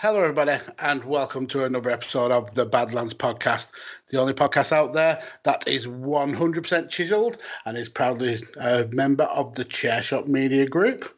Hello, 0.00 0.22
everybody, 0.22 0.58
and 0.78 1.04
welcome 1.04 1.46
to 1.48 1.64
another 1.64 1.90
episode 1.90 2.30
of 2.30 2.54
the 2.54 2.64
Badlands 2.64 3.12
Podcast, 3.12 3.70
the 4.08 4.18
only 4.18 4.32
podcast 4.32 4.72
out 4.72 4.94
there 4.94 5.22
that 5.42 5.62
is 5.68 5.86
100% 5.86 6.88
chiseled 6.88 7.36
and 7.66 7.76
is 7.76 7.90
proudly 7.90 8.42
a 8.62 8.86
member 8.92 9.24
of 9.24 9.54
the 9.56 9.64
Chairshot 9.66 10.26
Media 10.26 10.66
Group. 10.66 11.14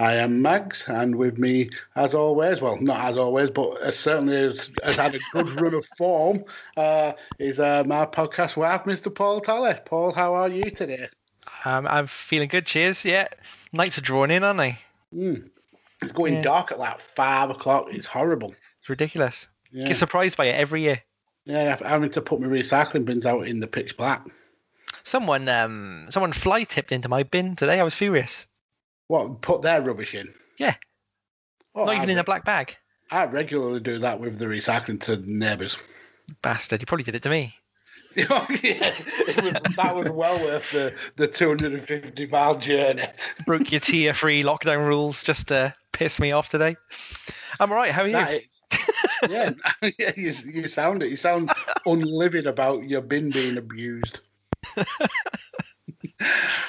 I 0.00 0.14
am 0.14 0.42
Mags, 0.42 0.84
and 0.88 1.14
with 1.14 1.38
me, 1.38 1.70
as 1.94 2.12
always, 2.12 2.60
well, 2.60 2.76
not 2.80 3.04
as 3.04 3.18
always, 3.18 3.50
but 3.50 3.80
as 3.82 3.96
certainly 3.96 4.34
has, 4.34 4.68
has 4.82 4.96
had 4.96 5.14
a 5.14 5.20
good 5.32 5.48
run 5.60 5.74
of 5.74 5.86
form, 5.96 6.42
uh, 6.76 7.12
is 7.38 7.60
uh, 7.60 7.84
my 7.86 8.04
podcast 8.04 8.56
wife, 8.56 8.82
Mr. 8.82 9.14
Paul 9.14 9.42
Talley. 9.42 9.74
Paul, 9.84 10.12
how 10.12 10.34
are 10.34 10.48
you 10.48 10.72
today? 10.72 11.06
Um, 11.64 11.86
I'm 11.86 12.08
feeling 12.08 12.48
good. 12.48 12.66
Cheers. 12.66 13.04
Yeah, 13.04 13.28
nights 13.72 13.96
are 13.96 14.02
drawing 14.02 14.32
in, 14.32 14.42
aren't 14.42 14.58
they? 14.58 14.78
Mm. 15.14 15.50
It's 16.04 16.12
going 16.12 16.34
Yeah. 16.34 16.42
dark 16.42 16.72
at 16.72 16.78
like 16.78 16.98
five 17.00 17.50
o'clock. 17.50 17.86
It's 17.90 18.06
horrible. 18.06 18.54
It's 18.80 18.88
ridiculous. 18.88 19.48
Yeah. 19.72 19.86
Get 19.88 19.96
surprised 19.96 20.36
by 20.36 20.46
it 20.46 20.54
every 20.54 20.82
year. 20.82 21.00
Yeah, 21.44 21.76
I'm 21.80 21.86
having 21.86 22.10
to 22.10 22.22
put 22.22 22.40
my 22.40 22.46
recycling 22.46 23.04
bins 23.04 23.26
out 23.26 23.46
in 23.46 23.60
the 23.60 23.66
pitch 23.66 23.96
black. 23.96 24.22
Someone, 25.02 25.48
um, 25.48 26.06
someone 26.10 26.32
fly 26.32 26.64
tipped 26.64 26.92
into 26.92 27.08
my 27.08 27.22
bin 27.22 27.56
today. 27.56 27.80
I 27.80 27.82
was 27.82 27.94
furious. 27.94 28.46
What? 29.08 29.42
Put 29.42 29.60
their 29.62 29.82
rubbish 29.82 30.14
in? 30.14 30.32
Yeah. 30.58 30.74
Oh, 31.74 31.84
Not 31.84 31.96
even 31.96 32.08
I, 32.08 32.12
in 32.12 32.18
a 32.18 32.24
black 32.24 32.44
bag. 32.44 32.76
I 33.10 33.24
regularly 33.26 33.80
do 33.80 33.98
that 33.98 34.18
with 34.20 34.38
the 34.38 34.46
recycling 34.46 35.00
to 35.02 35.16
neighbours. 35.26 35.76
Bastard. 36.40 36.80
You 36.80 36.86
probably 36.86 37.04
did 37.04 37.14
it 37.16 37.22
to 37.24 37.28
me. 37.30 37.54
Was, 38.26 39.62
that 39.76 39.94
was 39.94 40.10
well 40.10 40.38
worth 40.40 40.70
the, 40.70 40.94
the 41.16 41.26
250 41.26 42.26
mile 42.26 42.56
journey. 42.56 43.06
Broke 43.46 43.72
your 43.72 43.80
tier 43.80 44.14
three 44.14 44.42
lockdown 44.42 44.86
rules 44.86 45.22
just 45.22 45.48
to 45.48 45.74
piss 45.92 46.20
me 46.20 46.32
off 46.32 46.48
today. 46.48 46.76
I'm 47.60 47.72
all 47.72 47.76
right. 47.76 47.90
How 47.90 48.02
are 48.02 48.08
you? 48.08 48.40
Yeah, 49.28 49.50
yeah 49.98 50.12
you, 50.16 50.32
you 50.46 50.68
sound 50.68 51.02
it. 51.02 51.10
You 51.10 51.16
sound 51.16 51.48
unlivid 51.86 52.46
about 52.46 52.84
your 52.84 53.00
bin 53.00 53.30
being 53.30 53.56
abused. 53.56 54.20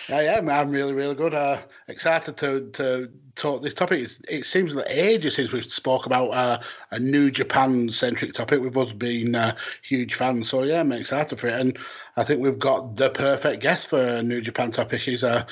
I 0.09 0.23
am. 0.23 0.49
I'm 0.49 0.71
really, 0.71 0.93
really 0.93 1.15
good. 1.15 1.33
Uh, 1.33 1.61
excited 1.87 2.37
to 2.37 2.69
to 2.71 3.11
talk 3.35 3.61
this 3.61 3.73
topic. 3.73 4.01
It's, 4.01 4.19
it 4.27 4.45
seems 4.45 4.75
like 4.75 4.87
ages 4.89 5.35
since 5.35 5.51
we've 5.51 5.71
spoke 5.71 6.05
about 6.05 6.29
uh, 6.29 6.59
a 6.91 6.99
new 6.99 7.31
Japan 7.31 7.89
centric 7.89 8.33
topic. 8.33 8.61
With 8.61 8.77
us 8.77 8.93
being 8.93 9.35
uh, 9.35 9.55
huge 9.83 10.15
fans, 10.15 10.49
so 10.49 10.63
yeah, 10.63 10.79
I'm 10.79 10.91
excited 10.91 11.39
for 11.39 11.47
it. 11.47 11.59
And 11.59 11.77
I 12.17 12.23
think 12.23 12.41
we've 12.41 12.59
got 12.59 12.95
the 12.95 13.09
perfect 13.09 13.61
guest 13.61 13.87
for 13.87 14.01
a 14.01 14.23
new 14.23 14.41
Japan 14.41 14.71
topic. 14.71 15.01
He's 15.01 15.23
uh, 15.23 15.45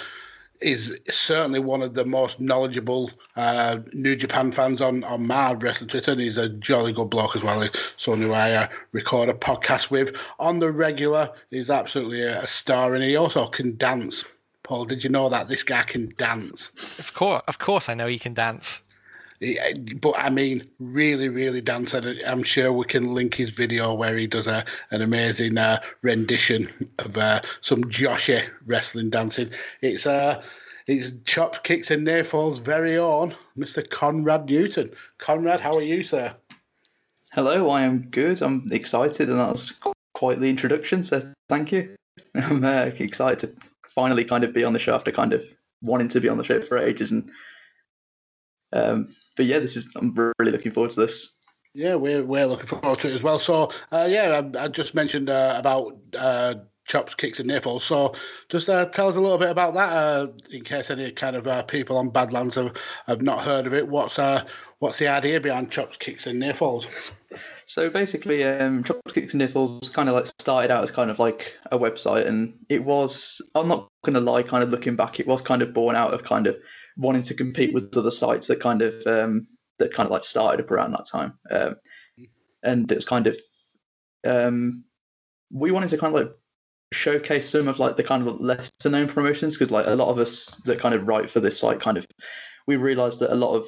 is 0.62 0.98
certainly 1.10 1.60
one 1.60 1.82
of 1.82 1.94
the 1.94 2.06
most 2.06 2.40
knowledgeable 2.40 3.12
uh, 3.36 3.80
New 3.92 4.16
Japan 4.16 4.52
fans 4.52 4.82
on 4.82 5.04
on 5.04 5.28
my 5.28 5.54
wrestling 5.54 5.90
Twitter. 5.90 6.12
And 6.12 6.22
he's 6.22 6.38
a 6.38 6.50
jolly 6.50 6.94
good 6.94 7.10
bloke 7.10 7.36
as 7.36 7.44
well. 7.44 7.62
He's 7.62 7.78
someone 7.98 8.22
who 8.22 8.34
I 8.34 8.54
uh, 8.54 8.68
record 8.94 9.30
a 9.30 9.34
podcast 9.34 9.90
with 9.90 10.16
on 10.40 10.60
the 10.60 10.72
regular. 10.72 11.32
He's 11.50 11.70
absolutely 11.70 12.22
a, 12.22 12.42
a 12.42 12.48
star, 12.48 12.96
and 12.96 13.04
he 13.04 13.16
also 13.16 13.48
can 13.48 13.78
dance. 13.78 14.24
Paul, 14.74 14.86
did 14.86 15.04
you 15.04 15.10
know 15.12 15.30
that 15.30 15.50
this 15.50 15.62
guy 15.62 15.84
can 15.84 16.12
dance? 16.18 16.70
Of 16.98 17.14
course, 17.14 17.44
of 17.48 17.60
course, 17.60 17.90
I 17.90 17.94
know 17.94 18.08
he 18.08 18.18
can 18.18 18.34
dance. 18.34 18.82
He- 19.40 19.60
But 20.02 20.16
I 20.18 20.32
mean, 20.32 20.64
really, 20.80 21.30
really 21.30 21.62
dance. 21.62 21.94
And 21.94 22.20
I'm 22.26 22.42
sure 22.42 22.74
we 22.74 22.86
can 22.86 23.14
link 23.14 23.36
his 23.36 23.52
video 23.52 23.94
where 23.94 24.18
he 24.18 24.26
does 24.26 24.48
a, 24.48 24.66
an 24.90 25.04
amazing 25.04 25.60
uh, 25.60 25.80
rendition 26.02 26.72
of 26.98 27.16
uh, 27.20 27.42
some 27.62 27.84
Joshi 27.84 28.50
wrestling 28.66 29.12
dancing. 29.12 29.52
It's 29.84 30.08
uh, 30.08 30.42
it's 30.88 31.14
chops, 31.26 31.60
kicks, 31.62 31.92
and 31.92 32.04
near 32.04 32.24
falls 32.24 32.58
very 32.58 32.98
own 32.98 33.36
Mr. 33.56 33.88
Conrad 33.88 34.48
Newton. 34.48 34.90
Conrad, 35.20 35.62
how 35.62 35.74
are 35.76 35.84
you, 35.84 36.04
sir? 36.04 36.36
Hello, 37.32 37.70
I 37.70 37.84
am 37.84 38.08
good. 38.10 38.42
I'm 38.42 38.64
excited, 38.72 39.30
and 39.30 39.40
that 39.40 39.52
was 39.52 39.72
quite 40.16 40.40
the 40.40 40.50
introduction. 40.50 41.04
So 41.04 41.32
thank 41.48 41.72
you. 41.72 41.96
I'm 42.36 42.66
uh, 42.66 42.90
excited 42.98 43.56
to 43.56 43.73
finally 43.96 44.24
kind 44.26 44.44
of 44.44 44.54
be 44.54 44.64
on 44.64 44.74
the 44.74 44.80
show 44.80 44.96
after 44.96 45.12
kind 45.12 45.34
of 45.34 45.44
wanting 45.82 46.08
to 46.10 46.22
be 46.22 46.30
on 46.30 46.38
the 46.38 46.44
show 46.44 46.62
for 46.62 46.78
ages. 46.78 47.12
And 47.12 47.30
um, 48.74 49.08
but 49.36 49.46
yeah, 49.46 49.60
this 49.60 49.76
is 49.76 49.94
I'm 49.96 50.14
really 50.40 50.52
looking 50.52 50.72
forward 50.72 50.92
to 50.92 51.02
this. 51.02 51.38
Yeah, 51.74 51.96
we're 51.96 52.24
we're 52.24 52.46
looking 52.46 52.68
forward 52.68 53.00
to 53.00 53.08
it 53.08 53.16
as 53.16 53.24
well. 53.24 53.40
So, 53.40 53.72
uh, 53.92 54.08
yeah, 54.10 54.42
I, 54.56 54.66
I 54.66 54.68
just 54.68 54.94
mentioned 54.94 55.30
uh, 55.30 55.56
about 55.58 55.98
uh, 56.18 56.56
chops, 56.86 57.16
kicks, 57.16 57.40
and 57.40 57.64
falls. 57.64 57.84
So, 57.84 58.14
just 58.50 58.70
uh, 58.70 58.86
tell 58.88 59.08
us 59.08 59.16
a 59.16 59.22
little 59.22 59.40
bit 59.40 59.50
about 59.50 59.74
that, 59.74 59.92
uh, 59.92 60.28
in 60.52 60.64
case 60.64 60.92
any 60.92 61.12
kind 61.12 61.36
of 61.36 61.48
uh, 61.48 61.64
people 61.64 61.98
on 61.98 62.10
Badlands 62.10 62.56
have, 62.56 62.76
have 63.08 63.22
not 63.22 63.44
heard 63.44 63.66
of 63.66 63.74
it. 63.74 63.88
What's 63.88 64.20
uh, 64.20 64.46
what's 64.80 65.00
the 65.00 65.08
idea 65.08 65.40
behind 65.40 65.72
chops, 65.72 65.98
kicks, 65.98 66.28
and 66.28 66.44
falls? 66.56 66.88
So 67.66 67.90
basically, 67.90 68.44
um, 68.44 68.84
Chops, 68.84 69.16
and 69.16 69.42
Niffles 69.42 69.94
kind 69.94 70.10
of 70.10 70.16
like 70.16 70.28
started 70.40 70.72
out 70.72 70.84
as 70.84 70.92
kind 70.92 71.10
of 71.10 71.20
like 71.20 71.58
a 71.72 71.80
website, 71.80 72.28
and 72.28 72.54
it 72.70 72.84
was. 72.84 73.42
I'm 73.56 73.68
not 73.68 73.88
going 74.04 74.16
to 74.16 74.20
lie, 74.20 74.44
kind 74.44 74.64
of 74.64 74.70
looking 74.70 74.96
back, 74.96 75.20
it 75.20 75.28
was 75.28 75.42
kind 75.42 75.62
of 75.62 75.74
born 75.74 75.96
out 75.96 76.14
of 76.14 76.24
kind 76.24 76.48
of 76.48 76.58
wanting 76.98 77.24
to 77.24 77.34
compete 77.34 77.74
with 77.74 77.96
other 77.98 78.12
sites 78.12 78.48
that 78.48 78.60
kind 78.60 78.82
of 78.82 78.94
um, 79.08 79.48
that 79.80 79.94
kind 79.94 80.08
of 80.08 80.12
like 80.12 80.24
started 80.24 80.64
up 80.64 80.72
around 80.72 80.92
that 80.92 81.08
time, 81.12 81.34
um, 81.52 81.76
and 82.64 82.92
it 82.92 82.96
was 82.96 83.06
kind 83.06 83.28
of 83.28 83.38
um, 84.26 84.84
we 85.52 85.72
wanted 85.72 85.90
to 85.90 85.98
kind 85.98 86.16
of 86.16 86.22
like 86.22 86.32
showcase 86.92 87.50
some 87.50 87.68
of 87.68 87.80
like 87.80 87.98
the 87.98 88.04
kind 88.04 88.28
of 88.28 88.40
lesser 88.40 88.72
known 88.90 89.08
promotions 89.08 89.58
because 89.58 89.72
like 89.72 89.88
a 89.88 89.96
lot 89.96 90.10
of 90.10 90.20
us 90.20 90.58
that 90.66 90.80
kind 90.80 90.94
of 90.94 91.08
write 91.08 91.30
for 91.30 91.40
this 91.40 91.60
site 91.60 91.80
kind 91.80 91.98
of 91.98 92.06
we 92.68 92.76
realized 92.76 93.20
that 93.20 93.34
a 93.34 93.36
lot 93.36 93.56
of 93.56 93.68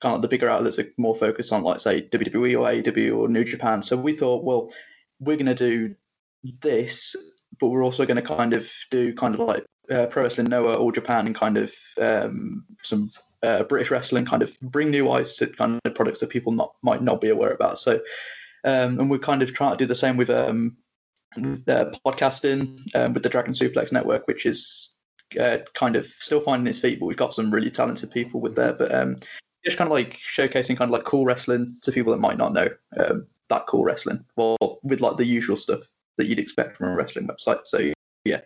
kind 0.00 0.14
of 0.14 0.22
the 0.22 0.28
bigger 0.28 0.48
outlets 0.48 0.78
are 0.78 0.88
more 0.98 1.14
focused 1.14 1.52
on 1.52 1.62
like 1.62 1.80
say 1.80 2.02
WWE 2.02 2.58
or 2.58 2.66
AEW 2.66 3.18
or 3.18 3.28
New 3.28 3.44
Japan. 3.44 3.82
So 3.82 3.96
we 3.96 4.12
thought, 4.12 4.44
well, 4.44 4.72
we're 5.20 5.36
going 5.36 5.46
to 5.46 5.54
do 5.54 5.94
this, 6.60 7.16
but 7.58 7.68
we're 7.68 7.84
also 7.84 8.04
going 8.04 8.16
to 8.16 8.22
kind 8.22 8.52
of 8.52 8.70
do 8.90 9.14
kind 9.14 9.34
of 9.34 9.40
like 9.40 9.64
uh, 9.90 10.06
Pro 10.06 10.22
Wrestling 10.22 10.48
Noah 10.48 10.76
or 10.76 10.92
Japan 10.92 11.26
and 11.26 11.34
kind 11.34 11.56
of 11.56 11.74
um, 12.00 12.64
some 12.82 13.10
uh, 13.42 13.62
British 13.64 13.90
wrestling, 13.90 14.24
kind 14.24 14.42
of 14.42 14.58
bring 14.60 14.90
new 14.90 15.10
eyes 15.10 15.34
to 15.36 15.46
kind 15.46 15.80
of 15.84 15.94
products 15.94 16.20
that 16.20 16.30
people 16.30 16.52
not 16.52 16.74
might 16.82 17.02
not 17.02 17.20
be 17.20 17.30
aware 17.30 17.52
about. 17.52 17.78
So, 17.78 18.00
um, 18.64 18.98
and 18.98 19.10
we're 19.10 19.18
kind 19.18 19.42
of 19.42 19.54
trying 19.54 19.72
to 19.72 19.76
do 19.76 19.86
the 19.86 19.94
same 19.94 20.16
with 20.16 20.30
um, 20.30 20.76
uh, 21.36 21.86
podcasting 22.04 22.78
um, 22.94 23.14
with 23.14 23.22
the 23.22 23.28
Dragon 23.28 23.52
Suplex 23.52 23.92
Network, 23.92 24.26
which 24.26 24.46
is 24.46 24.94
uh, 25.38 25.58
kind 25.74 25.96
of 25.96 26.06
still 26.06 26.40
finding 26.40 26.66
its 26.66 26.78
feet, 26.78 27.00
but 27.00 27.06
we've 27.06 27.16
got 27.16 27.34
some 27.34 27.50
really 27.50 27.70
talented 27.70 28.10
people 28.10 28.40
with 28.40 28.56
there. 28.56 28.72
But 28.72 28.94
um, 28.94 29.16
just 29.66 29.78
kind 29.78 29.88
of 29.88 29.92
like 29.92 30.18
showcasing 30.34 30.76
kind 30.76 30.88
of 30.88 30.90
like 30.90 31.04
cool 31.04 31.24
wrestling 31.24 31.76
to 31.82 31.92
people 31.92 32.12
that 32.12 32.20
might 32.20 32.38
not 32.38 32.52
know 32.52 32.68
um, 32.98 33.26
that 33.48 33.66
cool 33.66 33.84
wrestling, 33.84 34.24
or 34.36 34.56
with 34.82 35.00
like 35.00 35.16
the 35.16 35.26
usual 35.26 35.56
stuff 35.56 35.82
that 36.16 36.26
you'd 36.26 36.38
expect 36.38 36.76
from 36.76 36.88
a 36.88 36.96
wrestling 36.96 37.28
website. 37.28 37.66
So 37.66 37.92
yeah, 38.24 38.40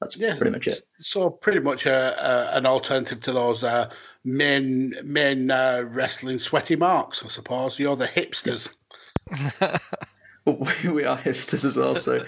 that's 0.00 0.16
Yeah. 0.16 0.36
pretty 0.36 0.50
much 0.50 0.66
it. 0.66 0.82
So, 1.00 1.30
pretty 1.30 1.60
much 1.60 1.86
a, 1.86 2.52
a, 2.54 2.56
an 2.56 2.66
alternative 2.66 3.22
to 3.22 3.32
those 3.32 3.62
uh, 3.62 3.90
men 4.24 4.94
men 5.04 5.50
uh, 5.50 5.84
wrestling 5.88 6.38
sweaty 6.38 6.76
marks, 6.76 7.22
I 7.24 7.28
suppose. 7.28 7.78
You're 7.78 7.96
the 7.96 8.08
hipsters. 8.08 8.72
We, 10.46 10.90
we 10.92 11.04
are 11.04 11.18
hipsters 11.18 11.64
as 11.64 11.76
well, 11.76 11.96
so 11.96 12.24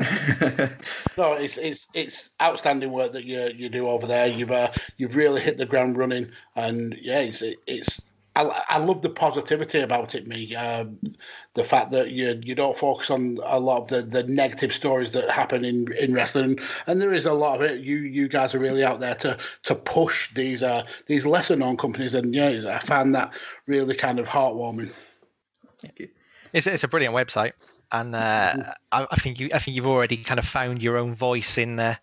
No, 1.18 1.34
it's 1.34 1.58
it's 1.58 1.86
it's 1.92 2.30
outstanding 2.40 2.90
work 2.92 3.12
that 3.12 3.24
you 3.24 3.50
you 3.54 3.68
do 3.68 3.88
over 3.88 4.06
there. 4.06 4.26
You've 4.26 4.50
uh, 4.50 4.72
you've 4.96 5.16
really 5.16 5.40
hit 5.42 5.58
the 5.58 5.66
ground 5.66 5.98
running, 5.98 6.30
and 6.56 6.96
yeah, 7.00 7.20
it's 7.20 7.42
it's 7.66 8.10
I, 8.36 8.64
I 8.68 8.78
love 8.78 9.02
the 9.02 9.10
positivity 9.10 9.80
about 9.80 10.14
it. 10.14 10.26
Me, 10.26 10.54
um, 10.56 10.98
the 11.54 11.64
fact 11.64 11.90
that 11.90 12.12
you 12.12 12.40
you 12.42 12.54
don't 12.54 12.78
focus 12.78 13.10
on 13.10 13.38
a 13.44 13.60
lot 13.60 13.82
of 13.82 13.88
the, 13.88 14.02
the 14.02 14.22
negative 14.32 14.72
stories 14.72 15.12
that 15.12 15.28
happen 15.30 15.64
in, 15.64 15.92
in 15.98 16.14
wrestling, 16.14 16.58
and 16.86 17.00
there 17.00 17.12
is 17.12 17.26
a 17.26 17.32
lot 17.34 17.60
of 17.60 17.70
it. 17.70 17.80
You 17.80 17.98
you 17.98 18.28
guys 18.28 18.54
are 18.54 18.58
really 18.58 18.84
out 18.84 19.00
there 19.00 19.16
to 19.16 19.36
to 19.64 19.74
push 19.74 20.32
these 20.32 20.62
uh 20.62 20.86
these 21.06 21.26
lesser 21.26 21.56
known 21.56 21.76
companies, 21.76 22.14
and 22.14 22.34
yeah, 22.34 22.74
I 22.74 22.78
find 22.78 23.14
that 23.14 23.34
really 23.66 23.94
kind 23.94 24.18
of 24.18 24.28
heartwarming. 24.28 24.92
Thank 25.82 25.98
you. 26.00 26.08
It's 26.52 26.66
it's 26.66 26.84
a 26.84 26.88
brilliant 26.88 27.14
website, 27.14 27.52
and 27.92 28.14
uh, 28.14 28.74
I, 28.92 29.06
I 29.10 29.16
think 29.16 29.38
you 29.40 29.48
I 29.54 29.58
think 29.58 29.76
you've 29.76 29.86
already 29.86 30.16
kind 30.16 30.38
of 30.38 30.46
found 30.46 30.82
your 30.82 30.96
own 30.96 31.14
voice 31.14 31.58
in 31.58 31.76
there. 31.76 31.98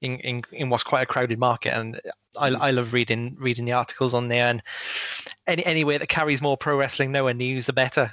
In, 0.00 0.18
in, 0.18 0.42
in 0.50 0.68
what's 0.68 0.82
quite 0.82 1.02
a 1.02 1.06
crowded 1.06 1.38
market, 1.38 1.78
and 1.78 2.00
I, 2.36 2.48
I 2.48 2.70
love 2.72 2.92
reading 2.92 3.36
reading 3.38 3.66
the 3.66 3.72
articles 3.72 4.14
on 4.14 4.26
there, 4.26 4.48
and 4.48 4.60
any 5.46 5.64
anywhere 5.64 6.00
that 6.00 6.08
carries 6.08 6.42
more 6.42 6.56
pro 6.56 6.76
wrestling 6.76 7.12
Noah 7.12 7.34
news, 7.34 7.66
the 7.66 7.72
better. 7.72 8.12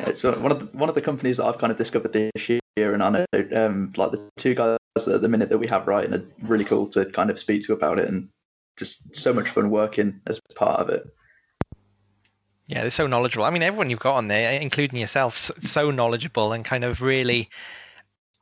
Yeah, 0.00 0.08
it's 0.08 0.24
one 0.24 0.50
of 0.50 0.58
the, 0.58 0.76
one 0.76 0.88
of 0.88 0.96
the 0.96 1.00
companies 1.00 1.36
that 1.36 1.44
I've 1.44 1.58
kind 1.58 1.70
of 1.70 1.76
discovered 1.76 2.12
this 2.12 2.48
year, 2.48 2.60
and 2.76 3.00
I 3.00 3.10
know 3.10 3.26
um, 3.54 3.92
like 3.96 4.10
the 4.10 4.28
two 4.38 4.56
guys 4.56 4.76
at 4.96 5.22
the 5.22 5.28
minute 5.28 5.50
that 5.50 5.58
we 5.58 5.68
have 5.68 5.86
writing 5.86 6.12
are 6.14 6.24
really 6.42 6.64
cool 6.64 6.88
to 6.88 7.04
kind 7.04 7.30
of 7.30 7.38
speak 7.38 7.62
to 7.66 7.74
about 7.74 8.00
it, 8.00 8.08
and 8.08 8.28
just 8.76 8.98
so 9.14 9.32
much 9.32 9.50
fun 9.50 9.70
working 9.70 10.20
as 10.26 10.40
part 10.56 10.80
of 10.80 10.88
it. 10.88 11.06
Yeah, 12.68 12.82
they're 12.82 12.90
so 12.90 13.06
knowledgeable. 13.06 13.46
I 13.46 13.50
mean, 13.50 13.62
everyone 13.62 13.88
you've 13.88 13.98
got 13.98 14.16
on 14.16 14.28
there, 14.28 14.60
including 14.60 15.00
yourself, 15.00 15.50
so, 15.60 15.90
knowledgeable 15.90 16.52
and 16.52 16.64
kind 16.64 16.84
of 16.84 17.00
really 17.00 17.48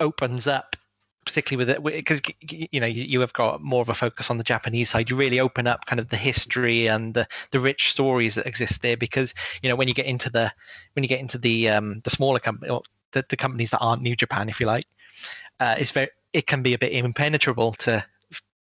opens 0.00 0.46
up 0.46 0.76
particularly 1.24 1.64
with 1.66 1.70
it 1.70 1.82
because 1.82 2.22
you 2.40 2.78
know 2.78 2.86
you, 2.86 3.02
you 3.02 3.20
have 3.20 3.32
got 3.32 3.60
more 3.60 3.82
of 3.82 3.88
a 3.88 3.94
focus 3.94 4.30
on 4.30 4.38
the 4.38 4.44
Japanese 4.44 4.90
side. 4.90 5.10
You 5.10 5.16
really 5.16 5.40
open 5.40 5.66
up 5.66 5.86
kind 5.86 5.98
of 5.98 6.08
the 6.08 6.16
history 6.16 6.86
and 6.86 7.14
the, 7.14 7.26
the 7.50 7.58
rich 7.58 7.90
stories 7.90 8.36
that 8.36 8.46
exist 8.46 8.82
there 8.82 8.96
because 8.96 9.34
you 9.62 9.68
know 9.68 9.74
when 9.74 9.88
you 9.88 9.94
get 9.94 10.06
into 10.06 10.30
the 10.30 10.52
when 10.92 11.02
you 11.02 11.08
get 11.08 11.20
into 11.20 11.38
the 11.38 11.68
um, 11.68 12.00
the 12.04 12.10
smaller 12.10 12.38
company 12.38 12.70
or 12.70 12.82
the, 13.12 13.24
the 13.28 13.36
companies 13.36 13.70
that 13.70 13.78
aren't 13.78 14.02
New 14.02 14.14
Japan, 14.14 14.48
if 14.48 14.60
you 14.60 14.66
like, 14.66 14.86
uh, 15.58 15.74
it's 15.78 15.90
very 15.90 16.08
it 16.32 16.46
can 16.46 16.62
be 16.62 16.74
a 16.74 16.78
bit 16.78 16.92
impenetrable 16.92 17.72
to 17.74 18.04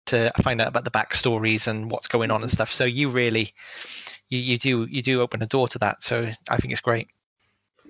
to 0.06 0.30
find 0.42 0.60
out 0.60 0.68
about 0.68 0.84
the 0.84 0.90
backstories 0.90 1.66
and 1.66 1.90
what's 1.90 2.08
going 2.08 2.30
on 2.30 2.42
and 2.42 2.50
stuff. 2.50 2.70
So 2.70 2.84
you 2.84 3.08
really 3.08 3.52
you, 4.30 4.38
you 4.38 4.58
do 4.58 4.86
you 4.90 5.02
do 5.02 5.20
open 5.20 5.42
a 5.42 5.46
door 5.46 5.68
to 5.68 5.78
that. 5.78 6.02
So 6.02 6.28
I 6.48 6.56
think 6.56 6.72
it's 6.72 6.80
great. 6.80 7.08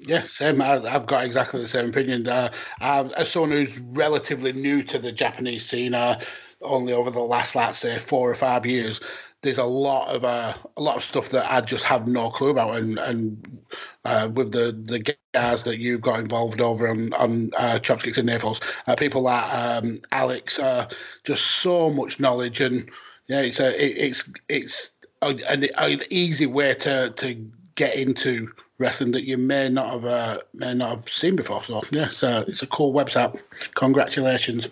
Yeah, 0.00 0.24
same. 0.24 0.60
I, 0.60 0.80
have 0.88 1.06
got 1.06 1.24
exactly 1.24 1.60
the 1.60 1.68
same 1.68 1.88
opinion. 1.88 2.28
Uh, 2.28 2.50
as 2.80 3.30
someone 3.30 3.52
who's 3.52 3.78
relatively 3.78 4.52
new 4.52 4.82
to 4.82 4.98
the 4.98 5.12
Japanese 5.12 5.64
scene, 5.64 5.94
uh, 5.94 6.20
only 6.62 6.92
over 6.92 7.10
the 7.10 7.20
last, 7.20 7.54
let's 7.54 7.78
say, 7.78 7.98
four 7.98 8.30
or 8.30 8.34
five 8.34 8.66
years, 8.66 9.00
there's 9.42 9.58
a 9.58 9.64
lot 9.64 10.08
of 10.08 10.24
uh, 10.24 10.54
a 10.76 10.82
lot 10.82 10.96
of 10.96 11.04
stuff 11.04 11.28
that 11.28 11.50
I 11.50 11.60
just 11.60 11.84
have 11.84 12.08
no 12.08 12.30
clue 12.30 12.50
about, 12.50 12.76
and 12.76 12.98
and 12.98 13.62
uh, 14.04 14.28
with 14.32 14.52
the 14.52 14.72
the 14.86 15.14
guys 15.34 15.62
that 15.62 15.78
you've 15.78 16.00
got 16.00 16.18
involved 16.18 16.60
over 16.60 16.88
on 16.88 17.12
on 17.14 17.50
uh, 17.56 17.78
Chops, 17.78 18.02
Kicks 18.02 18.18
and 18.18 18.30
uh, 18.30 18.96
people 18.96 19.22
like 19.22 19.52
um, 19.54 20.00
Alex, 20.12 20.58
uh, 20.58 20.88
just 21.24 21.44
so 21.44 21.90
much 21.90 22.18
knowledge, 22.18 22.60
and 22.60 22.90
yeah, 23.28 23.42
it's 23.42 23.60
a 23.60 23.70
it, 23.82 23.98
it's 23.98 24.32
it's 24.48 24.90
an, 25.30 25.64
an 25.76 26.02
easy 26.10 26.46
way 26.46 26.74
to 26.74 27.10
to 27.10 27.34
get 27.76 27.96
into 27.96 28.48
wrestling 28.78 29.12
that 29.12 29.24
you 29.24 29.38
may 29.38 29.68
not 29.68 29.90
have 29.90 30.04
uh, 30.04 30.38
may 30.52 30.74
not 30.74 30.90
have 30.90 31.08
seen 31.08 31.36
before. 31.36 31.64
So 31.64 31.82
yeah, 31.90 32.10
so 32.10 32.44
it's 32.46 32.62
a 32.62 32.66
cool 32.66 32.92
website. 32.92 33.40
Congratulations. 33.74 34.68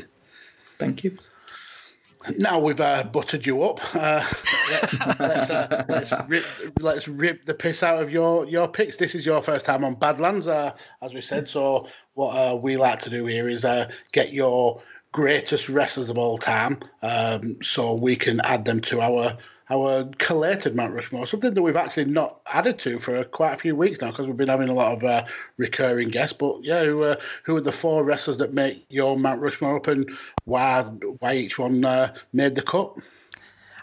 Thank 0.78 1.04
you. 1.04 1.16
Now 2.38 2.58
we've 2.60 2.80
uh, 2.80 3.02
buttered 3.04 3.46
you 3.46 3.62
up. 3.64 3.80
Uh, 3.94 4.24
let, 4.68 5.20
us 5.20 5.50
uh, 5.50 5.84
let's, 5.88 6.12
rip, 6.28 6.44
let's 6.80 7.08
rip 7.08 7.44
the 7.46 7.54
piss 7.54 7.82
out 7.82 8.02
of 8.02 8.10
your 8.10 8.46
your 8.46 8.68
picks. 8.68 8.96
This 8.96 9.14
is 9.14 9.26
your 9.26 9.42
first 9.42 9.66
time 9.66 9.84
on 9.84 9.96
Badlands, 9.96 10.46
uh, 10.46 10.72
as 11.02 11.12
we 11.12 11.20
said. 11.20 11.48
So 11.48 11.88
what 12.14 12.30
uh, 12.30 12.56
we 12.56 12.76
like 12.76 13.00
to 13.00 13.10
do 13.10 13.26
here 13.26 13.48
is 13.48 13.64
uh, 13.64 13.90
get 14.12 14.32
your 14.32 14.80
greatest 15.10 15.68
wrestlers 15.68 16.08
of 16.08 16.16
all 16.16 16.38
time, 16.38 16.78
um, 17.02 17.58
so 17.62 17.92
we 17.92 18.16
can 18.16 18.40
add 18.44 18.64
them 18.64 18.80
to 18.82 19.00
our 19.00 19.36
our 19.72 20.04
collated 20.18 20.76
Mount 20.76 20.92
Rushmore, 20.92 21.26
something 21.26 21.54
that 21.54 21.62
we've 21.62 21.76
actually 21.76 22.04
not 22.04 22.40
added 22.46 22.78
to 22.80 22.98
for 22.98 23.24
quite 23.24 23.54
a 23.54 23.56
few 23.56 23.74
weeks 23.74 24.00
now 24.00 24.10
because 24.10 24.26
we've 24.26 24.36
been 24.36 24.48
having 24.48 24.68
a 24.68 24.74
lot 24.74 24.92
of 24.92 25.04
uh, 25.04 25.24
recurring 25.56 26.10
guests. 26.10 26.34
But 26.34 26.62
yeah, 26.62 26.84
who, 26.84 27.04
uh, 27.04 27.16
who 27.44 27.56
are 27.56 27.60
the 27.60 27.72
four 27.72 28.04
wrestlers 28.04 28.36
that 28.36 28.52
make 28.52 28.84
your 28.90 29.16
Mount 29.16 29.40
Rushmore 29.40 29.76
up 29.76 29.86
and 29.86 30.10
why 30.44 30.82
why 30.82 31.34
each 31.34 31.58
one 31.58 31.84
uh, 31.84 32.14
made 32.32 32.54
the 32.54 32.62
cut? 32.62 32.94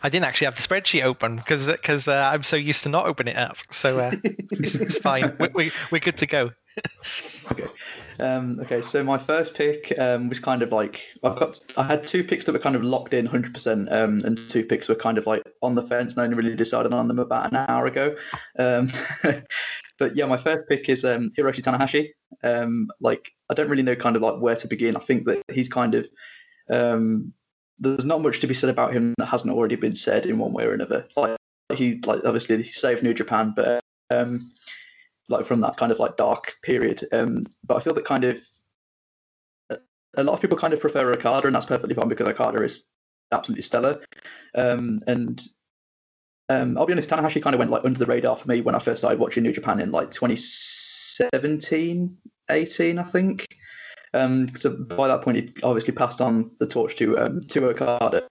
I 0.01 0.09
didn't 0.09 0.25
actually 0.25 0.45
have 0.45 0.55
the 0.55 0.61
spreadsheet 0.61 1.03
open 1.03 1.37
because 1.37 1.67
because 1.67 2.07
uh, 2.07 2.29
I'm 2.31 2.43
so 2.43 2.55
used 2.55 2.83
to 2.83 2.89
not 2.89 3.07
opening 3.07 3.35
it 3.35 3.39
up. 3.39 3.57
So 3.71 3.97
uh, 3.97 4.11
it's, 4.23 4.75
it's, 4.75 4.97
fine. 4.99 5.35
We, 5.39 5.47
we, 5.53 5.71
we're 5.91 5.99
good 5.99 6.17
to 6.17 6.27
go. 6.27 6.51
Okay. 7.51 7.67
Um, 8.19 8.59
okay. 8.61 8.81
So 8.81 9.03
my 9.03 9.17
first 9.17 9.55
pick 9.55 9.93
um, 9.97 10.29
was 10.29 10.39
kind 10.39 10.61
of 10.61 10.71
like 10.71 11.03
I've 11.23 11.37
got. 11.37 11.59
I 11.77 11.83
had 11.83 12.05
two 12.05 12.23
picks 12.23 12.45
that 12.45 12.53
were 12.53 12.59
kind 12.59 12.75
of 12.75 12.83
locked 12.83 13.13
in 13.13 13.25
100, 13.25 13.47
um, 13.47 13.53
percent 13.53 13.89
and 13.89 14.37
two 14.49 14.63
picks 14.63 14.89
were 14.89 14.95
kind 14.95 15.17
of 15.17 15.27
like 15.27 15.43
on 15.61 15.75
the 15.75 15.81
fence, 15.81 16.17
I 16.17 16.23
only 16.23 16.35
really 16.35 16.55
decided 16.55 16.93
on 16.93 17.07
them 17.07 17.19
about 17.19 17.51
an 17.51 17.65
hour 17.67 17.85
ago. 17.85 18.15
Um, 18.57 18.87
but 19.97 20.15
yeah, 20.15 20.25
my 20.25 20.37
first 20.37 20.65
pick 20.67 20.89
is 20.89 21.03
um, 21.03 21.31
Hiroshi 21.37 21.61
Tanahashi. 21.61 22.09
Um, 22.43 22.89
like 23.01 23.31
I 23.49 23.53
don't 23.53 23.69
really 23.69 23.83
know 23.83 23.95
kind 23.95 24.15
of 24.15 24.21
like 24.21 24.41
where 24.41 24.55
to 24.55 24.67
begin. 24.67 24.95
I 24.95 24.99
think 24.99 25.25
that 25.25 25.43
he's 25.51 25.69
kind 25.69 25.95
of 25.95 26.07
there's 27.79 28.05
not 28.05 28.21
much 28.21 28.39
to 28.41 28.47
be 28.47 28.53
said 28.53 28.69
about 28.69 28.93
him 28.93 29.13
that 29.17 29.27
hasn't 29.27 29.53
already 29.53 29.75
been 29.75 29.95
said 29.95 30.25
in 30.25 30.37
one 30.37 30.53
way 30.53 30.65
or 30.65 30.73
another. 30.73 31.05
Like 31.15 31.37
he 31.75 31.99
like 32.05 32.21
obviously 32.25 32.61
he 32.61 32.71
saved 32.71 33.03
New 33.03 33.13
Japan, 33.13 33.53
but 33.55 33.81
um, 34.09 34.51
like 35.29 35.45
from 35.45 35.61
that 35.61 35.77
kind 35.77 35.91
of 35.91 35.99
like 35.99 36.17
dark 36.17 36.55
period. 36.63 37.01
Um, 37.11 37.45
but 37.65 37.77
I 37.77 37.79
feel 37.79 37.93
that 37.93 38.05
kind 38.05 38.25
of 38.25 38.39
a 40.17 40.23
lot 40.23 40.33
of 40.33 40.41
people 40.41 40.57
kind 40.57 40.73
of 40.73 40.81
prefer 40.81 41.13
Okada, 41.13 41.47
and 41.47 41.55
that's 41.55 41.65
perfectly 41.65 41.95
fine 41.95 42.09
because 42.09 42.27
Okada 42.27 42.61
is 42.61 42.83
absolutely 43.31 43.61
stellar. 43.61 44.01
Um, 44.55 44.99
and 45.07 45.41
um, 46.49 46.77
I'll 46.77 46.85
be 46.85 46.91
honest, 46.93 47.09
Tanahashi 47.09 47.41
kind 47.41 47.53
of 47.53 47.59
went 47.59 47.71
like 47.71 47.85
under 47.85 47.99
the 47.99 48.05
radar 48.05 48.35
for 48.35 48.47
me 48.47 48.59
when 48.61 48.75
I 48.75 48.79
first 48.79 48.99
started 49.01 49.19
watching 49.19 49.43
New 49.43 49.53
Japan 49.53 49.79
in 49.79 49.91
like 49.91 50.11
2017, 50.11 52.17
18, 52.49 52.99
I 52.99 53.03
think. 53.03 53.45
Um, 54.15 54.47
so 54.55 54.71
by 54.71 55.07
that 55.07 55.21
point, 55.21 55.37
he 55.37 55.53
obviously 55.63 55.93
passed 55.93 56.21
on 56.21 56.49
the 56.59 56.65
torch 56.65 56.95
to 56.95 57.15
um, 57.19 57.41
to 57.49 57.69
Okada. 57.69 58.27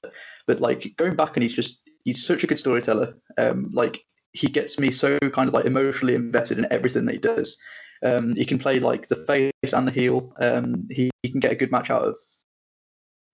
But 0.47 0.59
like 0.61 0.95
going 0.97 1.15
back, 1.15 1.37
and 1.37 1.45
he's 1.45 1.55
just 1.55 1.89
he's 2.05 2.27
such 2.27 2.43
a 2.43 2.49
good 2.49 2.59
storyteller. 2.59 3.15
Um, 3.37 3.69
like 3.73 4.01
he 4.39 4.49
gets 4.49 4.79
me 4.79 4.91
so 4.91 5.19
kind 5.19 5.49
of 5.49 5.55
like 5.55 5.65
emotionally 5.65 6.15
invested 6.15 6.59
in 6.59 6.67
everything 6.71 7.07
that 7.07 7.13
he 7.13 7.19
does. 7.19 7.59
Um, 8.05 8.35
he 8.37 8.45
can 8.45 8.59
play 8.59 8.79
like 8.79 9.09
the 9.09 9.17
face 9.17 9.73
and 9.73 9.87
the 9.87 9.93
heel. 9.93 10.33
Um, 10.41 10.87
he, 10.91 11.11
he 11.23 11.31
can 11.31 11.41
get 11.41 11.53
a 11.53 11.57
good 11.57 11.73
match 11.73 11.91
out 11.91 12.05
of 12.05 12.17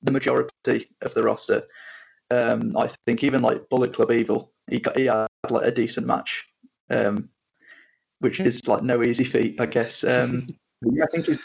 the 0.02 0.12
majority 0.12 0.88
of 1.02 1.12
the 1.14 1.22
roster. 1.22 1.62
Um, 2.30 2.74
I 2.76 2.88
think 3.06 3.22
even 3.22 3.42
like 3.42 3.68
Bullet 3.68 3.92
Club 3.92 4.10
Evil, 4.10 4.50
he 4.70 4.80
got 4.80 4.96
he 4.96 5.06
had 5.06 5.28
like 5.50 5.66
a 5.66 5.70
decent 5.70 6.06
match, 6.06 6.44
um, 6.90 7.28
which 8.20 8.40
is 8.40 8.66
like 8.66 8.82
no 8.82 9.02
easy 9.02 9.24
feat, 9.24 9.60
I 9.60 9.66
guess. 9.66 10.04
Um, 10.04 10.46
I 11.02 11.06
think 11.12 11.26
he's 11.26 11.38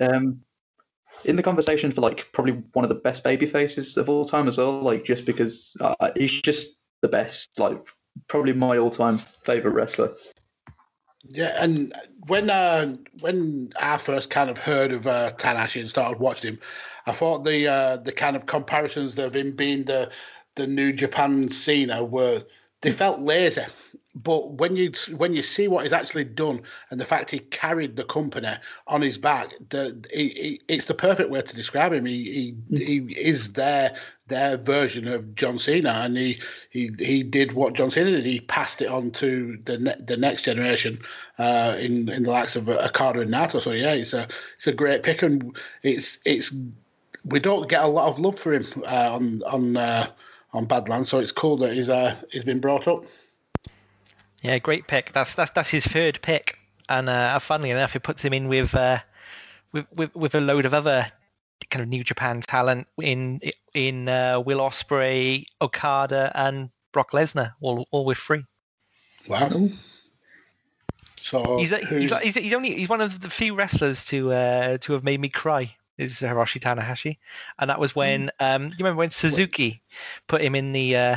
um, 0.00 0.40
in 1.24 1.36
the 1.36 1.42
conversation 1.42 1.92
for 1.92 2.00
like 2.00 2.30
probably 2.32 2.54
one 2.72 2.84
of 2.84 2.88
the 2.88 2.96
best 2.96 3.22
baby 3.22 3.46
faces 3.46 3.96
of 3.96 4.08
all 4.08 4.24
time 4.24 4.48
as 4.48 4.58
well. 4.58 4.80
Like 4.80 5.04
just 5.04 5.24
because 5.24 5.76
uh, 5.80 6.10
he's 6.16 6.42
just 6.42 6.80
the 7.00 7.08
best. 7.08 7.48
Like 7.60 7.78
probably 8.28 8.52
my 8.52 8.78
all-time 8.78 9.18
favorite 9.18 9.72
wrestler. 9.72 10.14
Yeah, 11.24 11.56
and 11.60 11.94
when 12.26 12.50
uh, 12.50 12.96
when 13.20 13.72
I 13.80 13.98
first 13.98 14.30
kind 14.30 14.50
of 14.50 14.58
heard 14.58 14.92
of 14.92 15.06
uh, 15.06 15.32
Tanahashi 15.38 15.80
and 15.80 15.88
started 15.88 16.18
watching 16.18 16.54
him, 16.54 16.58
I 17.06 17.12
thought 17.12 17.44
the 17.44 17.68
uh, 17.68 17.96
the 17.98 18.12
kind 18.12 18.36
of 18.36 18.46
comparisons 18.46 19.18
of 19.18 19.36
him 19.36 19.54
being 19.54 19.84
the 19.84 20.10
the 20.56 20.66
New 20.66 20.92
Japan 20.92 21.48
Cena 21.50 22.04
were 22.04 22.44
they 22.80 22.92
felt 22.92 23.20
lazy 23.20 23.62
but 24.14 24.52
when 24.52 24.76
you 24.76 24.92
when 25.16 25.34
you 25.34 25.42
see 25.42 25.68
what 25.68 25.84
he's 25.84 25.92
actually 25.92 26.24
done 26.24 26.60
and 26.90 27.00
the 27.00 27.04
fact 27.04 27.30
he 27.30 27.38
carried 27.38 27.96
the 27.96 28.04
company 28.04 28.54
on 28.86 29.00
his 29.00 29.16
back, 29.16 29.54
the 29.70 30.04
he, 30.12 30.28
he, 30.28 30.60
it's 30.68 30.84
the 30.86 30.94
perfect 30.94 31.30
way 31.30 31.40
to 31.40 31.56
describe 31.56 31.94
him. 31.94 32.04
He 32.04 32.54
he, 32.70 32.76
he 32.76 32.98
is 33.18 33.54
their 33.54 33.94
their 34.26 34.58
version 34.58 35.08
of 35.08 35.34
John 35.34 35.58
Cena, 35.58 35.90
and 36.04 36.18
he 36.18 36.40
he 36.68 36.90
he 36.98 37.22
did 37.22 37.52
what 37.52 37.72
John 37.72 37.90
Cena 37.90 38.10
did. 38.10 38.26
He 38.26 38.40
passed 38.40 38.82
it 38.82 38.88
on 38.88 39.12
to 39.12 39.58
the 39.64 39.78
ne- 39.78 40.04
the 40.04 40.18
next 40.18 40.42
generation 40.42 41.00
uh, 41.38 41.76
in 41.78 42.10
in 42.10 42.24
the 42.24 42.30
likes 42.30 42.54
of 42.54 42.68
Okada 42.68 43.20
and 43.20 43.30
Naito. 43.30 43.62
So 43.62 43.72
yeah, 43.72 43.94
it's 43.94 44.12
a 44.12 44.28
it's 44.56 44.66
a 44.66 44.74
great 44.74 45.02
pick, 45.02 45.22
and 45.22 45.56
it's 45.82 46.18
it's 46.26 46.54
we 47.24 47.40
don't 47.40 47.68
get 47.68 47.82
a 47.82 47.88
lot 47.88 48.12
of 48.12 48.20
love 48.20 48.38
for 48.38 48.52
him 48.52 48.66
uh, 48.84 49.14
on 49.14 49.42
on 49.44 49.76
uh, 49.78 50.10
on 50.52 50.66
Badlands, 50.66 51.08
so 51.08 51.18
it's 51.18 51.32
cool 51.32 51.56
that 51.58 51.72
he's 51.72 51.88
uh, 51.88 52.14
he's 52.30 52.44
been 52.44 52.60
brought 52.60 52.86
up. 52.86 53.06
Yeah, 54.42 54.58
great 54.58 54.86
pick. 54.86 55.12
That's 55.12 55.34
that's 55.34 55.50
that's 55.52 55.70
his 55.70 55.86
third 55.86 56.20
pick, 56.22 56.58
and 56.88 57.08
uh, 57.08 57.38
funnily 57.38 57.70
enough, 57.70 57.94
it 57.96 58.02
puts 58.02 58.24
him 58.24 58.32
in 58.32 58.48
with, 58.48 58.74
uh, 58.74 58.98
with 59.72 59.86
with 59.94 60.14
with 60.14 60.34
a 60.34 60.40
load 60.40 60.64
of 60.66 60.74
other 60.74 61.06
kind 61.70 61.82
of 61.82 61.88
New 61.88 62.02
Japan 62.02 62.40
talent 62.40 62.88
in 63.00 63.40
in 63.72 64.08
uh, 64.08 64.40
Will 64.40 64.58
Ospreay, 64.58 65.44
Okada, 65.60 66.32
and 66.34 66.70
Brock 66.92 67.12
Lesnar, 67.12 67.54
all 67.60 67.86
all 67.92 68.04
with 68.04 68.18
three. 68.18 68.44
Wow. 69.28 69.70
So 71.20 71.58
He's, 71.58 71.70
a, 71.70 71.78
he's, 71.78 72.10
a- 72.10 72.18
he's, 72.18 72.36
a- 72.36 72.40
he's 72.40 72.52
only 72.52 72.74
he's 72.74 72.88
one 72.88 73.00
of 73.00 73.20
the 73.20 73.30
few 73.30 73.54
wrestlers 73.54 74.04
to 74.06 74.32
uh, 74.32 74.78
to 74.78 74.92
have 74.92 75.04
made 75.04 75.20
me 75.20 75.28
cry. 75.28 75.74
Is 75.98 76.16
Hiroshi 76.20 76.58
Tanahashi, 76.58 77.18
and 77.60 77.70
that 77.70 77.78
was 77.78 77.94
when 77.94 78.30
um, 78.40 78.64
you 78.64 78.74
remember 78.78 78.98
when 78.98 79.10
Suzuki 79.10 79.82
put 80.26 80.40
him 80.40 80.54
in 80.56 80.72
the 80.72 80.96
uh, 80.96 81.16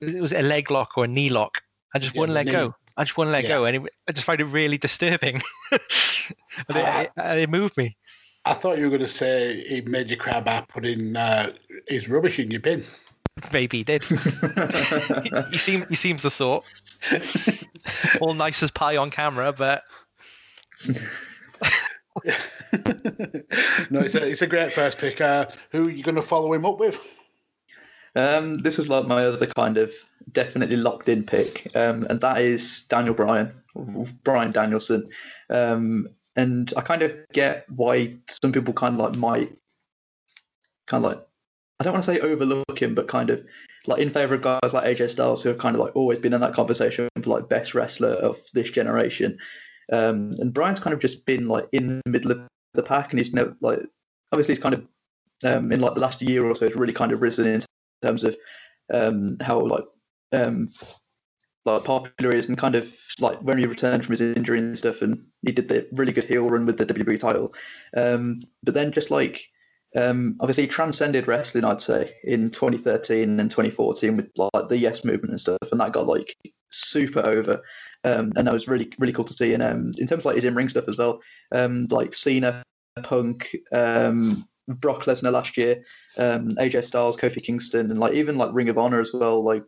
it 0.00 0.22
was 0.22 0.32
a 0.32 0.40
leg 0.40 0.70
lock 0.70 0.92
or 0.96 1.04
a 1.04 1.08
knee 1.08 1.28
lock. 1.28 1.62
I 1.94 1.98
just 1.98 2.14
Yeah, 2.14 2.20
wouldn't 2.20 2.34
let 2.34 2.46
knee. 2.46 2.52
go. 2.52 2.74
I 2.96 3.04
just 3.04 3.16
wouldn't 3.16 3.32
let 3.32 3.44
Yeah. 3.44 3.48
go, 3.48 3.64
and 3.64 3.76
it, 3.76 3.92
I 4.08 4.12
just 4.12 4.26
find 4.26 4.40
it 4.40 4.46
really 4.46 4.78
disturbing. 4.78 5.42
and 5.72 5.80
it, 6.68 7.10
it, 7.16 7.38
it 7.38 7.50
moved 7.50 7.76
me. 7.76 7.96
I 8.44 8.54
thought 8.54 8.78
you 8.78 8.84
were 8.84 8.90
going 8.90 9.02
to 9.02 9.08
say 9.08 9.62
he 9.68 9.80
made 9.82 10.10
you 10.10 10.16
cry 10.16 10.40
by 10.40 10.62
putting 10.68 11.16
uh, 11.16 11.52
his 11.86 12.08
rubbish 12.08 12.38
in 12.38 12.50
your 12.50 12.60
bin. 12.60 12.84
Maybe 13.52 13.78
he 13.78 13.84
did. 13.84 14.02
he, 15.22 15.32
he 15.52 15.58
seems 15.58 15.86
he 15.86 15.94
seems 15.94 16.22
the 16.22 16.30
sort. 16.30 16.64
All 18.20 18.34
nice 18.34 18.62
as 18.62 18.70
pie 18.70 18.96
on 18.96 19.10
camera, 19.10 19.52
but 19.52 19.84
no, 23.90 24.00
it's 24.00 24.14
a, 24.14 24.28
it's 24.28 24.42
a 24.42 24.46
great 24.46 24.72
first 24.72 24.98
pick. 24.98 25.20
Uh, 25.20 25.46
who 25.70 25.88
are 25.88 25.90
you 25.90 26.02
going 26.02 26.14
to 26.14 26.22
follow 26.22 26.52
him 26.52 26.64
up 26.66 26.78
with? 26.78 26.98
Um, 28.14 28.54
this 28.54 28.78
is 28.78 28.88
like 28.88 29.06
my 29.06 29.24
other 29.24 29.46
kind 29.46 29.78
of 29.78 29.92
definitely 30.30 30.76
locked 30.76 31.08
in 31.08 31.24
pick, 31.24 31.70
um, 31.74 32.04
and 32.10 32.20
that 32.20 32.38
is 32.38 32.82
Daniel 32.88 33.14
Bryan, 33.14 33.52
Brian 34.24 34.52
Danielson. 34.52 35.08
Um, 35.48 36.08
and 36.36 36.72
I 36.76 36.80
kind 36.82 37.02
of 37.02 37.14
get 37.32 37.66
why 37.68 38.16
some 38.28 38.52
people 38.52 38.74
kind 38.74 38.94
of 38.94 39.00
like 39.00 39.18
might 39.18 39.50
kind 40.86 41.04
of 41.04 41.10
like 41.10 41.26
I 41.80 41.84
don't 41.84 41.94
want 41.94 42.04
to 42.04 42.14
say 42.14 42.20
overlook 42.20 42.80
him, 42.80 42.94
but 42.94 43.08
kind 43.08 43.30
of 43.30 43.44
like 43.86 44.00
in 44.00 44.10
favor 44.10 44.34
of 44.34 44.42
guys 44.42 44.72
like 44.72 44.84
AJ 44.84 45.10
Styles 45.10 45.42
who 45.42 45.48
have 45.48 45.58
kind 45.58 45.74
of 45.74 45.80
like 45.80 45.96
always 45.96 46.18
been 46.18 46.32
in 46.32 46.40
that 46.40 46.54
conversation 46.54 47.08
for 47.20 47.30
like 47.30 47.48
best 47.48 47.74
wrestler 47.74 48.10
of 48.10 48.38
this 48.54 48.70
generation. 48.70 49.38
Um, 49.92 50.30
and 50.38 50.54
Bryan's 50.54 50.80
kind 50.80 50.94
of 50.94 51.00
just 51.00 51.26
been 51.26 51.48
like 51.48 51.66
in 51.72 52.00
the 52.04 52.10
middle 52.10 52.30
of 52.30 52.40
the 52.74 52.82
pack, 52.82 53.10
and 53.10 53.18
he's 53.18 53.34
never 53.34 53.56
like 53.60 53.80
obviously 54.30 54.52
he's 54.52 54.62
kind 54.62 54.74
of 54.74 54.86
um, 55.44 55.72
in 55.72 55.80
like 55.80 55.94
the 55.94 56.00
last 56.00 56.22
year 56.22 56.44
or 56.44 56.54
so 56.54 56.68
has 56.68 56.76
really 56.76 56.92
kind 56.92 57.10
of 57.10 57.20
risen 57.20 57.46
in 57.46 57.60
terms 58.02 58.24
of 58.24 58.36
um, 58.92 59.36
how 59.40 59.60
like 59.60 59.84
um, 60.32 60.68
like 61.64 61.84
popular 61.84 62.32
he 62.32 62.38
is 62.38 62.48
and 62.48 62.58
kind 62.58 62.74
of 62.74 62.94
like 63.20 63.38
when 63.42 63.58
he 63.58 63.66
returned 63.66 64.04
from 64.04 64.12
his 64.12 64.20
injury 64.20 64.58
and 64.58 64.76
stuff, 64.76 65.02
and 65.02 65.24
he 65.44 65.52
did 65.52 65.68
the 65.68 65.86
really 65.92 66.12
good 66.12 66.24
heel 66.24 66.48
run 66.50 66.66
with 66.66 66.78
the 66.78 66.86
WWE 66.86 67.20
title. 67.20 67.54
Um, 67.96 68.42
but 68.62 68.74
then 68.74 68.92
just 68.92 69.10
like 69.10 69.44
um, 69.96 70.36
obviously 70.40 70.66
transcended 70.66 71.28
wrestling, 71.28 71.64
I'd 71.64 71.80
say, 71.80 72.14
in 72.24 72.50
2013 72.50 73.38
and 73.38 73.50
2014 73.50 74.16
with 74.16 74.30
like 74.36 74.68
the 74.68 74.78
Yes 74.78 75.04
movement 75.04 75.30
and 75.30 75.40
stuff, 75.40 75.58
and 75.70 75.80
that 75.80 75.92
got 75.92 76.06
like 76.06 76.36
super 76.70 77.20
over. 77.20 77.62
Um, 78.04 78.32
and 78.34 78.46
that 78.46 78.52
was 78.52 78.66
really 78.66 78.90
really 78.98 79.12
cool 79.12 79.24
to 79.24 79.34
see. 79.34 79.54
And 79.54 79.62
um, 79.62 79.92
in 79.98 80.06
terms 80.06 80.22
of 80.22 80.26
like 80.26 80.36
his 80.36 80.44
in 80.44 80.54
ring 80.54 80.68
stuff 80.68 80.88
as 80.88 80.98
well, 80.98 81.20
um, 81.52 81.86
like 81.90 82.14
Cena, 82.14 82.62
Punk, 83.02 83.54
um, 83.72 84.48
Brock 84.68 85.04
Lesnar 85.04 85.32
last 85.32 85.56
year, 85.56 85.82
um, 86.18 86.50
AJ 86.56 86.84
Styles, 86.84 87.16
Kofi 87.16 87.42
Kingston, 87.42 87.90
and 87.90 87.98
like 87.98 88.12
even 88.14 88.36
like 88.36 88.50
Ring 88.52 88.68
of 88.68 88.78
Honor 88.78 89.00
as 89.00 89.12
well. 89.12 89.42
Like 89.42 89.64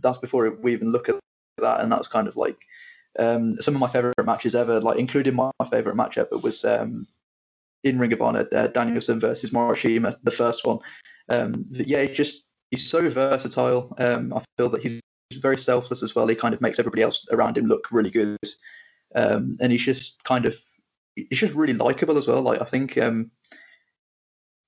that's 0.00 0.18
before 0.18 0.50
we 0.50 0.72
even 0.72 0.92
look 0.92 1.08
at 1.08 1.18
that, 1.58 1.80
and 1.80 1.90
that's 1.90 2.08
kind 2.08 2.28
of 2.28 2.36
like 2.36 2.58
um, 3.18 3.56
some 3.60 3.74
of 3.74 3.80
my 3.80 3.88
favorite 3.88 4.14
matches 4.24 4.54
ever. 4.54 4.80
Like 4.80 4.98
including 4.98 5.34
my, 5.34 5.50
my 5.58 5.66
favorite 5.66 5.96
match 5.96 6.18
ever 6.18 6.38
was 6.38 6.64
um, 6.64 7.06
in 7.84 7.98
Ring 7.98 8.12
of 8.12 8.22
Honor, 8.22 8.46
uh, 8.52 8.66
Danielson 8.68 9.20
versus 9.20 9.50
Morishima, 9.50 10.16
the 10.22 10.30
first 10.30 10.66
one. 10.66 10.78
Um, 11.28 11.64
yeah, 11.70 12.04
just 12.06 12.48
he's 12.70 12.88
so 12.88 13.08
versatile. 13.08 13.94
Um, 13.98 14.32
I 14.34 14.42
feel 14.58 14.68
that 14.70 14.82
he's 14.82 15.00
very 15.40 15.58
selfless 15.58 16.02
as 16.02 16.14
well. 16.14 16.26
He 16.26 16.34
kind 16.34 16.54
of 16.54 16.60
makes 16.60 16.78
everybody 16.78 17.02
else 17.02 17.26
around 17.32 17.56
him 17.56 17.66
look 17.66 17.90
really 17.90 18.10
good, 18.10 18.38
um, 19.14 19.56
and 19.60 19.72
he's 19.72 19.84
just 19.84 20.22
kind 20.24 20.44
of 20.44 20.54
he's 21.16 21.38
just 21.38 21.54
really 21.54 21.74
likable 21.74 22.18
as 22.18 22.28
well. 22.28 22.42
Like 22.42 22.60
I 22.60 22.64
think 22.64 22.98
um, 22.98 23.30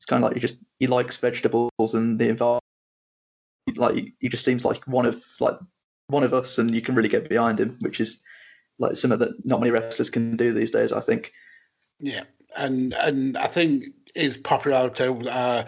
it's 0.07 0.11
kind 0.11 0.23
of 0.23 0.29
like 0.31 0.37
he 0.37 0.41
just 0.41 0.59
he 0.79 0.87
likes 0.87 1.17
vegetables 1.17 1.73
and 1.93 2.17
the 2.17 2.29
environment. 2.29 2.63
Like 3.75 4.15
he 4.21 4.29
just 4.29 4.45
seems 4.45 4.65
like 4.65 4.85
one 4.87 5.05
of 5.05 5.21
like 5.41 5.59
one 6.07 6.23
of 6.23 6.33
us, 6.33 6.59
and 6.59 6.71
you 6.71 6.81
can 6.81 6.95
really 6.95 7.09
get 7.09 7.29
behind 7.29 7.59
him, 7.59 7.77
which 7.81 7.99
is 7.99 8.23
like 8.79 8.95
something 8.95 9.19
that 9.19 9.45
not 9.45 9.59
many 9.59 9.73
wrestlers 9.73 10.09
can 10.09 10.37
do 10.37 10.53
these 10.53 10.71
days. 10.71 10.93
I 10.93 11.01
think. 11.01 11.33
Yeah, 11.99 12.23
and 12.57 12.95
and 12.95 13.37
I 13.37 13.49
think 13.49 13.87
his 14.17 14.37
popularity 14.37 15.05
uh, 15.29 15.65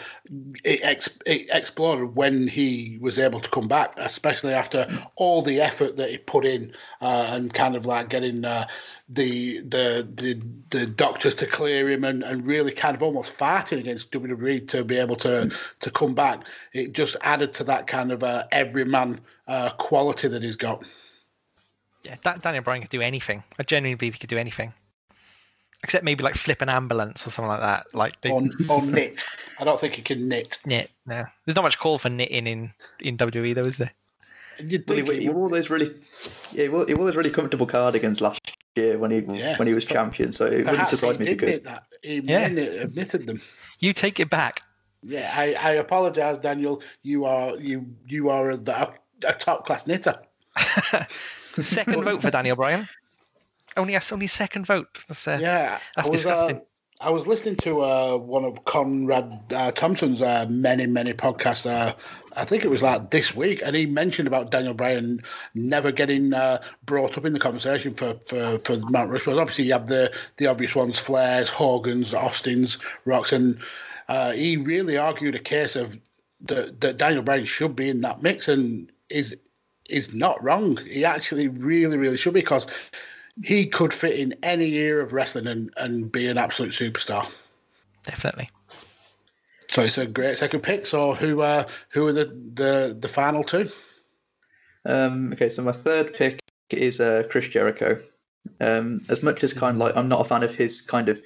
it, 0.64 0.80
ex, 0.82 1.08
it 1.26 1.46
exploded 1.52 2.16
when 2.16 2.48
he 2.48 2.98
was 3.00 3.18
able 3.18 3.40
to 3.40 3.50
come 3.50 3.68
back, 3.68 3.92
especially 3.96 4.52
after 4.52 4.86
all 5.16 5.42
the 5.42 5.60
effort 5.60 5.96
that 5.96 6.10
he 6.10 6.18
put 6.18 6.44
in 6.44 6.72
uh, 7.00 7.26
and 7.28 7.52
kind 7.52 7.76
of 7.76 7.86
like 7.86 8.08
getting 8.08 8.44
uh, 8.44 8.66
the, 9.08 9.60
the 9.60 10.08
the 10.16 10.42
the 10.70 10.86
doctors 10.86 11.34
to 11.36 11.46
clear 11.46 11.88
him 11.88 12.04
and, 12.04 12.22
and 12.22 12.46
really 12.46 12.72
kind 12.72 12.94
of 12.96 13.02
almost 13.02 13.32
fighting 13.32 13.78
against 13.78 14.10
WWE 14.12 14.68
to 14.68 14.84
be 14.84 14.96
able 14.96 15.16
to 15.16 15.50
to 15.80 15.90
come 15.90 16.14
back. 16.14 16.46
It 16.72 16.92
just 16.92 17.16
added 17.22 17.54
to 17.54 17.64
that 17.64 17.86
kind 17.86 18.12
of 18.12 18.22
uh, 18.22 18.44
everyman 18.52 19.20
uh, 19.46 19.70
quality 19.70 20.28
that 20.28 20.42
he's 20.42 20.56
got. 20.56 20.84
yeah, 22.04 22.16
that 22.24 22.42
Daniel 22.42 22.62
Bryan 22.62 22.82
could 22.82 22.90
do 22.90 23.00
anything. 23.00 23.42
I 23.58 23.62
genuinely 23.62 23.96
believe 23.96 24.14
he 24.14 24.20
could 24.20 24.30
do 24.30 24.38
anything, 24.38 24.72
except 25.82 26.04
maybe 26.04 26.22
like 26.24 26.34
flip 26.34 26.60
an 26.62 26.68
ambulance 26.68 27.26
or 27.26 27.30
something 27.30 27.48
like 27.50 27.60
that. 27.60 27.86
Like 27.94 28.20
they, 28.20 28.30
Or, 28.30 28.42
or 28.70 28.82
knit. 28.86 29.24
I 29.58 29.64
don't 29.64 29.80
think 29.80 29.94
he 29.94 30.02
can 30.02 30.28
knit. 30.28 30.58
knit. 30.66 30.90
No, 31.06 31.24
there's 31.44 31.56
not 31.56 31.62
much 31.62 31.78
call 31.78 31.98
for 31.98 32.08
knitting 32.10 32.46
in 32.46 32.72
in 33.00 33.16
WWE 33.16 33.54
though, 33.54 33.62
is 33.62 33.76
there? 33.78 33.92
You'd 34.60 34.88
Well, 34.88 34.98
he, 34.98 35.14
he 35.14 35.20
he 35.22 35.28
wore 35.28 35.48
those 35.48 35.70
really, 35.70 35.94
yeah, 36.52 36.64
he 36.64 36.68
wore, 36.68 36.84
he 36.86 36.94
wore 36.94 37.04
those 37.06 37.14
really 37.16 37.30
comfortable 37.30 37.66
cardigans 37.66 38.20
last 38.20 38.56
year 38.74 38.98
when 38.98 39.10
he 39.12 39.18
Yeah. 39.20 39.56
when 39.56 39.68
he 39.68 39.74
was 39.74 39.84
champion. 39.84 40.32
So 40.32 40.46
it 40.46 40.66
wouldn't 40.66 40.88
surprise 40.88 41.18
me 41.18 41.26
if 41.26 41.28
he 41.30 41.34
did 41.34 41.38
could. 41.38 41.48
knit 41.48 41.64
that. 41.64 41.84
He 42.02 42.20
Yeah. 42.24 42.48
may 42.48 42.78
have 42.78 42.94
knitted 42.96 43.26
them. 43.28 43.40
You 43.78 43.92
take 43.92 44.18
it 44.18 44.28
back. 44.30 44.62
Yeah, 45.04 45.32
I, 45.32 45.54
I 45.54 45.70
apologise, 45.74 46.38
Daniel. 46.38 46.82
You 47.04 47.24
are 47.24 47.54
you 47.56 47.86
you 48.08 48.30
are 48.30 48.50
a, 48.50 48.56
a 49.24 49.32
top 49.34 49.64
class 49.64 49.86
knitter. 49.86 50.18
Second 51.38 52.02
vote 52.02 52.20
for 52.22 52.30
Daniel 52.32 52.56
Bryan. 52.56 52.88
Only 53.78 53.92
yes, 53.92 54.12
only 54.12 54.26
second 54.26 54.66
vote. 54.66 54.98
That's, 55.06 55.26
uh, 55.26 55.38
Yeah, 55.40 55.78
that's 55.94 56.08
I 56.08 56.10
was, 56.10 56.22
disgusting. 56.22 56.56
Uh, 56.56 56.60
I 57.00 57.10
was 57.10 57.28
listening 57.28 57.54
to 57.56 57.82
uh, 57.82 58.18
one 58.18 58.44
of 58.44 58.64
Conrad 58.64 59.32
uh, 59.54 59.70
Thompson's 59.70 60.20
uh, 60.20 60.46
many 60.50 60.84
many 60.86 61.12
podcasts. 61.12 61.64
Uh, 61.64 61.94
I 62.36 62.44
think 62.44 62.64
it 62.64 62.70
was 62.70 62.82
like 62.82 63.10
this 63.10 63.36
week, 63.36 63.62
and 63.64 63.76
he 63.76 63.86
mentioned 63.86 64.26
about 64.26 64.50
Daniel 64.50 64.74
Bryan 64.74 65.22
never 65.54 65.92
getting 65.92 66.32
uh, 66.32 66.60
brought 66.84 67.16
up 67.16 67.24
in 67.24 67.32
the 67.32 67.38
conversation 67.38 67.94
for 67.94 68.18
for, 68.26 68.58
for 68.64 68.78
Mount 68.90 69.12
Rushmore. 69.12 69.40
Obviously, 69.40 69.66
you 69.66 69.72
have 69.74 69.86
the 69.86 70.12
the 70.38 70.48
obvious 70.48 70.74
ones: 70.74 70.98
Flair's, 70.98 71.48
Hogan's, 71.48 72.12
Austin's, 72.12 72.78
Rocks, 73.04 73.32
and 73.32 73.60
uh, 74.08 74.32
he 74.32 74.56
really 74.56 74.96
argued 74.96 75.36
a 75.36 75.38
case 75.38 75.76
of 75.76 75.96
that 76.46 76.80
that 76.80 76.96
Daniel 76.96 77.22
Bryan 77.22 77.44
should 77.44 77.76
be 77.76 77.88
in 77.88 78.00
that 78.00 78.22
mix, 78.22 78.48
and 78.48 78.90
is 79.08 79.36
is 79.88 80.12
not 80.12 80.42
wrong. 80.42 80.78
He 80.78 81.04
actually 81.04 81.46
really 81.46 81.96
really 81.96 82.16
should 82.16 82.34
be 82.34 82.40
because 82.40 82.66
he 83.42 83.66
could 83.66 83.94
fit 83.94 84.18
in 84.18 84.34
any 84.42 84.72
era 84.74 85.04
of 85.04 85.12
wrestling 85.12 85.46
and, 85.46 85.72
and 85.76 86.10
be 86.10 86.26
an 86.26 86.38
absolute 86.38 86.72
superstar. 86.72 87.28
Definitely. 88.04 88.50
So 89.70 89.82
it's 89.82 89.98
a 89.98 90.06
great 90.06 90.38
second 90.38 90.62
pick. 90.62 90.86
So 90.86 91.14
who 91.14 91.42
uh 91.42 91.64
who 91.90 92.06
are 92.06 92.12
the 92.12 92.26
the, 92.54 92.96
the 92.98 93.08
final 93.08 93.44
two? 93.44 93.70
Um, 94.86 95.32
okay, 95.32 95.50
so 95.50 95.62
my 95.62 95.72
third 95.72 96.14
pick 96.14 96.40
is 96.70 97.00
uh, 97.00 97.24
Chris 97.30 97.48
Jericho. 97.48 97.98
Um, 98.60 99.02
as 99.10 99.22
much 99.22 99.44
as 99.44 99.52
kind 99.52 99.74
of 99.74 99.78
like 99.78 99.96
I'm 99.96 100.08
not 100.08 100.22
a 100.22 100.24
fan 100.24 100.42
of 100.42 100.54
his 100.54 100.80
kind 100.80 101.08
of 101.08 101.20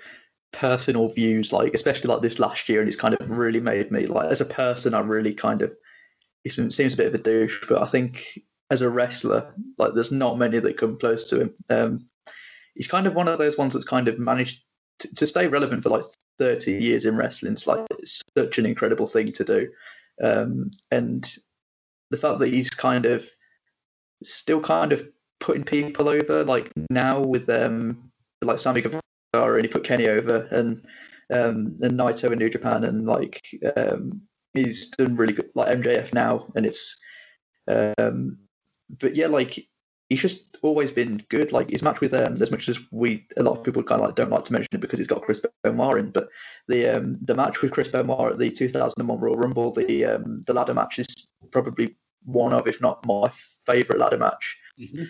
personal 0.52 1.08
views, 1.08 1.52
like 1.52 1.72
especially 1.72 2.08
like 2.08 2.22
this 2.22 2.38
last 2.38 2.68
year, 2.68 2.80
and 2.80 2.88
it's 2.88 2.96
kind 2.96 3.14
of 3.14 3.30
really 3.30 3.60
made 3.60 3.92
me 3.92 4.06
like 4.06 4.30
as 4.30 4.40
a 4.40 4.46
person, 4.46 4.94
I 4.94 5.00
really 5.00 5.32
kind 5.32 5.62
of 5.62 5.74
he 6.42 6.50
seems 6.50 6.74
seems 6.74 6.94
a 6.94 6.96
bit 6.96 7.06
of 7.06 7.14
a 7.14 7.18
douche, 7.18 7.64
but 7.68 7.80
I 7.80 7.86
think 7.86 8.40
as 8.72 8.80
a 8.80 8.88
wrestler, 8.88 9.54
like 9.76 9.92
there's 9.92 10.10
not 10.10 10.38
many 10.38 10.58
that 10.58 10.78
come 10.78 10.96
close 10.96 11.24
to 11.24 11.42
him. 11.42 11.54
Um, 11.68 12.06
he's 12.74 12.88
kind 12.88 13.06
of 13.06 13.14
one 13.14 13.28
of 13.28 13.38
those 13.38 13.58
ones 13.58 13.74
that's 13.74 13.84
kind 13.84 14.08
of 14.08 14.18
managed 14.18 14.62
to, 15.00 15.14
to 15.14 15.26
stay 15.26 15.46
relevant 15.46 15.82
for 15.82 15.90
like 15.90 16.04
30 16.38 16.72
years 16.72 17.04
in 17.04 17.14
wrestling. 17.14 17.52
It's 17.52 17.66
like 17.66 17.84
it's 17.98 18.22
such 18.36 18.56
an 18.56 18.64
incredible 18.64 19.06
thing 19.06 19.30
to 19.32 19.44
do, 19.44 19.68
um, 20.22 20.70
and 20.90 21.30
the 22.10 22.16
fact 22.16 22.38
that 22.38 22.48
he's 22.48 22.70
kind 22.70 23.04
of 23.04 23.28
still 24.22 24.60
kind 24.60 24.90
of 24.90 25.06
putting 25.38 25.64
people 25.64 26.08
over, 26.08 26.42
like 26.42 26.72
now 26.88 27.20
with 27.20 27.50
um 27.50 28.10
like 28.40 28.58
Sammy 28.58 28.80
Guevara, 28.80 29.02
and 29.34 29.64
he 29.64 29.68
put 29.68 29.84
Kenny 29.84 30.08
over, 30.08 30.48
and 30.50 30.78
um 31.30 31.76
and 31.82 31.98
Naito 31.98 32.32
in 32.32 32.38
New 32.38 32.48
Japan, 32.48 32.84
and 32.84 33.04
like 33.04 33.42
um 33.76 34.22
he's 34.54 34.88
done 34.92 35.16
really 35.16 35.34
good, 35.34 35.50
like 35.54 35.76
MJF 35.76 36.14
now, 36.14 36.50
and 36.56 36.64
it's 36.64 36.96
um 37.68 38.38
but 39.00 39.16
yeah, 39.16 39.26
like 39.26 39.66
he's 40.08 40.20
just 40.20 40.44
always 40.62 40.92
been 40.92 41.24
good. 41.28 41.52
Like 41.52 41.70
his 41.70 41.82
match 41.82 42.00
with 42.00 42.14
um, 42.14 42.40
as 42.40 42.50
much 42.50 42.68
as 42.68 42.78
we 42.90 43.26
a 43.36 43.42
lot 43.42 43.58
of 43.58 43.64
people 43.64 43.82
kind 43.82 44.00
of 44.00 44.06
like 44.06 44.16
don't 44.16 44.30
like 44.30 44.44
to 44.44 44.52
mention 44.52 44.70
it 44.72 44.80
because 44.80 44.98
he's 44.98 45.06
got 45.06 45.22
Chris 45.22 45.40
Benoit 45.62 45.98
in, 45.98 46.10
but 46.10 46.28
the 46.68 46.88
um 46.88 47.18
the 47.22 47.34
match 47.34 47.62
with 47.62 47.72
Chris 47.72 47.88
Benoit 47.88 48.32
at 48.32 48.38
the 48.38 48.50
2001 48.50 49.20
Royal 49.20 49.36
Rumble, 49.36 49.72
the 49.72 50.04
um 50.04 50.42
the 50.46 50.54
ladder 50.54 50.74
match 50.74 50.98
is 50.98 51.28
probably 51.50 51.96
one 52.24 52.52
of, 52.52 52.68
if 52.68 52.80
not 52.80 53.04
my 53.04 53.28
favorite 53.66 53.98
ladder 53.98 54.18
match 54.18 54.56
Mm-hmm. 54.80 55.04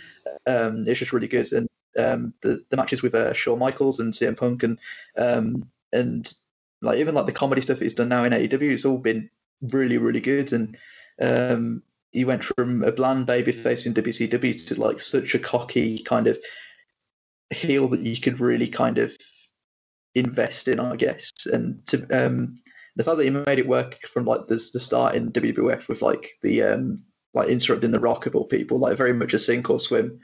Um, 0.46 0.84
it's 0.86 0.98
just 0.98 1.12
really 1.12 1.28
good, 1.28 1.52
and 1.52 1.68
um, 1.98 2.34
the 2.42 2.64
the 2.70 2.76
matches 2.76 3.02
with 3.02 3.14
uh, 3.14 3.32
Shawn 3.32 3.58
Michaels 3.58 4.00
and 4.00 4.12
CM 4.12 4.36
Punk 4.36 4.62
and 4.62 4.78
um, 5.16 5.68
and 5.92 6.32
like 6.80 6.98
even 6.98 7.14
like 7.14 7.26
the 7.26 7.32
comedy 7.32 7.60
stuff 7.60 7.78
he's 7.78 7.94
done 7.94 8.08
now 8.08 8.24
in 8.24 8.32
AEW, 8.32 8.72
it's 8.72 8.84
all 8.84 8.98
been 8.98 9.30
really 9.70 9.98
really 9.98 10.20
good. 10.20 10.52
And 10.52 10.76
um, 11.20 11.82
he 12.12 12.24
went 12.24 12.44
from 12.44 12.82
a 12.84 12.92
bland 12.92 13.26
baby 13.26 13.52
face 13.52 13.86
in 13.86 13.94
WCW 13.94 14.68
to 14.68 14.80
like 14.80 15.00
such 15.00 15.34
a 15.34 15.38
cocky 15.38 16.02
kind 16.02 16.26
of 16.26 16.38
heel 17.50 17.88
that 17.88 18.00
you 18.00 18.20
could 18.20 18.40
really 18.40 18.68
kind 18.68 18.98
of 18.98 19.16
invest 20.14 20.68
in, 20.68 20.78
I 20.78 20.96
guess. 20.96 21.30
And 21.52 21.84
to 21.86 22.06
um, 22.10 22.54
the 22.96 23.02
fact 23.02 23.16
that 23.16 23.24
he 23.24 23.30
made 23.30 23.58
it 23.58 23.66
work 23.68 23.98
from 24.06 24.24
like 24.24 24.46
the, 24.46 24.56
the 24.72 24.80
start 24.80 25.14
in 25.14 25.32
WWF 25.32 25.88
with 25.88 26.02
like 26.02 26.30
the 26.42 26.62
um, 26.62 26.98
like 27.34 27.48
interrupting 27.48 27.92
the 27.92 28.00
Rock 28.00 28.26
of 28.26 28.36
all 28.36 28.46
people, 28.46 28.78
like 28.78 28.96
very 28.96 29.14
much 29.14 29.32
a 29.32 29.38
sink 29.38 29.70
or 29.70 29.78
swim 29.78 30.18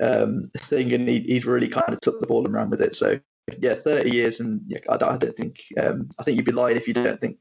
um, 0.00 0.44
thing, 0.58 0.92
and 0.92 1.08
he, 1.08 1.20
he'd 1.20 1.46
really 1.46 1.68
kind 1.68 1.88
of 1.88 2.00
took 2.00 2.20
the 2.20 2.26
ball 2.26 2.44
and 2.44 2.54
ran 2.54 2.70
with 2.70 2.80
it. 2.80 2.94
So 2.94 3.18
yeah, 3.58 3.74
thirty 3.74 4.10
years, 4.10 4.40
and 4.40 4.60
yeah, 4.66 4.80
I, 4.90 4.96
don't, 4.98 5.12
I 5.12 5.16
don't 5.16 5.36
think 5.36 5.60
um, 5.82 6.10
I 6.18 6.22
think 6.22 6.36
you'd 6.36 6.46
be 6.46 6.52
lying 6.52 6.76
if 6.76 6.86
you 6.86 6.94
don't 6.94 7.20
think 7.20 7.38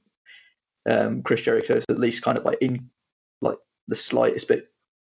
um, 0.90 1.22
Chris 1.24 1.42
Jericho 1.42 1.76
is 1.76 1.86
at 1.90 2.00
least 2.00 2.24
kind 2.24 2.38
of 2.38 2.46
like 2.46 2.58
in 2.62 2.90
like 3.42 3.58
the 3.92 3.96
slightest 3.96 4.48
bit 4.48 4.72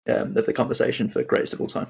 um, 0.09 0.37
of 0.37 0.45
the 0.45 0.53
conversation 0.53 1.09
for 1.09 1.23
greatest 1.23 1.55
of 1.55 1.61
all 1.61 1.67
time. 1.69 1.87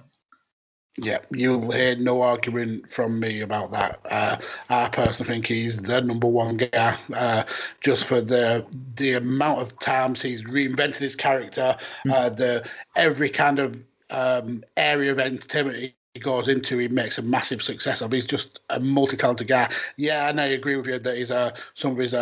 Yeah, 0.97 1.19
you'll 1.33 1.73
hear 1.73 1.97
no 1.97 2.23
argument 2.23 2.88
from 2.88 3.19
me 3.19 3.41
about 3.41 3.73
that. 3.73 3.99
Uh, 4.09 4.37
I 4.69 4.88
personally 4.88 5.29
think 5.29 5.47
he's 5.49 5.83
the 5.83 6.00
number 6.00 6.29
one 6.29 6.57
guy, 6.57 6.97
uh, 7.12 7.43
just 7.81 8.05
for 8.05 8.21
the 8.21 8.64
the 8.95 9.14
amount 9.14 9.61
of 9.61 9.76
times 9.81 10.23
he's 10.23 10.45
reinvented 10.45 10.99
his 10.99 11.17
character, 11.17 11.76
mm. 12.07 12.12
uh, 12.12 12.29
the 12.29 12.69
every 12.95 13.29
kind 13.29 13.59
of 13.59 13.83
um, 14.11 14.62
area 14.76 15.11
of 15.11 15.19
entertainment 15.19 15.93
he 16.14 16.21
goes 16.21 16.47
into, 16.47 16.79
he 16.79 16.87
makes 16.87 17.19
a 17.19 17.23
massive 17.23 17.61
success 17.61 18.00
of. 18.00 18.12
He's 18.12 18.25
just 18.25 18.61
a 18.71 18.79
multi-talented 18.79 19.49
guy. 19.49 19.69
Yeah, 19.97 20.29
and 20.29 20.41
I 20.41 20.47
agree 20.47 20.76
with 20.76 20.87
you 20.87 21.00
that 21.00 21.17
he's 21.17 21.33
uh, 21.33 21.57
some 21.75 21.91
of 21.91 21.99
his 21.99 22.14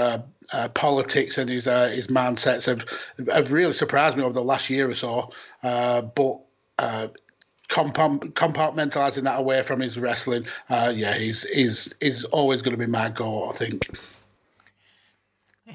uh, 0.53 0.63
uh, 0.63 0.69
politics 0.69 1.39
and 1.39 1.51
his 1.51 1.67
uh, 1.67 1.89
his 1.89 2.07
mindsets 2.07 2.67
have 2.67 2.87
have 3.33 3.53
really 3.53 3.73
surprised 3.73 4.17
me 4.17 4.23
over 4.23 4.33
the 4.33 4.45
last 4.45 4.71
year 4.71 4.89
or 4.91 4.95
so. 4.95 5.31
Uh, 5.63 6.03
but 6.03 6.41
uh, 6.79 7.09
compartmentalizing 7.69 9.25
that 9.25 9.39
away 9.39 9.63
from 9.63 9.81
his 9.81 9.99
wrestling, 9.99 10.45
uh, 10.71 10.93
yeah, 10.95 11.15
he's 11.15 11.43
he's 11.51 11.93
is 12.01 12.25
always 12.27 12.63
going 12.63 12.73
to 12.73 12.79
be 12.79 12.91
my 12.91 13.09
goal. 13.09 13.51
I 13.51 13.57
think. 13.57 13.89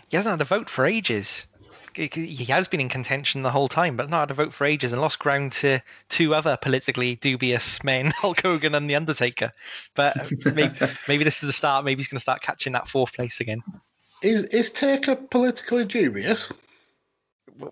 He 0.10 0.15
hasn't 0.17 0.31
had 0.31 0.41
a 0.41 0.46
vote 0.46 0.69
for 0.69 0.86
ages. 0.86 1.48
He 1.93 2.46
has 2.46 2.67
been 2.67 2.79
in 2.79 2.89
contention 2.89 3.41
the 3.41 3.50
whole 3.50 3.67
time, 3.67 3.98
but 3.98 4.07
not 4.07 4.19
had 4.19 4.31
a 4.31 4.36
vote 4.36 4.53
for 4.53 4.65
ages 4.65 4.91
and 4.91 5.01
lost 5.01 5.17
ground 5.17 5.51
to 5.53 5.81
two 6.10 6.36
other 6.36 6.55
politically 6.55 7.15
dubious 7.15 7.84
men, 7.84 8.12
Hulk 8.17 8.41
Hogan 8.41 8.75
and 8.75 8.88
The 8.88 8.96
Undertaker. 8.96 9.51
But 9.96 10.31
maybe, 10.53 10.75
maybe 11.07 11.24
this 11.24 11.41
is 11.41 11.48
the 11.48 11.53
start. 11.53 11.86
Maybe 11.86 12.00
he's 12.00 12.07
going 12.07 12.17
to 12.17 12.22
start 12.22 12.43
catching 12.43 12.74
that 12.74 12.88
fourth 12.88 13.13
place 13.13 13.39
again. 13.39 13.63
Is 14.21 14.45
is 14.45 14.71
Taker 14.71 15.15
politically 15.15 15.86
dubious? 15.86 16.51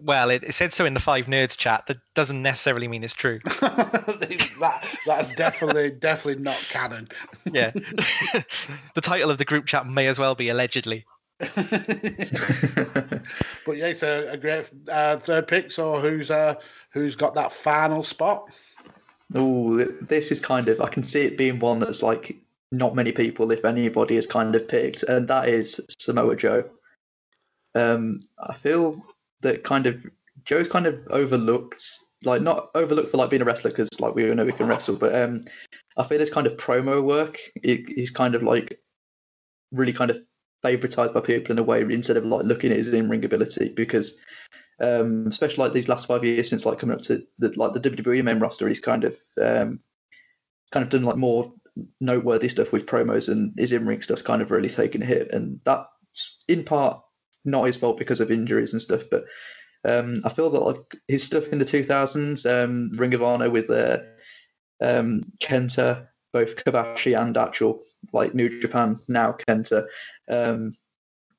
well, 0.01 0.29
it, 0.29 0.43
it, 0.43 0.53
said 0.53 0.73
so 0.73 0.85
in 0.85 0.93
the 0.93 0.99
Five 0.99 1.27
Nerds 1.27 1.57
chat. 1.57 1.85
That 1.87 1.97
doesn't 2.13 2.41
necessarily 2.41 2.87
mean 2.87 3.03
it's 3.03 3.13
true. 3.13 3.39
that, 3.61 4.97
that's 5.05 5.31
definitely 5.33 5.91
definitely 5.91 6.41
not 6.41 6.57
canon. 6.69 7.09
yeah, 7.45 7.71
the 8.93 9.01
title 9.01 9.29
of 9.29 9.37
the 9.37 9.45
group 9.45 9.65
chat 9.65 9.87
may 9.87 10.07
as 10.07 10.19
well 10.19 10.35
be 10.35 10.49
allegedly. 10.49 11.05
but 11.39 11.51
yeah, 13.75 13.87
it's 13.87 14.03
a, 14.03 14.31
a 14.31 14.37
great 14.37 14.65
uh, 14.89 15.17
third 15.17 15.47
pick. 15.47 15.71
So 15.71 15.99
who's 15.99 16.31
uh, 16.31 16.55
who's 16.91 17.15
got 17.15 17.33
that 17.35 17.53
final 17.53 18.03
spot? 18.03 18.45
Oh, 19.33 19.77
this 20.01 20.31
is 20.31 20.39
kind 20.39 20.67
of 20.67 20.79
I 20.79 20.87
can 20.87 21.03
see 21.03 21.21
it 21.21 21.37
being 21.37 21.59
one 21.59 21.79
that's 21.79 22.03
like 22.03 22.37
not 22.77 22.95
many 22.95 23.11
people, 23.11 23.51
if 23.51 23.65
anybody, 23.65 24.15
has 24.15 24.27
kind 24.27 24.55
of 24.55 24.67
picked, 24.67 25.03
and 25.03 25.27
that 25.27 25.49
is 25.49 25.79
Samoa 25.99 26.35
Joe. 26.35 26.69
Um, 27.73 28.21
I 28.39 28.53
feel 28.53 29.03
that 29.41 29.63
kind 29.63 29.85
of 29.85 30.05
Joe's 30.45 30.67
kind 30.67 30.85
of 30.85 30.99
overlooked, 31.09 31.83
like 32.23 32.41
not 32.41 32.69
overlooked 32.75 33.09
for 33.09 33.17
like 33.17 33.29
being 33.29 33.41
a 33.41 33.45
wrestler 33.45 33.71
because 33.71 33.89
like 33.99 34.15
we 34.15 34.29
all 34.29 34.35
know 34.35 34.45
we 34.45 34.51
can 34.51 34.67
wrestle, 34.67 34.95
but 34.95 35.13
um, 35.13 35.43
I 35.97 36.03
feel 36.03 36.19
his 36.19 36.29
kind 36.29 36.47
of 36.47 36.57
promo 36.57 37.03
work, 37.03 37.37
he's 37.63 38.11
kind 38.11 38.35
of 38.35 38.43
like 38.43 38.79
really 39.71 39.93
kind 39.93 40.11
of 40.11 40.19
favoritized 40.63 41.13
by 41.13 41.21
people 41.21 41.51
in 41.51 41.59
a 41.59 41.63
way 41.63 41.81
instead 41.81 42.17
of 42.17 42.25
like 42.25 42.45
looking 42.45 42.71
at 42.71 42.77
his 42.77 42.91
in 42.93 43.09
ring 43.09 43.23
ability 43.23 43.69
because 43.75 44.19
um, 44.81 45.27
especially 45.27 45.63
like 45.63 45.73
these 45.73 45.89
last 45.89 46.07
five 46.07 46.23
years 46.23 46.49
since 46.49 46.65
like 46.65 46.79
coming 46.79 46.95
up 46.95 47.01
to 47.03 47.23
the 47.39 47.53
like 47.55 47.73
the 47.73 47.89
WWE 47.89 48.23
main 48.23 48.39
roster, 48.39 48.67
he's 48.67 48.79
kind 48.79 49.03
of 49.03 49.15
um, 49.41 49.79
kind 50.71 50.83
of 50.83 50.89
done 50.89 51.03
like 51.03 51.17
more 51.17 51.53
noteworthy 51.99 52.47
stuff 52.47 52.71
with 52.71 52.85
promos 52.85 53.29
and 53.29 53.53
his 53.57 53.71
in 53.71 53.85
ring 53.85 54.01
stuff's 54.01 54.21
kind 54.21 54.41
of 54.41 54.51
really 54.51 54.69
taken 54.69 55.01
a 55.01 55.05
hit, 55.05 55.31
and 55.31 55.59
that's 55.65 56.37
in 56.47 56.63
part 56.63 57.01
not 57.43 57.65
his 57.65 57.77
fault 57.77 57.97
because 57.97 58.19
of 58.19 58.31
injuries 58.31 58.73
and 58.73 58.81
stuff. 58.81 59.03
But 59.09 59.25
um, 59.85 60.21
I 60.25 60.29
feel 60.29 60.49
that 60.49 60.59
like 60.59 60.95
his 61.07 61.23
stuff 61.23 61.49
in 61.49 61.59
the 61.59 61.65
2000s, 61.65 62.45
um, 62.49 62.91
Ring 62.97 63.13
of 63.13 63.21
Honor 63.21 63.49
with 63.49 63.69
uh, 63.69 63.99
um, 64.81 65.21
Kenta, 65.41 66.07
both 66.33 66.55
Kobashi 66.55 67.19
and 67.19 67.37
actual 67.37 67.81
like 68.11 68.33
New 68.33 68.59
Japan 68.59 68.97
now 69.07 69.35
Kenta, 69.47 69.85
um, 70.29 70.71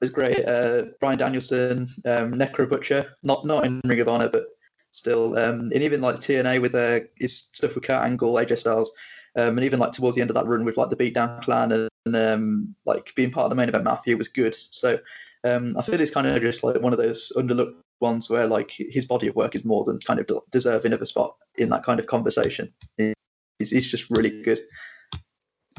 was 0.00 0.10
great. 0.10 0.44
Uh, 0.46 0.84
Bryan 1.00 1.18
Danielson, 1.18 1.88
um, 2.04 2.34
Necro 2.34 2.68
Butcher, 2.68 3.16
not 3.22 3.44
not 3.44 3.64
in 3.64 3.80
Ring 3.84 4.00
of 4.00 4.08
Honor, 4.08 4.28
but 4.28 4.46
still, 4.90 5.36
um, 5.38 5.70
and 5.72 5.82
even 5.82 6.00
like 6.00 6.16
TNA 6.16 6.60
with 6.60 6.74
uh, 6.74 7.00
his 7.16 7.48
stuff 7.52 7.74
with 7.74 7.84
Kurt 7.84 8.02
Angle, 8.02 8.34
AJ 8.34 8.58
Styles. 8.58 8.92
Um, 9.36 9.58
and 9.58 9.64
even 9.64 9.78
like 9.78 9.92
towards 9.92 10.14
the 10.14 10.22
end 10.22 10.30
of 10.30 10.34
that 10.34 10.46
run 10.46 10.64
with 10.64 10.78
like 10.78 10.90
the 10.90 10.96
Beatdown 10.96 11.42
Clan 11.42 11.70
and, 11.70 11.88
and 12.06 12.16
um, 12.16 12.74
like 12.86 13.12
being 13.14 13.30
part 13.30 13.44
of 13.44 13.50
the 13.50 13.56
main 13.56 13.68
event 13.68 13.84
mafia 13.84 14.16
was 14.16 14.28
good. 14.28 14.54
So 14.54 14.98
um, 15.44 15.76
I 15.76 15.82
feel 15.82 15.98
he's 15.98 16.10
kind 16.10 16.26
of 16.26 16.40
just 16.40 16.64
like 16.64 16.80
one 16.80 16.92
of 16.92 16.98
those 16.98 17.32
underlooked 17.36 17.74
ones 18.00 18.30
where 18.30 18.46
like 18.46 18.72
his 18.76 19.04
body 19.04 19.28
of 19.28 19.36
work 19.36 19.54
is 19.54 19.64
more 19.64 19.84
than 19.84 19.98
kind 20.00 20.20
of 20.20 20.30
deserving 20.50 20.92
of 20.92 21.02
a 21.02 21.06
spot 21.06 21.36
in 21.56 21.68
that 21.68 21.82
kind 21.82 22.00
of 22.00 22.06
conversation. 22.06 22.72
He's, 22.96 23.70
he's 23.70 23.90
just 23.90 24.10
really 24.10 24.42
good. 24.42 24.60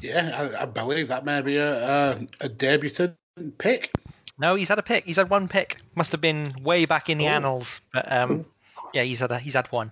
Yeah, 0.01 0.51
I, 0.55 0.63
I 0.63 0.65
believe 0.65 1.07
that 1.07 1.25
may 1.25 1.41
be 1.41 1.57
a, 1.57 2.11
a, 2.11 2.27
a 2.41 2.49
debutant 2.49 3.15
pick. 3.57 3.91
No, 4.37 4.53
he's 4.55 4.69
had 4.69 4.77
a 4.77 4.83
pick. 4.83 5.05
He's 5.05 5.17
had 5.17 5.29
one 5.29 5.47
pick. 5.47 5.77
Must 5.95 6.11
have 6.11 6.21
been 6.21 6.53
way 6.61 6.85
back 6.85 7.09
in 7.09 7.17
the 7.17 7.25
oh. 7.25 7.29
annals, 7.29 7.81
but 7.91 8.11
um, 8.11 8.45
yeah, 8.93 9.01
he's 9.01 9.19
had 9.19 9.31
a, 9.31 9.39
he's 9.39 9.55
had 9.55 9.71
one. 9.71 9.91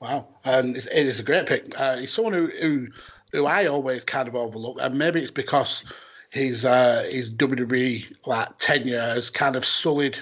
Wow, 0.00 0.28
and 0.44 0.76
it's, 0.76 0.86
it 0.86 1.06
is 1.06 1.20
a 1.20 1.24
great 1.24 1.46
pick. 1.46 1.78
Uh, 1.78 1.96
he's 1.96 2.12
someone 2.12 2.32
who, 2.32 2.46
who 2.60 2.88
who 3.32 3.46
I 3.46 3.66
always 3.66 4.04
kind 4.04 4.28
of 4.28 4.36
overlook, 4.36 4.78
and 4.80 4.98
maybe 4.98 5.20
it's 5.20 5.30
because 5.30 5.84
his 6.30 6.64
uh, 6.64 7.06
his 7.10 7.30
WWE 7.30 8.26
like 8.26 8.56
tenure 8.58 9.00
has 9.00 9.30
kind 9.30 9.56
of 9.56 9.64
sullied 9.64 10.18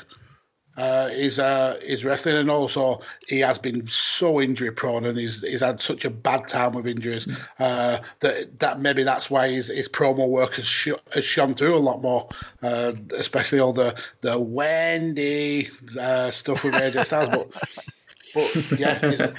uh, 0.76 1.08
his 1.08 1.38
uh, 1.38 1.78
his 1.82 2.04
wrestling, 2.04 2.36
and 2.36 2.50
also 2.50 3.00
he 3.26 3.40
has 3.40 3.58
been 3.58 3.86
so 3.86 4.40
injury 4.40 4.70
prone, 4.70 5.04
and 5.04 5.18
he's 5.18 5.40
he's 5.42 5.60
had 5.60 5.80
such 5.80 6.04
a 6.04 6.10
bad 6.10 6.46
time 6.48 6.72
with 6.72 6.86
injuries 6.86 7.26
mm. 7.26 7.36
uh, 7.58 8.00
that 8.20 8.58
that 8.60 8.80
maybe 8.80 9.02
that's 9.02 9.30
why 9.30 9.48
his, 9.48 9.68
his 9.68 9.88
promo 9.88 10.28
work 10.28 10.54
has, 10.54 10.66
sh- 10.66 10.90
has 11.12 11.24
shone 11.24 11.54
through 11.54 11.74
a 11.74 11.78
lot 11.78 12.02
more, 12.02 12.28
uh, 12.62 12.92
especially 13.14 13.58
all 13.58 13.72
the 13.72 13.98
the 14.20 14.38
Wendy 14.38 15.70
uh, 15.98 16.30
stuff 16.30 16.62
with 16.64 16.74
AJ 16.74 17.06
Styles, 17.06 17.28
but. 17.30 17.48
But 18.36 18.78
yeah, 18.78 19.34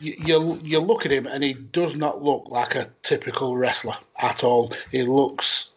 you, 0.00 0.14
you 0.24 0.60
you 0.62 0.78
look 0.78 1.04
at 1.04 1.12
him 1.12 1.26
and 1.26 1.42
he 1.42 1.54
does 1.54 1.96
not 1.96 2.22
look 2.22 2.48
like 2.48 2.74
a 2.74 2.88
typical 3.02 3.56
wrestler 3.56 3.96
at 4.22 4.44
all. 4.44 4.72
He 4.90 5.02
looks 5.02 5.70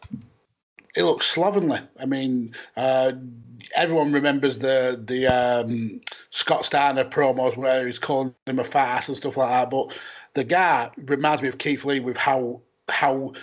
he 0.96 1.02
looks 1.02 1.26
slovenly. 1.26 1.80
I 2.00 2.06
mean, 2.06 2.56
uh, 2.78 3.14
everyone 3.76 4.14
remembers 4.14 4.60
the 4.60 5.02
the 5.04 5.28
um, 5.28 6.02
Scott 6.30 6.66
Steiner 6.66 7.04
promos 7.04 7.58
where 7.58 7.86
he's 7.86 8.00
calling 8.00 8.34
him 8.46 8.60
a 8.60 8.64
fat 8.64 8.98
ass 8.98 9.08
and 9.08 9.18
stuff 9.18 9.38
like 9.38 9.50
that. 9.50 9.70
But 9.70 9.88
the 10.36 10.44
guy 10.44 10.92
reminds 10.98 11.42
me 11.42 11.50
of 11.50 11.58
Keith 11.58 11.86
Lee 11.86 12.00
with 12.00 12.18
how 12.18 12.62
how 12.90 13.34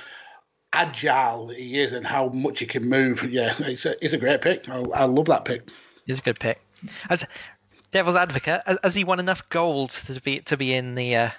agile 0.73 1.49
he 1.49 1.81
is 1.81 1.93
and 1.93 2.07
how 2.07 2.29
much 2.29 2.61
he 2.61 2.67
can 2.67 2.89
move. 2.89 3.25
Yeah, 3.31 3.55
it's 3.59 3.85
a, 3.87 4.03
it's 4.05 4.15
a 4.15 4.19
great 4.19 4.41
pick. 4.41 4.69
I, 4.69 4.79
I 4.95 5.05
love 5.05 5.27
that 5.27 5.45
pick. 5.45 5.69
It's 6.07 6.21
a 6.21 6.23
good 6.23 6.39
pick. 6.39 6.61
Devil's 7.91 8.17
advocate, 8.17 8.63
has 8.83 8.95
he 8.95 9.05
won 9.05 9.21
enough 9.21 9.49
gold 9.49 9.91
to 9.91 10.21
be 10.21 10.41
to 10.41 10.57
be 10.57 10.75
in 10.75 10.95
the 10.95 11.17
uh, 11.17 11.31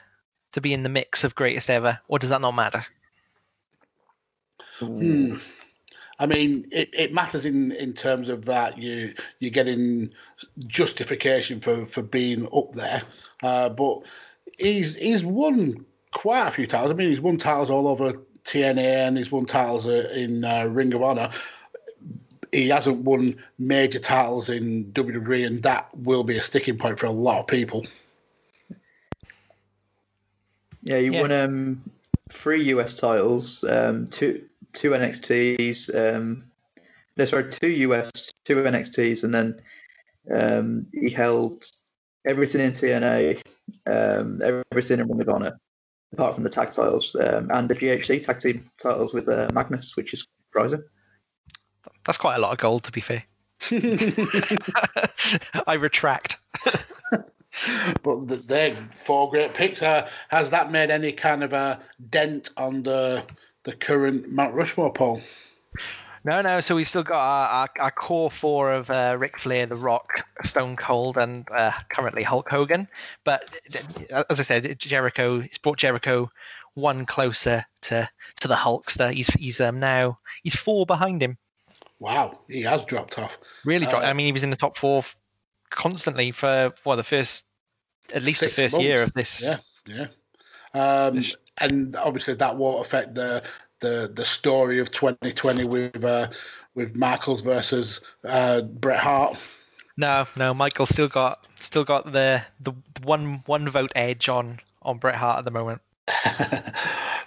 to 0.53 0.61
be 0.61 0.73
in 0.73 0.83
the 0.83 0.89
mix 0.89 1.23
of 1.23 1.35
greatest 1.35 1.69
ever, 1.69 1.99
or 2.07 2.19
does 2.19 2.29
that 2.29 2.41
not 2.41 2.51
matter? 2.51 2.85
Hmm. 4.79 5.37
I 6.19 6.27
mean, 6.27 6.67
it, 6.71 6.89
it 6.93 7.13
matters 7.13 7.45
in, 7.45 7.71
in 7.71 7.93
terms 7.93 8.29
of 8.29 8.45
that 8.45 8.77
you 8.77 9.13
you're 9.39 9.51
getting 9.51 10.11
justification 10.67 11.59
for, 11.59 11.85
for 11.85 12.03
being 12.03 12.47
up 12.55 12.73
there, 12.73 13.01
uh, 13.41 13.69
but 13.69 14.01
he's 14.59 14.95
he's 14.95 15.23
won 15.23 15.83
quite 16.11 16.47
a 16.47 16.51
few 16.51 16.67
titles. 16.67 16.91
I 16.91 16.93
mean, 16.93 17.09
he's 17.09 17.21
won 17.21 17.37
titles 17.37 17.69
all 17.69 17.87
over 17.87 18.13
TNA 18.43 19.07
and 19.07 19.17
he's 19.17 19.31
won 19.31 19.45
titles 19.45 19.85
uh, 19.87 20.11
in 20.13 20.43
uh, 20.43 20.65
Ring 20.65 20.93
of 20.93 21.01
Honor. 21.01 21.31
He 22.51 22.67
hasn't 22.67 22.97
won 22.97 23.35
major 23.59 23.99
titles 23.99 24.49
in 24.49 24.85
WWE, 24.91 25.47
and 25.47 25.63
that 25.63 25.89
will 25.97 26.23
be 26.23 26.37
a 26.37 26.43
sticking 26.43 26.77
point 26.77 26.99
for 26.99 27.05
a 27.05 27.11
lot 27.11 27.39
of 27.39 27.47
people. 27.47 27.85
Yeah, 30.83 30.97
he 30.97 31.07
Yeah. 31.07 31.21
won 31.21 31.31
um, 31.31 31.83
three 32.31 32.63
US 32.73 32.99
titles, 32.99 33.63
um, 33.63 34.05
two 34.05 34.43
two 34.73 34.91
NXTs, 34.91 35.93
um, 35.95 36.43
no, 37.17 37.25
sorry, 37.25 37.49
two 37.49 37.69
US, 37.69 38.11
two 38.45 38.55
NXTs, 38.55 39.23
and 39.23 39.33
then 39.33 39.61
um, 40.33 40.87
he 40.93 41.09
held 41.09 41.63
everything 42.25 42.61
in 42.61 42.71
TNA, 42.71 43.41
um, 43.87 44.39
everything 44.71 44.99
in 44.99 45.07
Ring 45.07 45.21
of 45.21 45.29
Honor, 45.29 45.59
apart 46.13 46.35
from 46.35 46.43
the 46.43 46.49
tag 46.49 46.71
titles, 46.71 47.15
um, 47.15 47.49
and 47.51 47.69
the 47.69 47.75
GHC 47.75 48.25
tag 48.25 48.39
team 48.39 48.69
titles 48.81 49.13
with 49.13 49.27
uh, 49.27 49.49
Magnus, 49.53 49.95
which 49.97 50.13
is 50.13 50.25
surprising. 50.47 50.83
That's 52.05 52.17
quite 52.17 52.35
a 52.35 52.39
lot 52.39 52.51
of 52.51 52.57
gold, 52.57 52.83
to 52.85 52.91
be 52.91 53.01
fair. 53.01 53.23
I 55.67 55.73
retract. 55.73 56.37
but 58.03 58.27
th- 58.27 58.41
they're 58.47 58.75
four 58.91 59.29
great 59.29 59.53
picks. 59.53 59.81
Uh, 59.81 60.09
has 60.29 60.49
that 60.49 60.71
made 60.71 60.89
any 60.89 61.11
kind 61.11 61.43
of 61.43 61.53
a 61.53 61.79
dent 62.09 62.49
on 62.57 62.83
the 62.83 63.23
the 63.63 63.73
current 63.73 64.31
Mount 64.31 64.55
Rushmore 64.55 64.91
poll? 64.91 65.21
No, 66.23 66.41
no. 66.41 66.61
So 66.61 66.75
we've 66.75 66.87
still 66.87 67.03
got 67.03 67.19
our, 67.19 67.47
our, 67.47 67.69
our 67.79 67.91
core 67.91 68.29
four 68.29 68.71
of 68.71 68.89
uh, 68.89 69.15
Ric 69.17 69.39
Flair, 69.39 69.65
The 69.65 69.75
Rock, 69.75 70.27
Stone 70.43 70.75
Cold, 70.75 71.17
and 71.17 71.47
uh, 71.51 71.71
currently 71.89 72.21
Hulk 72.23 72.49
Hogan. 72.49 72.87
But 73.23 73.49
as 74.29 74.39
I 74.39 74.43
said, 74.43 74.77
Jericho, 74.77 75.39
it's 75.39 75.57
brought 75.57 75.77
Jericho 75.77 76.31
one 76.75 77.05
closer 77.05 77.65
to 77.81 78.09
to 78.39 78.47
the 78.47 78.55
Hulkster. 78.55 79.11
He's 79.11 79.27
he's 79.27 79.59
um 79.59 79.79
now 79.79 80.19
he's 80.43 80.55
four 80.55 80.85
behind 80.85 81.21
him. 81.21 81.37
Wow, 82.01 82.39
he 82.49 82.63
has 82.63 82.83
dropped 82.85 83.19
off. 83.19 83.37
Really, 83.63 83.85
dropped. 83.85 84.03
Uh, 84.03 84.07
I 84.09 84.13
mean, 84.13 84.25
he 84.25 84.31
was 84.31 84.41
in 84.41 84.49
the 84.49 84.55
top 84.55 84.75
four 84.75 84.97
f- 84.99 85.15
constantly 85.69 86.31
for 86.31 86.73
well 86.83 86.97
the 86.97 87.03
first 87.03 87.45
at 88.11 88.23
least 88.23 88.41
the 88.41 88.49
first 88.49 88.81
year 88.81 89.03
of 89.03 89.13
this. 89.13 89.43
Yeah, 89.43 89.57
yeah. 89.85 90.07
Um, 90.73 91.15
This- 91.17 91.35
and 91.59 91.95
obviously 91.95 92.33
that 92.33 92.57
won't 92.57 92.83
affect 92.83 93.13
the 93.13 93.43
the 93.81 94.11
the 94.13 94.25
story 94.25 94.79
of 94.79 94.91
2020 94.91 95.65
with 95.65 96.03
uh, 96.03 96.29
with 96.73 96.95
Michaels 96.95 97.43
versus 97.43 98.01
uh, 98.25 98.61
Bret 98.61 98.99
Hart. 98.99 99.37
No, 99.95 100.25
no. 100.35 100.55
Michael 100.55 100.87
still 100.87 101.07
got 101.07 101.47
still 101.59 101.83
got 101.83 102.11
the 102.13 102.41
the 102.61 102.73
one 103.03 103.43
one 103.45 103.69
vote 103.69 103.91
edge 103.95 104.27
on 104.27 104.59
on 104.81 104.97
Bret 104.97 105.15
Hart 105.15 105.37
at 105.37 105.45
the 105.45 105.51
moment. 105.51 105.81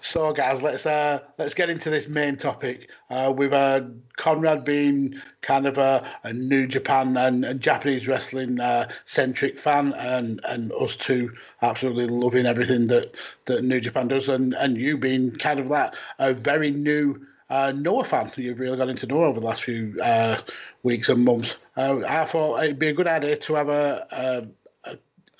so, 0.04 0.34
guys, 0.34 0.60
let's 0.60 0.84
uh, 0.84 1.20
let's 1.38 1.54
get 1.54 1.70
into 1.70 1.88
this 1.88 2.08
main 2.08 2.36
topic. 2.36 2.90
Uh, 3.10 3.32
uh, 3.32 3.80
Conrad 4.18 4.62
being 4.62 5.14
kind 5.40 5.66
of 5.66 5.78
a, 5.78 6.06
a 6.24 6.32
New 6.34 6.66
Japan 6.66 7.16
and, 7.16 7.42
and 7.42 7.58
Japanese 7.58 8.06
wrestling 8.06 8.60
uh, 8.60 8.86
centric 9.06 9.58
fan, 9.58 9.94
and 9.94 10.42
and 10.46 10.72
us 10.72 10.94
two 10.94 11.32
absolutely 11.62 12.06
loving 12.06 12.44
everything 12.44 12.86
that, 12.88 13.14
that 13.46 13.64
New 13.64 13.80
Japan 13.80 14.08
does, 14.08 14.28
and, 14.28 14.52
and 14.54 14.76
you 14.76 14.98
being 14.98 15.30
kind 15.36 15.58
of 15.58 15.70
that 15.70 15.94
a 16.18 16.34
very 16.34 16.70
new 16.70 17.26
uh, 17.48 17.72
Noah 17.74 18.04
fan. 18.04 18.30
You've 18.36 18.60
really 18.60 18.76
got 18.76 18.90
into 18.90 19.06
Noah 19.06 19.28
over 19.28 19.40
the 19.40 19.46
last 19.46 19.64
few 19.64 19.96
uh, 20.02 20.38
weeks 20.82 21.08
and 21.08 21.24
months. 21.24 21.56
Uh, 21.78 22.00
I 22.06 22.26
thought 22.26 22.62
it'd 22.62 22.78
be 22.78 22.88
a 22.88 22.92
good 22.92 23.08
idea 23.08 23.36
to 23.36 23.54
have 23.54 23.70
a, 23.70 24.06
a 24.12 24.46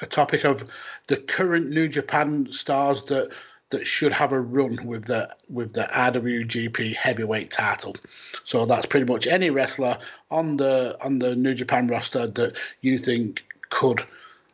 a 0.00 0.07
topic 0.07 0.44
of 0.44 0.68
the 1.07 1.16
current 1.16 1.70
New 1.70 1.88
Japan 1.88 2.48
stars 2.50 3.05
that 3.05 3.31
that 3.75 3.85
should 3.85 4.13
have 4.13 4.31
a 4.31 4.41
run 4.41 4.79
with 4.87 5.07
the 5.07 5.29
with 5.51 5.73
the 5.73 5.89
IWGP 5.93 6.95
Heavyweight 6.95 7.51
title. 7.51 7.97
So 8.45 8.65
that's 8.67 8.87
pretty 8.87 9.11
much 9.13 9.27
any 9.27 9.51
wrestler 9.51 9.99
on 10.31 10.57
the 10.57 10.97
on 11.05 11.19
the 11.19 11.35
New 11.35 11.55
Japan 11.55 11.89
roster 11.89 12.29
that 12.29 12.57
you 12.83 12.99
think 12.99 13.45
could 13.71 14.07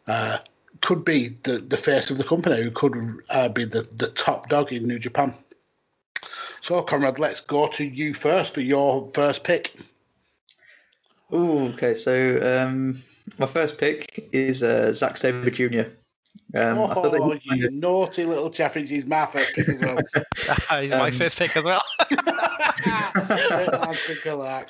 uh, 0.09 0.39
could 0.81 1.05
be 1.05 1.37
the, 1.43 1.59
the 1.59 1.77
face 1.77 2.09
of 2.09 2.17
the 2.17 2.25
company, 2.25 2.63
who 2.63 2.71
could 2.71 2.97
uh, 3.29 3.51
be 3.51 3.67
the, 3.67 3.87
the 3.99 4.09
top 4.09 4.49
dog 4.49 4.73
in 4.73 4.89
New 4.89 4.99
Japan. 4.99 5.35
So, 6.63 6.81
Conrad, 6.81 7.19
let's 7.19 7.43
go 7.43 7.69
to 7.69 7.85
you 7.85 8.15
first 8.15 8.55
for 8.55 8.63
your 8.63 9.11
first 9.13 9.45
pick. 9.45 9.77
Ooh, 11.35 11.69
okay. 11.75 11.93
So 11.93 12.41
um, 12.43 13.03
my 13.39 13.47
first 13.47 13.77
pick 13.77 14.31
is 14.33 14.63
uh, 14.63 14.95
Zack 14.95 15.19
Sabre 15.19 15.51
Jr. 15.51 15.91
Um, 16.55 16.79
I 16.79 16.95
feel 16.95 17.11
that 17.11 17.21
oh, 17.21 17.31
kind 17.31 17.61
you 17.61 17.67
of- 17.67 17.73
naughty 17.73 18.25
little 18.25 18.51
Jeffy! 18.51 18.87
He's 18.87 19.07
my 19.07 19.27
first 19.27 19.55
pick 19.55 19.69
as 19.69 19.79
well. 19.81 19.99
He's 20.81 20.91
my 20.91 21.07
Um, 21.09 21.13
first 21.13 21.37
pick 21.37 21.57
as 21.57 21.65
well. 21.65 21.83
That's 22.85 24.07
the 24.07 24.21
Galak. 24.25 24.69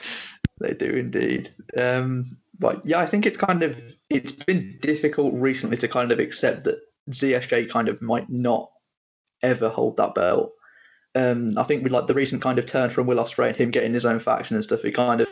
They 0.61 0.75
do 0.75 0.87
indeed. 0.94 1.49
Um, 1.77 2.25
but 2.59 2.85
yeah, 2.85 2.99
I 2.99 3.07
think 3.07 3.25
it's 3.27 3.38
kind 3.38 3.62
of 3.62 3.81
it's 4.11 4.33
been 4.33 4.79
difficult 4.83 5.35
recently 5.35 5.77
to 5.79 5.88
kind 5.88 6.12
of 6.12 6.18
accept 6.18 6.64
that 6.64 6.79
ZSJ 7.11 7.70
kind 7.70 7.88
of 7.88 8.01
might 8.03 8.29
not 8.29 8.70
ever 9.42 9.68
hold 9.68 9.96
that 9.96 10.14
belt. 10.14 10.53
Um, 11.14 11.49
I 11.59 11.62
think 11.64 11.83
with 11.83 11.92
like 11.92 12.07
the 12.07 12.14
recent 12.14 12.42
kind 12.42 12.59
of 12.59 12.66
turn 12.66 12.90
from 12.90 13.07
Will 13.07 13.16
Ospreay 13.18 13.49
and 13.49 13.57
him 13.57 13.70
getting 13.70 13.94
his 13.94 14.07
own 14.07 14.18
faction 14.18 14.55
and 14.55 14.62
stuff, 14.62 14.85
it 14.85 14.92
kind 14.92 15.20
of 15.20 15.29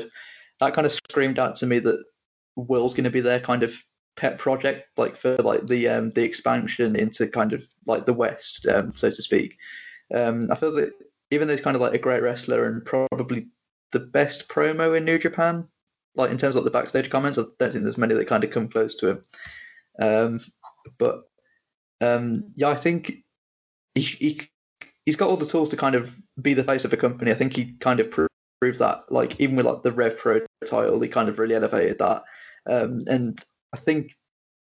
that 0.61 0.75
kind 0.75 0.87
of 0.87 0.93
screamed 0.93 1.39
out 1.39 1.57
to 1.57 1.67
me 1.67 1.79
that 1.81 2.03
Will's 2.57 2.95
going 2.95 3.05
to 3.05 3.11
be 3.11 3.21
their 3.21 3.39
kind 3.41 3.63
of 3.63 3.75
pet 4.19 4.39
project, 4.39 4.89
like 4.99 5.17
for 5.17 5.37
like 5.37 5.67
the 5.69 5.89
um, 5.89 6.11
the 6.11 6.25
expansion 6.25 6.97
into 6.97 7.27
kind 7.27 7.53
of 7.53 7.67
like 7.87 8.05
the 8.05 8.13
West, 8.13 8.67
um, 8.67 8.93
so 8.93 9.09
to 9.09 9.23
speak. 9.23 9.57
Um, 10.15 10.49
I 10.51 10.55
feel 10.55 10.73
that 10.73 10.93
even 11.31 11.47
though 11.47 11.55
he's 11.55 11.63
kind 11.63 11.77
of 11.77 11.81
like 11.81 11.95
a 11.95 11.99
great 11.99 12.23
wrestler 12.23 12.65
and 12.65 12.85
probably 12.85 13.47
the 13.93 14.01
best 14.01 14.49
promo 14.49 14.97
in 14.97 15.05
New 15.05 15.19
Japan. 15.19 15.67
Like 16.15 16.31
in 16.31 16.39
terms 16.39 16.57
of 16.57 16.65
the 16.65 16.71
backstage 16.71 17.11
comments, 17.11 17.39
I 17.39 17.43
don't 17.59 17.73
think 17.73 17.85
there's 17.85 17.99
many 17.99 18.15
that 18.15 18.27
kind 18.27 18.45
of 18.45 18.51
come 18.51 18.69
close 18.69 18.95
to 18.97 19.09
him. 19.09 19.23
Um, 20.01 20.41
but 20.99 21.23
um, 22.01 22.53
yeah, 22.57 22.69
I 22.69 22.75
think 22.75 23.13
he, 23.95 24.03
he 24.03 24.41
he's 25.07 25.17
got 25.17 25.29
all 25.29 25.37
the 25.37 25.47
tools 25.47 25.69
to 25.71 25.77
kind 25.77 25.95
of 25.95 26.17
be 26.41 26.55
the 26.55 26.65
face 26.65 26.85
of 26.85 26.93
a 26.93 26.97
company. 26.97 27.31
I 27.31 27.35
think 27.35 27.55
he 27.55 27.73
kind 27.81 28.01
of 28.01 28.11
pro- 28.11 28.27
proved 28.61 28.79
that. 28.81 29.11
Like 29.11 29.41
even 29.41 29.57
with 29.57 29.67
like 29.67 29.83
the 29.83 29.93
Rev 29.93 30.19
Pro 30.19 30.41
title, 30.67 31.01
he 31.01 31.09
kind 31.09 31.29
of 31.29 31.39
really 31.39 31.55
elevated 31.55 31.99
that. 31.99 32.25
Um, 32.67 33.03
and 33.07 33.43
I 33.73 33.77
think 33.77 34.17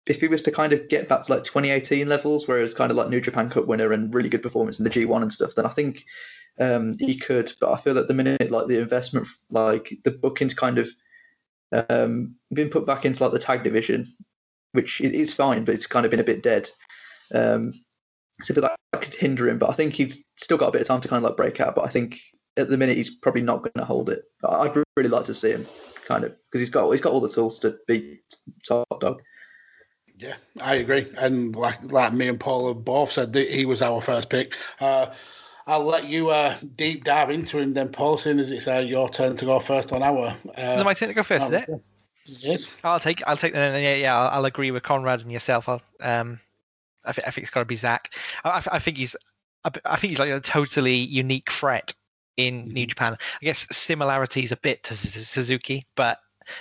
if 0.06 0.22
he 0.22 0.28
was 0.28 0.42
to 0.44 0.52
kind 0.52 0.74
of 0.74 0.88
get 0.90 1.10
back 1.10 1.24
to 1.24 1.34
like 1.34 1.44
2018 1.44 2.08
levels, 2.08 2.48
where 2.48 2.60
it 2.60 2.64
was 2.64 2.74
kind 2.74 2.92
of 2.92 2.98
like 2.98 3.10
New 3.10 3.22
Japan 3.22 3.50
Cup 3.50 3.68
winner 3.68 3.92
and 3.92 4.14
really 4.14 4.30
good 4.30 4.44
performance 4.44 4.80
in 4.80 4.84
the 4.84 4.90
G1 4.90 5.22
and 5.22 5.32
stuff, 5.32 5.56
then 5.56 5.66
I 5.66 5.70
think 5.70 6.06
um, 6.60 6.96
he 7.00 7.16
could. 7.16 7.52
But 7.60 7.72
I 7.72 7.78
feel 7.78 7.98
at 7.98 8.08
the 8.08 8.14
minute, 8.14 8.52
like 8.52 8.68
the 8.68 8.82
investment, 8.82 9.28
like 9.50 9.98
the 10.04 10.12
bookings, 10.12 10.54
kind 10.54 10.78
of 10.78 10.90
um, 11.90 12.36
been 12.54 12.70
put 12.70 12.86
back 12.86 13.06
into 13.06 13.24
like 13.24 13.34
the 13.34 13.40
tag 13.40 13.64
division, 13.64 14.06
which 14.72 15.02
is, 15.02 15.12
is 15.12 15.34
fine, 15.34 15.66
but 15.66 15.76
it's 15.76 15.88
kind 15.88 16.06
of 16.06 16.12
been 16.12 16.20
a 16.20 16.26
bit 16.26 16.44
dead. 16.44 16.70
Um, 17.34 17.74
so 18.40 18.54
that 18.54 18.76
could 19.02 19.16
hinder 19.16 19.50
him, 19.50 19.58
but 19.58 19.70
I 19.70 19.74
think 19.74 19.94
he's 19.94 20.24
still 20.38 20.58
got 20.58 20.70
a 20.70 20.72
bit 20.72 20.82
of 20.82 20.88
time 20.88 21.02
to 21.02 21.08
kind 21.08 21.24
of 21.24 21.30
like 21.30 21.38
break 21.38 21.60
out. 21.60 21.76
But 21.76 21.86
I 21.86 21.90
think 21.90 22.20
at 22.56 22.70
the 22.70 22.78
minute 22.78 22.98
he's 22.98 23.16
probably 23.16 23.42
not 23.42 23.60
going 23.60 23.74
to 23.76 23.86
hold 23.86 24.10
it. 24.10 24.24
I'd 24.48 24.76
really 24.96 25.10
like 25.10 25.26
to 25.26 25.34
see 25.34 25.52
him 25.52 25.68
kind 26.08 26.24
of 26.24 26.36
because 26.46 26.62
he's 26.62 26.70
got 26.70 26.90
he's 26.90 27.02
got 27.02 27.12
all 27.14 27.20
the 27.22 27.30
tools 27.30 27.60
to 27.60 27.78
be 27.88 28.20
top 28.64 29.00
dog. 29.00 29.22
Yeah, 30.18 30.36
I 30.62 30.76
agree. 30.76 31.08
And 31.18 31.56
like 31.56 31.92
like 31.92 32.14
me 32.14 32.28
and 32.28 32.40
Paul 32.40 32.70
have 32.70 32.84
both 32.84 33.12
said 33.12 33.34
that 33.34 33.50
he 33.50 33.66
was 33.66 33.82
our 33.82 34.02
first 34.02 34.30
pick. 34.30 34.56
Uh, 34.80 35.08
I'll 35.68 35.84
let 35.84 36.06
you 36.06 36.30
uh, 36.30 36.56
deep 36.76 37.04
dive 37.04 37.30
into 37.30 37.60
him 37.60 37.74
then, 37.74 37.90
Paul, 37.90 38.18
soon 38.18 38.40
as 38.40 38.50
it's 38.50 38.68
uh, 38.68 38.84
your 38.88 39.10
turn 39.10 39.36
to 39.38 39.46
go 39.46 39.60
first 39.60 39.92
on 39.92 40.02
our. 40.02 40.28
Is 40.30 40.34
Uh, 40.58 40.78
it 40.80 40.86
my 40.86 40.94
turn 40.94 41.10
to 41.10 41.14
go 41.14 41.24
first? 41.24 41.48
Is 41.48 41.52
it? 41.52 41.70
Yes. 42.26 42.68
I'll 42.84 43.00
take. 43.00 43.22
I'll 43.28 43.38
take. 43.38 43.54
Uh, 43.56 43.76
yeah, 43.78 43.96
yeah. 43.96 44.18
I'll, 44.18 44.30
I'll 44.40 44.46
agree 44.46 44.72
with 44.72 44.84
Conrad 44.84 45.22
and 45.22 45.32
yourself. 45.32 45.68
I'll. 45.70 45.82
Um, 46.00 46.40
I, 47.06 47.12
th- 47.12 47.28
I 47.28 47.32
think 47.32 47.44
it's 47.44 47.52
got 47.52 47.62
to 47.62 47.66
be 47.66 47.76
Zack. 47.76 48.14
I, 48.44 48.50
I, 48.50 48.64
I 48.74 48.80
think 48.80 48.98
he's. 48.98 49.16
I, 49.86 49.98
think 49.98 50.12
he's 50.12 50.20
like 50.20 50.32
a 50.32 50.40
totally 50.40 50.96
unique 50.96 51.52
threat 51.52 51.94
in 52.38 52.68
New 52.70 52.86
Japan. 52.86 53.18
I 53.20 53.46
guess 53.46 53.68
similarities 53.72 54.52
a 54.52 54.58
bit 54.58 54.84
to 54.84 54.96
Suzuki, 54.96 55.86
but 55.96 56.20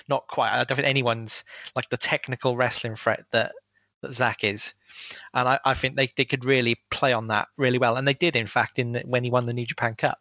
not 0.08 0.26
quite. 0.28 0.50
I 0.50 0.64
don't 0.64 0.76
think 0.76 0.88
anyone's 0.88 1.44
like 1.76 1.88
the 1.90 1.96
technical 1.96 2.56
wrestling 2.56 2.96
threat 2.96 3.24
that 3.30 3.52
that 4.02 4.12
Zack 4.12 4.44
is. 4.44 4.74
And 5.34 5.48
I, 5.48 5.58
I 5.64 5.74
think 5.74 5.96
they, 5.96 6.10
they 6.16 6.24
could 6.24 6.44
really 6.44 6.80
play 6.90 7.12
on 7.12 7.28
that 7.28 7.48
really 7.56 7.78
well, 7.78 7.96
and 7.96 8.08
they 8.08 8.14
did, 8.14 8.36
in 8.36 8.46
fact, 8.46 8.78
in 8.78 8.92
the, 8.92 9.00
when 9.00 9.24
he 9.24 9.30
won 9.30 9.46
the 9.46 9.54
New 9.54 9.66
Japan 9.66 9.94
Cup. 9.94 10.18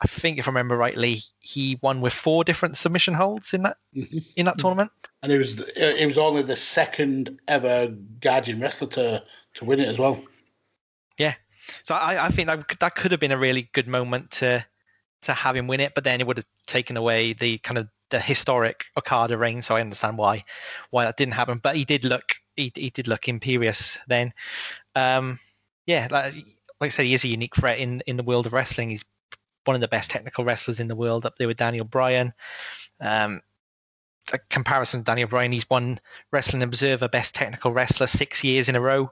I 0.00 0.06
think, 0.06 0.38
if 0.38 0.46
I 0.46 0.50
remember 0.50 0.76
rightly, 0.76 1.18
he 1.40 1.78
won 1.82 2.00
with 2.00 2.12
four 2.12 2.44
different 2.44 2.76
submission 2.76 3.14
holds 3.14 3.52
in 3.52 3.62
that 3.62 3.78
Mhm. 3.96 4.24
in 4.36 4.46
that 4.46 4.58
tournament. 4.58 4.92
And 5.22 5.32
it 5.32 5.38
was 5.38 5.58
it 5.58 6.06
was 6.06 6.18
only 6.18 6.42
the 6.42 6.56
second 6.56 7.40
ever 7.48 7.88
gaijin 8.20 8.60
wrestler 8.60 8.88
to 8.88 9.24
to 9.54 9.64
win 9.64 9.80
it 9.80 9.88
as 9.88 9.98
well. 9.98 10.22
So 11.82 11.94
I, 11.94 12.26
I 12.26 12.28
think 12.30 12.48
that 12.48 12.68
could- 12.68 12.80
that 12.80 12.94
could 12.94 13.10
have 13.12 13.20
been 13.20 13.32
a 13.32 13.38
really 13.38 13.70
good 13.72 13.88
moment 13.88 14.30
to 14.32 14.64
to 15.22 15.32
have 15.32 15.56
him 15.56 15.66
win 15.66 15.80
it, 15.80 15.94
but 15.94 16.04
then 16.04 16.20
it 16.20 16.26
would 16.26 16.36
have 16.36 16.46
taken 16.66 16.96
away 16.96 17.32
the 17.32 17.58
kind 17.58 17.78
of 17.78 17.88
the 18.10 18.20
historic 18.20 18.84
Okada 18.96 19.36
reign. 19.36 19.60
So 19.62 19.76
I 19.76 19.80
understand 19.80 20.16
why 20.16 20.44
why 20.90 21.04
that 21.04 21.16
didn't 21.16 21.34
happen. 21.34 21.58
But 21.58 21.76
he 21.76 21.84
did 21.84 22.04
look 22.04 22.36
he, 22.56 22.72
he 22.74 22.90
did 22.90 23.08
look 23.08 23.28
imperious 23.28 23.98
then. 24.08 24.32
Um, 24.94 25.38
yeah, 25.86 26.08
like, 26.10 26.34
like 26.34 26.44
I 26.80 26.88
said, 26.88 27.06
he 27.06 27.14
is 27.14 27.24
a 27.24 27.28
unique 27.28 27.56
threat 27.56 27.78
in 27.78 28.02
in 28.06 28.16
the 28.16 28.22
world 28.22 28.46
of 28.46 28.52
wrestling. 28.52 28.90
He's 28.90 29.04
one 29.64 29.74
of 29.74 29.80
the 29.80 29.88
best 29.88 30.10
technical 30.10 30.44
wrestlers 30.44 30.80
in 30.80 30.88
the 30.88 30.96
world, 30.96 31.26
up 31.26 31.36
there 31.36 31.46
with 31.46 31.58
Daniel 31.58 31.84
Bryan. 31.84 32.32
Um, 33.00 33.42
a 34.32 34.38
comparison 34.50 35.00
to 35.00 35.04
Daniel 35.04 35.28
Bryan, 35.28 35.52
he's 35.52 35.68
won 35.70 36.00
Wrestling 36.32 36.62
Observer 36.62 37.08
Best 37.08 37.34
Technical 37.34 37.72
Wrestler 37.72 38.06
six 38.06 38.44
years 38.44 38.68
in 38.68 38.76
a 38.76 38.80
row 38.80 39.10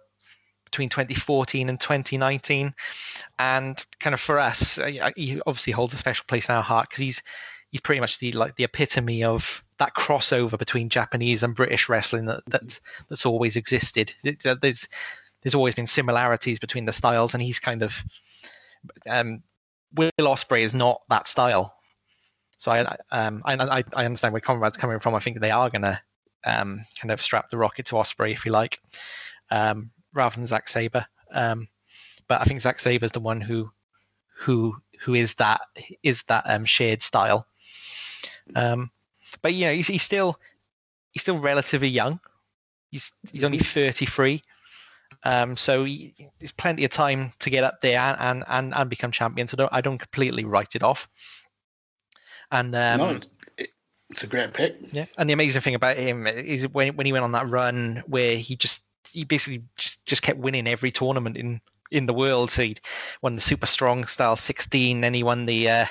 between 0.76 0.90
2014 0.90 1.70
and 1.70 1.80
2019. 1.80 2.74
And 3.38 3.86
kind 3.98 4.14
of 4.14 4.20
for 4.20 4.38
us, 4.38 4.78
uh, 4.78 5.10
he 5.16 5.40
obviously 5.46 5.72
holds 5.72 5.94
a 5.94 5.96
special 5.96 6.24
place 6.28 6.48
in 6.48 6.54
our 6.54 6.62
heart 6.62 6.90
because 6.90 7.02
he's 7.02 7.22
he's 7.70 7.80
pretty 7.80 8.00
much 8.00 8.18
the 8.18 8.32
like 8.32 8.56
the 8.56 8.64
epitome 8.64 9.24
of 9.24 9.64
that 9.78 9.94
crossover 9.94 10.58
between 10.58 10.88
Japanese 10.90 11.42
and 11.42 11.54
British 11.54 11.88
wrestling 11.88 12.26
that, 12.26 12.42
that's 12.46 12.80
that's 13.08 13.24
always 13.24 13.56
existed. 13.56 14.12
There's 14.22 14.88
there's 15.42 15.54
always 15.54 15.74
been 15.74 15.86
similarities 15.86 16.58
between 16.58 16.84
the 16.84 16.92
styles, 16.92 17.32
and 17.32 17.42
he's 17.42 17.58
kind 17.58 17.82
of 17.82 18.02
um, 19.08 19.42
Will 19.94 20.10
Ospreay 20.20 20.60
is 20.60 20.74
not 20.74 21.02
that 21.08 21.26
style. 21.26 21.74
So 22.58 22.70
I 22.70 22.80
um 23.12 23.42
I 23.46 23.82
I 23.94 24.04
understand 24.04 24.32
where 24.32 24.40
Conrad's 24.40 24.76
coming 24.76 24.98
from. 24.98 25.14
I 25.14 25.20
think 25.20 25.40
they 25.40 25.50
are 25.50 25.70
gonna 25.70 26.00
um 26.44 26.84
kind 27.00 27.10
of 27.10 27.22
strap 27.22 27.48
the 27.48 27.56
rocket 27.56 27.86
to 27.86 27.94
Ospreay 27.94 28.32
if 28.32 28.44
you 28.44 28.52
like, 28.52 28.78
um 29.50 29.90
rather 30.16 30.36
than 30.36 30.46
Zack 30.46 30.68
Sabre. 30.68 31.06
Um, 31.30 31.68
but 32.28 32.40
I 32.40 32.44
think 32.44 32.60
Zack 32.60 32.80
Sabre 32.80 33.04
is 33.04 33.12
the 33.12 33.20
one 33.20 33.40
who 33.40 33.70
who 34.38 34.76
who 35.00 35.14
is 35.14 35.34
that 35.36 35.60
is 36.02 36.22
that 36.24 36.44
um 36.46 36.64
shared 36.64 37.02
style. 37.02 37.46
Um, 38.54 38.90
but 39.42 39.54
you 39.54 39.66
know 39.66 39.72
he's, 39.72 39.86
he's 39.86 40.02
still 40.02 40.38
he's 41.12 41.22
still 41.22 41.38
relatively 41.38 41.88
young. 41.88 42.20
He's 42.90 43.12
he's 43.30 43.44
only 43.44 43.58
thirty 43.58 44.06
three. 44.06 44.42
Um, 45.22 45.56
so 45.56 45.84
he, 45.84 46.14
there's 46.38 46.52
plenty 46.52 46.84
of 46.84 46.90
time 46.90 47.32
to 47.40 47.50
get 47.50 47.64
up 47.64 47.80
there 47.80 48.16
and 48.18 48.44
and, 48.48 48.74
and 48.74 48.90
become 48.90 49.10
champion. 49.10 49.48
So 49.48 49.56
don't, 49.56 49.72
I 49.72 49.80
don't 49.80 49.98
completely 49.98 50.44
write 50.44 50.74
it 50.74 50.82
off. 50.82 51.08
And 52.50 52.74
um, 52.76 52.98
no, 52.98 53.20
it's 54.10 54.22
a 54.22 54.26
great 54.26 54.52
pick. 54.52 54.76
Yeah, 54.92 55.06
and 55.18 55.28
the 55.28 55.34
amazing 55.34 55.62
thing 55.62 55.74
about 55.74 55.96
him 55.96 56.26
is 56.26 56.68
when 56.68 56.96
when 56.96 57.06
he 57.06 57.12
went 57.12 57.24
on 57.24 57.32
that 57.32 57.48
run 57.48 58.02
where 58.06 58.36
he 58.36 58.56
just 58.56 58.82
he 59.12 59.24
basically 59.24 59.62
just, 59.76 60.04
just 60.06 60.22
kept 60.22 60.38
winning 60.38 60.66
every 60.66 60.90
tournament 60.90 61.36
in 61.36 61.60
in 61.90 62.06
the 62.06 62.14
world. 62.14 62.50
So 62.50 62.62
he 62.62 62.76
won 63.22 63.34
the 63.34 63.40
Super 63.40 63.66
Strong 63.66 64.06
Style 64.06 64.36
16, 64.36 65.00
then 65.00 65.14
he 65.14 65.22
won 65.22 65.46
the 65.46 65.68
uh, 65.68 65.86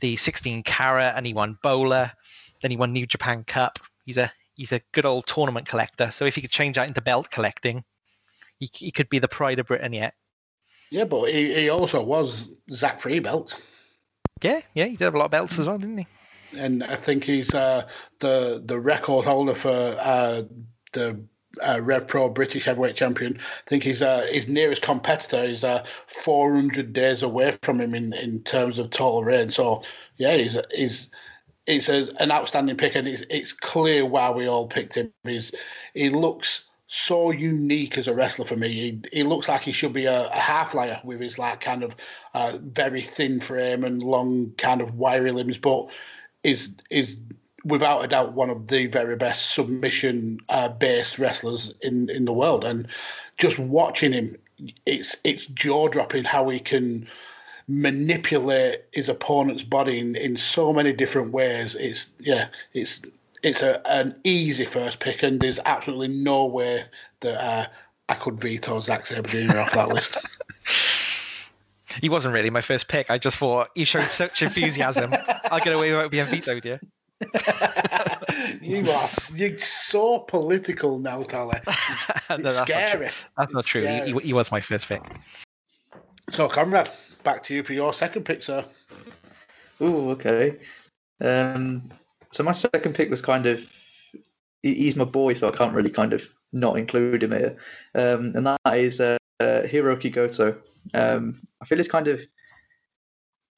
the 0.00 0.16
16 0.16 0.62
carat, 0.62 1.14
and 1.16 1.26
he 1.26 1.34
won 1.34 1.58
BOLA, 1.62 2.12
then 2.62 2.70
he 2.70 2.76
won 2.76 2.92
New 2.92 3.06
Japan 3.06 3.44
Cup. 3.44 3.78
He's 4.04 4.18
a 4.18 4.32
he's 4.54 4.72
a 4.72 4.80
good 4.92 5.06
old 5.06 5.26
tournament 5.26 5.66
collector. 5.66 6.10
So 6.10 6.24
if 6.24 6.34
he 6.34 6.40
could 6.40 6.50
change 6.50 6.76
that 6.76 6.88
into 6.88 7.00
belt 7.00 7.30
collecting, 7.30 7.84
he, 8.58 8.70
he 8.72 8.90
could 8.90 9.08
be 9.08 9.18
the 9.18 9.28
pride 9.28 9.58
of 9.58 9.66
Britain 9.66 9.92
yet. 9.92 10.14
Yeah, 10.90 11.04
but 11.04 11.30
he, 11.30 11.54
he 11.54 11.68
also 11.68 12.02
was 12.02 12.48
Zach 12.72 13.00
Free 13.00 13.18
belt. 13.18 13.60
Yeah, 14.42 14.60
yeah, 14.74 14.84
he 14.86 14.96
did 14.96 15.04
have 15.04 15.14
a 15.14 15.18
lot 15.18 15.26
of 15.26 15.30
belts 15.30 15.58
as 15.58 15.66
well, 15.66 15.78
didn't 15.78 15.98
he? 15.98 16.06
And 16.56 16.82
I 16.82 16.94
think 16.96 17.24
he's 17.24 17.54
uh, 17.54 17.86
the 18.20 18.62
the 18.64 18.80
record 18.80 19.26
holder 19.26 19.54
for 19.54 19.96
uh, 20.00 20.44
the 20.92 21.20
uh, 21.66 21.80
Rev 21.82 22.06
Pro 22.06 22.28
British 22.28 22.64
Heavyweight 22.64 22.96
Champion. 22.96 23.38
I 23.38 23.68
think 23.68 23.82
he's 23.82 24.02
uh, 24.02 24.26
his 24.30 24.48
nearest 24.48 24.82
competitor 24.82 25.42
is 25.44 25.64
uh, 25.64 25.84
400 26.24 26.92
days 26.92 27.22
away 27.22 27.56
from 27.62 27.80
him 27.80 27.94
in, 27.94 28.12
in 28.14 28.42
terms 28.42 28.78
of 28.78 28.90
total 28.90 29.24
reign. 29.24 29.50
So 29.50 29.82
yeah, 30.16 30.36
he's 30.36 30.58
he's 30.74 31.10
it's 31.66 31.88
a, 31.88 32.08
an 32.20 32.32
outstanding 32.32 32.76
pick, 32.76 32.94
and 32.96 33.06
it's 33.06 33.22
it's 33.30 33.52
clear 33.52 34.04
why 34.06 34.30
we 34.30 34.46
all 34.46 34.66
picked 34.66 34.94
him. 34.94 35.12
He's 35.24 35.54
he 35.94 36.08
looks 36.08 36.64
so 36.88 37.30
unique 37.30 37.98
as 37.98 38.08
a 38.08 38.14
wrestler 38.14 38.46
for 38.46 38.56
me. 38.56 38.68
He, 38.68 39.00
he 39.12 39.22
looks 39.22 39.46
like 39.46 39.60
he 39.60 39.72
should 39.72 39.92
be 39.92 40.06
a, 40.06 40.28
a 40.28 40.38
high 40.38 40.64
flyer 40.64 40.98
with 41.04 41.20
his 41.20 41.38
like 41.38 41.60
kind 41.60 41.82
of 41.84 41.94
uh, 42.32 42.56
very 42.62 43.02
thin 43.02 43.40
frame 43.40 43.84
and 43.84 44.02
long 44.02 44.52
kind 44.56 44.80
of 44.80 44.94
wiry 44.94 45.30
limbs, 45.30 45.58
but 45.58 45.88
is 46.42 46.74
is 46.90 47.18
without 47.68 48.04
a 48.04 48.08
doubt 48.08 48.32
one 48.32 48.50
of 48.50 48.68
the 48.68 48.86
very 48.86 49.16
best 49.16 49.54
submission 49.54 50.40
uh, 50.48 50.68
based 50.68 51.18
wrestlers 51.18 51.72
in 51.82 52.10
in 52.10 52.24
the 52.24 52.32
world. 52.32 52.64
And 52.64 52.88
just 53.36 53.58
watching 53.58 54.12
him, 54.12 54.36
it's 54.86 55.16
it's 55.24 55.46
jaw 55.46 55.88
dropping 55.88 56.24
how 56.24 56.48
he 56.48 56.58
can 56.58 57.08
manipulate 57.68 58.84
his 58.92 59.10
opponent's 59.10 59.62
body 59.62 59.98
in, 59.98 60.16
in 60.16 60.36
so 60.36 60.72
many 60.72 60.92
different 60.92 61.32
ways. 61.32 61.74
It's 61.74 62.10
yeah, 62.18 62.48
it's 62.72 63.02
it's 63.42 63.62
a, 63.62 63.80
an 63.88 64.14
easy 64.24 64.64
first 64.64 64.98
pick, 65.00 65.22
and 65.22 65.40
there's 65.40 65.60
absolutely 65.64 66.08
no 66.08 66.44
way 66.44 66.84
that 67.20 67.42
uh, 67.42 67.66
I 68.08 68.14
could 68.14 68.40
veto 68.40 68.80
Zack 68.80 69.06
Sabre 69.06 69.28
Jr. 69.28 69.58
off 69.58 69.72
that 69.72 69.88
list. 69.88 70.16
He 72.00 72.08
wasn't 72.08 72.34
really 72.34 72.50
my 72.50 72.60
first 72.60 72.86
pick. 72.86 73.10
I 73.10 73.18
just 73.18 73.38
thought 73.38 73.70
he 73.74 73.84
showed 73.84 74.10
such 74.10 74.42
enthusiasm. 74.48 75.12
I'll 75.50 75.60
get 75.60 75.74
away 75.74 75.90
without 75.90 76.10
being 76.10 76.26
vetoed, 76.26 76.64
yeah. 76.64 76.78
you 78.62 78.88
are 78.90 79.08
you're 79.34 79.58
so 79.58 80.20
political 80.20 80.98
now, 80.98 81.22
Talley. 81.22 81.58
It's 82.30 82.42
no, 82.42 82.52
that's 82.52 82.58
scary. 82.58 83.06
Not 83.06 83.14
that's 83.36 83.54
not 83.54 83.64
true. 83.64 83.86
He, 83.86 84.12
he, 84.18 84.32
was 84.32 84.52
my 84.52 84.60
first 84.60 84.86
pick. 84.86 85.02
So, 86.30 86.46
Conrad, 86.46 86.90
back 87.24 87.42
to 87.44 87.54
you 87.54 87.62
for 87.62 87.72
your 87.72 87.94
second 87.94 88.24
pick, 88.24 88.42
sir. 88.42 88.64
Oh, 89.80 90.10
okay. 90.10 90.58
Um, 91.22 91.88
so 92.30 92.44
my 92.44 92.52
second 92.52 92.94
pick 92.94 93.08
was 93.08 93.22
kind 93.22 93.46
of 93.46 93.64
he's 94.62 94.96
my 94.96 95.04
boy, 95.04 95.34
so 95.34 95.48
I 95.48 95.52
can't 95.52 95.74
really 95.74 95.90
kind 95.90 96.12
of 96.12 96.22
not 96.52 96.78
include 96.78 97.22
him 97.22 97.32
here. 97.32 97.56
Um, 97.94 98.32
and 98.34 98.46
that 98.46 98.58
is 98.74 99.00
uh, 99.00 99.16
uh, 99.40 99.62
Hiroki 99.62 100.12
Goto. 100.12 100.60
Um, 100.94 101.40
I 101.60 101.64
feel 101.64 101.80
it's 101.80 101.88
kind 101.88 102.08
of 102.08 102.20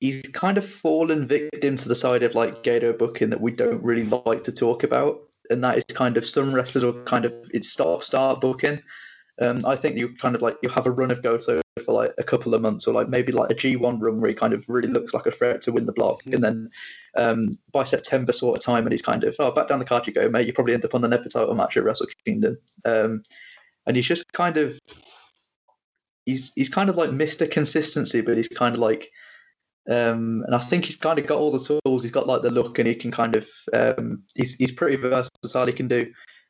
he's 0.01 0.23
kind 0.33 0.59
of 0.59 0.67
fallen 0.67 1.27
victim 1.27 1.77
to 1.77 1.89
the 1.89 1.95
side 1.95 2.23
of 2.23 2.35
like 2.35 2.65
Gedo 2.65 2.97
booking 2.97 3.31
that 3.31 3.41
we 3.41 3.53
don't 3.53 3.83
really 3.85 4.05
like 4.05 4.43
to 4.45 4.53
talk 4.53 4.83
about, 4.83 5.21
and 5.51 5.63
that 5.63 5.79
is 5.79 5.85
kind 5.85 6.17
of 6.17 6.27
some 6.27 6.55
wrestlers 6.55 6.85
are 6.85 6.93
kind 7.05 7.25
of 7.25 7.35
it's 7.53 7.71
start 7.71 8.03
start 8.03 8.41
booking. 8.41 8.83
Um, 9.41 9.65
I 9.65 9.75
think 9.77 9.97
you 9.97 10.15
kind 10.17 10.35
of 10.35 10.43
like 10.43 10.57
you 10.63 10.69
have 10.69 10.87
a 10.87 10.91
run 10.91 11.11
of 11.11 11.23
Goto 11.23 11.63
for 11.85 11.93
like 11.93 12.13
a 12.19 12.25
couple 12.25 12.55
of 12.55 12.63
months, 12.63 12.87
or 12.87 12.95
like 12.95 13.09
maybe 13.09 13.33
like 13.33 13.51
a 13.51 13.55
G1 13.55 14.01
run 14.01 14.21
where 14.21 14.29
he 14.29 14.35
kind 14.35 14.53
of 14.53 14.69
really 14.69 14.89
looks 14.89 15.15
like 15.15 15.27
a 15.27 15.31
threat 15.31 15.63
to 15.63 15.73
win 15.73 15.87
the 15.87 15.93
block, 15.93 16.23
mm-hmm. 16.23 16.35
and 16.35 16.45
then 16.45 16.71
um, 17.17 17.59
by 17.73 17.85
September 17.85 18.33
sort 18.33 18.57
of 18.57 18.63
time, 18.63 18.85
and 18.85 18.93
he's 18.93 19.03
kind 19.03 19.25
of 19.25 19.37
oh 19.39 19.53
back 19.53 19.69
down 19.69 19.79
the 19.79 19.85
card 19.85 20.07
you 20.07 20.13
go, 20.13 20.29
mate. 20.29 20.47
You 20.47 20.53
probably 20.53 20.75
end 20.75 20.85
up 20.85 20.95
on 20.95 21.03
the 21.03 21.09
never 21.09 21.29
title 21.29 21.55
match 21.55 21.77
at 21.77 21.85
Wrestle 21.85 22.07
Kingdom, 22.25 22.57
um, 22.85 23.23
and 23.87 23.97
he's 23.97 24.07
just 24.07 24.31
kind 24.33 24.57
of 24.57 24.79
he's 26.25 26.53
he's 26.55 26.69
kind 26.69 26.89
of 26.89 26.97
like 26.97 27.11
Mr. 27.11 27.51
Consistency, 27.51 28.21
but 28.21 28.37
he's 28.37 28.49
kind 28.49 28.75
of 28.75 28.81
like 28.81 29.11
um, 29.91 30.45
and 30.47 30.55
I 30.55 30.59
think 30.59 30.85
he's 30.85 30.97
kind 30.97 31.19
of 31.19 31.27
got 31.27 31.39
all 31.39 31.51
the 31.51 31.81
tools. 31.85 32.03
He's 32.03 32.13
got 32.13 32.29
like 32.29 32.43
the 32.43 32.51
look, 32.51 32.79
and 32.79 32.87
he 32.87 32.95
can 32.95 33.11
kind 33.11 33.35
of 33.35 33.49
um, 33.73 34.23
he's 34.37 34.55
he's 34.55 34.71
pretty 34.71 34.97
versatile. 34.97 35.67
He 35.67 35.73
can 35.73 35.89
do 35.89 36.07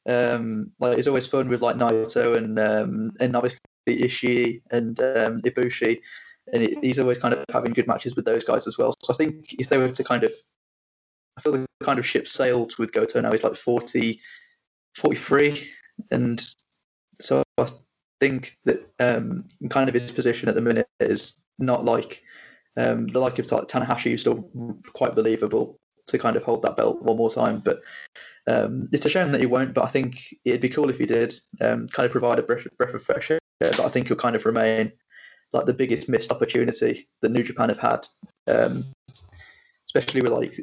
um, 0.07 0.71
like 0.79 0.99
it's 0.99 1.07
always 1.07 1.27
fun 1.27 1.49
with 1.49 1.63
like 1.63 1.77
Naito 1.77 2.37
and 2.37 2.59
um, 2.59 3.13
and 3.19 3.35
obviously 3.35 3.61
Ishii 3.89 4.61
and 4.71 5.01
um, 5.01 5.41
Ibushi, 5.41 6.01
and 6.53 6.63
it, 6.63 6.85
he's 6.85 6.99
always 6.99 7.17
kind 7.17 7.33
of 7.33 7.43
having 7.51 7.73
good 7.73 7.87
matches 7.87 8.15
with 8.15 8.27
those 8.27 8.45
guys 8.45 8.67
as 8.67 8.77
well. 8.77 8.95
So 9.03 9.15
I 9.15 9.17
think 9.17 9.55
if 9.59 9.71
they 9.71 9.79
were 9.79 9.91
to 9.91 10.05
kind 10.05 10.23
of, 10.23 10.33
I 11.39 11.41
feel 11.41 11.53
the 11.53 11.67
kind 11.83 11.99
of 11.99 12.07
ship 12.07 12.29
sailed 12.29 12.75
with 12.79 12.93
Goto 12.93 13.23
now. 13.23 13.33
He's 13.33 13.45
like 13.45 13.57
40, 13.57 14.21
43, 14.97 15.67
and 16.11 16.47
so 17.23 17.43
I 17.57 17.69
think 18.21 18.59
that 18.67 18.87
um, 18.99 19.45
kind 19.71 19.89
of 19.89 19.95
his 19.95 20.13
position 20.13 20.51
at 20.51 20.55
the 20.55 20.61
minute 20.61 20.89
is 21.01 21.41
not 21.59 21.87
like 21.87 22.23
um, 22.77 23.07
the 23.09 23.19
like 23.19 23.39
of 23.39 23.47
Tanahashi 23.47 24.13
is 24.13 24.21
still 24.21 24.49
quite 24.95 25.15
believable 25.15 25.79
to 26.07 26.19
kind 26.19 26.37
of 26.37 26.43
hold 26.43 26.63
that 26.63 26.77
belt 26.77 27.03
one 27.03 27.17
more 27.17 27.31
time, 27.31 27.61
but 27.61 27.81
um, 28.47 28.89
it's 28.93 29.07
a 29.07 29.11
shame 29.11 29.29
that 29.29 29.41
he 29.41 29.47
won't. 29.47 29.75
But 29.75 29.85
I 29.85 29.89
think 29.89 30.35
it'd 30.45 30.61
be 30.61 30.69
cool 30.69 30.91
if 30.91 30.99
he 30.99 31.07
did. 31.07 31.35
Um, 31.61 31.89
kind 31.89 32.07
of 32.07 32.13
provide 32.13 32.39
a 32.39 32.43
breath, 32.43 32.67
breath 32.79 32.95
of 32.95 33.03
fresh 33.03 33.31
air. 33.31 33.39
But 33.61 33.81
I 33.81 33.89
think 33.89 34.09
he'll 34.09 34.17
kind 34.17 34.37
of 34.37 34.47
remain 34.47 34.93
like 35.53 35.67
the 35.67 35.75
biggest 35.75 36.09
missed 36.09 36.33
opportunity 36.33 37.09
that 37.23 37.31
New 37.31 37.43
Japan 37.43 37.69
have 37.69 37.79
had, 37.79 38.07
um, 38.47 38.85
especially 39.87 40.23
with 40.23 40.33
like 40.33 40.55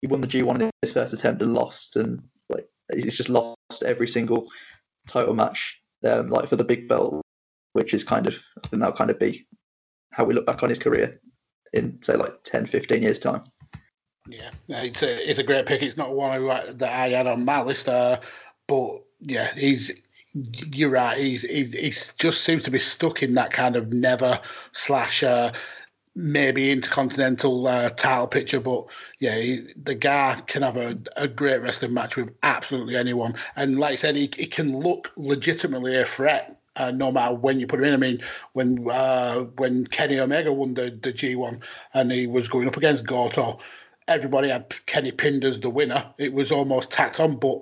he 0.00 0.06
won 0.06 0.20
the 0.20 0.26
G1 0.26 0.60
in 0.60 0.70
his 0.82 0.92
first 0.92 1.12
attempt 1.12 1.42
and 1.42 1.54
lost, 1.54 1.96
and 1.96 2.22
like 2.48 2.66
he's 2.94 3.16
just 3.16 3.28
lost 3.28 3.82
every 3.84 4.08
single 4.08 4.48
title 5.06 5.34
match, 5.34 5.80
um, 6.04 6.28
like 6.28 6.48
for 6.48 6.56
the 6.56 6.64
big 6.64 6.88
belt, 6.88 7.20
which 7.72 7.92
is 7.92 8.04
kind 8.04 8.26
of 8.26 8.34
think 8.66 8.80
that'll 8.80 8.92
kind 8.92 9.10
of 9.10 9.18
be 9.18 9.46
how 10.12 10.24
we 10.24 10.34
look 10.34 10.46
back 10.46 10.62
on 10.62 10.68
his 10.68 10.78
career 10.78 11.20
in 11.72 12.00
say 12.02 12.14
like 12.14 12.42
10, 12.44 12.66
15 12.66 13.02
years 13.02 13.18
time. 13.18 13.42
Yeah, 14.28 14.50
it's 14.68 15.02
a 15.02 15.30
it's 15.30 15.38
a 15.38 15.42
great 15.42 15.66
pick. 15.66 15.82
It's 15.82 15.96
not 15.96 16.14
one 16.14 16.46
that 16.46 16.82
I 16.82 17.08
had 17.08 17.26
on 17.26 17.44
my 17.44 17.62
list, 17.62 17.88
uh, 17.88 18.20
but 18.66 19.02
yeah, 19.20 19.54
he's 19.54 19.90
you're 20.34 20.90
right. 20.90 21.16
He's 21.16 21.42
he, 21.42 21.92
just 22.18 22.44
seems 22.44 22.62
to 22.64 22.70
be 22.70 22.78
stuck 22.78 23.22
in 23.22 23.34
that 23.34 23.52
kind 23.52 23.74
of 23.74 23.92
never 23.92 24.38
slash 24.72 25.22
uh, 25.22 25.52
maybe 26.14 26.70
intercontinental 26.70 27.66
uh, 27.66 27.90
title 27.90 28.26
picture. 28.26 28.60
But 28.60 28.86
yeah, 29.20 29.36
he, 29.36 29.66
the 29.82 29.94
guy 29.94 30.42
can 30.46 30.62
have 30.62 30.76
a, 30.76 30.98
a 31.16 31.26
great 31.26 31.62
wrestling 31.62 31.94
match 31.94 32.16
with 32.16 32.34
absolutely 32.42 32.96
anyone. 32.96 33.34
And 33.56 33.78
like 33.78 33.92
I 33.92 33.96
said, 33.96 34.16
he, 34.16 34.30
he 34.36 34.46
can 34.46 34.78
look 34.78 35.10
legitimately 35.16 35.96
a 35.96 36.04
threat 36.04 36.57
uh, 36.78 36.90
no 36.90 37.12
matter 37.12 37.34
when 37.34 37.60
you 37.60 37.66
put 37.66 37.80
him 37.80 37.86
in. 37.86 37.94
I 37.94 37.96
mean, 37.96 38.22
when 38.52 38.90
uh, 38.90 39.40
when 39.56 39.86
Kenny 39.86 40.18
Omega 40.18 40.52
won 40.52 40.74
the, 40.74 40.96
the 41.02 41.12
G1 41.12 41.60
and 41.94 42.12
he 42.12 42.26
was 42.26 42.48
going 42.48 42.68
up 42.68 42.76
against 42.76 43.06
Goto, 43.06 43.58
everybody 44.06 44.48
had 44.48 44.74
Kenny 44.86 45.12
pinned 45.12 45.44
as 45.44 45.60
the 45.60 45.70
winner. 45.70 46.04
It 46.18 46.32
was 46.32 46.50
almost 46.50 46.90
tacked 46.90 47.20
on, 47.20 47.36
but 47.36 47.60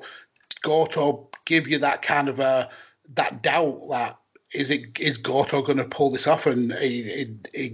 Goto 0.63 1.29
give 1.45 1.67
you 1.67 1.79
that 1.79 2.03
kind 2.03 2.29
of 2.29 2.41
uh, 2.41 2.69
that 3.15 3.43
doubt 3.43 3.89
that 3.91 4.19
is 4.55 4.71
it 4.71 4.99
is 4.99 5.19
Goto 5.19 5.63
going 5.63 5.79
to 5.79 5.85
pull 5.85 6.11
this 6.11 6.27
off? 6.27 6.47
And 6.47 6.73
it, 6.73 7.31
it, 7.53 7.73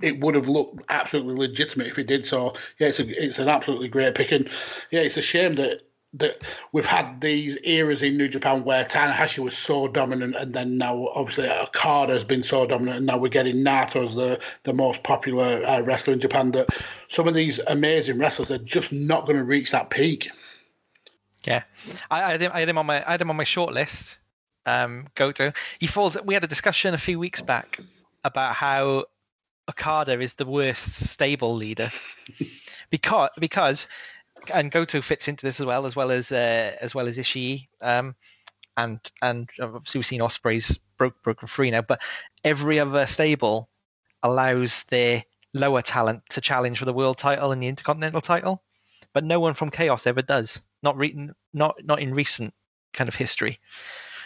it 0.00 0.20
would 0.20 0.34
have 0.34 0.48
looked 0.48 0.82
absolutely 0.88 1.34
legitimate 1.34 1.88
if 1.88 1.96
he 1.96 2.04
did. 2.04 2.26
So 2.26 2.54
yeah, 2.78 2.88
it's 2.88 3.00
a, 3.00 3.24
it's 3.24 3.38
an 3.38 3.48
absolutely 3.48 3.88
great 3.88 4.14
pick, 4.14 4.32
and 4.32 4.48
yeah, 4.90 5.00
it's 5.00 5.16
a 5.16 5.22
shame 5.22 5.54
that 5.54 5.82
that 6.14 6.42
we've 6.72 6.86
had 6.86 7.20
these 7.20 7.58
eras 7.64 8.02
in 8.02 8.16
New 8.16 8.28
Japan 8.28 8.64
where 8.64 8.84
Tanahashi 8.84 9.38
was 9.38 9.56
so 9.56 9.88
dominant, 9.88 10.36
and 10.36 10.52
then 10.52 10.76
now 10.76 11.08
obviously 11.14 11.48
Okada 11.48 12.12
has 12.12 12.24
been 12.24 12.42
so 12.42 12.66
dominant, 12.66 12.98
and 12.98 13.06
now 13.06 13.16
we're 13.16 13.28
getting 13.28 13.56
Naito 13.56 14.04
as 14.04 14.14
the 14.14 14.40
the 14.64 14.74
most 14.74 15.02
popular 15.02 15.64
uh, 15.66 15.80
wrestler 15.80 16.12
in 16.12 16.20
Japan. 16.20 16.52
That 16.52 16.68
some 17.08 17.26
of 17.26 17.34
these 17.34 17.58
amazing 17.60 18.18
wrestlers 18.18 18.50
are 18.50 18.58
just 18.58 18.92
not 18.92 19.26
going 19.26 19.38
to 19.38 19.44
reach 19.44 19.70
that 19.70 19.90
peak. 19.90 20.30
Yeah, 21.44 21.62
I, 22.10 22.22
I, 22.22 22.30
had 22.32 22.40
him, 22.40 22.50
I 22.54 22.60
had 22.60 22.68
him 22.68 22.78
on 22.78 22.86
my 22.86 23.06
I 23.06 23.12
had 23.12 23.22
him 23.22 23.30
on 23.30 23.36
my 23.36 23.44
short 23.44 23.72
list. 23.72 24.18
Um, 24.66 25.08
Goto. 25.14 25.52
He 25.80 25.86
falls. 25.86 26.16
We 26.24 26.34
had 26.34 26.44
a 26.44 26.48
discussion 26.48 26.94
a 26.94 26.98
few 26.98 27.18
weeks 27.18 27.40
back 27.40 27.80
about 28.22 28.54
how 28.54 29.06
Okada 29.68 30.20
is 30.20 30.34
the 30.34 30.46
worst 30.46 30.94
stable 30.94 31.54
leader 31.54 31.90
because 32.90 33.30
because 33.38 33.88
and 34.52 34.70
Goto 34.70 35.00
fits 35.02 35.28
into 35.28 35.44
this 35.44 35.60
as 35.60 35.66
well, 35.66 35.86
as 35.86 35.96
well 35.96 36.10
as 36.10 36.32
uh, 36.32 36.76
as 36.80 36.94
well 36.94 37.06
as 37.06 37.18
Ishii, 37.18 37.68
um, 37.80 38.14
and 38.76 39.00
and 39.20 39.48
obviously 39.60 39.98
we've 39.98 40.06
seen 40.06 40.20
Ospreay's 40.20 40.78
broke 40.98 41.22
broken 41.22 41.48
free 41.48 41.70
now, 41.70 41.82
but 41.82 42.00
every 42.44 42.78
other 42.78 43.06
stable 43.06 43.68
allows 44.22 44.84
their 44.84 45.24
lower 45.54 45.82
talent 45.82 46.22
to 46.30 46.40
challenge 46.40 46.78
for 46.78 46.84
the 46.84 46.92
world 46.92 47.18
title 47.18 47.52
and 47.52 47.62
the 47.62 47.68
intercontinental 47.68 48.20
title, 48.20 48.62
but 49.12 49.24
no 49.24 49.40
one 49.40 49.54
from 49.54 49.70
Chaos 49.70 50.06
ever 50.06 50.22
does. 50.22 50.62
Not 50.82 50.96
re- 50.96 51.30
not 51.52 51.76
not 51.84 52.00
in 52.00 52.14
recent 52.14 52.54
kind 52.92 53.08
of 53.08 53.14
history, 53.14 53.60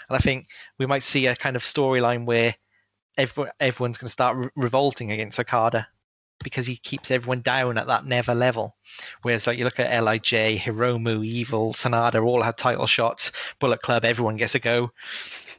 and 0.08 0.16
I 0.16 0.20
think 0.20 0.48
we 0.78 0.86
might 0.86 1.02
see 1.02 1.26
a 1.26 1.36
kind 1.36 1.56
of 1.56 1.62
storyline 1.62 2.24
where 2.24 2.54
everyone, 3.18 3.52
everyone's 3.60 3.98
going 3.98 4.08
to 4.08 4.12
start 4.12 4.36
re- 4.36 4.48
revolting 4.56 5.12
against 5.12 5.40
Okada 5.40 5.88
because 6.42 6.66
he 6.66 6.76
keeps 6.76 7.10
everyone 7.10 7.40
down 7.40 7.78
at 7.78 7.86
that 7.86 8.06
never 8.06 8.34
level. 8.34 8.76
Whereas 9.22 9.46
like 9.46 9.58
you 9.58 9.64
look 9.64 9.80
at 9.80 10.02
LIJ, 10.02 10.58
Hiromu, 10.58 11.24
Evil, 11.24 11.72
Sanada, 11.72 12.24
all 12.24 12.42
had 12.42 12.56
title 12.56 12.86
shots. 12.86 13.32
Bullet 13.58 13.82
Club, 13.82 14.04
everyone 14.04 14.36
gets 14.36 14.54
a 14.54 14.58
go, 14.58 14.92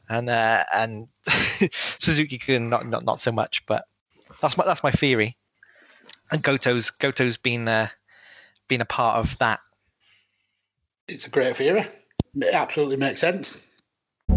and 0.09 0.29
uh, 0.29 0.63
and 0.73 1.07
Suzuki 1.99 2.37
can 2.37 2.69
not, 2.69 2.87
not 2.87 3.05
not 3.05 3.21
so 3.21 3.31
much. 3.31 3.65
But 3.65 3.85
that's 4.41 4.57
my 4.57 4.65
that's 4.65 4.83
my 4.83 4.91
theory. 4.91 5.37
And 6.31 6.43
Goto's 6.43 6.91
Goto's 6.91 7.37
been 7.37 7.67
uh, 7.67 7.87
been 8.67 8.81
a 8.81 8.85
part 8.85 9.17
of 9.17 9.37
that. 9.39 9.59
It's 11.07 11.25
a 11.25 11.29
great 11.29 11.55
theory. 11.55 11.87
It 12.35 12.53
absolutely 12.53 12.97
makes 12.97 13.21
sense. 13.21 13.53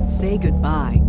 Say 0.07 0.39
goodbye 0.39 1.00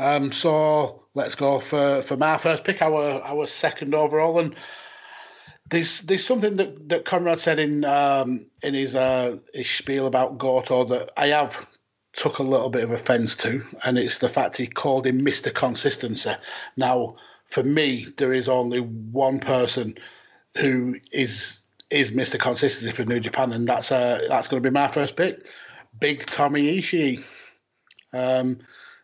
Um, 0.00 0.32
so 0.32 1.02
let's 1.14 1.34
go 1.34 1.60
for, 1.60 2.00
for 2.02 2.16
my 2.16 2.38
first 2.38 2.64
pick, 2.64 2.80
our 2.80 3.20
our 3.22 3.46
second 3.46 3.94
overall, 3.94 4.38
and 4.38 4.54
there's 5.68 6.00
there's 6.00 6.24
something 6.24 6.56
that, 6.56 6.88
that 6.88 7.04
Conrad 7.04 7.38
said 7.38 7.58
in 7.58 7.84
um, 7.84 8.46
in 8.62 8.72
his 8.72 8.94
uh, 8.94 9.36
his 9.52 9.68
spiel 9.68 10.06
about 10.06 10.38
Goto 10.38 10.84
that 10.84 11.10
I 11.18 11.26
have 11.28 11.66
took 12.14 12.38
a 12.38 12.42
little 12.42 12.70
bit 12.70 12.84
of 12.84 12.92
offence 12.92 13.36
to, 13.36 13.62
and 13.84 13.98
it's 13.98 14.18
the 14.18 14.28
fact 14.30 14.56
he 14.56 14.66
called 14.66 15.06
him 15.06 15.22
Mister 15.22 15.50
Consistency. 15.50 16.32
Now, 16.78 17.16
for 17.50 17.62
me, 17.62 18.06
there 18.16 18.32
is 18.32 18.48
only 18.48 18.80
one 18.80 19.38
person 19.38 19.98
who 20.56 20.96
is 21.12 21.60
is 21.90 22.12
Mister 22.12 22.38
Consistency 22.38 22.92
for 22.94 23.04
New 23.04 23.20
Japan, 23.20 23.52
and 23.52 23.68
that's 23.68 23.92
uh, 23.92 24.24
that's 24.28 24.48
going 24.48 24.62
to 24.62 24.70
be 24.70 24.72
my 24.72 24.88
first 24.88 25.14
pick, 25.16 25.46
Big 26.00 26.24
Tommy 26.24 26.78
Ishii. 26.78 27.22
Um, 28.14 28.58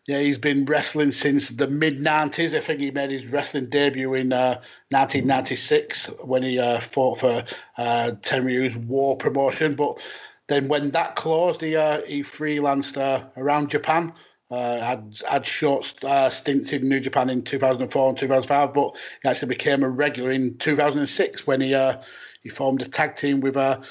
yeah, 0.07 0.19
he's 0.19 0.37
been 0.37 0.63
wrestling 0.63 1.11
since 1.11 1.49
the 1.49 1.67
mid 1.67 1.99
90s. 1.99 2.55
I 2.55 2.61
think 2.61 2.79
he 2.79 2.91
made 2.91 3.11
his 3.11 3.27
wrestling 3.27 3.69
debut 3.69 4.13
in 4.13 4.31
uh, 4.31 4.61
1996 4.89 6.07
when 6.23 6.43
he 6.43 6.57
uh, 6.57 6.79
fought 6.79 7.19
for 7.19 7.43
uh, 7.77 8.11
Tenryu's 8.21 8.77
War 8.77 9.17
promotion. 9.17 9.75
But 9.75 9.99
then 10.47 10.69
when 10.69 10.91
that 10.91 11.17
closed, 11.17 11.59
he, 11.59 11.75
uh, 11.75 12.01
he 12.03 12.23
freelanced 12.23 12.97
uh, 12.97 13.25
around 13.35 13.69
Japan. 13.69 14.13
Uh, 14.49 14.79
had 14.79 15.21
had 15.29 15.45
short 15.45 15.93
uh, 16.05 16.29
stints 16.29 16.71
in 16.71 16.87
New 16.87 17.01
Japan 17.01 17.29
in 17.29 17.41
2004 17.41 18.09
and 18.09 18.17
2005, 18.17 18.73
but 18.73 18.95
he 19.21 19.27
actually 19.27 19.49
became 19.49 19.83
a 19.83 19.89
regular 19.89 20.31
in 20.31 20.57
2006 20.57 21.45
when 21.45 21.59
he 21.59 21.73
uh, 21.73 22.01
he 22.43 22.47
formed 22.47 22.81
a 22.81 22.85
tag 22.85 23.17
team 23.17 23.41
with 23.41 23.57
uh, 23.57 23.81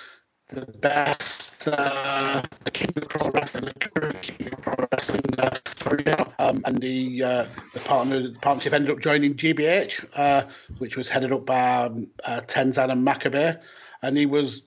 the 0.51 0.67
best 0.67 1.69
uh, 1.69 2.43
the 2.65 2.71
King 2.71 2.93
of 2.97 3.09
Pro 3.09 3.31
Wrestling, 3.31 3.65
the 3.65 3.89
current 3.91 4.23
King 4.23 4.53
of 4.53 4.63
Pro 4.63 4.87
Wrestling, 4.93 5.23
uh, 5.39 6.25
um, 6.39 6.63
and 6.65 6.81
the 6.81 7.23
uh, 7.23 7.47
the 7.75 7.81
partner 7.81 8.31
partnership 8.41 8.73
ended 8.73 8.91
up 8.91 9.01
joining 9.01 9.35
GBH, 9.35 10.07
uh, 10.15 10.45
which 10.79 10.97
was 10.97 11.09
headed 11.09 11.33
up 11.33 11.47
by 11.47 11.87
um, 11.87 12.09
uh, 12.25 12.41
Tenzan 12.47 12.91
and 12.91 13.07
Makabe, 13.07 13.61
and 14.03 14.17
he 14.17 14.27
was. 14.27 14.63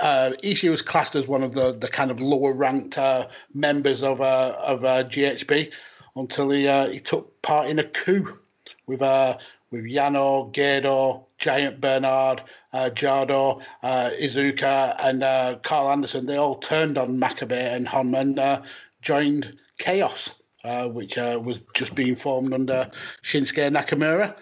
Uh, 0.00 0.32
Ishii 0.42 0.70
was 0.70 0.80
classed 0.80 1.14
as 1.14 1.28
one 1.28 1.42
of 1.42 1.52
the, 1.52 1.76
the 1.76 1.88
kind 1.88 2.10
of 2.10 2.18
lower 2.18 2.54
ranked 2.54 2.96
uh, 2.96 3.28
members 3.52 4.02
of 4.02 4.22
uh, 4.22 4.56
of 4.58 4.82
uh, 4.82 5.04
GBH 5.04 5.70
until 6.16 6.48
he 6.48 6.66
uh, 6.66 6.88
he 6.88 7.00
took 7.00 7.42
part 7.42 7.68
in 7.68 7.78
a 7.78 7.84
coup 7.84 8.38
with 8.86 9.02
uh, 9.02 9.36
with 9.70 9.84
Yano, 9.84 10.52
Gedo, 10.54 11.24
Giant 11.44 11.78
Bernard, 11.78 12.40
uh, 12.72 12.88
Jado, 12.94 13.60
uh, 13.82 14.10
Iizuka, 14.18 14.96
and 14.98 15.22
uh, 15.22 15.58
Karl 15.62 15.90
Anderson, 15.90 16.24
they 16.24 16.38
all 16.38 16.54
turned 16.54 16.96
on 16.96 17.20
Makabe 17.20 17.52
and 17.52 17.86
Honma 17.86 18.20
and 18.20 18.38
uh, 18.38 18.62
joined 19.02 19.54
Chaos, 19.76 20.30
uh, 20.64 20.88
which 20.88 21.18
uh, 21.18 21.38
was 21.44 21.60
just 21.74 21.94
being 21.94 22.16
formed 22.16 22.54
under 22.54 22.90
Shinsuke 23.22 23.70
Nakamura. 23.70 24.34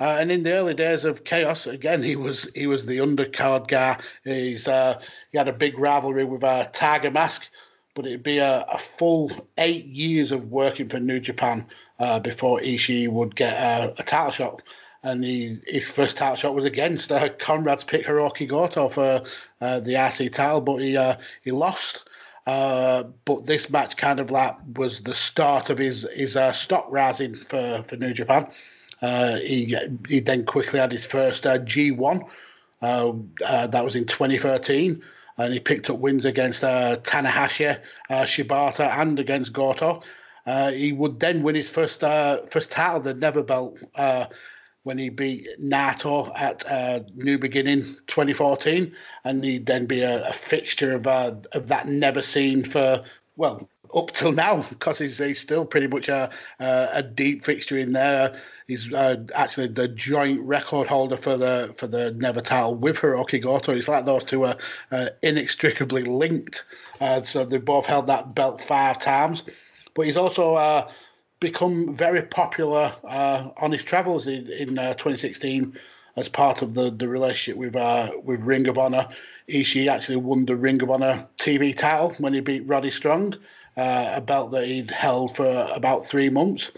Uh, 0.00 0.16
and 0.18 0.32
in 0.32 0.42
the 0.42 0.52
early 0.52 0.74
days 0.74 1.04
of 1.04 1.22
Chaos, 1.22 1.68
again, 1.68 2.02
he 2.02 2.16
was 2.16 2.50
he 2.56 2.66
was 2.66 2.86
the 2.86 2.98
undercard 2.98 3.68
guy. 3.68 3.96
He's 4.24 4.64
he 4.64 5.38
had 5.38 5.46
a 5.46 5.52
big 5.52 5.78
rivalry 5.78 6.24
with 6.24 6.40
Tiger 6.72 7.12
Mask, 7.12 7.48
but 7.94 8.04
it'd 8.04 8.24
be 8.24 8.38
a, 8.38 8.62
a 8.68 8.80
full 8.80 9.30
eight 9.58 9.86
years 9.86 10.32
of 10.32 10.50
working 10.50 10.88
for 10.88 10.98
New 10.98 11.20
Japan 11.20 11.68
before 12.24 12.58
Ishii 12.58 13.06
would 13.06 13.36
get 13.36 13.54
a 13.54 14.02
title 14.02 14.32
shot 14.32 14.62
and 15.02 15.24
he, 15.24 15.58
his 15.66 15.90
first 15.90 16.16
title 16.16 16.36
shot 16.36 16.54
was 16.54 16.64
against 16.64 17.12
uh, 17.12 17.28
Conrad's 17.38 17.84
pick 17.84 18.06
Hiroki 18.06 18.48
Goto 18.48 18.88
for 18.88 19.22
uh, 19.60 19.80
the 19.80 19.94
IC 19.94 20.32
title, 20.32 20.60
but 20.60 20.76
he 20.78 20.96
uh, 20.96 21.16
he 21.42 21.50
lost. 21.50 22.08
Uh, 22.46 23.04
but 23.26 23.46
this 23.46 23.68
match 23.68 23.96
kind 23.96 24.20
of 24.20 24.30
like 24.30 24.56
was 24.76 25.02
the 25.02 25.14
start 25.14 25.70
of 25.70 25.78
his 25.78 26.08
his 26.14 26.36
uh, 26.36 26.52
stock 26.52 26.86
rising 26.88 27.34
for, 27.48 27.84
for 27.86 27.96
New 27.96 28.12
Japan. 28.12 28.48
Uh, 29.00 29.36
he 29.36 29.76
he 30.08 30.20
then 30.20 30.44
quickly 30.44 30.80
had 30.80 30.90
his 30.90 31.04
first 31.04 31.44
G1. 31.44 32.26
that 32.80 33.84
was 33.84 33.94
in 33.94 34.06
2013, 34.06 35.02
and 35.36 35.52
he 35.52 35.60
picked 35.60 35.90
up 35.90 35.98
wins 35.98 36.24
against 36.24 36.62
Tanahashi, 36.62 37.78
Shibata, 38.10 38.98
and 38.98 39.20
against 39.20 39.52
Goto. 39.52 40.02
he 40.72 40.92
would 40.92 41.20
then 41.20 41.44
win 41.44 41.54
his 41.54 41.70
first 41.70 42.00
first 42.00 42.72
title, 42.72 43.00
the 43.00 43.14
Never 43.14 43.44
Belt 43.44 43.78
when 44.88 44.96
he 44.96 45.10
beat 45.10 45.46
Naito 45.60 46.32
at 46.34 46.64
uh, 46.66 47.00
New 47.14 47.36
Beginning 47.36 47.94
2014, 48.06 48.90
and 49.24 49.44
he'd 49.44 49.66
then 49.66 49.84
be 49.84 50.00
a, 50.00 50.26
a 50.26 50.32
fixture 50.32 50.94
of 50.94 51.06
uh, 51.06 51.34
of 51.52 51.68
that 51.68 51.88
never 51.88 52.22
seen 52.22 52.64
for 52.64 53.04
well 53.36 53.68
up 53.94 54.12
till 54.12 54.32
now 54.32 54.64
because 54.70 54.98
he's, 54.98 55.18
he's 55.18 55.38
still 55.38 55.66
pretty 55.66 55.88
much 55.88 56.08
a, 56.08 56.30
a, 56.58 56.88
a 56.94 57.02
deep 57.02 57.44
fixture 57.44 57.76
in 57.76 57.92
there. 57.92 58.34
He's 58.66 58.90
uh, 58.94 59.16
actually 59.34 59.66
the 59.66 59.88
joint 59.88 60.40
record 60.40 60.88
holder 60.88 61.18
for 61.18 61.36
the 61.36 61.74
for 61.76 61.86
the 61.86 62.12
Never 62.12 62.40
title 62.40 62.74
with 62.74 62.96
Hiroki 62.96 63.42
Goto. 63.42 63.72
It's 63.72 63.88
like 63.88 64.06
those 64.06 64.24
two 64.24 64.46
are 64.46 64.56
uh, 64.90 65.08
inextricably 65.22 66.04
linked. 66.04 66.64
Uh, 66.98 67.22
so 67.24 67.44
they 67.44 67.58
both 67.58 67.84
held 67.84 68.06
that 68.06 68.34
belt 68.34 68.62
five 68.62 68.98
times. 68.98 69.42
But 69.92 70.06
he's 70.06 70.16
also 70.16 70.54
uh, 70.54 70.90
become 71.40 71.94
very 71.94 72.22
popular 72.22 72.94
uh, 73.04 73.50
on 73.58 73.72
his 73.72 73.84
travels 73.84 74.26
in, 74.26 74.50
in 74.50 74.78
uh, 74.78 74.94
2016 74.94 75.78
as 76.16 76.28
part 76.28 76.62
of 76.62 76.74
the, 76.74 76.90
the 76.90 77.08
relationship 77.08 77.58
with 77.58 77.76
uh, 77.76 78.10
with 78.24 78.40
Ring 78.40 78.66
of 78.68 78.78
Honor. 78.78 79.08
Ishii 79.48 79.88
actually 79.88 80.16
won 80.16 80.44
the 80.44 80.56
Ring 80.56 80.82
of 80.82 80.90
Honor 80.90 81.26
TV 81.38 81.76
title 81.76 82.14
when 82.18 82.34
he 82.34 82.40
beat 82.40 82.66
Roddy 82.66 82.90
Strong, 82.90 83.34
uh, 83.76 84.12
a 84.14 84.20
belt 84.20 84.50
that 84.50 84.66
he'd 84.66 84.90
held 84.90 85.36
for 85.36 85.66
about 85.74 86.04
three 86.04 86.28
months. 86.28 86.70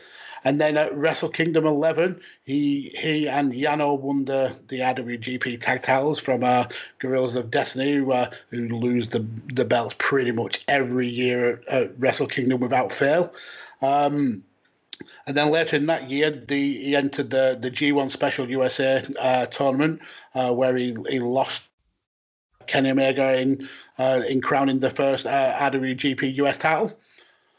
And 0.44 0.60
then 0.60 0.76
at 0.78 0.96
Wrestle 0.96 1.28
Kingdom 1.28 1.66
11, 1.66 2.20
he 2.44 2.94
he 2.96 3.28
and 3.28 3.52
Yano 3.52 3.98
won 3.98 4.24
the, 4.24 4.56
the 4.68 4.80
IWGP 4.80 5.60
tag 5.60 5.82
titles 5.82 6.18
from 6.20 6.44
uh, 6.44 6.64
Guerrillas 6.98 7.34
of 7.34 7.50
Destiny, 7.50 7.96
who, 7.96 8.12
uh, 8.12 8.30
who 8.50 8.68
lose 8.68 9.08
the, 9.08 9.26
the 9.52 9.64
belts 9.64 9.94
pretty 9.98 10.32
much 10.32 10.64
every 10.68 11.06
year 11.06 11.62
at, 11.68 11.68
at 11.68 11.98
Wrestle 11.98 12.26
Kingdom 12.26 12.60
without 12.60 12.92
fail. 12.92 13.34
Um, 13.82 14.42
and 15.26 15.36
then 15.36 15.50
later 15.50 15.76
in 15.76 15.86
that 15.86 16.10
year, 16.10 16.30
the, 16.30 16.78
he 16.78 16.96
entered 16.96 17.30
the, 17.30 17.56
the 17.60 17.70
G1 17.70 18.10
Special 18.10 18.48
USA 18.50 19.04
uh, 19.18 19.46
tournament, 19.46 20.00
uh, 20.34 20.52
where 20.52 20.76
he, 20.76 20.96
he 21.08 21.18
lost 21.20 21.70
Kenny 22.66 22.90
Omega 22.90 23.40
in 23.40 23.68
uh, 23.98 24.22
in 24.28 24.40
crowning 24.40 24.80
the 24.80 24.90
first 24.90 25.26
uh, 25.26 25.58
IWGP 25.58 26.34
US 26.36 26.56
title. 26.56 26.98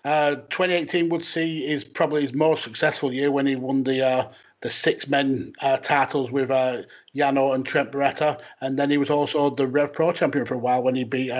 Uh, 0.03 0.35
2018 0.49 1.09
would 1.09 1.23
see 1.23 1.67
is 1.67 1.83
probably 1.83 2.21
his 2.21 2.33
most 2.33 2.63
successful 2.63 3.13
year 3.13 3.31
when 3.31 3.45
he 3.45 3.55
won 3.55 3.83
the 3.83 4.03
uh, 4.03 4.27
the 4.61 4.69
six 4.69 5.07
men 5.07 5.53
uh, 5.61 5.77
titles 5.77 6.31
with 6.31 6.49
uh, 6.49 6.83
Yano 7.15 7.53
and 7.53 7.65
Trent 7.65 7.91
Beretta, 7.91 8.39
and 8.61 8.79
then 8.79 8.89
he 8.89 8.97
was 8.97 9.09
also 9.09 9.49
the 9.49 9.67
Rev 9.67 9.93
Pro 9.93 10.11
champion 10.11 10.45
for 10.45 10.55
a 10.55 10.59
while 10.59 10.81
when 10.81 10.95
he 10.95 11.03
beat 11.03 11.31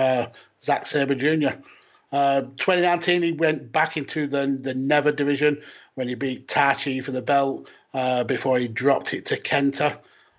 Zack 0.60 0.86
Sabre 0.86 1.14
Jr. 1.14 1.56
Uh, 2.12 2.42
2019 2.58 3.22
he 3.22 3.32
went 3.32 3.72
back 3.72 3.96
into 3.96 4.26
the 4.26 4.58
the 4.62 4.74
Never 4.74 5.10
division 5.10 5.60
when 5.94 6.08
he 6.08 6.14
beat 6.14 6.48
Taichi 6.48 7.04
for 7.04 7.10
the 7.10 7.22
belt 7.22 7.68
uh, 7.94 8.24
before 8.24 8.58
he 8.58 8.68
dropped 8.68 9.14
it 9.14 9.26
to 9.26 9.40
Kenta. 9.40 9.98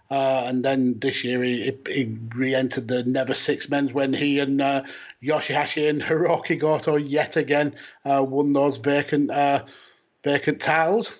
Uh, 0.10 0.43
and 0.45 0.64
then 0.64 0.99
this 0.99 1.24
year 1.24 1.41
he, 1.41 1.76
he 1.88 2.16
re-entered 2.36 2.88
the 2.88 3.04
Never 3.06 3.34
Six 3.34 3.70
Men's 3.70 3.93
when 3.93 4.14
he 4.14 4.39
and 4.39 4.62
uh, 4.62 4.84
Yoshihashi 5.24 5.89
and 5.89 6.01
Hiroki 6.01 6.60
Goto 6.60 6.97
yet 6.97 7.36
again 7.36 7.76
uh, 8.06 8.24
won 8.24 8.54
those 8.54 8.78
vacant 8.78 9.32
uh, 9.32 9.64
vacant 10.24 10.62
titles. 10.62 11.14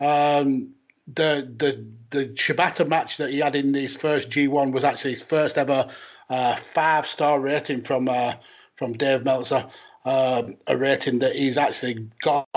Um, 0.00 0.74
the 1.06 1.52
the 1.58 1.84
the 2.10 2.26
Shibata 2.30 2.88
match 2.88 3.18
that 3.18 3.30
he 3.30 3.38
had 3.38 3.54
in 3.54 3.74
his 3.74 3.96
first 3.96 4.30
G1 4.30 4.72
was 4.72 4.84
actually 4.84 5.12
his 5.12 5.22
first 5.22 5.58
ever 5.58 5.88
uh, 6.30 6.56
five 6.56 7.06
star 7.06 7.38
rating 7.40 7.82
from 7.82 8.08
uh, 8.08 8.34
from 8.76 8.94
Dave 8.94 9.24
Meltzer, 9.24 9.66
um, 10.04 10.56
a 10.66 10.76
rating 10.76 11.18
that 11.20 11.36
he's 11.36 11.58
actually 11.58 12.08
got 12.20 12.48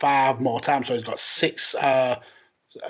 five 0.00 0.40
more 0.40 0.60
times. 0.60 0.88
So 0.88 0.94
he's 0.94 1.02
got 1.02 1.20
six 1.20 1.74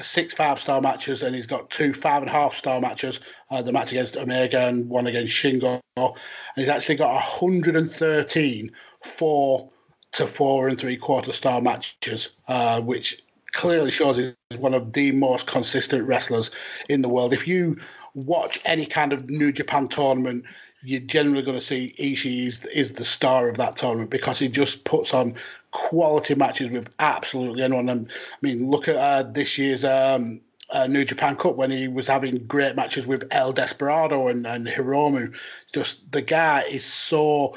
six 0.02 0.34
five 0.34 0.60
star 0.60 0.80
matches, 0.80 1.22
and 1.22 1.34
he's 1.34 1.46
got 1.46 1.70
two 1.70 1.92
five 1.92 2.22
and 2.22 2.30
a 2.30 2.32
half 2.32 2.56
star 2.56 2.80
matches. 2.80 3.20
Uh, 3.50 3.62
the 3.62 3.72
match 3.72 3.90
against 3.90 4.16
Omega 4.16 4.68
and 4.68 4.88
one 4.88 5.06
against 5.06 5.34
Shingo. 5.34 5.80
And 5.96 6.14
he's 6.56 6.68
actually 6.68 6.96
got 6.96 7.12
113 7.14 8.70
four 9.04 9.70
to 10.12 10.26
four 10.26 10.68
and 10.68 10.80
three 10.80 10.96
quarter 10.96 11.32
star 11.32 11.60
matches, 11.60 12.30
uh, 12.48 12.80
which 12.80 13.22
clearly 13.52 13.90
shows 13.90 14.16
he's 14.16 14.34
one 14.58 14.74
of 14.74 14.92
the 14.92 15.12
most 15.12 15.46
consistent 15.46 16.06
wrestlers 16.06 16.50
in 16.88 17.02
the 17.02 17.08
world. 17.08 17.32
If 17.32 17.46
you 17.46 17.78
watch 18.14 18.60
any 18.64 18.86
kind 18.86 19.12
of 19.12 19.28
New 19.28 19.52
Japan 19.52 19.88
tournament, 19.88 20.44
you're 20.82 21.00
generally 21.00 21.42
going 21.42 21.58
to 21.58 21.64
see 21.64 21.94
Ishii 21.98 22.46
is, 22.46 22.64
is 22.66 22.94
the 22.94 23.04
star 23.04 23.48
of 23.48 23.56
that 23.58 23.76
tournament 23.76 24.10
because 24.10 24.38
he 24.38 24.48
just 24.48 24.84
puts 24.84 25.12
on 25.12 25.34
quality 25.72 26.34
matches 26.34 26.70
with 26.70 26.88
absolutely 26.98 27.62
anyone. 27.62 27.88
And 27.88 28.08
I 28.08 28.36
mean, 28.42 28.70
look 28.70 28.88
at 28.88 28.96
uh, 28.96 29.22
this 29.22 29.58
year's 29.58 29.84
um, 29.84 30.40
uh, 30.70 30.86
New 30.86 31.04
Japan 31.04 31.36
Cup 31.36 31.56
when 31.56 31.70
he 31.70 31.88
was 31.88 32.06
having 32.06 32.44
great 32.46 32.76
matches 32.76 33.06
with 33.06 33.26
El 33.30 33.52
Desperado 33.52 34.28
and, 34.28 34.46
and 34.46 34.66
Hiromu. 34.66 35.34
Just 35.72 36.10
the 36.12 36.22
guy 36.22 36.62
is 36.62 36.84
so 36.84 37.54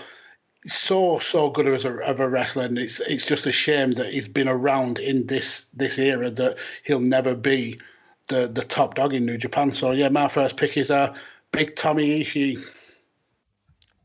so 0.65 1.19
so 1.19 1.49
good 1.49 1.67
as 1.67 1.85
a, 1.85 1.97
of 1.99 2.19
a 2.19 2.29
wrestler, 2.29 2.63
and 2.63 2.77
it's 2.79 2.99
it's 3.01 3.25
just 3.25 3.45
a 3.45 3.51
shame 3.51 3.91
that 3.93 4.13
he's 4.13 4.27
been 4.27 4.47
around 4.47 4.99
in 4.99 5.27
this 5.27 5.65
this 5.73 5.97
era 5.99 6.29
that 6.29 6.57
he'll 6.83 6.99
never 6.99 7.35
be 7.35 7.79
the 8.27 8.47
the 8.47 8.63
top 8.63 8.95
dog 8.95 9.13
in 9.13 9.25
New 9.25 9.37
Japan. 9.37 9.71
So 9.73 9.91
yeah, 9.91 10.09
my 10.09 10.27
first 10.27 10.57
pick 10.57 10.77
is 10.77 10.89
a 10.89 10.95
uh, 10.95 11.15
big 11.51 11.75
Tommy 11.75 12.21
Ishii. 12.21 12.63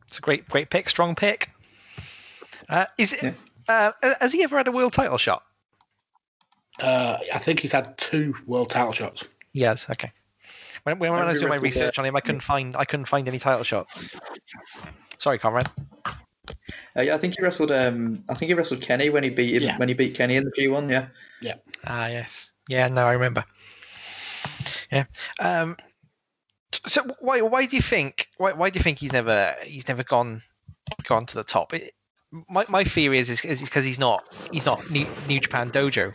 It's 0.06 0.18
a 0.18 0.20
great 0.20 0.48
great 0.48 0.70
pick, 0.70 0.88
strong 0.88 1.14
pick. 1.14 1.50
Uh, 2.68 2.86
is 2.98 3.12
it? 3.12 3.22
Yeah. 3.22 3.32
Uh, 3.68 3.92
has 4.20 4.32
he 4.32 4.42
ever 4.42 4.56
had 4.56 4.68
a 4.68 4.72
world 4.72 4.92
title 4.92 5.18
shot? 5.18 5.42
Uh, 6.80 7.18
I 7.32 7.38
think 7.38 7.60
he's 7.60 7.72
had 7.72 7.96
two 7.98 8.34
world 8.46 8.70
title 8.70 8.92
shots. 8.92 9.24
Yes. 9.52 9.90
Okay. 9.90 10.12
When, 10.84 10.98
when, 10.98 11.12
when 11.12 11.22
I 11.22 11.32
was 11.32 11.40
doing 11.40 11.50
my 11.50 11.56
research 11.56 11.98
on 11.98 12.04
him, 12.04 12.16
I 12.16 12.20
couldn't 12.20 12.40
find 12.40 12.76
I 12.76 12.84
couldn't 12.84 13.06
find 13.06 13.28
any 13.28 13.38
title 13.38 13.64
shots. 13.64 14.08
Sorry, 15.18 15.38
Conrad. 15.38 15.70
Uh, 16.96 17.02
yeah, 17.02 17.14
I 17.14 17.18
think 17.18 17.34
he 17.36 17.42
wrestled. 17.42 17.72
Um, 17.72 18.24
I 18.28 18.34
think 18.34 18.48
he 18.48 18.54
wrestled 18.54 18.80
Kenny 18.80 19.10
when 19.10 19.22
he 19.22 19.30
beat 19.30 19.54
him, 19.54 19.62
yeah. 19.64 19.76
when 19.76 19.88
he 19.88 19.94
beat 19.94 20.14
Kenny 20.14 20.36
in 20.36 20.44
the 20.44 20.52
G 20.52 20.68
one. 20.68 20.88
Yeah. 20.88 21.08
Yeah. 21.42 21.54
Ah, 21.84 22.08
yes. 22.08 22.52
Yeah. 22.68 22.88
No, 22.88 23.06
I 23.06 23.12
remember. 23.12 23.44
Yeah. 24.90 25.04
Um, 25.40 25.76
so 26.72 27.02
why 27.20 27.40
why 27.40 27.66
do 27.66 27.76
you 27.76 27.82
think 27.82 28.28
why 28.38 28.52
why 28.52 28.70
do 28.70 28.78
you 28.78 28.82
think 28.82 28.98
he's 28.98 29.12
never 29.12 29.54
he's 29.62 29.88
never 29.88 30.04
gone 30.04 30.42
gone 31.04 31.26
to 31.26 31.34
the 31.34 31.44
top? 31.44 31.74
It, 31.74 31.92
my, 32.48 32.64
my 32.68 32.84
theory 32.84 33.18
is 33.18 33.30
is 33.44 33.60
because 33.62 33.84
he's 33.84 33.98
not 33.98 34.28
he's 34.52 34.66
not 34.66 34.90
New, 34.90 35.06
New 35.26 35.40
Japan 35.40 35.70
Dojo 35.70 36.14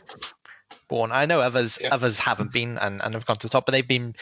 born. 0.87 1.11
I 1.11 1.25
know 1.25 1.41
others 1.41 1.79
yeah. 1.81 1.89
others 1.91 2.19
haven't 2.19 2.51
been 2.51 2.77
and, 2.79 3.01
and 3.01 3.13
have 3.13 3.25
gone 3.25 3.37
to 3.37 3.47
the 3.47 3.51
top, 3.51 3.65
but 3.65 3.71
they've 3.71 3.87
been 3.87 4.15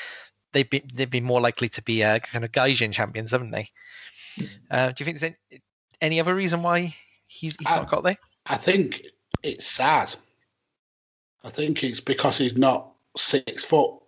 they've 0.54 0.70
been 0.70 0.84
they've 0.94 1.10
been 1.10 1.24
more 1.24 1.42
likely 1.42 1.70
to 1.70 1.82
be 1.82 2.04
uh, 2.04 2.20
kind 2.20 2.46
of 2.46 2.52
Gaijin 2.52 2.94
champions, 2.94 3.32
haven't 3.32 3.52
they? 3.52 3.70
Uh, 4.70 4.92
do 4.92 5.02
you 5.02 5.06
think 5.06 5.20
there's 5.20 5.34
any, 5.52 5.62
any 6.00 6.20
other 6.20 6.34
reason 6.34 6.64
why 6.64 6.96
he's, 7.28 7.56
he's 7.58 7.68
I, 7.68 7.78
not 7.78 7.92
got 7.92 8.04
there? 8.04 8.18
I 8.46 8.56
think 8.56 9.04
it's 9.44 9.66
sad. 9.66 10.16
I 11.44 11.50
think 11.50 11.84
it's 11.84 12.00
because 12.00 12.38
he's 12.38 12.56
not 12.56 12.94
six 13.18 13.66
foot 13.66 14.01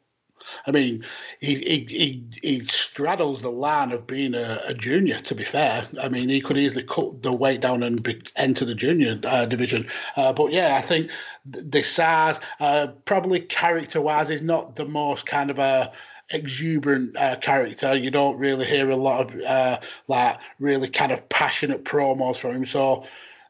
I 0.66 0.72
mean, 0.72 1.04
he 1.40 1.56
he 1.56 1.86
he, 1.90 2.24
he 2.42 2.66
straddles 2.66 3.42
the 3.42 3.52
line 3.52 3.92
of 3.92 4.08
being 4.08 4.34
a, 4.34 4.62
a, 4.68 4.74
junior. 4.74 5.20
To 5.22 5.36
be 5.36 5.46
fair, 5.46 5.86
I 6.02 6.10
mean, 6.10 6.30
he 6.30 6.42
could 6.42 6.58
easily 6.58 6.84
cut 6.84 7.24
the 7.24 7.34
weight 7.34 7.62
down 7.62 7.84
and 7.84 8.02
be, 8.02 8.22
enter 8.36 8.66
the 8.66 8.76
junior 8.76 9.20
uh, 9.24 9.46
division. 9.46 9.88
Uh, 10.16 10.34
but 10.34 10.52
yeah, 10.52 10.76
I 10.76 10.82
think 10.82 11.12
the 11.46 11.84
size, 11.84 12.40
uh, 12.60 12.88
probably 13.06 13.40
character-wise, 13.40 14.30
is 14.30 14.42
not 14.42 14.76
the 14.76 14.86
most 14.86 15.26
kind 15.26 15.50
of 15.50 15.60
a 15.60 15.92
exuberant 16.30 17.16
uh, 17.18 17.36
character. 17.38 17.96
You 17.96 18.12
don't 18.12 18.38
really 18.38 18.66
hear 18.66 18.90
a 18.90 18.96
lot 18.96 19.22
of 19.22 19.42
uh, 19.42 19.80
like 20.08 20.38
really 20.60 20.90
kind 20.90 21.12
of 21.12 21.28
passionate 21.30 21.86
promos 21.86 22.38
from 22.38 22.56
him. 22.56 22.66
So 22.66 23.06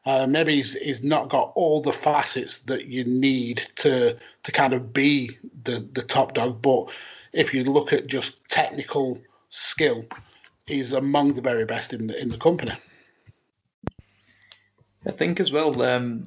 uh, 0.06 0.26
maybe 0.26 0.56
he's, 0.56 0.74
he's 0.74 1.02
not 1.02 1.30
got 1.30 1.52
all 1.54 1.80
the 1.80 1.92
facets 1.92 2.58
that 2.60 2.86
you 2.86 3.04
need 3.04 3.66
to 3.76 4.16
to 4.42 4.52
kind 4.52 4.74
of 4.74 4.92
be 4.92 5.38
the, 5.64 5.88
the 5.92 6.02
top 6.02 6.34
dog. 6.34 6.60
But 6.60 6.88
if 7.32 7.54
you 7.54 7.64
look 7.64 7.92
at 7.92 8.06
just 8.06 8.38
technical 8.50 9.18
skill, 9.48 10.04
he's 10.66 10.92
among 10.92 11.34
the 11.34 11.40
very 11.40 11.64
best 11.64 11.94
in 11.94 12.06
the, 12.08 12.20
in 12.20 12.28
the 12.28 12.36
company. 12.36 12.72
I 15.06 15.10
think 15.10 15.40
as 15.40 15.52
well, 15.52 15.80
um, 15.82 16.24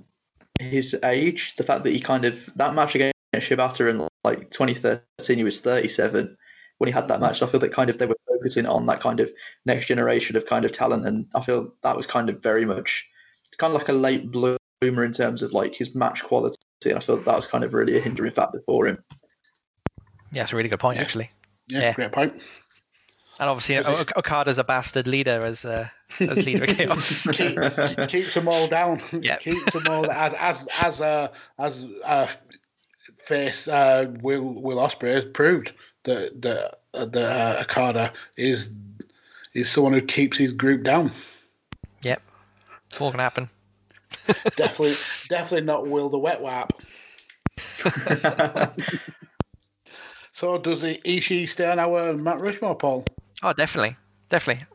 his 0.59 0.95
age, 1.03 1.55
the 1.55 1.63
fact 1.63 1.84
that 1.84 1.93
he 1.93 1.99
kind 1.99 2.25
of 2.25 2.49
that 2.55 2.73
match 2.73 2.95
against 2.95 3.13
Shibata 3.36 3.89
in 3.89 4.07
like 4.23 4.49
2013, 4.51 5.38
he 5.38 5.43
was 5.43 5.59
37 5.61 6.36
when 6.80 6.88
he 6.88 6.91
had 6.91 7.07
that 7.07 7.19
match. 7.19 7.39
So 7.39 7.45
I 7.45 7.49
feel 7.49 7.59
that 7.59 7.73
kind 7.73 7.89
of 7.89 7.97
they 7.97 8.05
were 8.07 8.17
focusing 8.28 8.65
on 8.65 8.86
that 8.88 9.01
kind 9.01 9.19
of 9.19 9.32
next 9.65 9.86
generation 9.88 10.36
of 10.36 10.47
kind 10.47 10.65
of 10.65 10.71
talent, 10.71 11.05
and 11.05 11.28
I 11.36 11.41
feel 11.41 11.73
that 11.84 11.95
was 11.95 12.07
kind 12.07 12.30
of 12.30 12.41
very 12.41 12.65
much 12.65 13.07
kind 13.58 13.74
of 13.74 13.82
like 13.82 13.89
a 13.89 13.93
late 13.93 14.32
bloomer 14.32 14.58
in 14.82 15.12
terms 15.12 15.41
of 15.41 15.53
like 15.53 15.76
his 15.76 15.95
match 15.95 16.24
quality, 16.24 16.58
and 16.86 16.95
I 16.95 16.99
thought 16.99 17.26
that 17.26 17.36
was 17.36 17.47
kind 17.47 17.64
of 17.64 17.74
really 17.74 17.97
a 17.97 18.01
hindering 18.01 18.32
factor 18.32 18.62
for 18.66 18.88
him. 18.88 18.97
Yeah, 20.32 20.43
it's 20.43 20.53
a 20.53 20.55
really 20.55 20.70
good 20.70 20.80
point, 20.80 20.97
yeah. 20.97 21.03
actually. 21.03 21.32
Yeah, 21.68 21.82
yeah, 21.82 21.93
great 21.93 22.12
point. 22.12 22.34
And 23.39 23.49
obviously, 23.49 23.78
o- 23.78 24.20
Okada's 24.20 24.58
a 24.58 24.64
bastard 24.64 25.08
leader 25.08 25.43
as 25.43 25.64
uh, 25.64 25.88
as 26.20 26.45
leader 26.45 26.64
of 26.64 26.70
chaos. 26.70 27.28
Keep, 27.32 27.60
keeps 28.08 28.34
them 28.34 28.47
all 28.47 28.68
down. 28.68 29.01
Yeah, 29.22 29.38
keeps 29.38 29.74
them 29.74 29.88
all 29.88 30.10
as 30.12 30.34
as 30.34 30.68
as 30.80 31.01
uh, 31.01 31.28
as 31.60 31.86
uh, 32.03 32.28
face 33.20 33.68
uh, 33.68 34.12
Will 34.22 34.43
Will 34.43 34.78
Ospreay 34.78 35.14
has 35.14 35.26
proved 35.26 35.74
that 36.03 36.41
that 36.41 36.80
uh, 36.93 37.05
that 37.05 37.58
uh, 37.58 37.62
Okada 37.62 38.14
is 38.38 38.72
is 39.53 39.70
someone 39.70 39.93
who 39.93 40.01
keeps 40.01 40.38
his 40.38 40.51
group 40.51 40.84
down. 40.84 41.12
Yep. 42.97 43.01
It's 43.01 43.01
all 43.01 43.11
gonna 43.11 43.23
happen. 43.23 43.49
definitely, 44.55 44.95
definitely 45.29 45.65
not 45.65 45.87
Will 45.87 46.09
the 46.09 46.17
wet 46.17 46.41
wipe. 46.41 46.73
so, 50.33 50.57
does 50.57 50.81
the 50.81 50.99
Ishii 51.05 51.47
stay 51.47 51.69
on 51.69 51.77
our 51.77 52.13
Mount 52.13 52.41
Rushmore, 52.41 52.75
Paul? 52.75 53.05
Oh, 53.43 53.53
definitely, 53.53 53.95
definitely. 54.29 54.65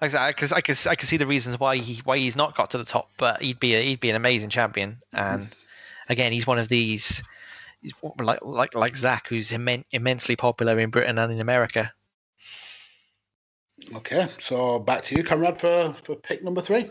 Like 0.00 0.14
I 0.14 0.32
said, 0.32 0.54
I 0.54 0.60
can, 0.62 0.76
I 0.88 0.94
can 0.94 1.06
see 1.06 1.18
the 1.18 1.26
reasons 1.26 1.60
why 1.60 1.76
he 1.76 2.00
why 2.04 2.16
he's 2.16 2.34
not 2.34 2.56
got 2.56 2.70
to 2.70 2.78
the 2.78 2.84
top, 2.84 3.10
but 3.18 3.42
he'd 3.42 3.60
be 3.60 3.74
a, 3.74 3.82
he'd 3.82 4.00
be 4.00 4.08
an 4.10 4.16
amazing 4.16 4.48
champion. 4.48 4.96
And 5.12 5.54
again, 6.08 6.32
he's 6.32 6.46
one 6.46 6.58
of 6.58 6.68
these, 6.68 7.22
he's 7.82 7.92
like 8.18 8.38
like 8.42 8.74
like 8.74 8.96
Zack, 8.96 9.28
who's 9.28 9.50
immen- 9.50 9.84
immensely 9.92 10.34
popular 10.34 10.78
in 10.78 10.88
Britain 10.88 11.18
and 11.18 11.30
in 11.30 11.40
America. 11.40 11.92
Okay, 13.94 14.28
so 14.40 14.78
back 14.78 15.02
to 15.02 15.14
you, 15.14 15.22
Conrad, 15.22 15.60
for 15.60 15.94
for 16.04 16.16
pick 16.16 16.42
number 16.42 16.62
three. 16.62 16.90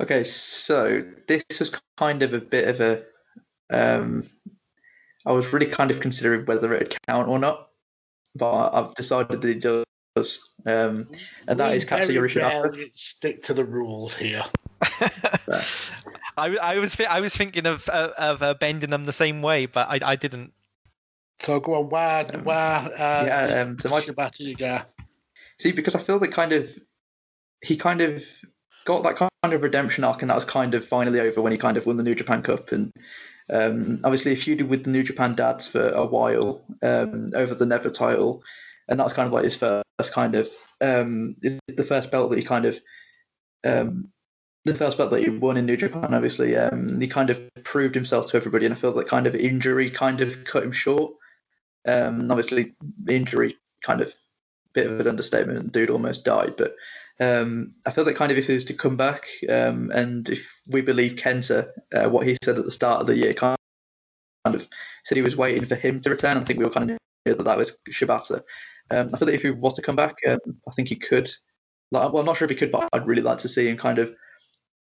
Okay, 0.00 0.24
so 0.24 1.00
this 1.28 1.44
was 1.58 1.80
kind 1.96 2.22
of 2.22 2.34
a 2.34 2.40
bit 2.40 2.68
of 2.68 2.80
a. 2.80 3.04
Um, 3.70 4.22
I 5.26 5.32
was 5.32 5.52
really 5.52 5.66
kind 5.66 5.90
of 5.90 6.00
considering 6.00 6.44
whether 6.46 6.72
it 6.74 6.80
would 6.80 6.96
count 7.06 7.28
or 7.28 7.38
not, 7.38 7.68
but 8.34 8.70
I've 8.74 8.94
decided 8.94 9.40
that 9.40 9.48
it 9.48 9.60
does. 9.60 10.54
Um, 10.66 11.06
and 11.46 11.58
that 11.60 11.70
We 11.70 11.76
is 11.76 11.84
Katsuyori 11.84 12.32
very 12.34 12.90
stick 12.94 13.42
to 13.44 13.54
the 13.54 13.64
rules 13.64 14.14
here. 14.14 14.44
I, 16.36 16.56
I 16.56 16.78
was 16.78 16.98
I 17.00 17.20
was 17.20 17.34
thinking 17.36 17.66
of 17.66 17.88
of, 17.88 18.10
of 18.12 18.42
uh, 18.42 18.54
bending 18.54 18.90
them 18.90 19.04
the 19.04 19.12
same 19.12 19.42
way, 19.42 19.66
but 19.66 19.88
I, 19.88 20.12
I 20.12 20.16
didn't. 20.16 20.52
So 21.40 21.60
go 21.60 21.74
on, 21.74 21.88
why, 21.88 22.22
Um, 22.22 22.44
why, 22.44 22.90
uh, 22.96 23.24
yeah, 23.26 23.62
um, 23.62 23.78
so 23.78 23.88
my- 23.88 24.00
Shibata 24.00 24.40
you 24.40 24.56
go? 24.56 24.80
See, 25.58 25.72
because 25.72 25.94
I 25.94 25.98
feel 25.98 26.18
that 26.18 26.32
kind 26.32 26.52
of 26.52 26.76
he 27.62 27.76
kind 27.76 28.00
of 28.00 28.24
got 28.84 29.02
that 29.02 29.16
kind 29.16 29.54
of 29.54 29.62
redemption 29.62 30.04
arc, 30.04 30.22
and 30.22 30.30
that 30.30 30.36
was 30.36 30.44
kind 30.44 30.74
of 30.74 30.86
finally 30.86 31.20
over 31.20 31.40
when 31.42 31.52
he 31.52 31.58
kind 31.58 31.76
of 31.76 31.86
won 31.86 31.96
the 31.96 32.02
New 32.02 32.14
Japan 32.14 32.42
Cup, 32.42 32.72
and 32.72 32.92
um, 33.50 34.00
obviously 34.04 34.34
he 34.34 34.40
feuded 34.40 34.68
with 34.68 34.84
the 34.84 34.90
New 34.90 35.02
Japan 35.02 35.34
dads 35.34 35.66
for 35.66 35.90
a 35.90 36.06
while 36.06 36.64
um, 36.82 37.30
over 37.34 37.54
the 37.54 37.66
Never 37.66 37.90
title, 37.90 38.42
and 38.88 38.98
that 38.98 39.04
was 39.04 39.12
kind 39.12 39.26
of 39.26 39.32
like 39.32 39.44
his 39.44 39.56
first 39.56 39.84
kind 40.12 40.34
of 40.34 40.48
um, 40.80 41.36
the 41.40 41.84
first 41.86 42.10
belt 42.10 42.30
that 42.30 42.38
he 42.38 42.44
kind 42.44 42.64
of 42.64 42.80
um, 43.64 44.08
the 44.64 44.74
first 44.74 44.96
belt 44.96 45.10
that 45.10 45.22
he 45.22 45.30
won 45.30 45.56
in 45.56 45.66
New 45.66 45.76
Japan. 45.76 46.14
Obviously, 46.14 46.56
um, 46.56 47.00
he 47.00 47.06
kind 47.06 47.30
of 47.30 47.42
proved 47.64 47.94
himself 47.94 48.26
to 48.26 48.36
everybody, 48.36 48.64
and 48.64 48.74
I 48.74 48.78
feel 48.78 48.92
that 48.94 49.08
kind 49.08 49.26
of 49.26 49.34
injury 49.34 49.90
kind 49.90 50.20
of 50.20 50.44
cut 50.44 50.62
him 50.62 50.72
short. 50.72 51.12
Um, 51.86 52.30
obviously, 52.30 52.74
injury 53.08 53.56
kind 53.82 54.00
of 54.00 54.14
bit 54.72 54.86
of 54.86 55.00
an 55.00 55.08
understatement. 55.08 55.72
Dude 55.72 55.90
almost 55.90 56.24
died, 56.24 56.54
but 56.56 56.74
um, 57.20 57.70
I 57.86 57.90
feel 57.90 58.04
that 58.04 58.16
kind 58.16 58.32
of 58.32 58.38
if 58.38 58.46
he 58.46 58.54
was 58.54 58.64
to 58.66 58.74
come 58.74 58.96
back, 58.96 59.26
um, 59.48 59.90
and 59.92 60.28
if 60.28 60.60
we 60.70 60.80
believe 60.80 61.14
Kenta, 61.14 61.68
uh, 61.94 62.08
what 62.08 62.26
he 62.26 62.36
said 62.42 62.58
at 62.58 62.64
the 62.64 62.70
start 62.70 63.00
of 63.00 63.06
the 63.06 63.16
year, 63.16 63.34
kind 63.34 63.56
of 64.46 64.68
said 65.04 65.16
he 65.16 65.22
was 65.22 65.36
waiting 65.36 65.64
for 65.64 65.76
him 65.76 66.00
to 66.00 66.10
return. 66.10 66.36
I 66.36 66.40
think 66.40 66.58
we 66.58 66.64
were 66.64 66.70
kind 66.70 66.90
of 66.90 66.98
knew 67.26 67.34
that 67.34 67.44
that 67.44 67.58
was 67.58 67.78
Shibata. 67.90 68.42
Um, 68.90 69.10
I 69.12 69.18
feel 69.18 69.26
that 69.26 69.34
if 69.34 69.42
he 69.42 69.50
was 69.50 69.72
to 69.74 69.82
come 69.82 69.96
back, 69.96 70.16
um, 70.28 70.38
I 70.68 70.72
think 70.72 70.88
he 70.88 70.96
could. 70.96 71.30
Like, 71.92 72.12
well, 72.12 72.20
I'm 72.20 72.26
not 72.26 72.36
sure 72.36 72.46
if 72.46 72.50
he 72.50 72.56
could, 72.56 72.72
but 72.72 72.88
I'd 72.92 73.06
really 73.06 73.22
like 73.22 73.38
to 73.38 73.48
see 73.48 73.68
him 73.68 73.76
kind 73.76 73.98
of, 73.98 74.12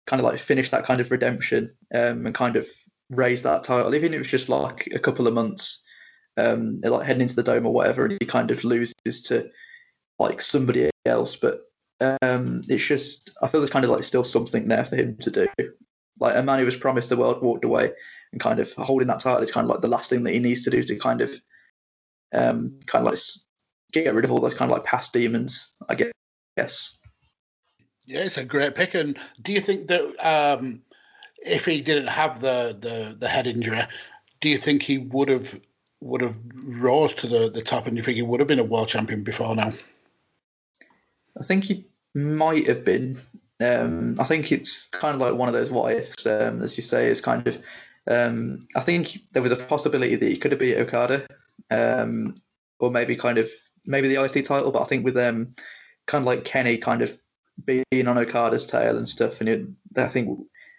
kind 0.07 0.21
of 0.21 0.25
like 0.25 0.39
finish 0.39 0.71
that 0.71 0.85
kind 0.85 1.01
of 1.01 1.11
redemption 1.11 1.68
um, 1.95 2.27
and 2.27 2.35
kind 2.35 2.57
of 2.57 2.68
raise 3.11 3.43
that 3.43 3.64
title, 3.64 3.95
even 3.95 4.12
if 4.12 4.16
it 4.16 4.18
was 4.18 4.29
just 4.29 4.49
like 4.49 4.89
a 4.95 4.99
couple 4.99 5.27
of 5.27 5.35
months, 5.35 5.83
um, 6.37 6.81
like 6.83 7.07
heading 7.07 7.23
into 7.23 7.35
the 7.35 7.43
dome 7.43 7.66
or 7.66 7.73
whatever, 7.73 8.05
and 8.05 8.18
he 8.21 8.27
kind 8.27 8.51
of 8.51 8.62
loses 8.62 9.23
to 9.25 9.49
like 10.18 10.43
somebody 10.43 10.91
else. 11.07 11.37
But 11.37 11.62
um, 12.01 12.63
it's 12.69 12.85
just 12.85 13.31
I 13.43 13.49
feel 13.49 13.61
there's 13.61 13.71
kind 13.71 13.85
of 13.85 13.91
like 13.91 14.05
still 14.05 14.25
something 14.25 14.69
there 14.69 14.85
for 14.85 14.97
him 14.97 15.17
to 15.19 15.31
do. 15.31 15.49
Like 16.19 16.37
a 16.37 16.43
man 16.43 16.59
who 16.59 16.65
was 16.65 16.77
promised 16.77 17.09
the 17.09 17.17
world 17.17 17.43
walked 17.43 17.65
away, 17.65 17.93
and 18.33 18.41
kind 18.41 18.61
of 18.61 18.73
holding 18.75 19.09
that 19.09 19.21
title 19.21 19.43
is 19.43 19.51
kind 19.51 19.65
of 19.65 19.71
like 19.71 19.81
the 19.81 19.89
last 19.89 20.11
thing 20.11 20.25
that 20.25 20.33
he 20.33 20.39
needs 20.39 20.63
to 20.63 20.71
do 20.71 20.83
to 20.83 20.97
kind 20.97 21.21
of, 21.21 21.31
um, 22.33 22.79
kind 22.87 23.07
of 23.07 23.13
like 23.13 23.21
get 23.93 24.15
rid 24.15 24.25
of 24.25 24.31
all 24.31 24.41
those 24.41 24.55
kind 24.55 24.71
of 24.71 24.77
like 24.77 24.87
past 24.87 25.13
demons. 25.13 25.75
I 25.89 25.95
guess. 25.95 26.13
Yes. 26.57 27.01
Yeah, 28.07 28.21
it's 28.21 28.39
a 28.39 28.45
great 28.45 28.75
pick. 28.75 28.95
And 28.95 29.19
do 29.43 29.53
you 29.53 29.61
think 29.61 29.87
that 29.87 30.03
um, 30.19 30.83
if 31.45 31.65
he 31.65 31.81
didn't 31.81 32.09
have 32.09 32.41
the, 32.41 32.77
the, 32.81 33.17
the 33.19 33.29
head 33.29 33.47
injury, 33.47 33.81
do 34.41 34.49
you 34.49 34.59
think 34.59 34.83
he 34.83 34.99
would 34.99 35.29
have 35.29 35.61
would 36.01 36.21
have 36.23 36.39
rose 36.65 37.15
to 37.15 37.29
the, 37.29 37.51
the 37.51 37.63
top? 37.63 37.87
And 37.87 37.97
you 37.97 38.03
think 38.03 38.17
he 38.17 38.23
would 38.23 38.41
have 38.41 38.49
been 38.49 38.59
a 38.59 38.65
world 38.65 38.89
champion 38.89 39.23
before 39.23 39.55
now? 39.55 39.73
I 41.39 41.45
think 41.45 41.64
he 41.64 41.87
might 42.14 42.66
have 42.66 42.85
been. 42.85 43.16
Um, 43.61 44.18
I 44.18 44.24
think 44.24 44.53
it's 44.53 44.87
kind 44.87 45.14
of 45.14 45.20
like 45.20 45.35
one 45.35 45.49
of 45.49 45.55
those 45.55 45.70
what 45.70 45.93
ifs, 45.93 46.26
um, 46.26 46.62
as 46.62 46.76
you 46.76 46.83
say, 46.83 47.07
is 47.07 47.20
kind 47.20 47.47
of. 47.47 47.62
Um, 48.09 48.61
I 48.74 48.81
think 48.81 49.18
there 49.33 49.43
was 49.43 49.53
a 49.53 49.57
possibility 49.57 50.16
that 50.16 50.26
he 50.26 50.37
could 50.37 50.53
have 50.53 50.59
beat 50.59 50.78
Okada, 50.78 51.26
um, 51.70 52.35
or 52.78 52.91
maybe 52.91 53.14
kind 53.14 53.39
of 53.39 53.51
maybe 53.87 54.09
the 54.09 54.22
IC 54.22 54.45
title. 54.45 54.72
But 54.72 54.83
I 54.83 54.87
think 54.87 55.05
with 55.05 55.16
um, 55.16 55.51
kind 56.07 56.22
of 56.22 56.26
like 56.26 56.45
Kenny 56.45 56.78
kind 56.78 57.03
of 57.03 57.18
being 57.64 57.85
on 58.07 58.18
Okada's 58.18 58.66
tail 58.66 58.97
and 58.97 59.09
stuff, 59.09 59.41
and 59.41 59.49
it, 59.49 59.66
I 59.97 60.09
think 60.09 60.39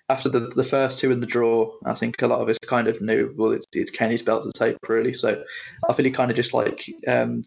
after 0.09 0.27
the 0.27 0.39
the 0.49 0.63
first 0.63 0.99
two 0.99 1.11
in 1.11 1.19
the 1.19 1.25
draw, 1.25 1.71
I 1.85 1.93
think 1.93 2.21
a 2.21 2.27
lot 2.27 2.41
of 2.41 2.49
us 2.49 2.57
kind 2.59 2.87
of 2.87 3.01
knew 3.01 3.33
well 3.37 3.51
it's 3.51 3.65
it's 3.73 3.91
Kenny's 3.91 4.23
belt 4.23 4.43
to 4.43 4.51
take 4.51 4.77
really. 4.89 5.13
So 5.13 5.43
I 5.87 5.93
feel 5.93 6.05
he 6.05 6.11
kind 6.11 6.31
of 6.31 6.35
just 6.35 6.53
like 6.53 6.89
um, 7.07 7.43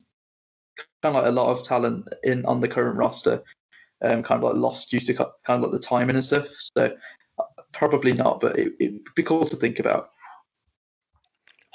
kind 1.04 1.14
of 1.14 1.22
like 1.22 1.30
a 1.30 1.34
lot 1.34 1.50
of 1.50 1.62
talent 1.62 2.08
in 2.22 2.44
on 2.46 2.60
the 2.60 2.68
current 2.68 2.96
roster, 2.96 3.42
um, 4.02 4.22
kind 4.22 4.42
of 4.42 4.50
like 4.50 4.60
lost 4.60 4.90
due 4.90 5.00
to 5.00 5.14
kind 5.14 5.30
of 5.48 5.60
like 5.60 5.70
the 5.70 5.78
timing 5.78 6.16
and 6.16 6.24
stuff. 6.24 6.48
So 6.76 6.96
probably 7.72 8.14
not, 8.14 8.40
but 8.40 8.58
it, 8.58 8.72
it'd 8.80 9.14
be 9.14 9.22
cool 9.22 9.44
to 9.44 9.56
think 9.56 9.78
about. 9.78 10.10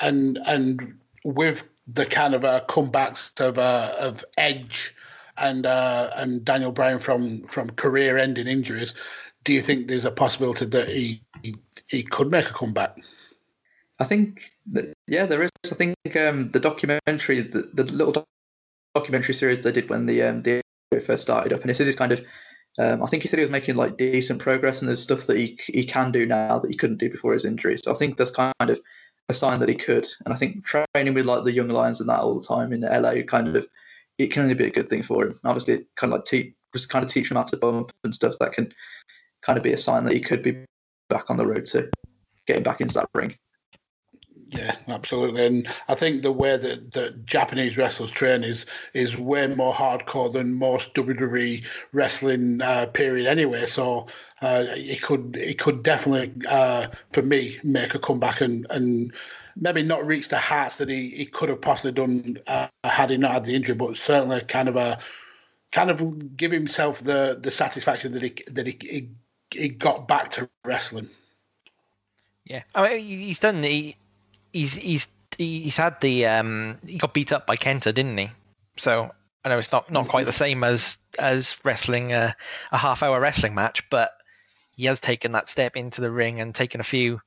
And 0.01 0.39
and 0.47 0.97
with 1.23 1.63
the 1.93 2.05
kind 2.05 2.33
of 2.33 2.43
uh, 2.43 2.61
comebacks 2.67 3.39
of 3.39 3.59
uh, 3.59 3.93
of 3.99 4.25
Edge 4.37 4.95
and 5.37 5.65
uh, 5.65 6.09
and 6.15 6.43
Daniel 6.43 6.71
Bryan 6.71 6.99
from 6.99 7.43
from 7.47 7.69
career 7.71 8.17
ending 8.17 8.47
injuries, 8.47 8.95
do 9.43 9.53
you 9.53 9.61
think 9.61 9.87
there's 9.87 10.05
a 10.05 10.11
possibility 10.11 10.65
that 10.65 10.89
he 10.89 11.21
he, 11.43 11.55
he 11.87 12.01
could 12.01 12.31
make 12.31 12.49
a 12.49 12.53
comeback? 12.53 12.97
I 14.01 14.05
think 14.05 14.53
that, 14.71 14.93
yeah, 15.07 15.25
there 15.25 15.43
is. 15.43 15.51
I 15.71 15.75
think 15.75 15.95
um, 16.15 16.49
the 16.51 16.59
documentary, 16.59 17.41
the, 17.41 17.69
the 17.73 17.83
little 17.83 18.25
documentary 18.95 19.33
series 19.33 19.61
they 19.61 19.71
did 19.71 19.89
when 19.89 20.05
the 20.05 20.23
um, 20.23 20.43
the 20.43 20.61
first 21.05 21.23
started 21.23 21.53
up, 21.53 21.61
and 21.61 21.71
it 21.71 21.75
says 21.75 21.87
he's 21.87 21.95
kind 21.95 22.11
of. 22.11 22.25
Um, 22.77 23.03
I 23.03 23.07
think 23.07 23.23
he 23.23 23.27
said 23.27 23.39
he 23.39 23.43
was 23.43 23.51
making 23.51 23.75
like 23.75 23.97
decent 23.97 24.41
progress, 24.41 24.79
and 24.79 24.87
there's 24.87 25.01
stuff 25.01 25.25
that 25.27 25.37
he 25.37 25.59
he 25.65 25.83
can 25.83 26.11
do 26.11 26.25
now 26.25 26.59
that 26.59 26.69
he 26.69 26.77
couldn't 26.77 26.99
do 26.99 27.09
before 27.09 27.33
his 27.33 27.45
injury. 27.45 27.75
So 27.77 27.91
I 27.91 27.95
think 27.95 28.15
that's 28.15 28.31
kind 28.31 28.53
of 28.61 28.79
a 29.27 29.33
sign 29.33 29.59
that 29.59 29.69
he 29.69 29.75
could. 29.75 30.07
And 30.25 30.33
I 30.33 30.37
think 30.37 30.65
training 30.65 31.13
with 31.13 31.25
like 31.25 31.43
the 31.43 31.51
young 31.51 31.69
lions 31.69 31.99
and 31.99 32.09
that 32.09 32.19
all 32.19 32.39
the 32.39 32.45
time 32.45 32.71
in 32.73 32.81
the 32.81 32.89
LA 32.89 33.21
kind 33.23 33.55
of 33.55 33.67
it 34.17 34.31
can 34.31 34.43
only 34.43 34.55
be 34.55 34.65
a 34.65 34.71
good 34.71 34.89
thing 34.89 35.03
for 35.03 35.25
him. 35.25 35.33
Obviously, 35.45 35.85
kind 35.95 36.13
of 36.13 36.19
like 36.19 36.25
teach 36.25 36.53
just 36.73 36.89
kind 36.89 37.03
of 37.03 37.11
teach 37.11 37.31
him 37.31 37.37
how 37.37 37.43
to 37.43 37.57
bump 37.57 37.91
and 38.03 38.13
stuff 38.13 38.35
that 38.39 38.53
can 38.53 38.71
kind 39.41 39.57
of 39.57 39.63
be 39.63 39.73
a 39.73 39.77
sign 39.77 40.05
that 40.05 40.13
he 40.13 40.19
could 40.19 40.43
be 40.43 40.63
back 41.09 41.29
on 41.29 41.37
the 41.37 41.47
road 41.47 41.65
to 41.65 41.89
getting 42.45 42.63
back 42.63 42.81
into 42.81 42.93
that 42.93 43.09
ring. 43.13 43.35
Yeah, 44.51 44.75
absolutely. 44.87 45.45
And 45.45 45.67
I 45.89 45.95
think 45.95 46.23
the 46.23 46.31
way 46.31 46.57
that, 46.57 46.91
that 46.93 47.25
Japanese 47.27 47.77
wrestlers 47.77 48.09
train 48.09 48.43
is 48.43 48.65
is 48.95 49.15
way 49.15 49.45
more 49.45 49.73
hardcore 49.73 50.33
than 50.33 50.55
most 50.55 50.95
WWE 50.95 51.63
wrestling 51.91 52.59
uh, 52.63 52.87
period 52.87 53.27
anyway. 53.27 53.67
So 53.67 54.07
uh, 54.41 54.65
it 54.69 55.03
could 55.03 55.37
it 55.39 55.59
could 55.59 55.83
definitely 55.83 56.33
uh, 56.47 56.87
for 57.13 57.21
me 57.21 57.59
make 57.63 57.93
a 57.93 57.99
comeback 57.99 58.41
and 58.41 58.65
and 58.71 59.13
maybe 59.55 59.83
not 59.83 60.07
reach 60.07 60.29
the 60.29 60.37
heights 60.39 60.77
that 60.77 60.89
he, 60.89 61.09
he 61.09 61.25
could 61.27 61.49
have 61.49 61.61
possibly 61.61 61.91
done 61.91 62.39
uh, 62.47 62.67
had 62.83 63.11
he 63.11 63.17
not 63.17 63.33
had 63.33 63.45
the 63.45 63.55
injury, 63.55 63.75
but 63.75 63.97
certainly 63.97 64.41
kind 64.41 64.67
of 64.67 64.75
a 64.75 64.97
kind 65.71 65.91
of 65.91 66.35
give 66.37 66.51
himself 66.51 67.03
the 67.03 67.37
the 67.39 67.51
satisfaction 67.51 68.13
that 68.13 68.23
he 68.23 68.33
that 68.47 68.65
he 68.65 68.77
he, 68.81 69.09
he 69.51 69.69
got 69.69 70.07
back 70.07 70.31
to 70.31 70.49
wrestling. 70.65 71.07
Yeah, 72.45 72.63
I 72.73 72.97
mean, 72.97 73.05
he's 73.05 73.37
done. 73.37 73.61
He, 73.61 73.95
he's 74.53 74.75
he's 74.75 75.07
he's 75.37 75.77
had 75.77 75.99
the 76.01 76.25
um. 76.25 76.77
He 76.85 76.97
got 76.97 77.13
beat 77.13 77.31
up 77.31 77.45
by 77.47 77.55
Kenta, 77.55 77.93
didn't 77.93 78.17
he? 78.17 78.29
So 78.77 79.11
I 79.43 79.49
know 79.49 79.57
it's 79.57 79.71
not 79.71 79.91
not 79.91 80.07
quite 80.07 80.25
the 80.25 80.31
same 80.31 80.63
as 80.63 80.97
as 81.17 81.57
wrestling 81.63 82.13
a, 82.13 82.35
a 82.71 82.77
half 82.77 83.03
hour 83.03 83.19
wrestling 83.19 83.55
match, 83.55 83.87
but 83.89 84.11
he 84.75 84.85
has 84.85 84.99
taken 84.99 85.31
that 85.33 85.49
step 85.49 85.75
into 85.75 86.01
the 86.01 86.11
ring 86.11 86.39
and 86.39 86.53
taken 86.53 86.79
a 86.79 86.83
few 86.83 87.21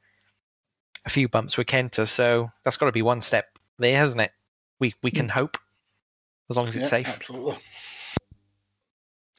a 1.05 1.11
few 1.11 1.29
bumps 1.29 1.57
with 1.57 1.67
Kenta. 1.67 2.07
So 2.07 2.51
that's 2.65 2.77
got 2.77 2.87
to 2.87 2.93
be 2.93 3.03
one 3.03 3.23
step 3.23 3.59
there, 3.79 3.97
hasn't 3.97 4.21
it? 4.21 4.33
We 4.79 4.95
we 5.03 5.11
can 5.11 5.29
hope 5.29 5.59
as 6.51 6.57
long 6.57 6.69
as 6.69 6.77
it's 6.77 6.85
Yeah, 6.85 6.89
safe. 6.89 7.09
Absolutely. 7.09 7.59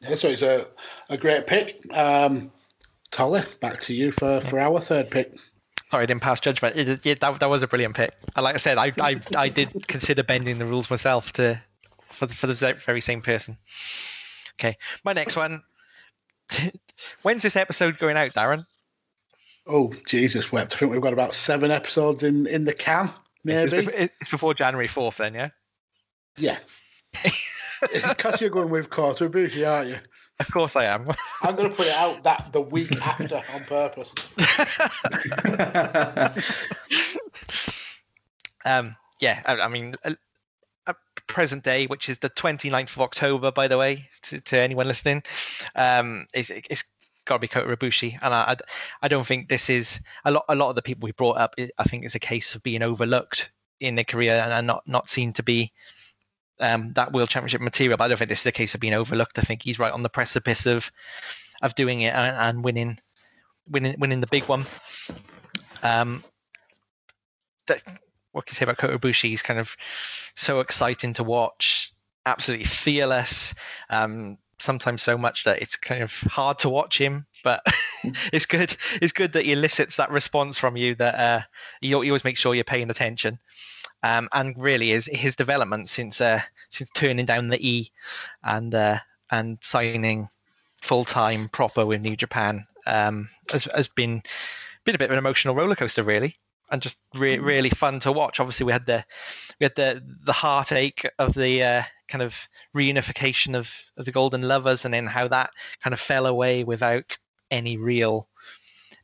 Yeah, 0.01 0.15
so 0.15 0.27
it's 0.29 0.41
a, 0.41 0.67
a 1.09 1.17
great 1.17 1.47
pick. 1.47 1.81
Um, 1.91 2.51
Talley, 3.11 3.43
back 3.61 3.79
to 3.81 3.93
you 3.93 4.11
for, 4.11 4.41
for 4.41 4.59
our 4.59 4.79
third 4.79 5.09
pick. 5.09 5.33
Sorry, 5.93 6.01
I 6.01 6.05
didn't 6.07 6.23
pass 6.23 6.39
judgment. 6.39 6.75
It, 6.75 7.05
yeah, 7.05 7.13
that, 7.21 7.39
that 7.39 7.49
was 7.51 7.61
a 7.61 7.67
brilliant 7.67 7.95
pick. 7.95 8.15
And 8.35 8.43
like 8.43 8.55
I 8.55 8.57
said, 8.57 8.79
I, 8.79 8.91
I 8.99 9.15
I 9.35 9.47
did 9.47 9.87
consider 9.87 10.23
bending 10.23 10.57
the 10.57 10.65
rules 10.65 10.89
myself 10.89 11.33
to 11.33 11.61
for 12.01 12.25
the, 12.25 12.33
for 12.33 12.47
the 12.47 12.75
very 12.83 12.99
same 12.99 13.21
person. 13.21 13.59
Okay, 14.55 14.75
my 15.03 15.13
next 15.13 15.35
one. 15.35 15.61
When's 17.21 17.43
this 17.43 17.55
episode 17.55 17.99
going 17.99 18.17
out, 18.17 18.33
Darren? 18.33 18.65
Oh, 19.67 19.93
Jesus 20.07 20.51
wept. 20.51 20.73
I 20.73 20.77
think 20.79 20.91
we've 20.91 20.99
got 20.99 21.13
about 21.13 21.35
seven 21.35 21.69
episodes 21.69 22.23
in, 22.23 22.47
in 22.47 22.65
the 22.65 22.73
can, 22.73 23.13
It's, 23.45 23.71
maybe. 23.71 23.93
it's 23.93 24.31
before 24.31 24.55
January 24.55 24.87
fourth, 24.87 25.17
then, 25.17 25.35
yeah. 25.35 25.49
Yeah. 26.37 26.57
Because 27.81 28.41
you're 28.41 28.49
going 28.49 28.71
with 28.71 28.89
Kota 28.89 29.29
Ibushi, 29.29 29.69
aren't 29.69 29.89
you? 29.89 29.97
Of 30.39 30.51
course 30.51 30.75
I 30.75 30.85
am. 30.85 31.05
I'm 31.41 31.55
going 31.55 31.69
to 31.69 31.75
put 31.75 31.87
it 31.87 31.95
out 31.95 32.23
that 32.23 32.49
the 32.51 32.61
week 32.61 32.91
after 33.01 33.41
on 33.53 33.63
purpose. 33.65 34.13
um, 38.65 38.95
yeah, 39.19 39.41
I, 39.45 39.61
I 39.61 39.67
mean, 39.67 39.95
a, 40.03 40.15
a 40.87 40.95
present 41.27 41.63
day, 41.63 41.85
which 41.85 42.09
is 42.09 42.17
the 42.17 42.31
29th 42.31 42.95
of 42.95 43.01
October, 43.01 43.51
by 43.51 43.67
the 43.67 43.77
way, 43.77 44.09
to, 44.23 44.41
to 44.41 44.57
anyone 44.57 44.87
listening, 44.87 45.21
um, 45.75 46.25
is 46.33 46.49
it's 46.49 46.83
got 47.25 47.35
to 47.35 47.39
be 47.39 47.47
Kota 47.47 47.75
Ibushi, 47.75 48.17
and 48.21 48.33
I, 48.33 48.51
I, 48.51 48.55
I 49.03 49.07
don't 49.07 49.25
think 49.25 49.49
this 49.49 49.69
is 49.69 49.99
a 50.25 50.31
lot. 50.31 50.45
A 50.49 50.55
lot 50.55 50.69
of 50.69 50.75
the 50.75 50.81
people 50.81 51.05
we 51.05 51.11
brought 51.11 51.37
up, 51.37 51.55
I 51.77 51.83
think, 51.83 52.05
is 52.05 52.15
a 52.15 52.19
case 52.19 52.55
of 52.55 52.63
being 52.63 52.81
overlooked 52.81 53.51
in 53.79 53.95
their 53.95 54.03
career 54.03 54.33
and 54.33 54.67
not 54.67 54.87
not 54.87 55.09
seen 55.09 55.33
to 55.33 55.43
be 55.43 55.71
um, 56.63 56.93
that 56.93 57.11
World 57.13 57.29
Championship 57.29 57.61
material. 57.61 57.97
But 57.97 58.05
I 58.05 58.07
don't 58.07 58.17
think 58.17 58.29
this 58.29 58.41
is 58.41 58.45
a 58.45 58.51
case 58.51 58.73
of 58.73 58.81
being 58.81 58.93
overlooked. 58.93 59.37
I 59.37 59.41
think 59.41 59.63
he's 59.63 59.79
right 59.79 59.91
on 59.91 60.03
the 60.03 60.09
precipice 60.09 60.65
of 60.65 60.91
of 61.61 61.75
doing 61.75 62.01
it 62.01 62.13
and, 62.13 62.35
and 62.35 62.63
winning, 62.63 62.99
winning, 63.69 63.95
winning 63.97 64.21
the 64.21 64.27
big 64.27 64.43
one. 64.45 64.65
Um, 65.81 66.23
that, 67.67 67.81
what 68.31 68.45
can 68.45 68.53
you 68.53 68.57
say 68.57 68.65
about 68.65 68.77
Kota 68.77 68.97
Ibushi? 68.97 69.29
He's 69.29 69.41
kind 69.41 69.59
of 69.59 69.75
so 70.35 70.59
exciting 70.59 71.13
to 71.13 71.23
watch, 71.23 71.93
absolutely 72.25 72.65
fearless. 72.65 73.55
Um, 73.89 74.37
sometimes 74.59 75.01
so 75.01 75.17
much 75.17 75.43
that 75.43 75.61
it's 75.61 75.75
kind 75.75 76.03
of 76.03 76.11
hard 76.21 76.59
to 76.59 76.69
watch 76.69 76.97
him, 76.97 77.25
but 77.43 77.65
it's 78.33 78.45
good. 78.45 78.75
It's 79.01 79.13
good 79.13 79.33
that 79.33 79.45
he 79.45 79.53
elicits 79.53 79.97
that 79.97 80.11
response 80.11 80.57
from 80.57 80.75
you 80.75 80.95
that 80.95 81.15
uh, 81.15 81.41
you, 81.81 82.01
you 82.03 82.11
always 82.11 82.23
make 82.23 82.37
sure 82.37 82.55
you're 82.55 82.63
paying 82.63 82.89
attention. 82.89 83.39
Um, 84.03 84.27
and 84.33 84.53
really, 84.57 84.91
is 84.91 85.05
his 85.05 85.35
development 85.35 85.89
since 85.89 86.19
uh, 86.19 86.41
since 86.69 86.89
turning 86.93 87.25
down 87.25 87.47
the 87.47 87.65
E 87.65 87.91
and 88.43 88.75
uh, 88.75 88.99
and 89.31 89.57
signing 89.61 90.29
full 90.81 91.05
time 91.05 91.47
proper 91.49 91.85
with 91.85 92.01
New 92.01 92.15
Japan 92.15 92.67
um, 92.85 93.29
has 93.51 93.63
has 93.65 93.87
been 93.87 94.21
been 94.83 94.95
a 94.95 94.97
bit 94.97 95.05
of 95.05 95.11
an 95.11 95.17
emotional 95.17 95.55
roller 95.55 95.75
coaster, 95.75 96.03
really 96.03 96.37
and 96.73 96.81
just 96.81 96.97
re- 97.13 97.37
mm. 97.37 97.45
really 97.45 97.69
fun 97.69 97.99
to 97.99 98.11
watch. 98.11 98.39
Obviously, 98.39 98.65
we 98.65 98.71
had 98.73 98.85
the 98.87 99.05
we 99.59 99.65
had 99.65 99.75
the 99.75 100.03
the 100.25 100.33
heartache 100.33 101.07
of 101.19 101.35
the 101.35 101.63
uh, 101.63 101.83
kind 102.07 102.23
of 102.23 102.47
reunification 102.75 103.55
of, 103.55 103.91
of 103.95 104.05
the 104.05 104.11
Golden 104.11 104.41
Lovers, 104.41 104.83
and 104.83 104.93
then 104.93 105.05
how 105.05 105.27
that 105.27 105.51
kind 105.83 105.93
of 105.93 105.99
fell 105.99 106.25
away 106.25 106.63
without 106.63 107.17
any 107.51 107.77
real 107.77 108.27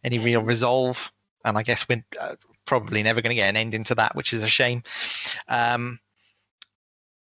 any 0.04 0.20
real 0.20 0.42
resolve. 0.42 1.14
And 1.46 1.58
I 1.58 1.64
guess 1.64 1.88
we're 1.88 2.04
uh, 2.20 2.36
probably 2.70 3.02
never 3.02 3.22
going 3.22 3.32
to 3.32 3.36
get 3.36 3.50
an 3.50 3.58
ending 3.58 3.84
to 3.86 3.96
that, 3.96 4.16
which 4.16 4.32
is 4.32 4.44
a 4.44 4.48
shame. 4.48 4.84
Um, 5.48 6.00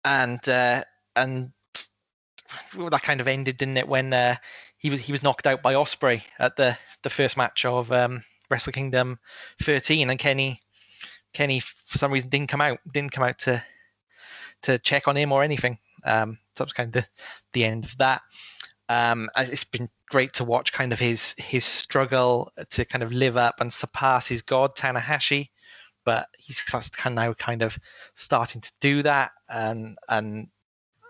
and 0.03 0.47
uh, 0.47 0.83
and 1.15 1.51
that 2.75 3.01
kind 3.01 3.21
of 3.21 3.27
ended, 3.27 3.57
didn't 3.57 3.77
it? 3.77 3.87
When 3.87 4.13
uh, 4.13 4.35
he 4.77 4.89
was 4.89 4.99
he 4.99 5.13
was 5.13 5.23
knocked 5.23 5.47
out 5.47 5.61
by 5.63 5.73
Ospreay 5.73 6.21
at 6.37 6.57
the 6.57 6.77
the 7.03 7.09
first 7.09 7.37
match 7.37 7.63
of 7.63 7.91
um, 7.91 8.23
Wrestle 8.49 8.73
Kingdom 8.73 9.19
13, 9.61 10.09
and 10.09 10.19
Kenny 10.19 10.59
Kenny 11.33 11.61
for 11.61 11.97
some 11.97 12.11
reason 12.11 12.29
didn't 12.29 12.49
come 12.49 12.61
out 12.61 12.79
didn't 12.91 13.13
come 13.13 13.23
out 13.23 13.39
to 13.39 13.63
to 14.63 14.77
check 14.79 15.07
on 15.07 15.15
him 15.15 15.31
or 15.31 15.43
anything. 15.43 15.77
Um, 16.03 16.37
so 16.55 16.63
that 16.63 16.65
was 16.65 16.73
kind 16.73 16.95
of 16.95 17.03
the, 17.03 17.07
the 17.53 17.63
end 17.65 17.85
of 17.85 17.97
that. 17.99 18.21
Um, 18.89 19.29
it's 19.37 19.63
been 19.63 19.89
great 20.11 20.33
to 20.33 20.43
watch 20.43 20.73
kind 20.73 20.91
of 20.91 20.99
his 20.99 21.33
his 21.37 21.63
struggle 21.63 22.51
to 22.69 22.83
kind 22.83 23.01
of 23.01 23.13
live 23.13 23.37
up 23.37 23.61
and 23.61 23.73
surpass 23.73 24.27
his 24.27 24.41
god 24.41 24.75
Tanahashi, 24.75 25.49
but 26.03 26.27
he's 26.37 26.61
kind 26.61 27.15
now 27.15 27.33
kind 27.33 27.61
of 27.61 27.77
starting 28.13 28.61
to 28.61 28.71
do 28.81 29.01
that, 29.03 29.31
and 29.49 29.97
and 30.09 30.49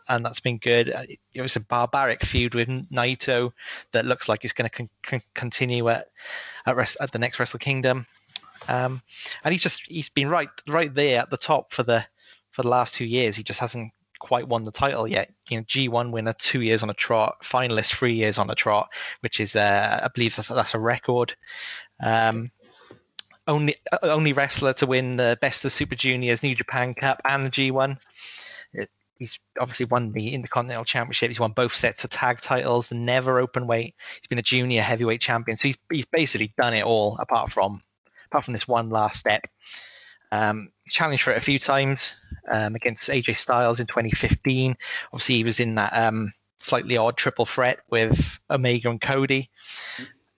and 0.08 0.24
that's 0.24 0.39
been 0.39 0.60
good. 0.60 0.93
It 1.34 1.41
was 1.41 1.56
a 1.56 1.62
barbaric 1.62 2.24
feud 2.24 2.54
with 2.54 2.68
Naito 2.68 3.52
that 3.91 4.06
looks 4.06 4.30
like 4.30 4.43
it's 4.43 4.54
going 4.54 4.70
to 4.70 4.76
con- 4.76 4.89
con- 5.04 5.24
continue 5.34 5.89
at 5.89 6.08
at, 6.66 6.76
rest, 6.76 6.97
at 7.02 7.12
the 7.12 7.20
next 7.20 7.39
Wrestle 7.39 7.60
Kingdom. 7.60 8.06
Um, 8.68 9.02
and 9.43 9.52
he's 9.52 9.64
just 9.64 9.88
he's 9.88 10.10
been 10.10 10.30
right 10.30 10.49
right 10.68 10.93
there 10.93 11.22
at 11.22 11.32
the 11.32 11.38
top 11.38 11.74
for 11.74 11.84
the 11.84 12.06
for 12.52 12.62
the 12.62 12.70
last 12.70 12.93
two 12.93 13.06
years. 13.06 13.36
He 13.36 13.43
just 13.43 13.60
hasn't 13.60 13.91
quite 14.22 14.47
won 14.47 14.63
the 14.63 14.72
title 14.72 15.07
yet. 15.07 15.34
You 15.49 15.57
know, 15.57 15.63
G1 15.63 16.11
winner 16.11 16.34
two 16.34 16.61
years 16.61 16.84
on 16.84 16.89
a 16.89 16.93
trot, 16.93 17.38
finalist 17.43 17.93
three 17.93 18.13
years 18.13 18.38
on 18.38 18.49
a 18.49 18.55
trot, 18.55 18.89
which 19.22 19.39
is 19.39 19.55
uh, 19.55 19.99
I 20.03 20.07
believe 20.13 20.36
that's, 20.36 20.47
that's 20.47 20.76
a 20.76 20.80
record. 20.80 21.36
Um, 22.01 22.51
only 23.47 23.76
only 24.03 24.32
wrestler 24.32 24.74
to 24.74 24.86
win 24.86 25.17
the 25.17 25.38
Best 25.41 25.65
of 25.65 25.74
Super 25.74 25.95
Juniors 25.95 26.43
New 26.43 26.55
Japan 26.55 26.93
Cup 26.93 27.19
and 27.28 27.47
the 27.47 27.49
G1. 27.49 27.99
It, 28.74 28.89
he's 29.17 29.39
obviously 29.59 29.88
won 29.88 30.11
the 30.11 30.34
Intercontinental 30.36 30.86
Championship. 30.86 31.32
He's 31.32 31.39
won 31.39 31.51
both 31.51 31.74
sets 31.74 32.03
of 32.03 32.11
tag 32.11 32.39
titles, 32.39 32.91
never 32.91 33.39
open 33.39 33.65
weight. 33.65 33.95
He's 34.22 34.28
been 34.28 34.38
a 34.38 34.43
junior 34.43 34.84
heavyweight 34.84 35.19
champion. 35.19 35.57
So 35.57 35.69
he's 35.69 35.78
he's 35.91 36.05
basically 36.05 36.53
done 36.57 36.76
it 36.76 36.86
all 36.86 37.17
apart 37.19 37.51
from 37.51 37.82
apart 38.28 38.45
from 38.45 38.53
this 38.53 38.67
one 38.67 38.89
last 38.91 39.17
step. 39.17 39.41
Um, 40.32 40.69
challenged 40.92 41.24
for 41.24 41.32
it 41.32 41.38
a 41.38 41.42
few 41.42 41.60
times 41.60 42.18
um, 42.52 42.76
against 42.76 43.10
AJ 43.10 43.38
Styles 43.38 43.80
in 43.80 43.88
2015. 43.88 44.76
Obviously, 45.14 45.36
he 45.36 45.44
was 45.44 45.60
in 45.60 45.76
that 45.76 45.96
um, 45.98 46.34
slightly 46.58 46.98
odd 46.98 47.18
triple 47.18 47.46
threat 47.46 47.80
with 47.89 48.39
Omega 48.50 48.89
and 48.89 49.02
Cody 49.02 49.50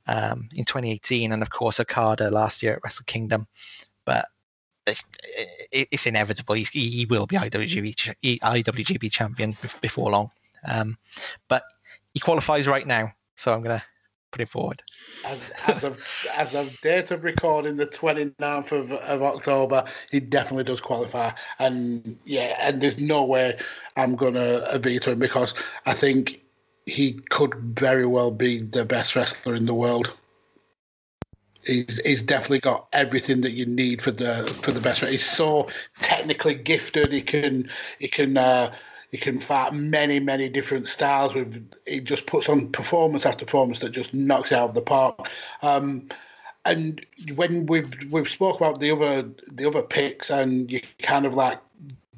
um, 0.07 0.49
in 0.55 0.65
2018, 0.65 1.31
and 1.31 1.41
of 1.41 1.49
course 1.49 1.79
Okada 1.79 2.29
last 2.29 2.63
year 2.63 2.73
at 2.73 2.79
Wrestle 2.83 3.05
Kingdom. 3.05 3.47
But 4.05 4.27
it's 5.71 6.05
inevitable. 6.05 6.55
He's, 6.55 6.69
he 6.69 7.05
will 7.09 7.25
be 7.25 7.37
IWGP, 7.37 8.39
IWGP 8.39 9.11
champion 9.11 9.55
before 9.81 10.11
long. 10.11 10.29
Um, 10.67 10.97
but 11.47 11.63
he 12.13 12.19
qualifies 12.19 12.67
right 12.67 12.85
now, 12.85 13.13
so 13.35 13.53
I'm 13.53 13.61
going 13.61 13.79
to 14.33 14.37
put 14.37 14.41
him 14.41 14.47
forward. 14.47 14.83
As, 15.25 15.41
as 15.67 15.83
of 15.83 15.97
as 16.35 16.55
of 16.55 16.69
date 16.81 17.11
of 17.11 17.23
recording, 17.23 17.77
the 17.77 17.87
29th 17.87 18.71
of, 18.71 18.91
of 18.91 19.21
October, 19.21 19.85
he 20.11 20.19
definitely 20.19 20.63
does 20.63 20.81
qualify. 20.81 21.31
And 21.59 22.17
yeah, 22.25 22.57
and 22.61 22.81
there's 22.81 22.99
no 22.99 23.23
way 23.23 23.57
I'm 23.95 24.17
to 24.17 24.79
veto 24.79 25.11
him 25.11 25.19
because 25.19 25.53
I 25.85 25.93
think 25.93 26.41
he 26.85 27.13
could 27.29 27.53
very 27.79 28.05
well 28.05 28.31
be 28.31 28.59
the 28.59 28.85
best 28.85 29.15
wrestler 29.15 29.55
in 29.55 29.65
the 29.65 29.73
world. 29.73 30.15
He's, 31.65 32.01
he's 32.05 32.21
definitely 32.21 32.59
got 32.59 32.87
everything 32.91 33.39
that 33.41 33.51
you 33.51 33.65
need 33.65 34.01
for 34.01 34.11
the 34.11 34.43
for 34.61 34.71
the 34.73 34.81
best. 34.81 35.01
He's 35.05 35.25
so 35.25 35.69
technically 36.01 36.55
gifted. 36.55 37.13
He 37.13 37.21
can 37.21 37.69
he 37.99 38.09
can 38.09 38.37
uh, 38.37 38.73
he 39.13 39.19
can 39.19 39.39
fight 39.39 39.75
many 39.75 40.19
many 40.19 40.49
different 40.49 40.87
styles. 40.87 41.35
With 41.35 41.71
he 41.85 42.01
just 42.01 42.25
puts 42.25 42.49
on 42.49 42.71
performance 42.71 43.27
after 43.27 43.45
performance 43.45 43.79
that 43.79 43.91
just 43.91 44.11
knocks 44.13 44.51
out 44.51 44.69
of 44.69 44.75
the 44.75 44.81
park. 44.81 45.29
Um, 45.61 46.09
and 46.65 47.05
when 47.35 47.67
we've 47.67 47.93
we've 48.11 48.27
spoke 48.27 48.57
about 48.57 48.79
the 48.79 48.89
other 48.89 49.29
the 49.51 49.67
other 49.67 49.83
picks, 49.83 50.31
and 50.31 50.71
you 50.71 50.81
kind 50.97 51.27
of 51.27 51.35
like 51.35 51.59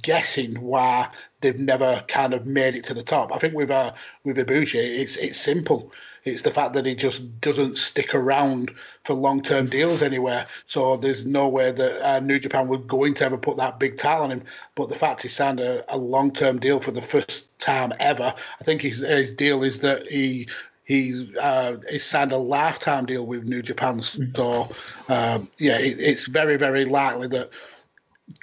guessing 0.03 0.55
why 0.61 1.09
they've 1.41 1.59
never 1.59 2.01
kind 2.07 2.33
of 2.33 2.45
made 2.45 2.75
it 2.75 2.85
to 2.85 2.93
the 2.93 3.03
top. 3.03 3.35
I 3.35 3.39
think 3.39 3.55
with 3.55 3.71
uh, 3.71 3.91
with 4.23 4.37
Ibushi, 4.37 4.75
it's 4.75 5.17
it's 5.17 5.39
simple. 5.39 5.91
It's 6.25 6.41
the 6.41 6.51
fact 6.51 6.73
that 6.73 6.87
he 6.87 6.95
just 6.95 7.39
doesn't 7.39 7.77
stick 7.77 8.15
around 8.15 8.71
for 9.03 9.13
long 9.13 9.43
term 9.43 9.67
deals 9.67 10.01
anywhere. 10.01 10.47
So 10.65 10.97
there's 10.97 11.23
no 11.23 11.47
way 11.47 11.71
that 11.71 12.01
uh, 12.01 12.19
New 12.19 12.39
Japan 12.39 12.67
was 12.67 12.81
going 12.87 13.13
to 13.15 13.25
ever 13.25 13.37
put 13.37 13.57
that 13.57 13.79
big 13.79 13.99
title 13.99 14.23
on 14.23 14.31
him. 14.31 14.43
But 14.73 14.89
the 14.89 14.95
fact 14.95 15.21
he 15.21 15.27
signed 15.27 15.59
a, 15.59 15.85
a 15.93 15.97
long 15.97 16.31
term 16.33 16.59
deal 16.59 16.79
for 16.79 16.91
the 16.91 17.01
first 17.01 17.57
time 17.59 17.93
ever, 17.99 18.33
I 18.59 18.63
think 18.63 18.81
his, 18.81 19.01
his 19.01 19.33
deal 19.33 19.63
is 19.63 19.79
that 19.81 20.07
he 20.07 20.47
he's 20.85 21.35
uh, 21.37 21.77
he 21.91 21.99
signed 21.99 22.31
a 22.31 22.37
lifetime 22.37 23.05
deal 23.05 23.27
with 23.27 23.43
New 23.43 23.61
Japan. 23.61 23.99
Mm. 23.99 24.35
So 24.35 25.13
um, 25.13 25.47
yeah, 25.59 25.77
it, 25.77 25.99
it's 25.99 26.27
very 26.27 26.57
very 26.57 26.85
likely 26.85 27.27
that 27.27 27.51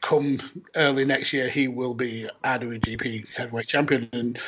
come 0.03 0.41
early 0.76 1.05
next 1.05 1.33
year 1.33 1.49
he 1.49 1.66
will 1.66 1.95
be 1.95 2.28
IWGP 2.45 3.26
heavyweight 3.35 3.66
champion, 3.66 4.09
and 4.12 4.39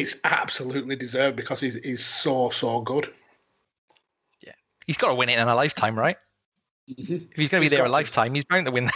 it's 0.00 0.16
absolutely 0.24 0.96
deserved 0.96 1.36
because 1.36 1.60
he's, 1.60 1.74
he's 1.76 2.04
so 2.04 2.50
so 2.50 2.80
good. 2.80 3.12
Yeah, 4.44 4.52
he's 4.86 4.96
got 4.96 5.08
to 5.08 5.14
win 5.14 5.28
it 5.28 5.38
in 5.38 5.48
a 5.48 5.54
lifetime, 5.54 5.98
right? 5.98 6.16
Mm-hmm. 6.90 7.26
If 7.30 7.36
he's 7.36 7.48
going 7.48 7.62
to 7.62 7.68
be 7.68 7.74
there 7.74 7.84
a 7.84 7.88
lifetime, 7.88 8.34
he's 8.34 8.44
bound 8.44 8.66
to 8.66 8.72
win. 8.72 8.90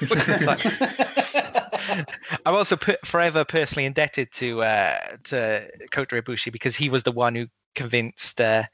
I'm 2.46 2.54
also 2.54 2.76
put, 2.76 3.04
forever 3.06 3.44
personally 3.44 3.86
indebted 3.86 4.32
to 4.32 4.62
uh, 4.62 4.98
to 5.24 5.68
Kota 5.92 6.20
Ibushi 6.20 6.52
because 6.52 6.76
he 6.76 6.88
was 6.88 7.04
the 7.04 7.12
one 7.12 7.34
who 7.34 7.46
convinced 7.74 8.40
uh, 8.40 8.64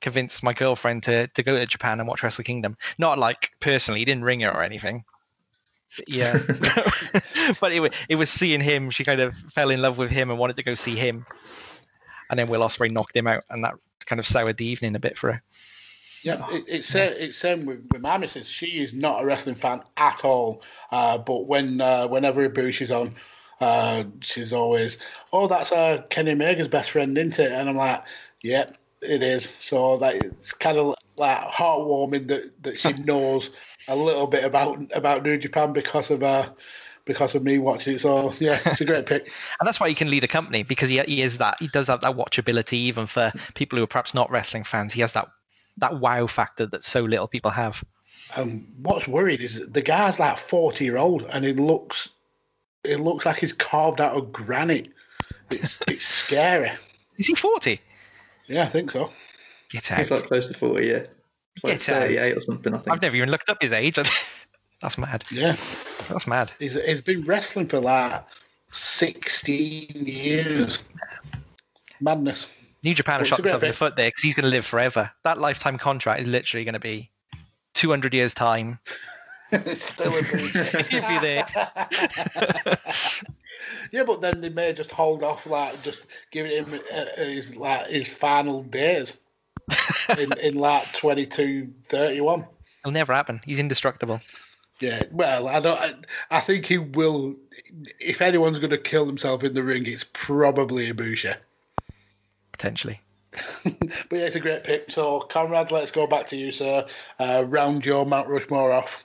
convinced 0.00 0.42
my 0.42 0.52
girlfriend 0.52 1.02
to 1.04 1.26
to 1.28 1.42
go 1.42 1.58
to 1.58 1.66
Japan 1.66 1.98
and 1.98 2.08
watch 2.08 2.22
Wrestle 2.22 2.44
Kingdom. 2.44 2.76
Not 2.98 3.18
like 3.18 3.50
personally, 3.60 4.00
he 4.00 4.04
didn't 4.04 4.24
ring 4.24 4.40
her 4.40 4.50
or 4.50 4.62
anything, 4.62 5.04
yeah 6.06 6.38
but 7.60 7.72
it, 7.72 7.92
it 8.08 8.16
was 8.16 8.30
seeing 8.30 8.60
him 8.60 8.90
she 8.90 9.04
kind 9.04 9.20
of 9.20 9.34
fell 9.34 9.70
in 9.70 9.82
love 9.82 9.98
with 9.98 10.10
him 10.10 10.30
and 10.30 10.38
wanted 10.38 10.56
to 10.56 10.62
go 10.62 10.74
see 10.74 10.94
him 10.94 11.26
and 12.30 12.38
then 12.38 12.48
will 12.48 12.60
Ospreay 12.60 12.90
knocked 12.90 13.16
him 13.16 13.26
out 13.26 13.44
and 13.50 13.64
that 13.64 13.74
kind 14.06 14.18
of 14.18 14.26
soured 14.26 14.56
the 14.56 14.66
evening 14.66 14.94
a 14.96 15.00
bit 15.00 15.16
for 15.16 15.32
her 15.32 15.42
yeah, 16.24 16.46
it, 16.50 16.64
it's 16.66 16.94
yeah. 16.94 17.04
it's 17.04 17.36
same 17.36 17.66
with, 17.66 17.86
with 17.92 18.00
my 18.00 18.16
missus. 18.16 18.48
She 18.48 18.80
is 18.82 18.94
not 18.94 19.22
a 19.22 19.26
wrestling 19.26 19.56
fan 19.56 19.82
at 19.98 20.24
all. 20.24 20.62
Uh, 20.90 21.18
but 21.18 21.46
when 21.46 21.82
uh, 21.82 22.08
whenever 22.08 22.48
Ibushi's 22.48 22.90
on, 22.90 23.14
uh, 23.60 24.04
she's 24.20 24.52
always, 24.52 24.98
oh, 25.34 25.46
that's 25.46 25.70
uh, 25.70 26.02
Kenny 26.08 26.32
Omega's 26.32 26.66
best 26.66 26.90
friend, 26.90 27.16
isn't 27.18 27.38
it? 27.38 27.52
And 27.52 27.68
I'm 27.68 27.76
like, 27.76 28.02
yep, 28.42 28.78
yeah, 29.02 29.08
it 29.08 29.22
is. 29.22 29.52
So 29.60 29.98
that 29.98 30.14
it's 30.14 30.52
kind 30.52 30.78
of 30.78 30.94
like 31.16 31.38
heartwarming 31.48 32.26
that 32.28 32.62
that 32.62 32.78
she 32.78 32.92
knows 33.04 33.50
a 33.88 33.96
little 33.96 34.26
bit 34.26 34.44
about 34.44 34.82
about 34.92 35.22
New 35.22 35.36
Japan 35.38 35.72
because 35.72 36.10
of 36.10 36.22
uh 36.22 36.48
because 37.04 37.34
of 37.34 37.44
me 37.44 37.58
watching 37.58 37.94
it. 37.94 38.00
So 38.00 38.32
yeah, 38.38 38.60
it's 38.66 38.80
a 38.80 38.84
great 38.84 39.06
pick. 39.06 39.24
and 39.60 39.66
that's 39.66 39.80
why 39.80 39.88
he 39.88 39.94
can 39.94 40.10
lead 40.10 40.24
a 40.24 40.28
company 40.28 40.62
because 40.62 40.88
he 40.88 41.00
he 41.02 41.22
is 41.22 41.38
that 41.38 41.56
he 41.60 41.68
does 41.68 41.88
have 41.88 42.00
that 42.00 42.16
watchability 42.16 42.74
even 42.74 43.06
for 43.06 43.32
people 43.54 43.78
who 43.78 43.84
are 43.84 43.88
perhaps 43.88 44.14
not 44.14 44.30
wrestling 44.30 44.64
fans. 44.64 44.92
He 44.92 45.00
has 45.00 45.12
that 45.12 45.28
that 45.78 46.00
wow 46.00 46.26
factor 46.26 46.66
that 46.66 46.84
so 46.84 47.02
little 47.02 47.28
people 47.28 47.50
have. 47.50 47.84
Um, 48.36 48.66
what's 48.78 49.06
worried 49.06 49.40
is 49.40 49.66
the 49.68 49.82
guy's 49.82 50.18
like 50.18 50.38
forty 50.38 50.84
year 50.84 50.96
old, 50.96 51.22
and 51.32 51.44
it 51.44 51.56
looks 51.56 52.08
it 52.84 53.00
looks 53.00 53.26
like 53.26 53.36
he's 53.36 53.52
carved 53.52 54.00
out 54.00 54.16
of 54.16 54.32
granite. 54.32 54.88
It's 55.50 55.80
it's 55.88 56.04
scary. 56.04 56.72
Is 57.18 57.26
he 57.26 57.34
forty? 57.34 57.80
Yeah, 58.46 58.64
I 58.64 58.68
think 58.68 58.90
so. 58.90 59.10
Get 59.70 59.90
out. 59.90 59.98
He's 59.98 60.10
like 60.10 60.24
close 60.24 60.46
to 60.46 60.54
40, 60.54 60.86
yeah. 60.86 61.04
It's 61.56 61.64
like 61.64 61.80
Get 61.80 61.88
out. 61.88 62.02
38 62.02 62.36
or 62.36 62.40
something, 62.40 62.74
I 62.74 62.78
think. 62.78 62.92
I've 62.92 63.02
never 63.02 63.16
even 63.16 63.30
looked 63.30 63.48
up 63.48 63.62
his 63.62 63.72
age. 63.72 63.98
That's 64.82 64.98
mad. 64.98 65.24
Yeah, 65.30 65.56
That's 66.08 66.26
mad. 66.26 66.52
he's 66.58 66.74
he's 66.74 67.00
been 67.00 67.24
wrestling 67.24 67.68
for 67.68 67.80
like 67.80 68.22
sixteen 68.72 69.92
years. 69.94 70.82
Madness. 72.00 72.48
New 72.82 72.94
Japan 72.94 73.20
have 73.20 73.26
shot 73.26 73.38
it's 73.38 73.44
themselves 73.44 73.62
in 73.62 73.70
the 73.70 73.74
foot 73.74 73.96
there 73.96 74.08
because 74.08 74.22
he's 74.22 74.34
going 74.34 74.44
to 74.44 74.50
live 74.50 74.66
forever. 74.66 75.10
That 75.22 75.38
lifetime 75.38 75.78
contract 75.78 76.20
is 76.20 76.28
literally 76.28 76.64
going 76.64 76.74
to 76.74 76.80
be 76.80 77.10
200 77.72 78.12
years' 78.12 78.34
time. 78.34 78.78
Still. 79.76 80.12
He'll 80.22 81.08
be 81.08 81.18
there. 81.18 81.46
yeah, 83.90 84.02
but 84.04 84.20
then 84.20 84.42
they 84.42 84.50
may 84.50 84.74
just 84.74 84.90
hold 84.90 85.22
off, 85.22 85.46
like 85.46 85.82
just 85.82 86.06
giving 86.30 86.52
him 86.52 86.80
uh, 86.92 87.06
his 87.16 87.56
like 87.56 87.86
his 87.86 88.06
final 88.08 88.62
days 88.64 89.14
in, 90.18 90.32
in 90.38 90.54
like 90.54 90.92
22, 90.92 91.72
31. 91.86 92.46
It'll 92.82 92.92
never 92.92 93.14
happen. 93.14 93.40
He's 93.44 93.58
indestructible. 93.58 94.20
Yeah, 94.80 95.04
well, 95.12 95.48
I 95.48 95.60
don't. 95.60 95.78
I, 95.78 95.94
I 96.30 96.40
think 96.40 96.66
he 96.66 96.78
will. 96.78 97.36
If 98.00 98.20
anyone's 98.20 98.58
going 98.58 98.70
to 98.70 98.78
kill 98.78 99.06
himself 99.06 99.44
in 99.44 99.54
the 99.54 99.62
ring, 99.62 99.86
it's 99.86 100.04
probably 100.12 100.92
Ibushi. 100.92 101.36
Potentially. 102.52 103.00
But 103.64 104.18
yeah, 104.18 104.26
it's 104.26 104.36
a 104.36 104.40
great 104.40 104.64
pick. 104.64 104.90
So, 104.90 105.20
Conrad, 105.20 105.72
let's 105.72 105.90
go 105.90 106.06
back 106.06 106.26
to 106.28 106.36
you, 106.36 106.52
sir. 106.52 106.86
Uh, 107.18 107.44
round 107.46 107.84
your 107.84 108.04
Mount 108.06 108.28
Rushmore 108.28 108.72
off. 108.72 109.02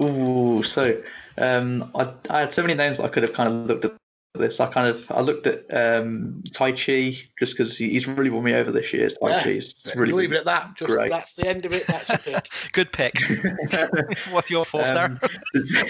Ooh, 0.00 0.62
so 0.62 1.00
um, 1.38 1.90
I, 1.94 2.12
I 2.28 2.40
had 2.40 2.52
so 2.52 2.62
many 2.62 2.74
names 2.74 3.00
I 3.00 3.08
could 3.08 3.22
have 3.22 3.32
kind 3.32 3.48
of 3.48 3.66
looked 3.66 3.84
at 3.84 3.92
this. 4.34 4.58
I 4.60 4.66
kind 4.66 4.88
of 4.88 5.08
I 5.10 5.20
looked 5.20 5.46
at 5.46 5.60
um, 5.70 6.42
Taichi 6.50 7.28
just 7.38 7.56
because 7.56 7.76
he, 7.78 7.90
he's 7.90 8.06
really 8.08 8.30
won 8.30 8.42
me 8.44 8.54
over 8.54 8.72
this 8.72 8.92
year. 8.92 9.08
Tai 9.08 9.28
Yeah, 9.30 9.42
Chi 9.44 9.50
it's 9.50 9.94
really 9.94 10.12
Leave 10.12 10.32
it 10.32 10.38
at 10.38 10.44
that. 10.46 10.74
Just 10.76 10.90
great. 10.90 11.10
that's 11.10 11.34
the 11.34 11.46
end 11.48 11.64
of 11.64 11.72
it. 11.72 11.86
That's 11.86 12.08
your 12.08 12.18
pick. 12.18 12.48
Good 12.72 12.92
pick. 12.92 13.14
What's 14.30 14.50
your 14.50 14.64
fourth 14.64 14.86
Um, 14.86 15.20
there? 15.20 15.84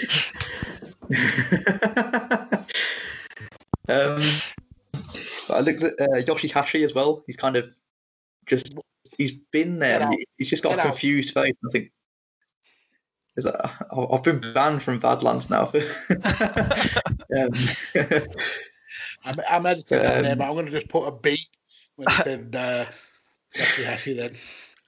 um, 3.89 4.23
I 5.49 5.59
looked 5.61 5.83
at 5.83 5.99
uh, 5.99 6.07
Yoshihashi 6.21 6.83
as 6.83 6.93
well. 6.93 7.23
He's 7.25 7.37
kind 7.37 7.55
of 7.55 7.67
just 8.45 8.75
he's 9.17 9.31
been 9.51 9.79
there. 9.79 10.09
He's 10.37 10.49
just 10.49 10.61
got 10.63 10.69
Get 10.69 10.77
a 10.79 10.81
out. 10.81 10.87
confused 10.87 11.33
face. 11.33 11.53
I 11.67 11.71
think. 11.71 11.91
Is 13.37 13.43
that, 13.43 13.65
I- 13.91 14.07
I've 14.11 14.23
been 14.23 14.39
banned 14.53 14.81
from 14.83 14.99
Badlands 14.99 15.49
now. 15.49 15.69
Um, 17.35 17.51
I'm, 19.25 19.41
I'm 19.49 19.65
editing 19.65 19.97
that 19.99 20.17
Um, 20.17 20.23
name. 20.23 20.41
I'm 20.41 20.53
going 20.53 20.67
to 20.67 20.71
just 20.71 20.87
put 20.87 21.05
a 21.05 21.11
beat 21.11 21.47
when 21.95 22.07
he 22.07 22.15
said 22.23 22.55
uh, 22.55 22.85
Yoshihashi 23.53 24.15
then. 24.15 24.37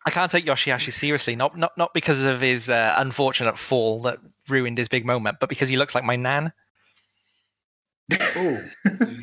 I 0.05 0.11
can't 0.11 0.31
take 0.31 0.45
Yoshihashi 0.45 0.93
seriously, 0.93 1.35
not 1.35 1.57
not 1.57 1.77
not 1.77 1.93
because 1.93 2.23
of 2.23 2.39
his 2.39 2.69
uh, 2.69 2.93
unfortunate 2.97 3.57
fall 3.57 3.99
that 4.01 4.19
ruined 4.47 4.77
his 4.77 4.87
big 4.87 5.05
moment, 5.05 5.37
but 5.41 5.49
because 5.49 5.67
he 5.67 5.75
looks 5.77 5.95
like 5.95 6.03
my 6.05 6.15
nan. 6.15 6.53
Oh, 8.13 8.59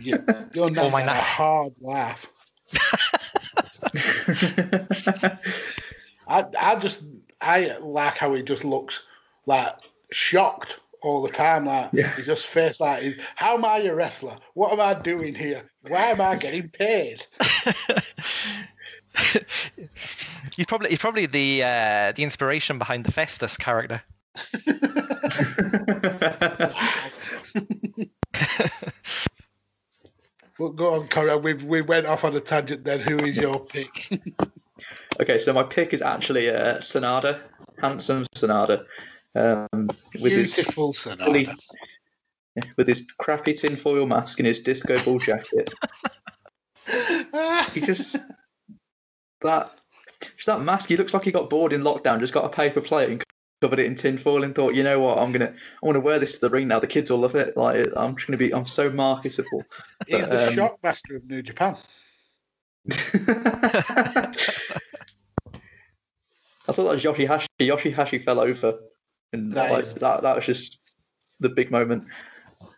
you, 0.02 0.22
you're 0.52 0.70
not 0.70 0.92
my 0.92 1.02
a 1.02 1.14
hard 1.14 1.72
laugh. 1.80 2.26
I, 6.26 6.44
I 6.58 6.76
just, 6.76 7.04
I 7.40 7.76
like 7.78 8.18
how 8.18 8.34
he 8.34 8.42
just 8.42 8.64
looks 8.64 9.04
like 9.46 9.74
shocked 10.12 10.78
all 11.02 11.22
the 11.22 11.30
time. 11.30 11.66
Like 11.66 11.90
Yeah. 11.92 12.14
he 12.16 12.22
just 12.22 12.46
face 12.46 12.80
like, 12.80 13.18
how 13.36 13.54
am 13.54 13.64
I 13.64 13.78
a 13.78 13.94
wrestler? 13.94 14.36
What 14.54 14.72
am 14.72 14.80
I 14.80 14.94
doing 14.94 15.34
here? 15.34 15.70
Why 15.88 16.06
am 16.06 16.20
I 16.20 16.36
getting 16.36 16.68
paid? 16.68 17.26
he's 20.56 20.66
probably 20.66 20.90
he's 20.90 20.98
probably 20.98 21.26
the 21.26 21.62
uh, 21.62 22.12
the 22.12 22.22
inspiration 22.22 22.78
behind 22.78 23.04
the 23.04 23.12
Festus 23.12 23.56
character. 23.56 24.02
Well, 30.58 30.70
go 30.70 30.94
on, 30.94 31.08
Conrad. 31.08 31.42
We 31.42 31.54
we 31.54 31.82
went 31.82 32.06
off 32.06 32.24
on 32.24 32.34
a 32.36 32.40
tangent. 32.40 32.84
Then, 32.84 33.00
who 33.00 33.16
is 33.16 33.36
your 33.36 33.58
pick? 33.58 34.08
okay, 35.20 35.38
so 35.38 35.52
my 35.52 35.64
pick 35.64 35.92
is 35.92 36.00
actually 36.00 36.48
uh, 36.48 36.76
Sanada, 36.76 37.40
handsome 37.80 38.24
Sanada, 38.36 38.84
um, 39.34 39.88
with 40.20 40.32
his 40.32 40.54
Beautiful 40.54 40.92
fully, 40.92 41.48
with 42.76 42.86
his 42.86 43.06
crappy 43.18 43.54
tinfoil 43.54 44.06
mask 44.06 44.38
and 44.38 44.46
his 44.46 44.60
disco 44.60 45.02
ball 45.04 45.18
jacket. 45.18 45.70
He 47.72 47.80
just 47.80 48.16
that 49.40 49.70
just 50.20 50.46
that 50.46 50.62
mask. 50.62 50.88
He 50.88 50.96
looks 50.96 51.14
like 51.14 51.24
he 51.24 51.32
got 51.32 51.50
bored 51.50 51.72
in 51.72 51.82
lockdown. 51.82 52.20
Just 52.20 52.34
got 52.34 52.44
a 52.44 52.48
paper 52.48 52.80
plate 52.80 53.10
and 53.10 53.24
covered 53.60 53.78
it 53.78 53.86
in 53.86 53.94
tinfoil 53.94 54.44
and 54.44 54.54
thought, 54.54 54.74
you 54.74 54.82
know 54.82 55.00
what, 55.00 55.18
I'm 55.18 55.32
gonna 55.32 55.52
I 55.82 55.86
want 55.86 55.96
to 55.96 56.00
wear 56.00 56.18
this 56.18 56.34
to 56.34 56.40
the 56.40 56.50
ring 56.50 56.68
now. 56.68 56.78
The 56.78 56.86
kids 56.86 57.10
will 57.10 57.18
love 57.18 57.34
it. 57.34 57.56
Like 57.56 57.86
I'm 57.96 58.14
just 58.14 58.26
gonna 58.26 58.36
be. 58.36 58.54
I'm 58.54 58.66
so 58.66 58.90
marketable. 58.90 59.64
He's 60.06 60.28
the 60.28 60.48
um, 60.48 60.54
shockmaster 60.54 61.16
of 61.16 61.24
New 61.28 61.42
Japan. 61.42 61.76
I 66.66 66.72
thought 66.72 66.84
that 66.84 66.94
was 66.94 67.02
Yoshihashi. 67.02 67.46
Yoshihashi 67.60 68.22
fell 68.22 68.40
over, 68.40 68.78
and 69.34 69.52
That 69.52 69.70
like, 69.70 69.84
is- 69.84 69.94
that 69.94 70.22
that 70.22 70.36
was 70.36 70.46
just 70.46 70.80
the 71.40 71.48
big 71.48 71.70
moment. 71.70 72.04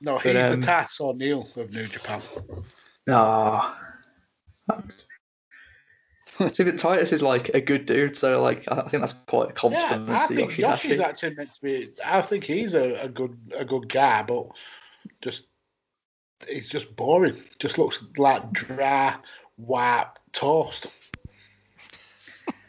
No, 0.00 0.18
he's 0.18 0.34
um, 0.36 0.60
the 0.60 0.66
Titus 0.66 1.00
O'Neil 1.00 1.48
of 1.56 1.72
New 1.72 1.86
Japan. 1.86 2.20
Ah, 3.08 3.78
that's- 4.68 5.06
see, 6.52 6.64
but 6.64 6.78
Titus 6.78 7.12
is 7.12 7.22
like 7.22 7.50
a 7.50 7.60
good 7.60 7.86
dude, 7.86 8.16
so 8.16 8.42
like 8.42 8.64
I 8.70 8.82
think 8.82 9.00
that's 9.00 9.14
quite 9.24 9.50
a 9.50 9.52
compliment. 9.52 10.08
Yeah, 10.08 10.18
I 10.18 10.26
think 10.26 10.52
Yoshihashi. 10.52 10.58
Yoshi's 10.58 11.00
actually 11.00 11.34
meant 11.34 11.54
to 11.54 11.60
be. 11.62 11.88
I 12.04 12.20
think 12.20 12.44
he's 12.44 12.74
a, 12.74 12.94
a 13.04 13.08
good 13.08 13.38
a 13.56 13.64
good 13.64 13.88
guy, 13.88 14.22
but 14.22 14.48
just 15.22 15.44
he's 16.48 16.68
just 16.68 16.94
boring. 16.96 17.42
Just 17.58 17.78
looks 17.78 18.04
like 18.18 18.52
dry 18.52 19.16
white 19.56 20.10
toast 20.32 20.88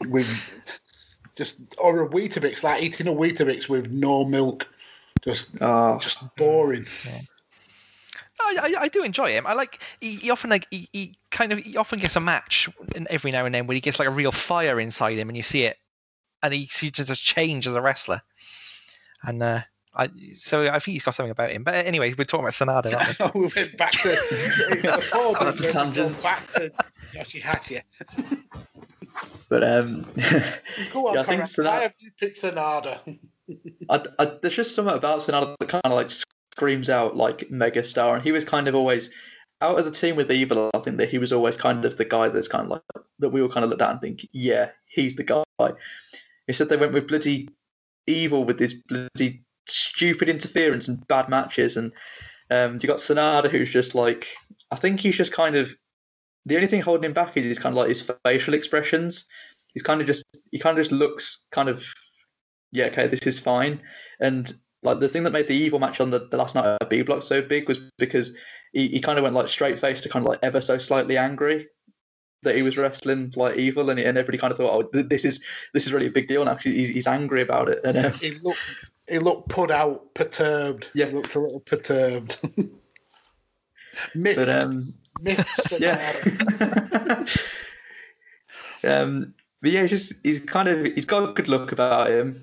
with 0.06 0.28
just 1.38 1.60
or 1.78 2.02
a 2.02 2.08
Weetabix, 2.08 2.62
like 2.62 2.82
eating 2.82 3.06
a 3.06 3.12
Weetabix 3.12 3.68
with 3.68 3.90
no 3.92 4.24
milk. 4.24 4.66
Just 5.24 5.50
Ah, 5.60 5.98
just 5.98 6.18
boring. 6.36 6.86
I, 8.40 8.56
I, 8.62 8.82
I 8.82 8.88
do 8.88 9.02
enjoy 9.02 9.30
him. 9.30 9.46
I 9.46 9.54
like 9.54 9.82
he, 10.00 10.12
he 10.16 10.30
often 10.30 10.50
like 10.50 10.66
he, 10.70 10.88
he 10.92 11.16
kind 11.30 11.52
of 11.52 11.58
he 11.60 11.76
often 11.76 11.98
gets 11.98 12.16
a 12.16 12.20
match 12.20 12.68
in, 12.94 13.06
every 13.10 13.30
now 13.30 13.46
and 13.46 13.54
then 13.54 13.66
where 13.66 13.74
he 13.74 13.80
gets 13.80 13.98
like 13.98 14.08
a 14.08 14.12
real 14.12 14.32
fire 14.32 14.78
inside 14.78 15.16
him, 15.16 15.28
and 15.28 15.36
you 15.36 15.42
see 15.42 15.64
it, 15.64 15.78
and 16.42 16.52
he 16.52 16.66
seems 16.66 16.94
to 16.94 17.04
just 17.04 17.24
change 17.24 17.66
as 17.66 17.74
a 17.74 17.82
wrestler. 17.82 18.20
And 19.22 19.42
uh, 19.42 19.60
I 19.94 20.08
so 20.34 20.66
I 20.66 20.78
think 20.78 20.94
he's 20.94 21.02
got 21.02 21.14
something 21.14 21.32
about 21.32 21.50
him. 21.50 21.64
But 21.64 21.86
anyway, 21.86 22.14
we're 22.16 22.24
talking 22.24 22.44
about 22.46 22.52
Sanada, 22.52 23.20
aren't 23.20 23.34
we? 23.34 23.40
we 23.46 23.52
went 23.54 23.76
back 23.76 23.92
to 23.92 24.10
it's 24.12 24.82
the 24.82 25.00
forward, 25.12 25.38
That's 25.40 25.62
a 25.62 25.74
then 25.74 25.90
we 25.90 25.94
go 25.96 26.08
tangent. 26.08 26.22
Back 26.22 26.48
to 26.52 26.72
Yoshihashi. 27.14 27.82
But 29.48 29.64
um, 29.64 30.06
Yeah, 30.16 31.20
I 31.20 31.24
think. 31.24 31.42
Sanada- 31.42 31.64
Why 31.64 31.82
have 31.82 31.94
you 31.98 32.10
picked 32.18 32.42
Sanada? 32.42 33.18
I, 33.90 34.04
I, 34.18 34.32
there's 34.42 34.54
just 34.54 34.74
something 34.74 34.94
about 34.94 35.20
Sanada 35.20 35.54
that 35.58 35.68
kind 35.68 35.84
of 35.84 35.92
like 35.92 36.10
screams 36.10 36.90
out 36.90 37.16
like 37.16 37.48
megastar, 37.48 38.14
and 38.14 38.22
he 38.22 38.32
was 38.32 38.44
kind 38.44 38.68
of 38.68 38.74
always 38.74 39.12
out 39.60 39.78
of 39.78 39.84
the 39.84 39.90
team 39.90 40.16
with 40.16 40.30
Evil. 40.30 40.70
I 40.74 40.78
think 40.78 40.98
that 40.98 41.08
he 41.08 41.18
was 41.18 41.32
always 41.32 41.56
kind 41.56 41.84
of 41.84 41.96
the 41.96 42.04
guy 42.04 42.28
that's 42.28 42.48
kind 42.48 42.64
of 42.64 42.70
like 42.70 42.82
that 43.20 43.30
we 43.30 43.40
all 43.40 43.48
kind 43.48 43.64
of 43.64 43.70
looked 43.70 43.82
at 43.82 43.90
and 43.90 44.00
think, 44.00 44.28
yeah, 44.32 44.70
he's 44.86 45.16
the 45.16 45.24
guy. 45.24 45.42
He 46.46 46.52
said 46.52 46.68
they 46.68 46.76
went 46.76 46.92
with 46.92 47.08
bloody 47.08 47.48
Evil 48.06 48.44
with 48.44 48.58
this 48.58 48.74
bloody 48.74 49.42
stupid 49.66 50.28
interference 50.28 50.88
and 50.88 51.06
bad 51.08 51.28
matches, 51.28 51.76
and 51.76 51.92
um, 52.50 52.78
you 52.82 52.88
got 52.88 52.98
Sanada 52.98 53.50
who's 53.50 53.70
just 53.70 53.94
like 53.94 54.26
I 54.70 54.76
think 54.76 55.00
he's 55.00 55.16
just 55.16 55.32
kind 55.32 55.56
of 55.56 55.74
the 56.48 56.56
only 56.56 56.66
thing 56.66 56.80
holding 56.80 57.04
him 57.04 57.12
back 57.12 57.36
is 57.36 57.44
his 57.44 57.58
kind 57.58 57.72
of 57.72 57.76
like 57.76 57.88
his 57.88 58.10
facial 58.24 58.54
expressions. 58.54 59.28
He's 59.74 59.82
kind 59.82 60.00
of 60.00 60.06
just 60.06 60.24
he 60.50 60.58
kind 60.58 60.78
of 60.78 60.82
just 60.82 60.92
looks 60.92 61.46
kind 61.52 61.68
of 61.68 61.86
yeah, 62.72 62.86
okay, 62.86 63.06
this 63.06 63.26
is 63.26 63.38
fine. 63.38 63.80
And 64.20 64.54
like 64.82 65.00
the 65.00 65.08
thing 65.08 65.24
that 65.24 65.32
made 65.32 65.48
the 65.48 65.54
evil 65.54 65.78
match 65.78 66.00
on 66.00 66.10
the, 66.10 66.26
the 66.30 66.36
last 66.36 66.54
night 66.54 66.78
at 66.80 66.90
B 66.90 67.02
Block 67.02 67.22
so 67.22 67.42
big 67.42 67.68
was 67.68 67.80
because 67.98 68.36
he, 68.72 68.88
he 68.88 69.00
kind 69.00 69.18
of 69.18 69.24
went 69.24 69.34
like 69.34 69.48
straight 69.48 69.78
face 69.78 70.00
to 70.02 70.08
kind 70.08 70.24
of 70.24 70.30
like 70.30 70.40
ever 70.42 70.60
so 70.60 70.78
slightly 70.78 71.16
angry 71.16 71.66
that 72.42 72.54
he 72.54 72.62
was 72.62 72.78
wrestling 72.78 73.32
like 73.36 73.56
evil, 73.56 73.90
and, 73.90 73.98
and 73.98 74.16
everybody 74.16 74.38
kind 74.38 74.52
of 74.52 74.58
thought, 74.58 74.88
oh, 74.94 75.02
this 75.02 75.24
is 75.24 75.42
this 75.74 75.86
is 75.86 75.92
really 75.92 76.06
a 76.06 76.10
big 76.10 76.28
deal 76.28 76.44
now 76.44 76.54
because 76.54 76.74
he's, 76.74 76.88
he's 76.88 77.06
angry 77.06 77.42
about 77.42 77.68
it. 77.68 77.80
And 77.84 77.98
um, 77.98 78.12
He 78.12 78.30
looked 78.42 78.60
he 79.08 79.18
looked 79.18 79.48
put 79.48 79.70
out, 79.70 80.14
perturbed. 80.14 80.88
Yeah. 80.94 81.06
he 81.06 81.12
looked 81.12 81.34
a 81.34 81.40
little 81.40 81.60
perturbed. 81.60 82.36
Myth, 84.14 84.36
But 84.36 84.48
um, 84.48 84.84
myths. 85.20 85.72
yeah. 85.78 86.12
um, 88.84 89.34
but 89.60 89.70
yeah, 89.70 89.82
he's 89.82 89.90
just 89.90 90.12
he's 90.22 90.40
kind 90.40 90.68
of 90.68 90.84
he's 90.84 91.04
got 91.04 91.28
a 91.28 91.32
good 91.32 91.48
look 91.48 91.72
about 91.72 92.10
him, 92.10 92.34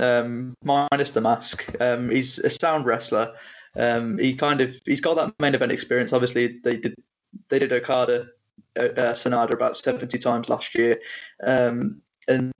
um, 0.00 0.54
minus 0.64 1.12
the 1.12 1.20
mask. 1.20 1.74
Um, 1.80 2.10
he's 2.10 2.38
a 2.40 2.50
sound 2.50 2.86
wrestler. 2.86 3.34
Um, 3.76 4.18
he 4.18 4.34
kind 4.34 4.60
of 4.60 4.76
he's 4.84 5.00
got 5.00 5.16
that 5.16 5.34
main 5.40 5.54
event 5.54 5.72
experience. 5.72 6.12
Obviously, 6.12 6.58
they 6.64 6.76
did 6.76 6.94
they 7.48 7.58
did 7.58 7.72
Okada, 7.72 8.26
uh, 8.76 8.80
uh, 8.82 9.12
Sanada 9.12 9.52
about 9.52 9.76
seventy 9.76 10.18
times 10.18 10.48
last 10.48 10.74
year, 10.74 11.00
um, 11.44 12.00
and 12.26 12.52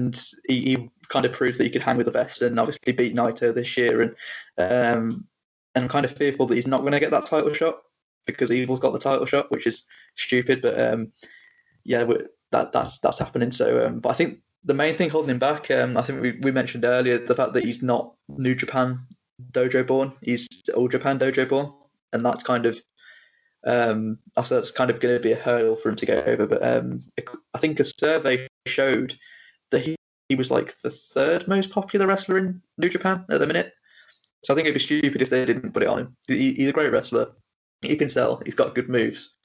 he, 0.47 0.61
he 0.61 0.91
kind 1.09 1.25
of 1.25 1.33
proved 1.33 1.59
that 1.59 1.65
he 1.65 1.71
could 1.71 1.83
hang 1.83 1.97
with 1.97 2.07
the 2.07 2.13
best, 2.13 2.43
and 2.43 2.61
obviously 2.61 2.93
beat 2.93 3.15
Naito 3.15 3.53
this 3.53 3.77
year. 3.77 4.03
And 4.03 4.11
um, 4.59 5.27
and 5.75 5.85
I'm 5.85 5.89
kind 5.89 6.05
of 6.07 6.13
fearful 6.13 6.47
that 6.47 6.55
he's 6.55 6.67
not 6.67 6.83
going 6.83 6.93
to 6.93 7.01
get 7.01 7.11
that 7.11 7.27
title 7.27 7.53
shot 7.53 7.83
because 8.27 8.51
Evil's 8.51 8.81
got 8.81 8.93
the 8.93 8.99
title 8.99 9.27
shot, 9.27 9.51
which 9.51 9.67
is 9.67 9.85
stupid. 10.17 10.63
But 10.63 10.79
um, 10.81 11.13
yeah, 11.85 12.05
that 12.53 12.73
that's 12.73 12.99
that's 12.99 13.19
happening. 13.19 13.51
So, 13.51 13.87
um, 13.87 14.01
but 14.01 14.11
I 14.11 14.15
think 14.15 14.39
the 14.65 14.75
main 14.75 14.95
thing 14.95 15.11
holding 15.11 15.31
him 15.31 15.39
back, 15.39 15.71
um, 15.71 15.97
I 15.97 16.03
think 16.03 16.21
we, 16.21 16.33
we 16.43 16.51
mentioned 16.51 16.85
earlier, 16.85 17.19
the 17.19 17.35
fact 17.35 17.53
that 17.53 17.65
he's 17.65 17.83
not 17.83 18.15
New 18.29 18.55
Japan 18.55 18.99
dojo 19.53 19.87
born, 19.87 20.13
he's 20.23 20.49
All 20.75 20.89
Japan 20.89 21.19
dojo 21.19 21.49
born, 21.49 21.73
and 22.13 22.25
that's 22.25 22.43
kind 22.43 22.67
of 22.67 22.81
um, 23.67 24.19
I 24.37 24.43
thought 24.43 24.57
that's 24.57 24.71
kind 24.71 24.91
of 24.91 25.01
going 25.01 25.15
to 25.15 25.21
be 25.21 25.33
a 25.33 25.37
hurdle 25.37 25.77
for 25.77 25.89
him 25.89 25.97
to 25.97 26.07
get 26.07 26.27
over. 26.29 26.47
But 26.47 26.65
um, 26.65 27.01
I 27.55 27.59
think 27.59 27.81
a 27.81 27.85
survey 27.85 28.47
showed 28.67 29.17
that 29.71 29.81
he, 29.81 29.97
he 30.29 30.37
was 30.37 30.51
like 30.51 30.81
the 30.83 30.91
third 30.91 31.49
most 31.49 31.71
popular 31.71 32.07
wrestler 32.07 32.39
in 32.39 32.63
New 32.79 32.89
Japan 32.89 33.25
at 33.29 33.41
the 33.41 33.47
minute. 33.47 33.73
So 34.45 34.55
I 34.55 34.57
think 34.57 34.67
it'd 34.67 34.75
be 34.75 34.81
stupid 34.81 35.21
if 35.21 35.31
they 35.31 35.45
didn't 35.45 35.73
put 35.73 35.83
it 35.83 35.89
on 35.89 35.99
him. 35.99 36.17
He, 36.29 36.55
he's 36.55 36.69
a 36.69 36.73
great 36.73 36.93
wrestler. 36.93 37.33
He 37.87 37.97
can 37.97 38.09
sell. 38.09 38.41
He's 38.45 38.55
got 38.55 38.75
good 38.75 38.89
moves. 38.89 39.37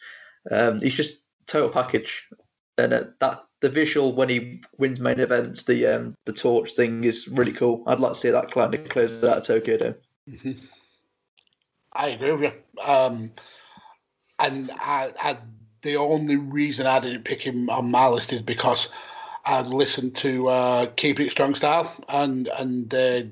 Um, 0.49 0.79
he's 0.79 0.93
just 0.93 1.21
total 1.47 1.69
package. 1.69 2.27
And 2.77 2.93
uh, 2.93 3.03
that 3.19 3.43
the 3.61 3.69
visual 3.69 4.13
when 4.13 4.29
he 4.29 4.61
wins 4.77 4.99
main 4.99 5.19
events, 5.19 5.63
the 5.63 5.85
um, 5.87 6.15
the 6.25 6.33
torch 6.33 6.71
thing 6.71 7.03
is 7.03 7.27
really 7.27 7.53
cool. 7.53 7.83
I'd 7.87 7.99
like 7.99 8.13
to 8.13 8.19
see 8.19 8.31
that 8.31 8.51
kind 8.51 8.73
of 8.73 8.89
close 8.89 9.23
out 9.23 9.37
of 9.37 9.43
Tokyo 9.43 9.77
Dome. 9.77 9.95
Mhm. 10.29 10.59
I 11.93 12.09
agree 12.09 12.31
with 12.31 12.41
you. 12.41 12.81
Um, 12.81 13.31
and 14.39 14.71
I, 14.79 15.13
I, 15.19 15.37
the 15.81 15.97
only 15.97 16.37
reason 16.37 16.87
I 16.87 16.99
didn't 16.99 17.23
pick 17.25 17.41
him 17.41 17.69
on 17.69 17.91
my 17.91 18.07
list 18.07 18.31
is 18.33 18.41
because 18.41 18.87
I 19.45 19.61
listened 19.61 20.15
to 20.17 20.47
uh, 20.47 20.85
Keep 20.95 21.19
It 21.19 21.31
Strong 21.31 21.55
Style 21.55 21.93
and 22.09 22.47
and 22.57 22.89
they 22.89 23.29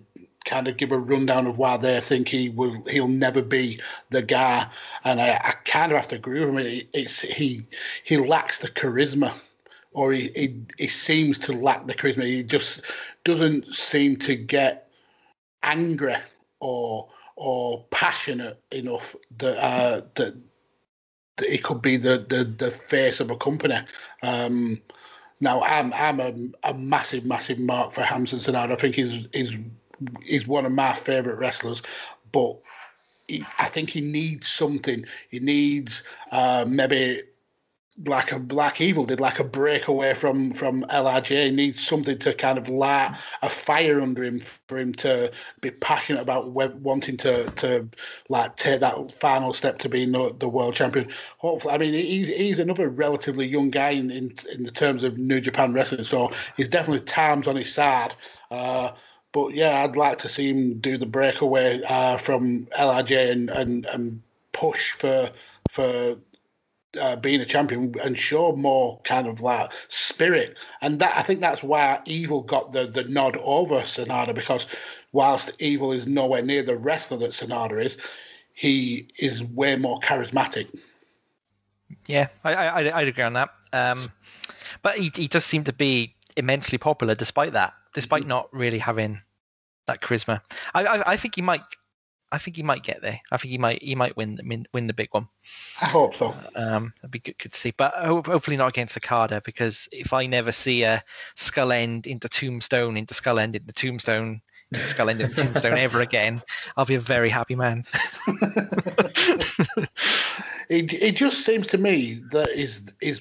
kind 0.50 0.68
of 0.68 0.78
give 0.78 0.91
a 0.91 0.97
rundown 0.97 1.45
of 1.47 1.58
why 1.60 1.78
they 1.78 2.00
think 2.00 2.28
he 2.28 2.50
will 2.50 2.84
he'll 2.88 3.08
never 3.08 3.41
be 3.41 3.80
the 4.10 4.22
guy. 4.22 4.68
And 5.04 5.22
I, 5.22 5.30
I 5.43 5.52
kind 5.66 5.91
of 5.91 5.97
have 5.97 6.08
to 6.10 6.16
agree 6.16 6.39
with 6.39 6.50
him. 6.50 6.58
It- 6.58 6.89
It's 6.93 7.20
he 7.20 7.66
he 8.04 8.18
lacks 8.18 8.58
the 8.60 8.70
charisma. 8.70 9.34
Or 9.91 10.12
he, 10.14 10.32
he, 10.36 10.56
he 10.78 10.88
seems 10.88 11.39
to 11.39 11.52
lack 11.52 11.88
the 11.88 11.95
charisma. 11.95 12.24
He 12.24 12.43
just 12.43 12.82
doesn't 13.24 13.74
seem 13.74 14.18
to 14.18 14.36
get 14.36 14.89
angry 15.64 16.16
or 16.60 17.10
or 17.36 17.86
passionate 17.91 18.62
enough 18.72 19.16
that 19.38 19.58
uh, 19.58 20.02
that, 20.16 20.36
that 21.38 21.50
he 21.50 21.58
could 21.58 21.82
be 21.82 21.97
the, 21.97 22.26
the, 22.30 22.43
the 22.43 22.72
face 22.72 23.20
of 23.20 23.32
a 23.32 23.38
company. 23.38 23.80
Um, 24.22 24.80
now 25.41 25.62
I'm 25.62 25.91
I'm 25.93 26.20
a, 26.20 26.34
a 26.70 26.74
massive 26.74 27.26
massive 27.26 27.60
mark 27.60 27.93
for 27.93 28.02
Hamson 28.04 28.39
Sanada. 28.39 28.74
I 28.74 28.76
think 28.76 28.95
he's 28.95 29.26
he's 29.34 29.56
he's 30.24 30.47
one 30.47 30.66
of 30.66 30.72
my 30.72 30.93
favourite 30.93 31.39
wrestlers, 31.39 31.82
but 32.32 32.58
he, 33.28 33.43
I 33.58 33.66
think 33.66 33.89
he 33.89 34.02
needs 34.02 34.47
something. 34.47 35.06
He 35.30 35.39
needs 35.39 36.04
uh, 36.32 36.66
maybe 36.68 37.24
like 38.06 38.32
a 38.32 38.39
Black 38.39 38.80
Evil 38.80 39.06
did, 39.06 39.20
like 39.20 39.39
a 39.39 39.43
breakaway 39.43 40.14
from 40.14 40.54
from 40.54 40.86
LIJ. 40.89 41.28
He 41.28 41.52
needs 41.52 41.86
something 41.86 42.18
to 42.20 42.34
kind 42.34 42.58
of 42.58 42.70
light 42.70 43.18
a 43.41 43.50
fire 43.50 44.00
under 44.00 44.24
him 44.24 44.39
for 44.39 44.78
him 44.78 44.93
to 44.95 45.32
be 45.62 45.72
passionate 45.72 46.22
about 46.22 46.52
wanting 46.52 47.18
to 47.18 47.50
to 47.50 47.88
like 48.30 48.56
take 48.56 48.80
that 48.80 49.12
final 49.12 49.54
step 49.54 49.80
to 49.80 49.89
being 49.89 50.12
the, 50.12 50.34
the 50.39 50.47
world 50.47 50.76
champion. 50.76 51.10
Hopefully, 51.39 51.74
I 51.74 51.78
mean 51.78 51.93
he's 51.93 52.30
he's 52.30 52.60
another 52.60 52.89
relatively 52.89 53.45
young 53.45 53.70
guy 53.70 53.91
in, 53.91 54.12
in 54.12 54.34
in 54.52 54.64
the 54.64 54.72
terms 54.72 55.04
of 55.04 55.18
New 55.18 55.41
Japan 55.41 55.74
wrestling, 55.74 56.04
so 56.04 56.32
he's 56.56 56.70
definitely 56.70 57.06
times 57.06 57.47
on 57.47 57.56
his 57.56 57.74
side. 57.74 58.16
Uh, 58.50 58.91
but 59.32 59.53
yeah, 59.53 59.84
I'd 59.84 59.95
like 59.95 60.17
to 60.19 60.30
see 60.30 60.49
him 60.49 60.80
do 60.80 60.97
the 60.97 61.05
breakaway 61.05 61.82
uh, 61.88 62.17
from 62.17 62.67
LIJ 62.77 63.11
and, 63.11 63.49
and 63.49 63.86
and 63.86 64.21
push 64.51 64.91
for 64.91 65.32
for 65.71 66.17
uh, 66.99 67.15
being 67.17 67.39
a 67.39 67.45
champion 67.45 67.93
and 68.03 68.17
show 68.17 68.55
more 68.55 68.99
kind 69.03 69.27
of 69.27 69.41
like 69.41 69.71
spirit. 69.89 70.57
And 70.82 70.99
that 70.99 71.15
I 71.15 71.21
think 71.21 71.41
that's 71.41 71.63
why 71.63 71.99
Evil 72.05 72.41
got 72.41 72.73
the 72.73 72.88
the 72.88 73.03
nod 73.03 73.38
over 73.43 73.82
Sanada 73.82 74.34
because 74.34 74.67
whilst 75.11 75.51
Evil 75.59 75.91
is 75.91 76.07
nowhere 76.07 76.41
near 76.41 76.63
the 76.63 76.77
wrestler 76.77 77.17
that 77.17 77.32
Sanada 77.32 77.84
is, 77.84 77.97
he 78.53 79.07
is 79.17 79.43
way 79.43 79.75
more 79.75 79.99
charismatic. 79.99 80.67
Yeah, 82.07 82.27
I, 82.43 82.53
I, 82.53 82.99
I'd 82.99 83.07
agree 83.07 83.23
on 83.23 83.34
that. 83.34 83.49
Um, 83.73 84.11
but 84.82 84.97
he, 84.97 85.11
he 85.15 85.27
does 85.27 85.45
seem 85.45 85.63
to 85.65 85.73
be 85.73 86.15
immensely 86.38 86.77
popular 86.77 87.15
despite 87.15 87.53
that, 87.53 87.73
despite 87.93 88.27
not 88.27 88.53
really 88.53 88.79
having 88.79 89.21
that 89.87 90.01
charisma. 90.01 90.41
I, 90.73 90.85
I, 90.85 91.11
I 91.13 91.17
think 91.17 91.35
he 91.35 91.41
might. 91.41 91.61
I 92.31 92.37
think 92.37 92.57
he 92.57 92.63
might 92.63 92.83
get 92.83 93.01
there. 93.01 93.19
I 93.31 93.37
think 93.37 93.51
he 93.51 93.57
might. 93.57 93.81
He 93.81 93.95
might 93.95 94.15
win. 94.15 94.39
Win, 94.45 94.67
win 94.73 94.87
the 94.87 94.93
big 94.93 95.09
one. 95.11 95.27
I 95.81 95.85
hope 95.85 96.15
so. 96.15 96.35
Um, 96.55 96.93
that'd 96.97 97.11
be 97.11 97.19
good, 97.19 97.37
good 97.39 97.53
to 97.53 97.59
see. 97.59 97.73
But 97.75 97.93
hopefully 97.95 98.57
not 98.57 98.69
against 98.69 98.97
Okada 98.97 99.41
because 99.43 99.89
if 99.91 100.13
I 100.13 100.27
never 100.27 100.51
see 100.51 100.83
a 100.83 101.03
skull 101.35 101.71
end 101.71 102.05
into 102.05 102.29
tombstone 102.29 102.97
into 102.97 103.13
skull 103.13 103.39
end 103.39 103.55
into 103.55 103.73
tombstone 103.73 104.41
into 104.71 104.87
skull 104.87 105.09
end 105.09 105.21
into 105.21 105.35
tombstone 105.35 105.77
ever 105.77 106.01
again, 106.01 106.43
I'll 106.77 106.85
be 106.85 106.95
a 106.95 106.99
very 106.99 107.29
happy 107.29 107.55
man. 107.55 107.83
It 110.69 110.93
it 110.93 111.15
just 111.15 111.43
seems 111.43 111.67
to 111.67 111.79
me 111.79 112.21
that 112.31 112.49
is 112.49 112.83
is 113.01 113.19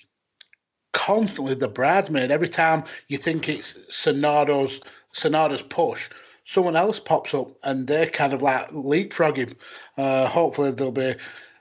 constantly 0.98 1.54
the 1.54 1.68
bridesmaid. 1.68 2.32
Every 2.32 2.48
time 2.48 2.82
you 3.06 3.18
think 3.18 3.48
it's 3.48 3.74
Sanada's 3.88 4.80
Sanada's 5.14 5.62
push, 5.62 6.08
someone 6.44 6.74
else 6.74 6.98
pops 6.98 7.32
up 7.34 7.48
and 7.62 7.86
they're 7.86 8.10
kind 8.10 8.34
of 8.34 8.42
like 8.42 8.70
leapfrog 8.72 9.36
him. 9.36 9.54
Uh, 9.96 10.26
hopefully 10.26 10.72
there'll 10.72 10.92
be 10.92 11.14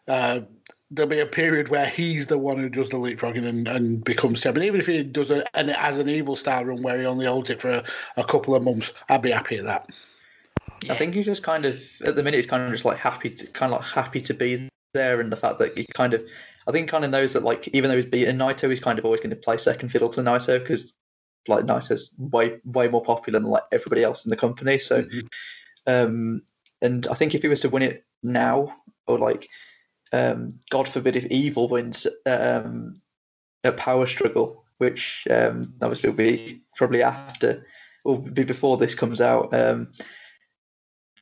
uh, 0.07 0.39
there'll 0.89 1.09
be 1.09 1.19
a 1.19 1.25
period 1.25 1.69
where 1.69 1.85
he's 1.85 2.25
the 2.27 2.37
one 2.37 2.57
who 2.57 2.67
does 2.67 2.89
the 2.89 2.97
leapfrogging 2.97 3.45
and, 3.45 3.67
and 3.67 4.03
becomes 4.03 4.41
champion. 4.41 4.65
Even 4.65 4.79
if 4.79 4.87
he 4.87 5.03
does 5.03 5.29
it 5.29 5.47
and 5.53 5.69
it 5.69 5.75
has 5.75 5.99
an 5.99 6.09
evil 6.09 6.35
style 6.35 6.65
run 6.65 6.81
where 6.81 6.99
he 6.99 7.05
only 7.05 7.27
holds 7.27 7.51
it 7.51 7.61
for 7.61 7.69
a, 7.69 7.83
a 8.17 8.23
couple 8.23 8.55
of 8.55 8.63
months, 8.63 8.91
I'd 9.07 9.21
be 9.21 9.31
happy 9.31 9.57
at 9.57 9.65
that. 9.65 9.87
I 10.89 10.95
think 10.95 11.13
he's 11.13 11.25
just 11.25 11.43
kind 11.43 11.65
of 11.65 11.79
at 12.03 12.15
the 12.15 12.23
minute 12.23 12.37
he's 12.37 12.47
kind 12.47 12.63
of 12.63 12.71
just 12.71 12.85
like 12.85 12.97
happy 12.97 13.29
to 13.29 13.47
kind 13.47 13.71
of 13.71 13.81
like 13.81 13.89
happy 13.89 14.21
to 14.21 14.33
be 14.33 14.67
there, 14.93 15.21
and 15.21 15.31
the 15.31 15.37
fact 15.37 15.59
that 15.59 15.77
he 15.77 15.85
kind 15.93 16.13
of 16.15 16.27
I 16.67 16.71
think 16.71 16.89
kind 16.89 17.05
of 17.05 17.11
knows 17.11 17.33
that 17.33 17.43
like 17.43 17.67
even 17.69 17.89
though 17.89 17.95
he's 17.95 18.05
beaten 18.05 18.37
Naito, 18.37 18.69
he's 18.69 18.79
kind 18.79 18.99
of 18.99 19.05
always 19.05 19.21
going 19.21 19.29
to 19.29 19.35
play 19.35 19.57
second 19.57 19.89
fiddle 19.89 20.09
to 20.09 20.21
Naito 20.21 20.59
because 20.59 20.93
like 21.47 21.65
Naito's 21.65 22.13
way 22.17 22.57
way 22.65 22.89
more 22.89 23.01
popular 23.01 23.39
than 23.39 23.49
like 23.49 23.63
everybody 23.71 24.03
else 24.03 24.25
in 24.25 24.29
the 24.29 24.35
company. 24.35 24.77
So, 24.77 25.05
um, 25.87 26.41
and 26.81 27.07
I 27.07 27.13
think 27.13 27.33
if 27.33 27.41
he 27.41 27.47
was 27.47 27.61
to 27.61 27.69
win 27.69 27.83
it 27.83 28.05
now, 28.21 28.75
or 29.07 29.17
like, 29.17 29.47
um, 30.11 30.49
God 30.69 30.87
forbid 30.87 31.15
if 31.15 31.25
Evil 31.27 31.69
wins 31.69 32.05
um, 32.25 32.93
a 33.63 33.71
power 33.71 34.05
struggle, 34.05 34.65
which 34.77 35.25
um, 35.29 35.73
obviously 35.81 36.09
will 36.09 36.17
be 36.17 36.61
probably 36.75 37.01
after, 37.01 37.65
will 38.05 38.19
be 38.19 38.43
before 38.43 38.77
this 38.77 38.93
comes 38.93 39.21
out. 39.21 39.53
Um, 39.53 39.89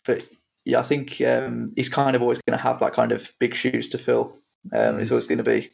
but 0.05 0.25
yeah, 0.65 0.79
I 0.79 0.83
think 0.83 1.21
um, 1.21 1.71
he's 1.75 1.89
kind 1.89 2.15
of 2.15 2.21
always 2.21 2.41
going 2.47 2.57
to 2.57 2.63
have 2.63 2.79
that 2.79 2.93
kind 2.93 3.11
of 3.11 3.31
big 3.39 3.53
shoes 3.53 3.87
to 3.89 3.97
fill. 3.97 4.33
Um, 4.73 4.99
It's 4.99 5.11
always 5.11 5.27
going 5.27 5.37
to 5.37 5.43
be 5.43 5.69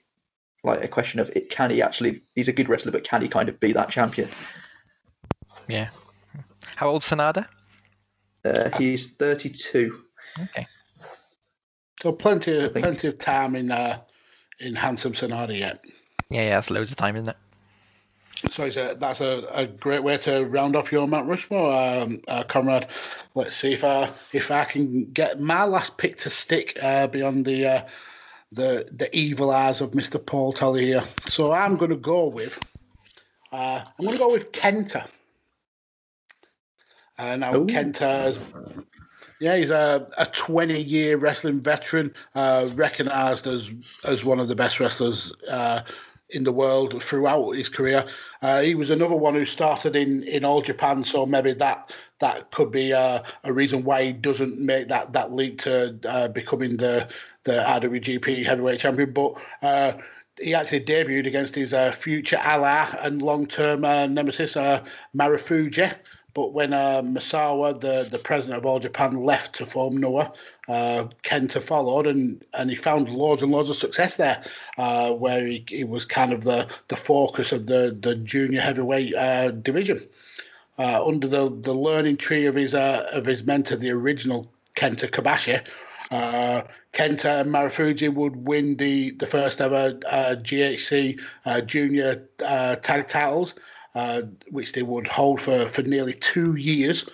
like 0.63 0.83
a 0.83 0.87
question 0.87 1.19
of 1.19 1.29
it, 1.35 1.49
can 1.49 1.69
he 1.69 1.81
actually? 1.81 2.21
He's 2.35 2.47
a 2.47 2.53
good 2.53 2.69
wrestler, 2.69 2.91
but 2.91 3.03
can 3.03 3.21
he 3.21 3.27
kind 3.27 3.49
of 3.49 3.59
be 3.59 3.71
that 3.73 3.89
champion? 3.89 4.29
yeah. 5.67 5.89
How 6.75 6.89
old 6.89 7.01
Sanada? 7.03 7.47
Uh, 8.43 8.75
he's 8.77 9.13
32. 9.13 10.01
Okay. 10.39 10.67
So 12.01 12.11
plenty 12.11 12.57
of 12.57 12.73
plenty 12.73 13.07
of 13.07 13.19
time 13.19 13.55
in 13.55 13.71
uh, 13.71 13.99
in 14.59 14.75
handsome 14.75 15.13
Sanada 15.13 15.57
yet. 15.57 15.83
Yeah, 16.29 16.43
yeah, 16.43 16.49
that's 16.55 16.71
loads 16.71 16.91
of 16.91 16.97
time, 16.97 17.15
isn't 17.15 17.29
it? 17.29 17.37
So 18.49 18.63
it's 18.63 18.77
a, 18.77 18.95
that's 18.97 19.21
a, 19.21 19.47
a 19.51 19.67
great 19.67 20.01
way 20.01 20.17
to 20.17 20.45
round 20.45 20.75
off 20.75 20.91
your 20.91 21.07
Mount 21.07 21.27
Rushmore, 21.27 21.71
um, 21.71 22.21
uh, 22.27 22.43
comrade. 22.43 22.87
Let's 23.35 23.55
see 23.55 23.73
if 23.73 23.83
I 23.83 24.11
if 24.33 24.49
I 24.49 24.65
can 24.65 25.11
get 25.11 25.39
my 25.39 25.63
last 25.65 25.97
pick 25.97 26.17
to 26.19 26.29
stick 26.29 26.77
uh, 26.81 27.05
beyond 27.07 27.45
the 27.45 27.67
uh, 27.67 27.81
the 28.51 28.87
the 28.91 29.15
evil 29.15 29.51
eyes 29.51 29.81
of 29.81 29.95
Mister 29.95 30.19
Paul 30.19 30.53
Talley 30.53 30.85
here. 30.85 31.03
So 31.27 31.51
I'm 31.51 31.77
going 31.77 31.91
to 31.91 31.97
go 31.97 32.27
with 32.27 32.59
uh, 33.51 33.83
I'm 33.99 34.05
going 34.05 34.17
to 34.17 34.23
go 34.23 34.31
with 34.31 34.51
Kenta. 34.51 35.07
Uh, 37.17 37.35
now 37.35 37.55
Ooh. 37.55 37.65
Kenta 37.67 37.99
has 37.99 38.39
Yeah, 39.39 39.57
he's 39.57 39.69
a, 39.69 40.07
a 40.17 40.25
20 40.27 40.81
year 40.81 41.17
wrestling 41.17 41.61
veteran, 41.61 42.13
uh, 42.35 42.67
recognized 42.75 43.47
as 43.47 43.69
as 44.05 44.25
one 44.25 44.39
of 44.39 44.47
the 44.47 44.55
best 44.55 44.79
wrestlers 44.79 45.33
uh, 45.49 45.81
in 46.31 46.43
the 46.43 46.51
world 46.51 47.03
throughout 47.03 47.51
his 47.51 47.69
career. 47.69 48.05
Uh, 48.41 48.61
he 48.61 48.75
was 48.75 48.89
another 48.89 49.15
one 49.15 49.33
who 49.33 49.45
started 49.45 49.95
in, 49.95 50.23
in 50.23 50.45
All 50.45 50.61
Japan, 50.61 51.03
so 51.03 51.25
maybe 51.25 51.53
that 51.53 51.93
that 52.19 52.51
could 52.51 52.71
be 52.71 52.93
uh, 52.93 53.23
a 53.43 53.51
reason 53.51 53.83
why 53.83 54.03
he 54.05 54.13
doesn't 54.13 54.59
make 54.59 54.87
that, 54.87 55.11
that 55.11 55.33
leap 55.33 55.59
to 55.61 55.97
uh, 56.07 56.27
becoming 56.27 56.77
the 56.77 57.09
the 57.43 57.53
IWGP 57.53 58.45
Heavyweight 58.45 58.79
Champion. 58.79 59.11
But 59.11 59.33
uh, 59.61 59.93
he 60.39 60.53
actually 60.53 60.81
debuted 60.81 61.27
against 61.27 61.55
his 61.55 61.73
uh, 61.73 61.91
future 61.91 62.37
ally 62.37 62.87
and 63.01 63.21
long 63.21 63.45
term 63.45 63.85
uh, 63.85 64.07
nemesis, 64.07 64.55
Marufuji. 65.15 65.93
But 66.33 66.53
when 66.53 66.73
uh, 66.73 67.01
Misawa, 67.01 67.79
the, 67.79 68.07
the 68.09 68.17
president 68.17 68.57
of 68.57 68.65
All 68.65 68.79
Japan, 68.79 69.17
left 69.17 69.55
to 69.55 69.65
form 69.65 69.97
Noah, 69.97 70.31
uh, 70.69 71.07
Kenta 71.23 71.61
followed, 71.61 72.07
and, 72.07 72.43
and 72.53 72.69
he 72.69 72.75
found 72.75 73.09
loads 73.09 73.43
and 73.43 73.51
loads 73.51 73.69
of 73.69 73.75
success 73.75 74.15
there, 74.15 74.41
uh, 74.77 75.13
where 75.13 75.45
he, 75.45 75.65
he 75.67 75.83
was 75.83 76.05
kind 76.05 76.31
of 76.31 76.43
the, 76.43 76.67
the 76.87 76.95
focus 76.95 77.51
of 77.51 77.67
the, 77.67 77.97
the 78.01 78.15
junior 78.15 78.61
heavyweight 78.61 79.13
uh, 79.15 79.51
division. 79.51 80.05
Uh, 80.79 81.05
under 81.05 81.27
the, 81.27 81.49
the 81.61 81.73
learning 81.73 82.15
tree 82.17 82.45
of 82.45 82.55
his 82.55 82.73
uh, 82.73 83.07
of 83.11 83.25
his 83.25 83.43
mentor, 83.43 83.75
the 83.75 83.91
original 83.91 84.49
Kenta 84.75 85.07
Kobashi, 85.07 85.61
Kenta 86.11 87.41
and 87.41 87.51
Marufuji 87.51 88.13
would 88.13 88.47
win 88.47 88.75
the, 88.77 89.11
the 89.11 89.27
first 89.27 89.61
ever 89.61 89.93
GHC 89.93 91.19
junior 91.65 92.27
tag 92.37 93.07
titles 93.07 93.55
uh, 93.95 94.21
which 94.49 94.73
they 94.73 94.83
would 94.83 95.07
hold 95.07 95.41
for, 95.41 95.67
for 95.67 95.81
nearly 95.83 96.13
two 96.13 96.55
years. 96.55 97.07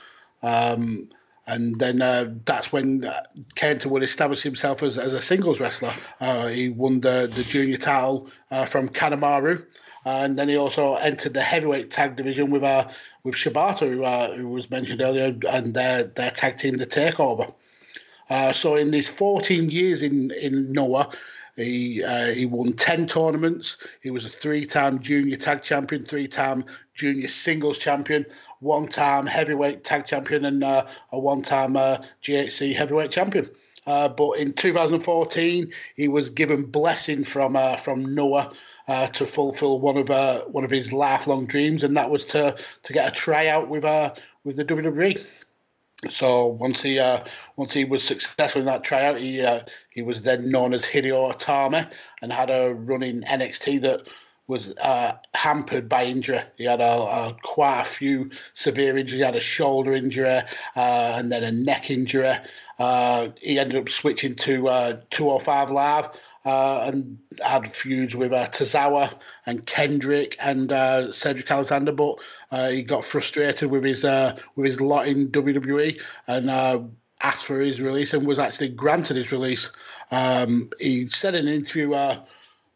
Um, 0.43 1.09
and 1.47 1.79
then 1.79 2.01
uh, 2.01 2.33
that's 2.45 2.71
when 2.71 3.05
uh, 3.05 3.23
Kenta 3.55 3.85
would 3.85 4.03
establish 4.03 4.43
himself 4.43 4.83
as, 4.83 4.97
as 4.97 5.13
a 5.13 5.21
singles 5.21 5.59
wrestler. 5.59 5.93
Uh, 6.19 6.47
he 6.47 6.69
won 6.69 6.99
the, 7.01 7.31
the 7.33 7.43
junior 7.43 7.77
title 7.77 8.29
uh, 8.51 8.65
from 8.65 8.89
Kanemaru. 8.89 9.65
and 10.05 10.37
then 10.37 10.49
he 10.49 10.57
also 10.57 10.95
entered 10.95 11.33
the 11.33 11.41
heavyweight 11.41 11.89
tag 11.89 12.15
division 12.15 12.51
with 12.51 12.63
uh, 12.63 12.89
with 13.23 13.35
Shibata, 13.35 13.79
who, 13.79 14.03
uh, 14.03 14.35
who 14.35 14.47
was 14.49 14.69
mentioned 14.69 15.01
earlier, 15.01 15.35
and 15.49 15.73
their, 15.73 16.03
their 16.03 16.31
tag 16.31 16.57
team, 16.57 16.77
The 16.77 16.85
Takeover. 16.85 17.53
So 18.53 18.75
in 18.75 18.91
these 18.91 19.09
14 19.09 19.69
years 19.69 20.01
in, 20.01 20.31
in 20.31 20.71
Noah, 20.71 21.09
he 21.57 22.03
uh, 22.03 22.27
he 22.27 22.45
won 22.45 22.73
ten 22.73 23.07
tournaments. 23.07 23.77
He 24.01 24.11
was 24.11 24.25
a 24.25 24.29
three-time 24.29 24.99
junior 24.99 25.35
tag 25.35 25.63
champion, 25.63 26.05
three-time 26.05 26.65
junior 26.93 27.27
singles 27.27 27.79
champion, 27.79 28.25
one-time 28.59 29.25
heavyweight 29.25 29.83
tag 29.83 30.05
champion, 30.05 30.45
and 30.45 30.63
uh, 30.63 30.85
a 31.11 31.19
one-time 31.19 31.75
uh, 31.75 31.97
GHC 32.23 32.75
heavyweight 32.75 33.11
champion. 33.11 33.49
Uh, 33.87 34.07
but 34.07 34.33
in 34.33 34.53
2014, 34.53 35.71
he 35.95 36.07
was 36.07 36.29
given 36.29 36.63
blessing 36.63 37.23
from 37.23 37.55
uh, 37.55 37.77
from 37.77 38.15
Noah. 38.15 38.53
Uh, 38.89 39.05
to 39.07 39.27
fulfill 39.27 39.81
one 39.81 39.97
of 39.97 40.07
one 40.53 40.63
of 40.63 40.71
his 40.71 40.93
lifelong 40.93 41.45
dreams, 41.45 41.83
and 41.83 41.97
that 41.97 42.09
was 42.09 42.23
to 42.23 42.55
to 42.83 42.93
get 42.93 43.11
a 43.11 43.13
tryout 43.13 43.67
with 43.67 43.83
with 44.45 44.55
the 44.55 44.63
WWE. 44.63 45.21
So 46.09 46.45
once 46.45 46.83
he 46.83 46.99
uh, 46.99 47.23
once 47.55 47.73
he 47.73 47.83
was 47.83 48.03
successful 48.03 48.61
in 48.61 48.67
that 48.67 48.83
tryout, 48.83 49.17
he 49.17 49.41
uh, 49.41 49.61
he 49.89 50.03
was 50.03 50.21
then 50.21 50.51
known 50.51 50.73
as 50.73 50.85
Hideo 50.85 51.33
Itami 51.33 51.91
and 52.21 52.31
had 52.31 52.51
a 52.51 52.73
run 52.75 53.01
in 53.01 53.23
NXT 53.23 53.81
that 53.81 54.07
was 54.47 54.73
uh, 54.77 55.13
hampered 55.33 55.89
by 55.89 56.05
injury. 56.05 56.41
He 56.55 56.63
had 56.65 56.79
a, 56.79 56.83
a, 56.83 57.37
quite 57.43 57.81
a 57.81 57.85
few 57.85 58.29
severe 58.53 58.95
injuries. 58.97 59.19
He 59.19 59.25
had 59.25 59.35
a 59.35 59.41
shoulder 59.41 59.93
injury 59.93 60.27
uh, 60.27 60.43
and 60.75 61.31
then 61.31 61.43
a 61.43 61.51
neck 61.51 61.91
injury. 61.91 62.33
Uh, 62.79 63.29
he 63.41 63.59
ended 63.59 63.77
up 63.77 63.89
switching 63.89 64.35
to 64.35 64.67
uh, 64.69 65.01
205 65.09 65.71
Live 65.71 66.09
uh, 66.47 66.89
and 66.93 67.19
had 67.43 67.75
feuds 67.75 68.15
with 68.15 68.31
uh, 68.31 69.09
and 69.45 69.65
Kendrick 69.65 70.37
and 70.39 70.71
uh, 70.71 71.11
Cedric 71.11 71.51
Alexander, 71.51 71.91
but 71.91 72.15
uh, 72.51 72.69
he 72.69 72.83
got 72.83 73.03
frustrated 73.03 73.69
with 73.69 73.83
his 73.83 74.05
uh, 74.05 74.33
with 74.55 74.65
his 74.65 74.79
lot 74.79 75.09
in 75.09 75.29
WWE 75.29 75.99
and 76.27 76.89
asked 77.19 77.45
for 77.45 77.59
his 77.59 77.81
release 77.81 78.13
and 78.13 78.25
was 78.25 78.39
actually 78.39 78.69
granted 78.69 79.17
his 79.17 79.33
release. 79.33 79.69
Um, 80.11 80.69
he 80.79 81.09
said 81.09 81.35
in 81.35 81.49
an 81.49 81.53
interview 81.53 81.93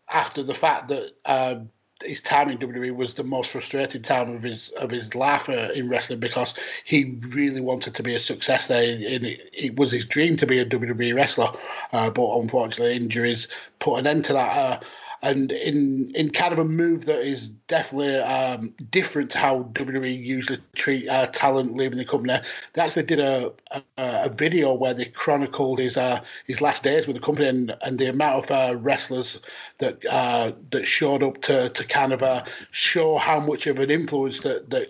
after 0.10 0.44
the 0.44 0.54
fact 0.54 0.90
that 0.90 1.70
his 2.02 2.22
time 2.22 2.50
in 2.50 2.58
WWE 2.58 2.96
was 2.96 3.14
the 3.14 3.24
most 3.24 3.52
frustrating 3.52 4.02
time 4.02 4.36
of 4.36 4.44
his 4.44 4.70
of 4.78 4.90
his 4.90 5.16
life 5.16 5.50
uh, 5.50 5.70
in 5.74 5.90
wrestling 5.90 6.20
because 6.20 6.54
he 6.86 7.18
really 7.30 7.62
wanted 7.62 7.96
to 7.96 8.04
be 8.04 8.16
a 8.16 8.20
success 8.20 8.68
there. 8.68 8.94
And 8.94 9.26
it, 9.26 9.50
it 9.54 9.76
was 9.76 9.92
his 9.92 10.06
dream 10.06 10.38
to 10.38 10.48
be 10.48 10.60
a 10.60 10.66
WWE 10.66 11.16
wrestler, 11.16 11.50
uh, 11.94 12.10
but 12.10 12.38
unfortunately 12.38 12.96
injuries 12.96 13.48
put 13.80 14.00
an 14.00 14.08
end 14.08 14.26
to 14.26 14.34
that. 14.34 14.58
Uh, 14.58 14.80
and 15.24 15.52
in 15.52 16.12
in 16.16 16.30
kind 16.32 16.52
of 16.52 16.60
a 16.60 16.64
move 16.64 17.06
that 17.06 17.22
is 17.22 17.50
definitely 17.68 18.16
um, 18.18 18.74
different 18.90 19.32
to 19.32 19.38
how 19.38 19.64
WWE 19.74 20.24
usually 20.24 20.60
treat 20.76 21.08
uh, 21.08 21.28
talent 21.28 21.76
leaving 21.76 21.98
the 21.98 22.06
company. 22.06 22.40
They 22.74 22.82
actually 22.82 23.04
did 23.04 23.20
a 23.20 23.52
a, 23.72 23.84
a 23.98 24.30
video 24.30 24.74
where 24.74 24.94
they 24.94 25.06
chronicled 25.06 25.80
his 25.80 25.98
uh, 25.98 26.22
his 26.48 26.62
last 26.62 26.84
days 26.84 27.06
with 27.06 27.16
the 27.16 27.22
company 27.22 27.48
and, 27.48 27.76
and 27.82 28.00
the 28.00 28.08
amount 28.08 28.46
of 28.46 28.52
uh, 28.52 28.76
wrestlers 28.78 29.40
that 29.78 30.04
uh, 30.10 30.54
that 30.72 30.86
showed 30.88 31.24
up 31.24 31.42
to 31.44 31.70
to 31.70 31.84
kind 31.86 32.14
of 32.14 32.24
uh, 32.24 32.44
show 32.72 33.18
how 33.18 33.40
much 33.40 33.68
of 33.68 33.80
an 33.80 33.92
influence 33.92 34.40
that 34.40 34.70
that 34.70 34.88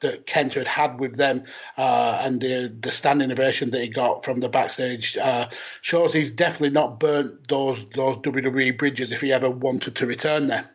that 0.00 0.26
Kenta 0.26 0.54
had 0.54 0.68
had 0.68 1.00
with 1.00 1.16
them 1.16 1.44
uh, 1.76 2.20
and 2.22 2.40
the 2.40 2.74
the 2.80 2.90
standing 2.90 3.32
ovation 3.32 3.70
that 3.70 3.82
he 3.82 3.88
got 3.88 4.24
from 4.24 4.40
the 4.40 4.48
backstage 4.48 5.16
uh, 5.18 5.48
shows 5.82 6.12
he's 6.12 6.32
definitely 6.32 6.70
not 6.70 7.00
burnt 7.00 7.48
those 7.48 7.88
those 7.90 8.16
WWE 8.18 8.76
bridges 8.78 9.12
if 9.12 9.20
he 9.20 9.32
ever 9.32 9.50
wanted 9.50 9.96
to 9.96 10.06
return 10.06 10.46
there. 10.48 10.68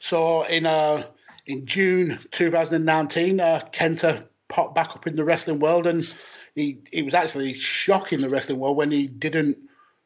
So 0.00 0.42
in 0.44 0.66
uh, 0.66 1.06
in 1.46 1.66
June 1.66 2.18
2019, 2.32 3.40
uh, 3.40 3.68
Kenta 3.72 4.26
popped 4.48 4.74
back 4.74 4.90
up 4.90 5.06
in 5.06 5.16
the 5.16 5.24
wrestling 5.24 5.60
world 5.60 5.86
and 5.86 6.14
he, 6.54 6.78
he 6.92 7.02
was 7.02 7.14
actually 7.14 7.54
shocking 7.54 8.20
the 8.20 8.28
wrestling 8.28 8.58
world 8.58 8.76
when 8.76 8.90
he 8.90 9.06
didn't 9.06 9.58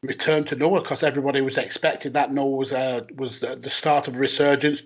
return 0.02 0.44
to 0.44 0.56
Noah 0.56 0.80
because 0.80 1.02
everybody 1.02 1.42
was 1.42 1.58
expecting 1.58 2.12
that 2.12 2.32
Noah 2.32 2.56
was 2.56 2.72
uh, 2.72 3.04
was 3.16 3.40
the, 3.40 3.56
the, 3.56 3.68
start 3.68 4.08
of 4.08 4.18
resurgence. 4.18 4.82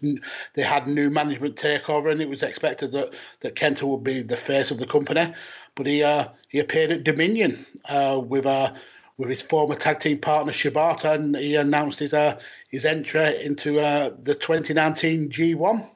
They 0.54 0.62
had 0.62 0.88
new 0.88 1.08
management 1.08 1.56
takeover, 1.56 2.10
and 2.10 2.20
it 2.20 2.28
was 2.28 2.42
expected 2.42 2.92
that 2.92 3.14
that 3.40 3.54
Kenta 3.54 3.84
would 3.84 4.02
be 4.02 4.22
the 4.22 4.36
face 4.36 4.70
of 4.70 4.78
the 4.78 4.86
company. 4.86 5.32
But 5.76 5.86
he 5.86 6.02
uh, 6.02 6.28
he 6.48 6.58
appeared 6.58 6.90
at 6.90 7.04
Dominion 7.04 7.64
uh, 7.84 8.20
with 8.24 8.46
uh, 8.46 8.72
with 9.16 9.28
his 9.28 9.42
former 9.42 9.76
tag 9.76 10.00
team 10.00 10.18
partner 10.18 10.52
Shibata, 10.52 11.14
and 11.14 11.36
he 11.36 11.54
announced 11.54 12.00
his 12.00 12.12
uh, 12.12 12.40
his 12.70 12.84
entry 12.84 13.40
into 13.44 13.78
uh, 13.78 14.10
the 14.24 14.34
2019 14.34 15.30
G1. 15.30 15.90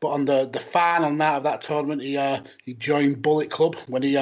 But 0.00 0.08
on 0.08 0.24
the, 0.24 0.48
the 0.48 0.58
final 0.58 1.12
night 1.12 1.36
of 1.36 1.42
that 1.44 1.62
tournament, 1.62 2.02
he 2.02 2.18
he 2.64 2.74
joined 2.74 3.20
Bullet 3.20 3.50
Club 3.50 3.76
when 3.88 4.02
he 4.02 4.18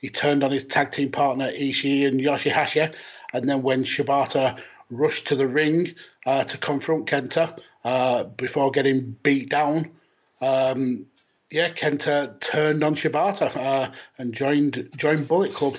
he 0.00 0.10
turned 0.10 0.42
on 0.42 0.50
his 0.50 0.64
tag 0.64 0.90
team 0.90 1.12
partner 1.12 1.50
Ishii 1.52 2.06
and 2.06 2.20
Yoshihashi 2.20 2.92
and 3.34 3.48
then 3.48 3.62
when 3.62 3.84
Shibata 3.84 4.58
rushed 4.90 5.26
to 5.26 5.36
the 5.36 5.48
ring 5.48 5.94
uh, 6.24 6.44
to 6.44 6.56
confront 6.56 7.06
Kenta 7.06 7.58
uh, 7.84 8.24
before 8.24 8.70
getting 8.70 9.16
beat 9.22 9.50
down, 9.50 9.90
um, 10.40 11.04
yeah, 11.50 11.68
Kenta 11.68 12.40
turned 12.40 12.82
on 12.82 12.94
Shibata 12.94 13.54
uh, 13.56 13.90
and 14.18 14.32
joined 14.32 14.88
joined 14.96 15.28
Bullet 15.28 15.52
Club. 15.52 15.76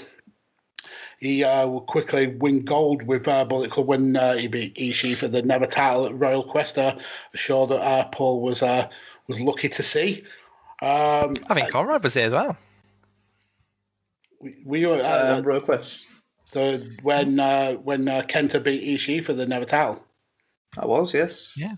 He 1.20 1.44
uh, 1.44 1.68
would 1.68 1.88
quickly 1.88 2.28
win 2.28 2.66
gold 2.66 3.02
with 3.04 3.28
uh, 3.28 3.46
Bullet 3.46 3.72
Club 3.72 3.88
when 3.88 4.18
uh, 4.18 4.34
he 4.34 4.48
beat 4.48 4.76
Ishii 4.76 5.16
for 5.16 5.30
the 5.30 5.42
Never 5.42 5.66
title 5.66 6.06
at 6.06 6.20
Royal 6.20 6.44
Quest, 6.44 6.78
a 6.78 7.00
show 7.34 7.66
that 7.68 8.12
Paul 8.12 8.42
was 8.42 8.62
was 8.62 9.40
lucky 9.40 9.70
to 9.70 9.82
see. 9.82 10.24
Um, 10.82 11.34
I 11.48 11.54
think 11.54 11.72
Conrad 11.72 12.04
was 12.04 12.14
there 12.14 12.28
as 12.28 12.34
well. 12.34 12.58
We, 14.42 14.58
we 14.66 14.86
were 14.86 15.02
uh, 15.02 15.42
Royal 15.42 15.62
Quest. 15.62 16.08
The 16.56 16.90
when 17.04 17.38
uh, 17.38 17.74
when 17.74 18.08
uh, 18.08 18.22
Kenta 18.22 18.64
beat 18.64 18.82
Ishii 18.98 19.26
for 19.26 19.34
the 19.34 19.46
Never 19.46 19.66
title. 19.66 20.02
I 20.78 20.86
was, 20.86 21.14
yes. 21.14 21.54
Yeah. 21.58 21.74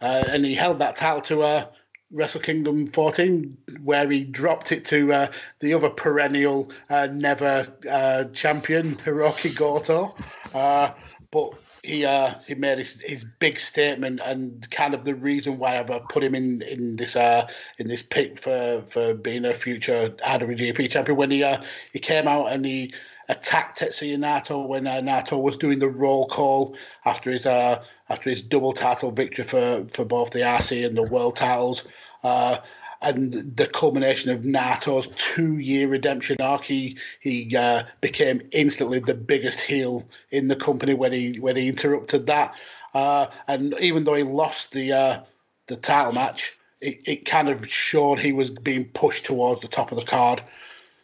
Uh, 0.00 0.24
and 0.28 0.44
he 0.44 0.54
held 0.54 0.78
that 0.78 0.94
title 0.94 1.20
to 1.22 1.42
uh, 1.42 1.66
Wrestle 2.12 2.40
Kingdom 2.40 2.86
14, 2.92 3.56
where 3.82 4.08
he 4.08 4.22
dropped 4.22 4.70
it 4.70 4.84
to 4.86 5.12
uh, 5.12 5.32
the 5.58 5.74
other 5.74 5.90
perennial 5.90 6.70
uh, 6.90 7.08
never 7.10 7.66
uh, 7.90 8.24
champion, 8.32 8.96
Hiroki 9.04 9.56
Goto. 9.56 10.14
Uh, 10.54 10.92
but 11.32 11.54
he 11.82 12.04
uh, 12.04 12.34
he 12.46 12.54
made 12.54 12.78
his, 12.78 13.00
his 13.00 13.24
big 13.40 13.58
statement 13.58 14.20
and 14.24 14.70
kind 14.70 14.94
of 14.94 15.04
the 15.04 15.14
reason 15.14 15.58
why 15.58 15.78
I've 15.78 15.90
uh, 15.90 16.00
put 16.00 16.22
him 16.22 16.34
in 16.34 16.62
in 16.62 16.96
this 16.96 17.16
uh, 17.16 17.48
in 17.78 17.88
this 17.88 18.02
pick 18.02 18.38
for, 18.38 18.84
for 18.90 19.14
being 19.14 19.44
a 19.44 19.54
future 19.54 20.10
IWGP 20.24 20.90
champion 20.90 21.16
when 21.16 21.30
he 21.30 21.42
uh, 21.42 21.62
he 21.92 21.98
came 21.98 22.28
out 22.28 22.52
and 22.52 22.64
he 22.64 22.92
attacked 23.30 23.78
Tetsuya 23.78 24.18
Naito 24.18 24.66
when 24.66 24.86
uh, 24.86 24.96
Naito 24.96 25.40
was 25.40 25.56
doing 25.56 25.78
the 25.78 25.88
roll 25.88 26.26
call 26.26 26.76
after 27.04 27.30
his 27.30 27.46
uh, 27.46 27.82
after 28.08 28.28
his 28.28 28.42
double 28.42 28.72
title 28.72 29.12
victory 29.12 29.44
for, 29.44 29.86
for 29.92 30.04
both 30.04 30.30
the 30.30 30.40
IC 30.40 30.84
and 30.84 30.96
the 30.96 31.02
world 31.02 31.36
titles. 31.36 31.84
Uh, 32.24 32.58
and 33.02 33.32
the 33.56 33.66
culmination 33.66 34.30
of 34.30 34.42
Naito's 34.42 35.08
two-year 35.16 35.88
redemption 35.88 36.36
arc. 36.38 36.64
He 36.64 36.98
he 37.20 37.56
uh, 37.56 37.84
became 38.02 38.42
instantly 38.52 38.98
the 38.98 39.14
biggest 39.14 39.58
heel 39.58 40.06
in 40.32 40.48
the 40.48 40.56
company 40.56 40.92
when 40.92 41.12
he 41.12 41.38
when 41.40 41.56
he 41.56 41.68
interrupted 41.68 42.26
that. 42.26 42.54
Uh, 42.92 43.28
and 43.48 43.74
even 43.80 44.04
though 44.04 44.14
he 44.14 44.22
lost 44.22 44.72
the 44.72 44.92
uh, 44.92 45.22
the 45.68 45.76
title 45.76 46.12
match, 46.12 46.52
it, 46.82 47.00
it 47.06 47.24
kind 47.24 47.48
of 47.48 47.66
showed 47.66 48.18
he 48.18 48.32
was 48.32 48.50
being 48.50 48.84
pushed 48.86 49.24
towards 49.24 49.62
the 49.62 49.68
top 49.68 49.92
of 49.92 49.98
the 49.98 50.04
card. 50.04 50.42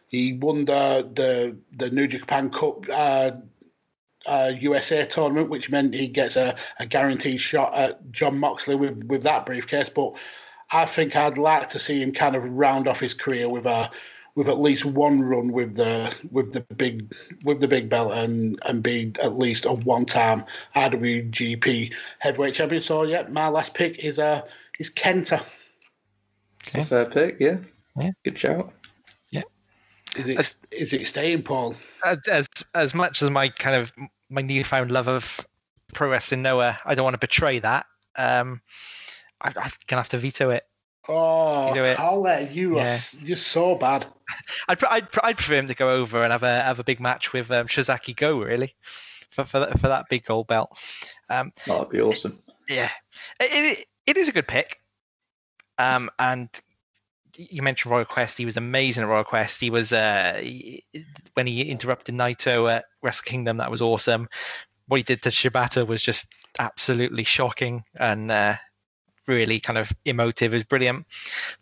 He 0.07 0.33
won 0.33 0.65
the 0.65 1.09
the, 1.13 1.57
the 1.77 1.91
New 1.91 2.07
Japan 2.07 2.49
Cup 2.49 2.85
uh, 2.91 3.31
uh, 4.25 4.51
USA 4.59 5.05
tournament, 5.05 5.49
which 5.49 5.69
meant 5.69 5.95
he 5.95 6.07
gets 6.07 6.35
a, 6.35 6.55
a 6.79 6.85
guaranteed 6.85 7.39
shot 7.39 7.73
at 7.75 8.11
Jon 8.11 8.37
Moxley 8.37 8.75
with, 8.75 9.03
with 9.05 9.23
that 9.23 9.45
briefcase. 9.45 9.89
But 9.89 10.13
I 10.71 10.85
think 10.85 11.15
I'd 11.15 11.37
like 11.37 11.69
to 11.69 11.79
see 11.79 12.01
him 12.01 12.11
kind 12.11 12.35
of 12.35 12.43
round 12.43 12.87
off 12.87 12.99
his 12.99 13.13
career 13.13 13.49
with 13.49 13.65
a 13.65 13.89
with 14.35 14.49
at 14.49 14.59
least 14.59 14.85
one 14.85 15.21
run 15.21 15.51
with 15.51 15.75
the 15.75 16.15
with 16.29 16.53
the 16.53 16.61
big 16.75 17.11
with 17.43 17.59
the 17.59 17.67
big 17.67 17.89
belt 17.89 18.13
and 18.13 18.59
and 18.65 18.83
be 18.83 19.11
at 19.21 19.37
least 19.37 19.65
a 19.65 19.73
one 19.73 20.05
time 20.05 20.45
IWGP 20.75 21.91
heavyweight 22.19 22.53
champion. 22.53 22.81
So 22.81 23.03
yeah, 23.03 23.23
my 23.29 23.47
last 23.47 23.73
pick 23.73 24.03
is 24.03 24.19
uh 24.19 24.41
is 24.79 24.91
Kenta. 24.91 25.43
Okay. 26.67 26.83
fair 26.83 27.05
pick, 27.05 27.37
yeah. 27.39 27.57
Yeah. 27.95 28.11
Good 28.23 28.37
shout. 28.37 28.73
Yeah. 30.17 30.23
Is 30.23 30.29
it 30.29 30.39
as, 30.39 30.55
is 30.71 30.93
it 30.93 31.07
staying, 31.07 31.43
Paul? 31.43 31.75
As 32.03 32.45
as 32.73 32.93
much 32.93 33.21
as 33.21 33.29
my 33.29 33.49
kind 33.49 33.75
of 33.75 33.93
my 34.29 34.41
newfound 34.41 34.91
love 34.91 35.07
of 35.07 35.45
pro 35.93 36.09
wrestling 36.09 36.41
Noah, 36.41 36.77
I 36.85 36.95
don't 36.95 37.03
want 37.03 37.13
to 37.15 37.19
betray 37.19 37.59
that. 37.59 37.85
Um, 38.15 38.61
I, 39.41 39.49
I'm 39.49 39.71
gonna 39.87 40.01
have 40.01 40.09
to 40.09 40.17
veto 40.17 40.49
it. 40.49 40.63
Oh, 41.09 41.73
Talley, 41.73 42.49
you 42.51 42.75
yeah. 42.75 42.95
are 42.95 43.25
you're 43.25 43.37
so 43.37 43.75
bad. 43.75 44.05
I'd, 44.67 44.83
I'd 44.83 45.07
I'd 45.23 45.37
prefer 45.37 45.55
him 45.55 45.67
to 45.67 45.75
go 45.75 45.93
over 45.93 46.23
and 46.23 46.31
have 46.31 46.43
a 46.43 46.61
have 46.61 46.79
a 46.79 46.83
big 46.83 46.99
match 46.99 47.31
with 47.33 47.49
um, 47.51 47.67
Shiozaki 47.67 48.15
Go 48.15 48.39
really, 48.41 48.75
for 49.29 49.45
for 49.45 49.59
that, 49.59 49.79
for 49.79 49.87
that 49.87 50.05
big 50.09 50.25
gold 50.25 50.47
belt. 50.47 50.77
Um, 51.29 51.53
That'd 51.65 51.89
be 51.89 52.01
awesome. 52.01 52.39
Yeah, 52.67 52.89
it, 53.39 53.77
it, 53.79 53.85
it 54.05 54.17
is 54.17 54.27
a 54.27 54.33
good 54.33 54.47
pick. 54.47 54.81
Um, 55.79 56.09
and 56.19 56.49
you 57.37 57.61
mentioned 57.61 57.91
Royal 57.91 58.05
Quest. 58.05 58.37
He 58.37 58.45
was 58.45 58.57
amazing 58.57 59.03
at 59.03 59.09
Royal 59.09 59.23
Quest. 59.23 59.61
He 59.61 59.69
was 59.69 59.93
uh, 59.93 60.39
he, 60.41 60.83
when 61.33 61.47
he 61.47 61.61
interrupted 61.61 62.15
Naito 62.15 62.71
at 62.71 62.85
Wrestle 63.01 63.23
Kingdom. 63.25 63.57
That 63.57 63.71
was 63.71 63.81
awesome. 63.81 64.27
What 64.87 64.97
he 64.97 65.03
did 65.03 65.21
to 65.23 65.29
Shibata 65.29 65.85
was 65.85 66.01
just 66.01 66.27
absolutely 66.59 67.23
shocking 67.23 67.83
and 67.99 68.31
uh, 68.31 68.55
really 69.27 69.59
kind 69.59 69.77
of 69.77 69.91
emotive. 70.05 70.53
It 70.53 70.57
was 70.57 70.63
brilliant. 70.65 71.05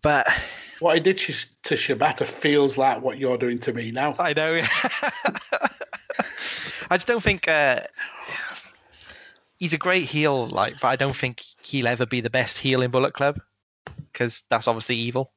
But 0.02 0.28
what 0.80 0.96
he 0.96 1.02
did 1.02 1.18
to 1.18 1.76
Shibata 1.76 2.26
feels 2.26 2.78
like 2.78 3.02
what 3.02 3.18
you're 3.18 3.38
doing 3.38 3.60
to 3.60 3.74
me 3.74 3.92
now. 3.92 4.16
I 4.20 4.34
know. 4.34 4.62
I 6.90 6.98
just 6.98 7.08
don't 7.08 7.24
think 7.24 7.48
uh, 7.48 7.82
he's 9.58 9.74
a 9.74 9.78
great 9.78 10.04
heel, 10.04 10.48
like, 10.48 10.76
but 10.82 10.90
I 10.90 10.96
don't 10.96 11.16
think 11.16 11.44
he'll 11.64 11.88
ever 11.88 12.06
be 12.06 12.22
the 12.22 12.30
best 12.30 12.60
heel 12.60 12.82
in 12.82 12.92
Bullet 12.92 13.14
Club 13.14 13.40
because 14.12 14.44
that's 14.50 14.68
obviously 14.68 14.96
evil. 14.96 15.32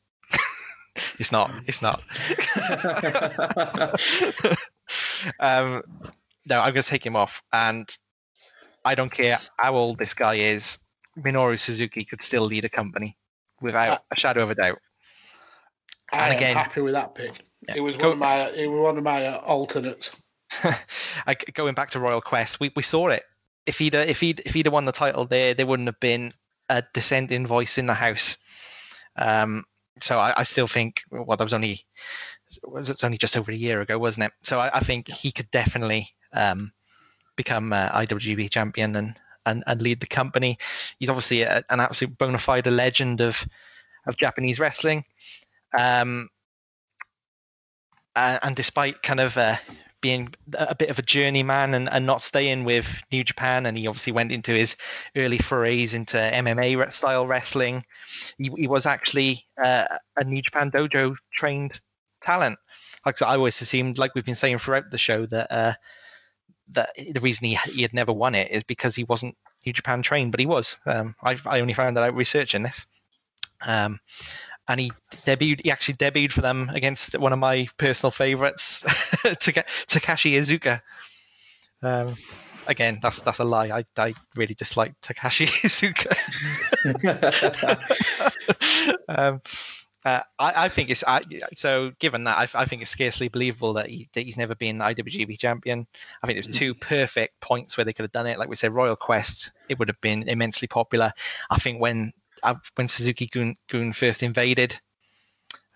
It's 1.19 1.33
not. 1.33 1.53
It's 1.67 1.83
not. 1.83 2.03
um, 5.41 5.83
no, 6.47 6.61
I'm 6.61 6.73
going 6.73 6.83
to 6.83 6.89
take 6.89 7.05
him 7.05 7.17
off, 7.17 7.43
and 7.53 7.97
I 8.85 8.95
don't 8.95 9.13
care 9.13 9.39
how 9.59 9.75
old 9.75 9.99
this 9.99 10.15
guy 10.15 10.35
is. 10.35 10.79
Minoru 11.19 11.61
Suzuki 11.61 12.05
could 12.05 12.23
still 12.23 12.45
lead 12.45 12.65
a 12.65 12.69
company 12.69 13.17
without 13.61 14.03
a 14.11 14.17
shadow 14.17 14.43
of 14.43 14.51
a 14.51 14.55
doubt. 14.55 14.79
I 16.13 16.29
and 16.29 16.37
again, 16.37 16.57
happy 16.57 16.81
with 16.81 16.95
that 16.95 17.15
pick. 17.15 17.45
Yeah, 17.67 17.77
it 17.77 17.81
was 17.81 17.97
go, 17.97 18.09
one 18.09 18.13
of 18.13 18.19
my 18.19 18.49
it 18.51 18.67
was 18.69 18.81
one 18.81 18.99
of 18.99 19.05
my 19.05 19.27
uh, 19.27 19.39
alternates. 19.39 20.11
I, 21.27 21.35
going 21.55 21.75
back 21.75 21.91
to 21.91 22.01
Royal 22.01 22.21
Quest, 22.21 22.61
we, 22.61 22.73
we 22.75 22.83
saw 22.83 23.09
it. 23.09 23.25
If 23.67 23.79
he'd 23.79 23.95
if 23.95 24.21
he'd 24.21 24.41
if 24.47 24.55
he'd 24.55 24.67
have 24.67 24.73
won 24.73 24.87
the 24.87 24.93
title 24.93 25.27
there, 25.27 25.53
there 25.55 25.67
wouldn't 25.67 25.89
have 25.89 26.01
been 26.01 26.33
a 26.71 26.83
dissenting 26.95 27.47
voice 27.47 27.77
in 27.77 27.87
the 27.87 27.95
house. 27.95 28.39
Um, 29.17 29.65
so 30.03 30.19
I, 30.19 30.35
I, 30.37 30.43
still 30.43 30.67
think 30.67 31.03
well, 31.11 31.37
that 31.37 31.45
was 31.45 31.53
only 31.53 31.85
was 32.65 32.91
it's 32.91 33.05
only 33.05 33.19
just 33.19 33.37
over 33.37 33.53
a 33.53 33.57
year 33.57 33.81
ago, 33.81 33.99
wasn't 33.99 34.27
it? 34.27 34.33
So 34.43 34.59
I, 34.61 34.77
I 34.77 34.81
think 34.81 35.09
he 35.09 35.33
could 35.33 35.51
definitely 35.51 36.09
um, 36.33 36.73
become 37.37 37.73
uh, 37.73 37.91
IWGP 37.91 38.51
champion 38.51 38.97
and, 38.97 39.19
and 39.47 39.65
and 39.67 39.83
lead 39.83 40.01
the 40.01 40.07
company. 40.07 40.59
He's 40.99 41.11
obviously 41.11 41.43
a, 41.43 41.63
an 41.71 41.81
absolute 41.81 42.17
bona 42.19 42.39
fide 42.39 42.67
legend 42.67 43.21
of 43.21 43.47
of 44.07 44.17
Japanese 44.17 44.59
wrestling. 44.59 45.05
Um, 45.77 46.29
and, 48.17 48.39
and 48.43 48.57
despite 48.57 49.03
kind 49.03 49.21
of 49.21 49.37
uh, 49.37 49.57
being 50.01 50.35
a 50.55 50.75
bit 50.75 50.91
of 50.91 50.99
a 50.99 51.03
journeyman 51.03 51.75
and, 51.75 51.89
and 51.91 52.07
not 52.07 52.23
staying 52.23 52.65
with 52.65 53.03
New 53.11 53.25
Japan. 53.25 53.67
And 53.67 53.77
he 53.77 53.87
obviously 53.87 54.13
went 54.13 54.33
into 54.33 54.53
his 54.53 54.77
early 55.17 55.39
forays 55.39 55.95
into 55.95 56.17
MMA 56.17 56.93
style 56.93 57.27
wrestling. 57.27 57.85
He, 58.39 58.51
he 58.57 58.69
was 58.69 58.87
actually 58.87 59.47
uh, 59.63 59.87
a 60.17 60.25
New 60.25 60.43
Japan 60.43 60.71
dojo 60.71 61.17
trained 61.35 61.81
talent. 62.21 62.59
Like 63.05 63.21
I 63.23 63.35
always 63.35 63.61
assumed, 63.61 63.99
like 63.99 64.15
we've 64.15 64.25
been 64.25 64.35
saying 64.35 64.59
throughout 64.59 64.91
the 64.91 64.99
show, 64.99 65.27
that 65.27 65.51
uh, 65.51 65.75
that 66.73 66.91
the 66.97 67.21
reason 67.21 67.47
he, 67.47 67.59
he 67.73 67.83
had 67.83 67.95
never 67.95 68.13
won 68.13 68.35
it 68.35 68.51
is 68.51 68.63
because 68.63 68.95
he 68.95 69.05
wasn't 69.05 69.37
New 69.65 69.73
Japan 69.73 70.03
trained, 70.03 70.31
but 70.31 70.41
he 70.41 70.47
was. 70.47 70.77
Um, 70.87 71.15
I, 71.23 71.39
I 71.47 71.61
only 71.61 71.75
found 71.75 71.97
that 71.97 72.05
out 72.05 72.15
researching 72.15 72.63
this. 72.63 72.87
Um, 73.67 74.01
and 74.69 74.81
he 74.81 74.93
debuted. 75.27 75.63
He 75.65 75.71
actually 75.71 75.95
debuted 75.95 76.33
for 76.33 76.43
them 76.43 76.71
against 76.75 77.19
one 77.19 77.33
of 77.33 77.39
my 77.39 77.69
personal 77.79 78.11
favorites, 78.11 78.85
Takashi 79.25 80.33
Iizuka. 80.33 80.81
Um, 81.83 82.15
again, 82.67 82.99
that's 83.03 83.21
that's 83.23 83.39
a 83.39 83.45
lie. 83.45 83.71
I, 83.71 83.85
I 83.97 84.15
really 84.37 84.55
dislike 84.55 84.95
Takashi 85.03 85.47
Iizuka. 85.63 86.15
um, 89.09 89.41
uh, 90.05 90.23
I, 90.39 90.65
I, 90.65 90.69
think 90.69 90.91
it's 90.91 91.03
I, 91.07 91.23
so. 91.55 91.91
Given 91.99 92.25
that, 92.25 92.39
I, 92.39 92.63
I, 92.63 92.65
think 92.65 92.83
it's 92.83 92.91
scarcely 92.91 93.29
believable 93.29 93.73
that, 93.75 93.89
he, 93.89 94.09
that 94.15 94.23
he's 94.23 94.37
never 94.37 94.55
been 94.55 94.79
IWGP 94.79 95.39
champion. 95.39 95.87
I 96.23 96.27
think 96.27 96.37
there's 96.37 96.57
two 96.57 96.73
perfect 96.75 97.41
points 97.41 97.77
where 97.77 97.85
they 97.85 97.93
could 97.93 98.05
have 98.05 98.13
done 98.13 98.27
it. 98.27 98.39
Like 98.39 98.49
we 98.49 98.57
said, 98.57 98.75
Royal 98.75 98.97
Quest, 98.97 99.53
it 99.69 99.79
would 99.79 99.89
have 99.89 100.01
been 100.01 100.29
immensely 100.29 100.69
popular. 100.69 101.13
I 101.51 101.59
think 101.59 101.81
when 101.81 102.13
when 102.75 102.89
Suzuki 102.89 103.27
Gun, 103.27 103.93
first 103.93 104.23
invaded 104.23 104.79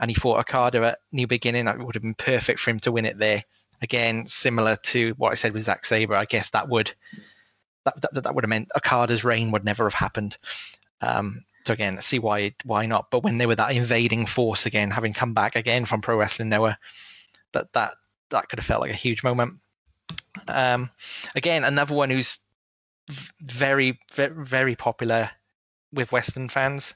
and 0.01 0.11
he 0.11 0.15
fought 0.15 0.41
Okada 0.41 0.85
at 0.85 0.99
New 1.13 1.27
Beginning, 1.27 1.67
that 1.67 1.79
would 1.79 1.95
have 1.95 2.03
been 2.03 2.15
perfect 2.15 2.61
for 2.61 2.71
him 2.71 2.81
to 2.81 2.93
win 2.93 3.07
it 3.07 3.19
there. 3.19 3.45
Again, 3.83 4.27
similar 4.27 4.77
to 4.85 5.15
what 5.17 5.33
I 5.33 5.35
said 5.35 5.53
with 5.53 5.65
Zack 5.65 5.85
Sabre, 5.85 6.15
I 6.15 6.25
guess 6.25 6.51
that 6.51 6.69
would 6.69 6.93
that, 7.85 8.01
that, 8.01 8.23
that 8.23 8.35
would 8.35 8.45
have 8.45 8.49
meant 8.49 8.69
Okada's 8.77 9.25
reign 9.25 9.51
would 9.51 9.65
never 9.65 9.85
have 9.85 9.95
happened. 9.95 10.37
Um, 11.01 11.45
so 11.65 11.73
again, 11.73 12.01
see 12.01 12.19
why 12.19 12.55
why 12.65 12.87
not? 12.87 13.11
But 13.11 13.23
when 13.23 13.39
they 13.39 13.47
were 13.47 13.55
that 13.57 13.75
invading 13.75 14.27
force 14.27 14.67
again, 14.67 14.91
having 14.91 15.13
come 15.13 15.35
back 15.35 15.57
again 15.57 15.85
from 15.85 16.01
Pro 16.01 16.17
Wrestling 16.17 16.49
Noah, 16.49 16.79
that 17.53 17.73
that 17.73 17.95
that 18.31 18.49
could 18.49 18.59
have 18.59 18.67
felt 18.67 18.81
like 18.81 18.91
a 18.91 18.95
huge 18.95 19.23
moment. 19.23 19.55
Um, 20.49 20.91
again, 21.35 21.65
another 21.65 21.95
one 21.95 22.11
who's 22.11 22.39
very 23.41 23.99
very, 24.13 24.35
very 24.35 24.77
popular 24.77 25.31
with 25.93 26.13
Western 26.13 26.49
fans, 26.49 26.95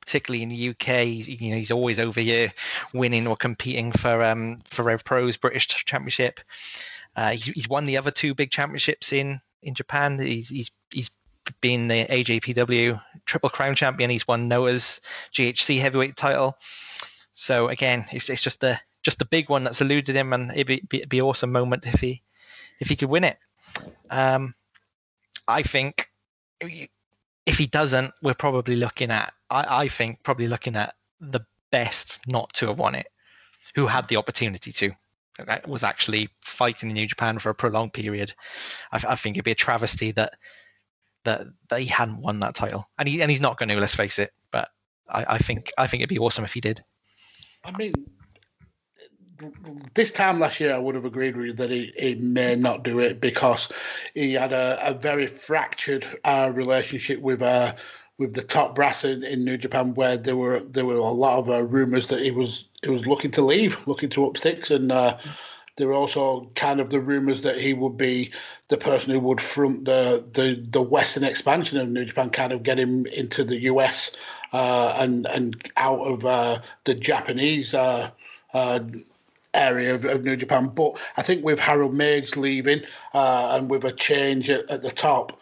particularly 0.00 0.42
in 0.42 0.48
the 0.48 0.70
UK. 0.70 1.04
He's, 1.04 1.28
you 1.28 1.50
know, 1.50 1.56
he's 1.56 1.70
always 1.70 1.98
over 1.98 2.20
here 2.20 2.52
winning 2.94 3.26
or 3.26 3.36
competing 3.36 3.92
for 3.92 4.22
um, 4.22 4.62
for 4.68 4.82
Rev 4.82 5.04
Pro's 5.04 5.36
British 5.36 5.66
Championship. 5.66 6.40
Uh, 7.16 7.30
he's, 7.30 7.46
he's 7.46 7.68
won 7.68 7.86
the 7.86 7.96
other 7.96 8.10
two 8.10 8.34
big 8.34 8.50
championships 8.50 9.12
in 9.12 9.40
in 9.62 9.74
Japan. 9.74 10.18
He's 10.18 10.48
he's 10.48 10.70
he's 10.90 11.10
been 11.60 11.88
the 11.88 12.06
AJPW 12.06 13.00
Triple 13.26 13.50
Crown 13.50 13.74
champion. 13.74 14.10
He's 14.10 14.28
won 14.28 14.48
Noah's 14.48 15.00
GHC 15.34 15.80
heavyweight 15.80 16.16
title. 16.16 16.56
So 17.34 17.68
again, 17.68 18.06
it's 18.12 18.28
it's 18.28 18.42
just 18.42 18.60
the 18.60 18.78
just 19.02 19.18
the 19.18 19.24
big 19.24 19.48
one 19.48 19.64
that's 19.64 19.80
eluded 19.80 20.14
him, 20.14 20.32
and 20.32 20.50
it'd 20.52 20.66
be, 20.66 20.98
it'd 20.98 21.08
be 21.08 21.20
awesome 21.20 21.52
moment 21.52 21.86
if 21.86 22.00
he 22.00 22.22
if 22.80 22.88
he 22.88 22.96
could 22.96 23.08
win 23.08 23.24
it. 23.24 23.38
Um, 24.10 24.54
I 25.48 25.62
think 25.62 26.08
if 27.46 27.58
he 27.58 27.66
doesn't, 27.66 28.12
we're 28.22 28.34
probably 28.34 28.76
looking 28.76 29.10
at, 29.10 29.32
I, 29.50 29.84
I 29.84 29.88
think, 29.88 30.22
probably 30.22 30.48
looking 30.48 30.76
at 30.76 30.94
the 31.20 31.40
best 31.70 32.20
not 32.26 32.52
to 32.54 32.68
have 32.68 32.78
won 32.78 32.94
it, 32.94 33.08
who 33.74 33.86
had 33.86 34.08
the 34.08 34.16
opportunity 34.16 34.72
to. 34.72 34.92
That 35.38 35.66
was 35.66 35.82
actually 35.82 36.28
fighting 36.44 36.90
in 36.90 36.94
New 36.94 37.06
Japan 37.06 37.38
for 37.38 37.50
a 37.50 37.54
prolonged 37.54 37.94
period. 37.94 38.32
I, 38.92 39.02
I 39.08 39.16
think 39.16 39.36
it'd 39.36 39.44
be 39.44 39.50
a 39.50 39.56
travesty 39.56 40.12
that 40.12 40.34
that 41.24 41.46
that 41.70 41.80
he 41.80 41.86
hadn't 41.86 42.20
won 42.20 42.40
that 42.40 42.54
title, 42.54 42.88
and 42.98 43.08
he 43.08 43.22
and 43.22 43.30
he's 43.30 43.40
not 43.40 43.58
going 43.58 43.68
to. 43.70 43.76
Let's 43.76 43.94
face 43.94 44.18
it. 44.18 44.32
But 44.50 44.68
I, 45.08 45.24
I 45.30 45.38
think 45.38 45.72
I 45.78 45.86
think 45.86 46.02
it'd 46.02 46.10
be 46.10 46.18
awesome 46.18 46.44
if 46.44 46.52
he 46.52 46.60
did. 46.60 46.84
I 47.64 47.76
mean, 47.76 47.94
this 49.94 50.12
time 50.12 50.40
last 50.40 50.60
year, 50.60 50.74
I 50.74 50.78
would 50.78 50.94
have 50.94 51.04
agreed 51.04 51.36
with 51.36 51.46
you 51.46 51.52
that 51.54 51.70
he, 51.70 51.92
he 51.96 52.14
may 52.16 52.56
not 52.56 52.82
do 52.82 52.98
it 52.98 53.20
because 53.20 53.68
he 54.14 54.34
had 54.34 54.52
a, 54.52 54.78
a 54.82 54.94
very 54.94 55.26
fractured 55.26 56.06
uh, 56.24 56.50
relationship 56.54 57.20
with 57.20 57.42
uh, 57.42 57.74
with 58.18 58.34
the 58.34 58.42
top 58.42 58.74
brass 58.74 59.04
in, 59.04 59.24
in 59.24 59.44
New 59.44 59.56
Japan, 59.56 59.94
where 59.94 60.16
there 60.16 60.36
were 60.36 60.60
there 60.60 60.84
were 60.84 60.96
a 60.96 61.02
lot 61.02 61.38
of 61.38 61.50
uh, 61.50 61.62
rumors 61.62 62.08
that 62.08 62.20
he 62.20 62.30
was 62.30 62.66
he 62.82 62.90
was 62.90 63.06
looking 63.06 63.30
to 63.32 63.42
leave, 63.42 63.76
looking 63.86 64.10
to 64.10 64.26
up 64.26 64.36
sticks, 64.36 64.70
and 64.70 64.92
uh, 64.92 65.18
there 65.76 65.88
were 65.88 65.94
also 65.94 66.50
kind 66.54 66.80
of 66.80 66.90
the 66.90 67.00
rumors 67.00 67.42
that 67.42 67.58
he 67.58 67.72
would 67.72 67.96
be 67.96 68.30
the 68.68 68.76
person 68.76 69.12
who 69.12 69.20
would 69.20 69.40
front 69.40 69.84
the 69.84 70.24
the, 70.32 70.64
the 70.70 70.82
Western 70.82 71.24
expansion 71.24 71.78
of 71.78 71.88
New 71.88 72.04
Japan, 72.04 72.30
kind 72.30 72.52
of 72.52 72.62
get 72.62 72.78
him 72.78 73.06
into 73.06 73.44
the 73.44 73.62
US 73.62 74.14
uh, 74.52 74.94
and 74.98 75.26
and 75.26 75.70
out 75.76 76.00
of 76.00 76.24
uh, 76.24 76.60
the 76.84 76.94
Japanese. 76.94 77.74
Uh, 77.74 78.10
uh, 78.54 78.80
area 79.54 79.94
of, 79.94 80.04
of, 80.04 80.24
New 80.24 80.36
Japan, 80.36 80.68
but 80.68 80.98
I 81.16 81.22
think 81.22 81.44
with 81.44 81.58
Harold 81.58 81.94
Meij 81.94 82.36
leaving 82.36 82.82
uh, 83.14 83.56
and 83.58 83.70
with 83.70 83.84
a 83.84 83.92
change 83.92 84.48
at, 84.48 84.70
at 84.70 84.82
the 84.82 84.90
top, 84.90 85.38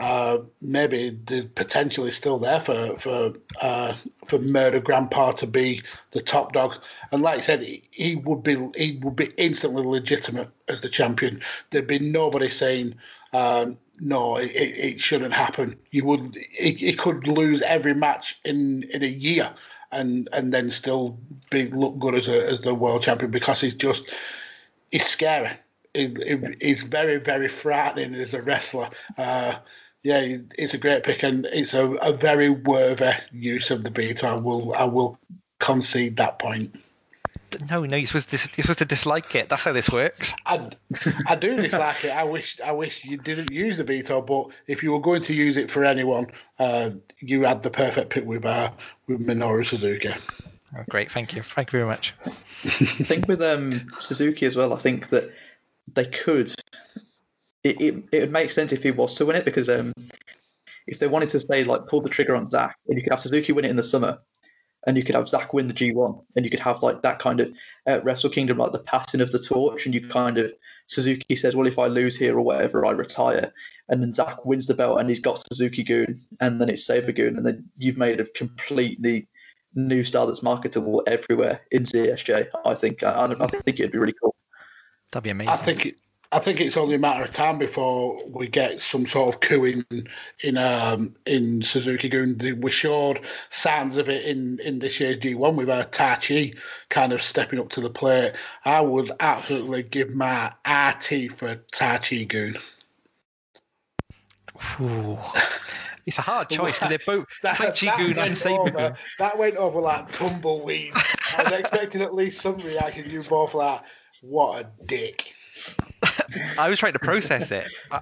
uh, 0.00 0.38
maybe 0.60 1.18
the 1.26 1.48
potential 1.56 2.04
is 2.04 2.16
still 2.16 2.38
there 2.38 2.60
for 2.60 2.96
for 2.98 3.32
uh, 3.60 3.94
for 4.26 4.38
Murder 4.38 4.78
Grandpa 4.78 5.32
to 5.32 5.46
be 5.46 5.82
the 6.12 6.22
top 6.22 6.52
dog. 6.52 6.76
And 7.10 7.20
like 7.20 7.38
I 7.38 7.42
said, 7.42 7.62
he, 7.62 7.82
he, 7.90 8.14
would 8.14 8.44
be 8.44 8.54
he 8.76 9.00
would 9.02 9.16
be 9.16 9.32
instantly 9.36 9.84
legitimate 9.84 10.50
as 10.68 10.82
the 10.82 10.88
champion. 10.88 11.40
There'd 11.70 11.88
be 11.88 11.98
nobody 11.98 12.48
saying 12.48 12.94
um, 13.32 13.76
no, 14.00 14.36
it, 14.36 14.50
it, 14.54 15.00
shouldn't 15.00 15.34
happen. 15.34 15.76
You 15.90 16.04
would 16.04 16.36
he, 16.52 16.92
could 16.92 17.26
lose 17.26 17.60
every 17.62 17.94
match 17.94 18.38
in 18.44 18.84
in 18.84 19.02
a 19.02 19.08
year 19.08 19.52
and 19.92 20.28
and 20.32 20.52
then 20.52 20.70
still 20.70 21.18
be 21.50 21.66
look 21.66 21.98
good 21.98 22.14
as 22.14 22.28
a 22.28 22.46
as 22.46 22.60
the 22.60 22.74
world 22.74 23.02
champion 23.02 23.30
because 23.30 23.60
he's 23.60 23.74
just 23.74 24.10
he's 24.90 25.06
scary. 25.06 25.50
He, 25.94 26.14
he's 26.60 26.82
very 26.82 27.18
very 27.18 27.48
frightening 27.48 28.14
as 28.14 28.34
a 28.34 28.42
wrestler. 28.42 28.90
Uh, 29.16 29.56
yeah, 30.02 30.36
it's 30.56 30.74
a 30.74 30.78
great 30.78 31.02
pick, 31.02 31.22
and 31.22 31.46
it's 31.46 31.74
a, 31.74 31.90
a 31.96 32.12
very 32.12 32.50
worthy 32.50 33.12
use 33.32 33.70
of 33.70 33.84
the 33.84 33.90
beat. 33.90 34.22
I 34.22 34.34
will 34.34 34.74
I 34.74 34.84
will 34.84 35.18
concede 35.58 36.16
that 36.16 36.38
point. 36.38 36.74
No, 37.70 37.84
no, 37.84 37.96
you're 37.96 38.06
supposed 38.06 38.30
to 38.30 38.36
you're 38.56 38.62
supposed 38.62 38.78
to 38.80 38.84
dislike 38.84 39.34
it. 39.34 39.48
That's 39.48 39.64
how 39.64 39.72
this 39.72 39.90
works. 39.90 40.34
I, 40.46 40.70
I 41.26 41.36
do 41.36 41.56
dislike 41.56 42.04
it. 42.04 42.10
I 42.10 42.24
wish 42.24 42.60
I 42.60 42.72
wish 42.72 43.04
you 43.04 43.16
didn't 43.16 43.52
use 43.52 43.76
the 43.76 43.84
veto, 43.84 44.20
but 44.20 44.48
if 44.66 44.82
you 44.82 44.92
were 44.92 45.00
going 45.00 45.22
to 45.22 45.32
use 45.32 45.56
it 45.56 45.70
for 45.70 45.84
anyone, 45.84 46.26
uh, 46.58 46.90
you 47.18 47.44
had 47.44 47.62
the 47.62 47.70
perfect 47.70 48.10
pick 48.10 48.26
with 48.26 48.44
uh, 48.44 48.70
with 49.06 49.26
Minoru 49.26 49.64
Suzuki. 49.64 50.14
Oh, 50.76 50.84
great, 50.90 51.10
thank 51.10 51.34
you, 51.34 51.42
thank 51.42 51.72
you 51.72 51.78
very 51.78 51.88
much. 51.88 52.14
I 52.64 52.68
think 53.04 53.26
with 53.26 53.40
um, 53.40 53.90
Suzuki 53.98 54.44
as 54.44 54.54
well. 54.54 54.74
I 54.74 54.76
think 54.78 55.08
that 55.08 55.32
they 55.94 56.04
could 56.04 56.52
it, 57.64 57.80
it, 57.80 58.04
it 58.12 58.20
would 58.20 58.32
make 58.32 58.50
sense 58.50 58.72
if 58.72 58.82
he 58.82 58.90
was 58.90 59.14
to 59.16 59.26
win 59.26 59.36
it 59.36 59.44
because 59.44 59.68
um, 59.68 59.92
if 60.86 60.98
they 60.98 61.08
wanted 61.08 61.28
to 61.30 61.40
say 61.40 61.64
like 61.64 61.86
pull 61.86 62.00
the 62.00 62.08
trigger 62.08 62.36
on 62.36 62.46
Zack 62.46 62.76
and 62.88 62.96
you 62.96 63.02
could 63.02 63.12
have 63.12 63.20
Suzuki 63.20 63.52
win 63.52 63.64
it 63.64 63.70
in 63.70 63.76
the 63.76 63.82
summer 63.82 64.18
and 64.88 64.96
you 64.96 65.04
could 65.04 65.14
have 65.14 65.28
Zack 65.28 65.52
win 65.52 65.68
the 65.68 65.74
G1 65.74 66.24
and 66.34 66.46
you 66.46 66.50
could 66.50 66.60
have 66.60 66.82
like 66.82 67.02
that 67.02 67.18
kind 67.18 67.40
of 67.40 67.54
uh, 67.86 68.00
Wrestle 68.02 68.30
Kingdom 68.30 68.56
like 68.56 68.72
the 68.72 68.78
passing 68.78 69.20
of 69.20 69.30
the 69.30 69.38
torch 69.38 69.84
and 69.84 69.94
you 69.94 70.08
kind 70.08 70.38
of 70.38 70.50
Suzuki 70.86 71.36
says 71.36 71.54
well 71.54 71.66
if 71.66 71.78
I 71.78 71.88
lose 71.88 72.16
here 72.16 72.38
or 72.38 72.40
whatever 72.40 72.86
I 72.86 72.92
retire. 72.92 73.52
And 73.90 74.00
then 74.00 74.14
Zack 74.14 74.46
wins 74.46 74.66
the 74.66 74.72
belt 74.72 74.98
and 74.98 75.10
he's 75.10 75.20
got 75.20 75.44
Suzuki-gun, 75.52 76.16
and 76.40 76.58
then 76.58 76.70
it's 76.70 76.86
Sabre-gun, 76.86 77.36
and 77.36 77.46
then 77.46 77.64
you've 77.76 77.98
made 77.98 78.18
a 78.18 78.24
completely 78.24 79.28
new 79.74 80.02
style 80.04 80.26
that's 80.26 80.42
marketable 80.42 81.02
everywhere 81.06 81.60
in 81.70 81.82
ZSJ 81.82 82.48
I 82.64 82.74
think 82.74 83.02
I, 83.02 83.26
I 83.38 83.46
think 83.46 83.78
it'd 83.78 83.92
be 83.92 83.98
really 83.98 84.14
cool. 84.22 84.34
That'd 85.12 85.24
be 85.24 85.30
amazing 85.30 85.52
I 85.52 85.56
think 85.56 85.84
it, 85.84 85.96
I 86.30 86.40
think 86.40 86.60
it's 86.60 86.76
only 86.76 86.96
a 86.96 86.98
matter 86.98 87.24
of 87.24 87.32
time 87.32 87.56
before 87.56 88.22
we 88.26 88.48
get 88.48 88.82
some 88.82 89.06
sort 89.06 89.34
of 89.34 89.40
coup 89.40 89.64
in 89.64 89.86
in 90.40 90.58
um, 90.58 91.14
in 91.24 91.62
Suzuki-gun. 91.62 92.38
We 92.60 92.70
showed 92.70 93.20
signs 93.48 93.96
of 93.96 94.10
it 94.10 94.26
in, 94.26 94.58
in 94.60 94.78
this 94.78 95.00
year's 95.00 95.16
G1 95.16 95.56
with 95.56 95.70
uh, 95.70 95.86
Taichi 95.86 96.54
kind 96.90 97.14
of 97.14 97.22
stepping 97.22 97.58
up 97.58 97.70
to 97.70 97.80
the 97.80 97.88
plate. 97.88 98.34
I 98.66 98.82
would 98.82 99.10
absolutely 99.20 99.84
give 99.84 100.10
my 100.10 100.48
RT 100.66 101.32
for 101.32 101.56
Taichi-gun. 101.72 102.56
It's 106.04 106.18
a 106.18 106.22
hard 106.22 106.50
choice 106.50 106.78
because 106.78 106.88
they're 106.90 107.16
both 107.16 107.26
Taichi-gun 107.42 108.26
and 108.26 108.36
Sabre-gun. 108.36 108.94
That 109.18 109.38
went 109.38 109.56
over 109.56 109.80
like 109.80 110.12
tumbleweed. 110.12 110.92
I 110.94 111.44
was 111.44 111.52
expecting 111.52 112.02
at 112.02 112.14
least 112.14 112.42
some 112.42 112.58
reaction. 112.58 113.08
You 113.08 113.22
both 113.22 113.54
like, 113.54 113.80
what 114.20 114.60
a 114.60 114.84
dick. 114.86 115.32
I 116.58 116.68
was 116.68 116.78
trying 116.78 116.92
to 116.94 116.98
process 116.98 117.50
it. 117.50 117.68
I, 117.90 118.00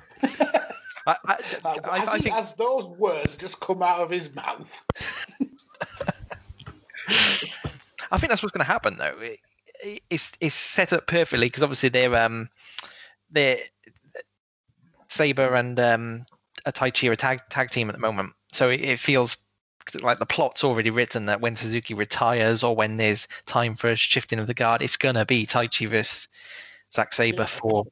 I, 1.07 1.17
I, 1.65 2.05
I 2.15 2.19
think 2.19 2.35
as 2.35 2.55
those 2.55 2.89
words 2.89 3.37
just 3.37 3.61
come 3.61 3.81
out 3.83 4.01
of 4.01 4.11
his 4.11 4.35
mouth. 4.35 4.67
I 8.11 8.19
think 8.19 8.31
that's 8.31 8.43
what's 8.43 8.53
going 8.53 8.65
to 8.65 8.65
happen, 8.65 8.97
though. 8.99 9.17
It, 9.21 9.39
it's 10.11 10.33
it's 10.41 10.55
set 10.55 10.93
up 10.93 11.07
perfectly 11.07 11.47
because 11.47 11.63
obviously 11.63 11.91
they're 11.91 12.15
um 12.17 12.49
they're 13.31 13.59
Sabre 15.09 15.55
and 15.55 15.79
um 15.79 16.27
a 16.65 16.73
Taichi 16.73 17.11
a 17.13 17.17
tag 17.17 17.41
tag 17.51 17.71
team 17.71 17.89
at 17.89 17.95
the 17.95 18.01
moment, 18.01 18.33
so 18.53 18.71
it, 18.71 18.81
it 18.81 18.99
feels 18.99 19.37
like 20.01 20.19
the 20.19 20.27
plot's 20.27 20.65
already 20.65 20.91
written 20.91 21.27
that 21.27 21.41
when 21.41 21.55
Suzuki 21.55 21.95
retires 21.95 22.65
or 22.65 22.75
when 22.75 22.97
there's 22.97 23.29
time 23.45 23.77
for 23.77 23.89
a 23.89 23.97
shifting 23.97 24.39
of 24.39 24.47
the 24.47 24.55
guard, 24.55 24.83
it's 24.83 24.97
gonna 24.97 25.25
be 25.25 25.47
Taichi 25.47 25.87
versus 25.89 26.27
Zack 26.97 27.13
Sabre 27.13 27.43
yeah. 27.43 27.47
for 27.47 27.85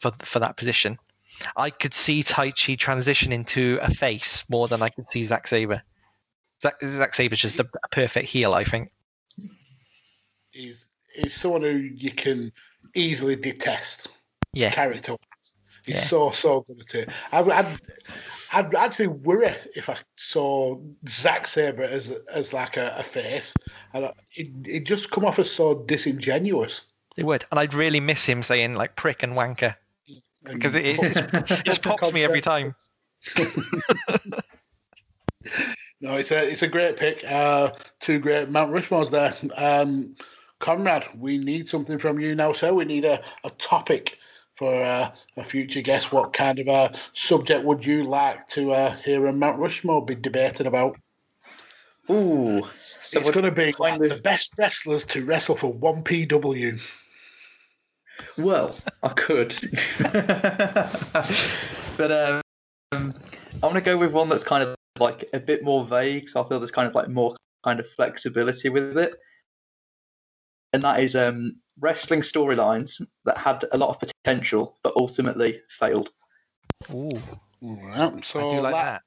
for 0.00 0.12
for 0.22 0.38
that 0.38 0.56
position. 0.56 0.98
I 1.56 1.70
could 1.70 1.92
see 1.92 2.22
Taichi 2.22 2.78
transition 2.78 3.32
into 3.32 3.78
a 3.82 3.90
face 3.90 4.48
more 4.48 4.68
than 4.68 4.80
I 4.80 4.88
could 4.88 5.10
see 5.10 5.22
Zack 5.22 5.46
Sabre. 5.46 5.82
Zack, 6.62 6.82
Zack 6.82 7.14
Sabre's 7.14 7.40
just 7.40 7.60
a, 7.60 7.68
a 7.84 7.88
perfect 7.88 8.26
heel, 8.26 8.54
I 8.54 8.64
think. 8.64 8.90
He's 10.50 10.86
he's 11.14 11.34
someone 11.34 11.62
who 11.62 11.76
you 11.76 12.12
can 12.12 12.52
easily 12.94 13.36
detest. 13.36 14.08
Yeah. 14.52 14.70
Character. 14.70 15.16
He's 15.84 15.96
yeah. 15.96 16.00
so 16.02 16.30
so 16.30 16.62
good 16.62 16.80
at 16.80 16.94
it. 16.94 17.08
I, 17.32 17.40
I'd, 17.42 17.80
I'd 18.52 18.74
actually 18.74 19.08
worry 19.08 19.54
if 19.76 19.88
I 19.88 19.98
saw 20.16 20.80
Zack 21.08 21.46
Sabre 21.46 21.82
as 21.82 22.10
as 22.32 22.52
like 22.52 22.76
a, 22.76 22.94
a 22.96 23.02
face, 23.02 23.54
and 23.92 24.10
it 24.34 24.48
it 24.64 24.84
just 24.84 25.10
come 25.10 25.24
off 25.24 25.38
as 25.38 25.50
so 25.50 25.84
disingenuous. 25.86 26.80
They 27.16 27.22
would, 27.22 27.44
and 27.50 27.58
I'd 27.58 27.74
really 27.74 28.00
miss 28.00 28.26
him 28.26 28.42
saying 28.42 28.74
like 28.74 28.94
prick 28.94 29.22
and 29.22 29.32
wanker 29.32 29.74
because 30.44 30.74
it, 30.74 30.84
it, 30.84 31.00
it 31.50 31.64
just 31.64 31.82
pops 31.82 32.12
me 32.12 32.24
every 32.24 32.40
time. 32.40 32.74
no, 36.00 36.16
it's 36.16 36.30
a 36.30 36.48
it's 36.48 36.62
a 36.62 36.68
great 36.68 36.96
pick. 36.96 37.24
Uh, 37.24 37.72
two 38.00 38.18
great 38.18 38.50
Mount 38.50 38.72
Rushmore's 38.72 39.10
there. 39.10 39.34
Um, 39.56 40.14
Conrad, 40.58 41.06
we 41.18 41.38
need 41.38 41.68
something 41.68 41.98
from 41.98 42.20
you 42.20 42.34
now, 42.34 42.52
sir. 42.52 42.72
We 42.72 42.84
need 42.84 43.04
a, 43.04 43.22
a 43.44 43.50
topic 43.50 44.18
for 44.56 44.74
uh, 44.82 45.10
a 45.36 45.44
future 45.44 45.82
guest. 45.82 46.12
What 46.12 46.32
kind 46.32 46.58
of 46.58 46.68
a 46.68 46.98
subject 47.12 47.64
would 47.64 47.84
you 47.84 48.04
like 48.04 48.48
to 48.50 48.72
uh, 48.72 48.96
hear 48.96 49.26
a 49.26 49.32
Mount 49.32 49.58
Rushmore 49.58 50.04
be 50.04 50.14
debated 50.14 50.66
about? 50.66 50.96
Ooh, 52.10 52.62
so 53.02 53.18
it's 53.18 53.30
going 53.30 53.44
to 53.44 53.50
be 53.50 53.74
like 53.78 54.00
of... 54.00 54.08
the 54.08 54.20
best 54.22 54.54
wrestlers 54.58 55.04
to 55.04 55.24
wrestle 55.24 55.56
for 55.56 55.72
one 55.72 56.02
PW. 56.02 56.80
Well, 58.38 58.76
I 59.02 59.08
could, 59.08 59.54
but 61.96 62.12
um, 62.12 62.42
I'm 62.92 63.12
gonna 63.60 63.80
go 63.80 63.96
with 63.96 64.12
one 64.12 64.28
that's 64.28 64.44
kind 64.44 64.62
of 64.62 64.74
like 64.98 65.28
a 65.32 65.40
bit 65.40 65.62
more 65.62 65.84
vague. 65.84 66.28
So 66.28 66.42
I 66.42 66.48
feel 66.48 66.58
there's 66.58 66.70
kind 66.70 66.88
of 66.88 66.94
like 66.94 67.08
more 67.08 67.34
kind 67.64 67.80
of 67.80 67.88
flexibility 67.88 68.68
with 68.68 68.98
it, 68.98 69.14
and 70.72 70.82
that 70.82 71.00
is 71.00 71.16
um, 71.16 71.52
wrestling 71.80 72.20
storylines 72.20 73.00
that 73.24 73.38
had 73.38 73.64
a 73.72 73.78
lot 73.78 73.90
of 73.90 73.98
potential 73.98 74.76
but 74.82 74.94
ultimately 74.96 75.60
failed. 75.68 76.10
Ooh, 76.92 77.08
right. 77.62 78.24
so 78.24 78.38
I 78.38 78.54
do 78.54 78.60
like, 78.60 78.72
like 78.72 78.84
that. 78.84 79.02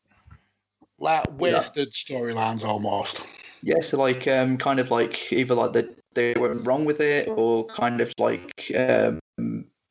Like 0.97 1.39
wasted 1.39 1.89
yeah. 2.09 2.17
storylines 2.17 2.63
almost. 2.63 3.21
Yeah, 3.61 3.81
so 3.81 3.97
like 3.97 4.27
um, 4.27 4.57
kind 4.57 4.79
of 4.79 4.91
like 4.91 5.31
either 5.31 5.55
like 5.55 5.73
the 5.73 5.93
they 6.13 6.33
went 6.33 6.65
wrong 6.65 6.85
with 6.85 6.99
it, 7.01 7.27
or 7.27 7.65
kind 7.67 8.01
of 8.01 8.13
like 8.17 8.71
um, 8.75 9.19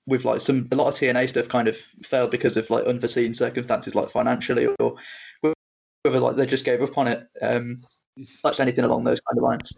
with 0.06 0.24
like 0.24 0.40
some 0.40 0.68
a 0.72 0.76
lot 0.76 0.88
of 0.88 0.94
TNA 0.94 1.28
stuff 1.28 1.48
kind 1.48 1.68
of 1.68 1.76
failed 1.76 2.30
because 2.30 2.56
of 2.56 2.70
like 2.70 2.84
unforeseen 2.86 3.34
circumstances, 3.34 3.94
like 3.94 4.08
financially, 4.08 4.68
or 4.78 4.96
whether 6.02 6.20
like 6.20 6.36
they 6.36 6.46
just 6.46 6.64
gave 6.64 6.82
up 6.82 6.96
on 6.96 7.08
it. 7.08 7.28
Um, 7.42 7.78
that's 8.42 8.60
anything 8.60 8.84
along 8.84 9.04
those 9.04 9.20
kind 9.20 9.38
of 9.38 9.44
lines. 9.44 9.76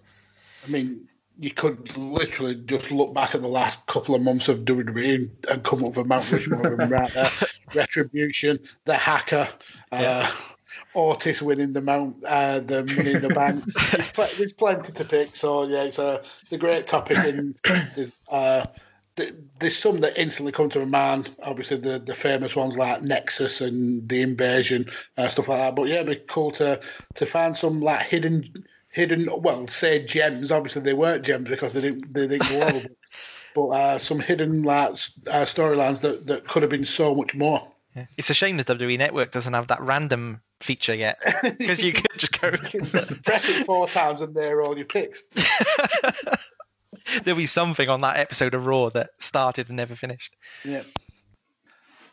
I 0.65 0.71
mean, 0.71 1.09
you 1.39 1.51
could 1.51 1.97
literally 1.97 2.55
just 2.55 2.91
look 2.91 3.15
back 3.15 3.35
at 3.35 3.43
the 3.43 3.49
last 3.49 3.85
couple 3.87 4.15
of 4.15 4.23
months 4.23 4.49
of 4.49 4.61
WWE 4.61 5.15
and, 5.15 5.31
and 5.51 5.65
come 5.65 5.85
up 5.85 5.97
with 5.97 6.05
a 6.05 6.05
Mount 6.05 6.31
Rushmore 6.31 6.77
right 6.77 7.13
there. 7.13 7.31
Retribution, 7.75 8.59
the 8.85 8.95
hacker, 8.95 9.49
uh, 9.93 10.31
Otis 10.95 11.43
winning 11.43 11.73
the 11.73 11.81
Mount, 11.81 12.23
uh, 12.27 12.61
the 12.61 12.85
Money 12.97 13.13
in 13.13 13.23
the 13.23 13.29
Bank. 13.29 13.65
there's, 13.93 14.09
pl- 14.09 14.37
there's, 14.37 14.53
plenty 14.53 14.93
to 14.93 15.05
pick. 15.05 15.37
So 15.37 15.67
yeah, 15.67 15.83
it's 15.83 15.99
a 15.99 16.23
it's 16.43 16.53
a 16.53 16.59
great 16.59 16.87
topic, 16.87 17.19
and 17.19 17.55
there's 17.95 18.13
uh, 18.31 18.67
the, 19.17 19.37
there's 19.59 19.77
some 19.77 20.01
that 20.01 20.21
instantly 20.21 20.53
come 20.53 20.71
to 20.71 20.79
my 20.81 20.85
mind. 20.85 21.35
Obviously, 21.43 21.77
the, 21.77 21.99
the 21.99 22.15
famous 22.15 22.57
ones 22.57 22.77
like 22.77 23.03
Nexus 23.03 23.61
and 23.61 24.09
the 24.09 24.23
Invasion, 24.23 24.91
uh, 25.17 25.29
stuff 25.29 25.49
like 25.49 25.59
that. 25.59 25.77
But 25.77 25.89
yeah, 25.89 26.01
it'd 26.01 26.07
be 26.07 26.25
cool 26.29 26.51
to 26.53 26.81
to 27.15 27.27
find 27.27 27.57
some 27.57 27.81
like 27.81 28.07
hidden 28.07 28.65
hidden. 28.93 29.29
Well, 29.43 29.69
say 29.69 30.05
gems. 30.05 30.51
Obviously, 30.51 30.83
they 30.83 30.95
weren't 30.95 31.25
gems 31.25 31.49
because 31.49 31.73
they 31.73 31.81
didn't 31.81 32.13
they 32.13 32.27
didn't 32.27 32.49
go 32.49 32.63
over. 32.63 32.89
But 33.53 33.67
uh, 33.71 33.99
some 33.99 34.21
hidden 34.21 34.63
like 34.63 34.93
uh, 35.27 35.45
storylines 35.45 36.03
that 36.03 36.25
that 36.27 36.47
could 36.47 36.63
have 36.63 36.71
been 36.71 36.85
so 36.85 37.17
much 37.17 37.35
more. 37.35 37.67
Yeah. 37.95 38.07
It's 38.17 38.31
a 38.31 38.35
shame 38.35 38.57
the 38.57 38.65
WWE 38.65 38.99
Network 38.99 39.33
doesn't 39.33 39.53
have 39.53 39.67
that 39.69 39.81
random 39.81 40.43
feature 40.61 40.95
yet 40.95 41.19
because 41.59 41.83
you 41.83 41.93
could 41.93 42.07
just 42.17 42.41
go 42.41 42.51
press 43.25 43.49
it 43.49 43.67
four 43.67 43.89
times 43.89 44.21
and 44.21 44.35
there 44.35 44.59
are 44.59 44.63
all 44.63 44.77
your 44.77 44.87
picks. 44.87 45.23
There'll 47.25 47.39
be 47.39 47.47
something 47.47 47.89
on 47.89 48.01
that 48.03 48.17
episode 48.17 48.55
of 48.55 48.67
Raw 48.67 48.91
that 48.91 49.11
started 49.19 49.69
and 49.69 49.77
never 49.77 49.97
finished. 49.97 50.37
Yeah. 50.65 50.83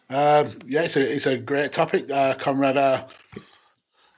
Um, 0.09 0.57
yeah, 0.65 0.83
it's 0.83 0.95
a, 0.95 1.13
it's 1.13 1.25
a 1.25 1.37
great 1.37 1.73
topic, 1.73 2.09
uh, 2.09 2.35
Conrad. 2.35 2.77
Uh, 2.77 3.05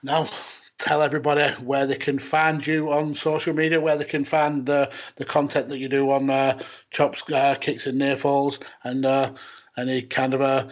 now, 0.03 0.29
tell 0.77 1.01
everybody 1.01 1.51
where 1.63 1.85
they 1.85 1.95
can 1.95 2.19
find 2.19 2.65
you 2.65 2.91
on 2.91 3.15
social 3.15 3.53
media, 3.53 3.81
where 3.81 3.97
they 3.97 4.05
can 4.05 4.23
find 4.23 4.65
the, 4.65 4.89
the 5.15 5.25
content 5.25 5.67
that 5.69 5.79
you 5.79 5.89
do 5.89 6.11
on 6.11 6.29
uh, 6.29 6.59
chops, 6.91 7.23
uh, 7.33 7.55
kicks, 7.55 7.87
and 7.87 7.97
near 7.97 8.15
falls, 8.15 8.59
and 8.83 9.05
uh, 9.05 9.31
any 9.77 10.03
kind 10.03 10.33
of 10.33 10.41
a 10.41 10.69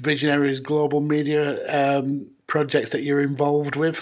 visionaries 0.00 0.60
global 0.60 1.00
media 1.00 1.98
um, 1.98 2.26
projects 2.46 2.90
that 2.90 3.02
you're 3.02 3.22
involved 3.22 3.76
with. 3.76 4.00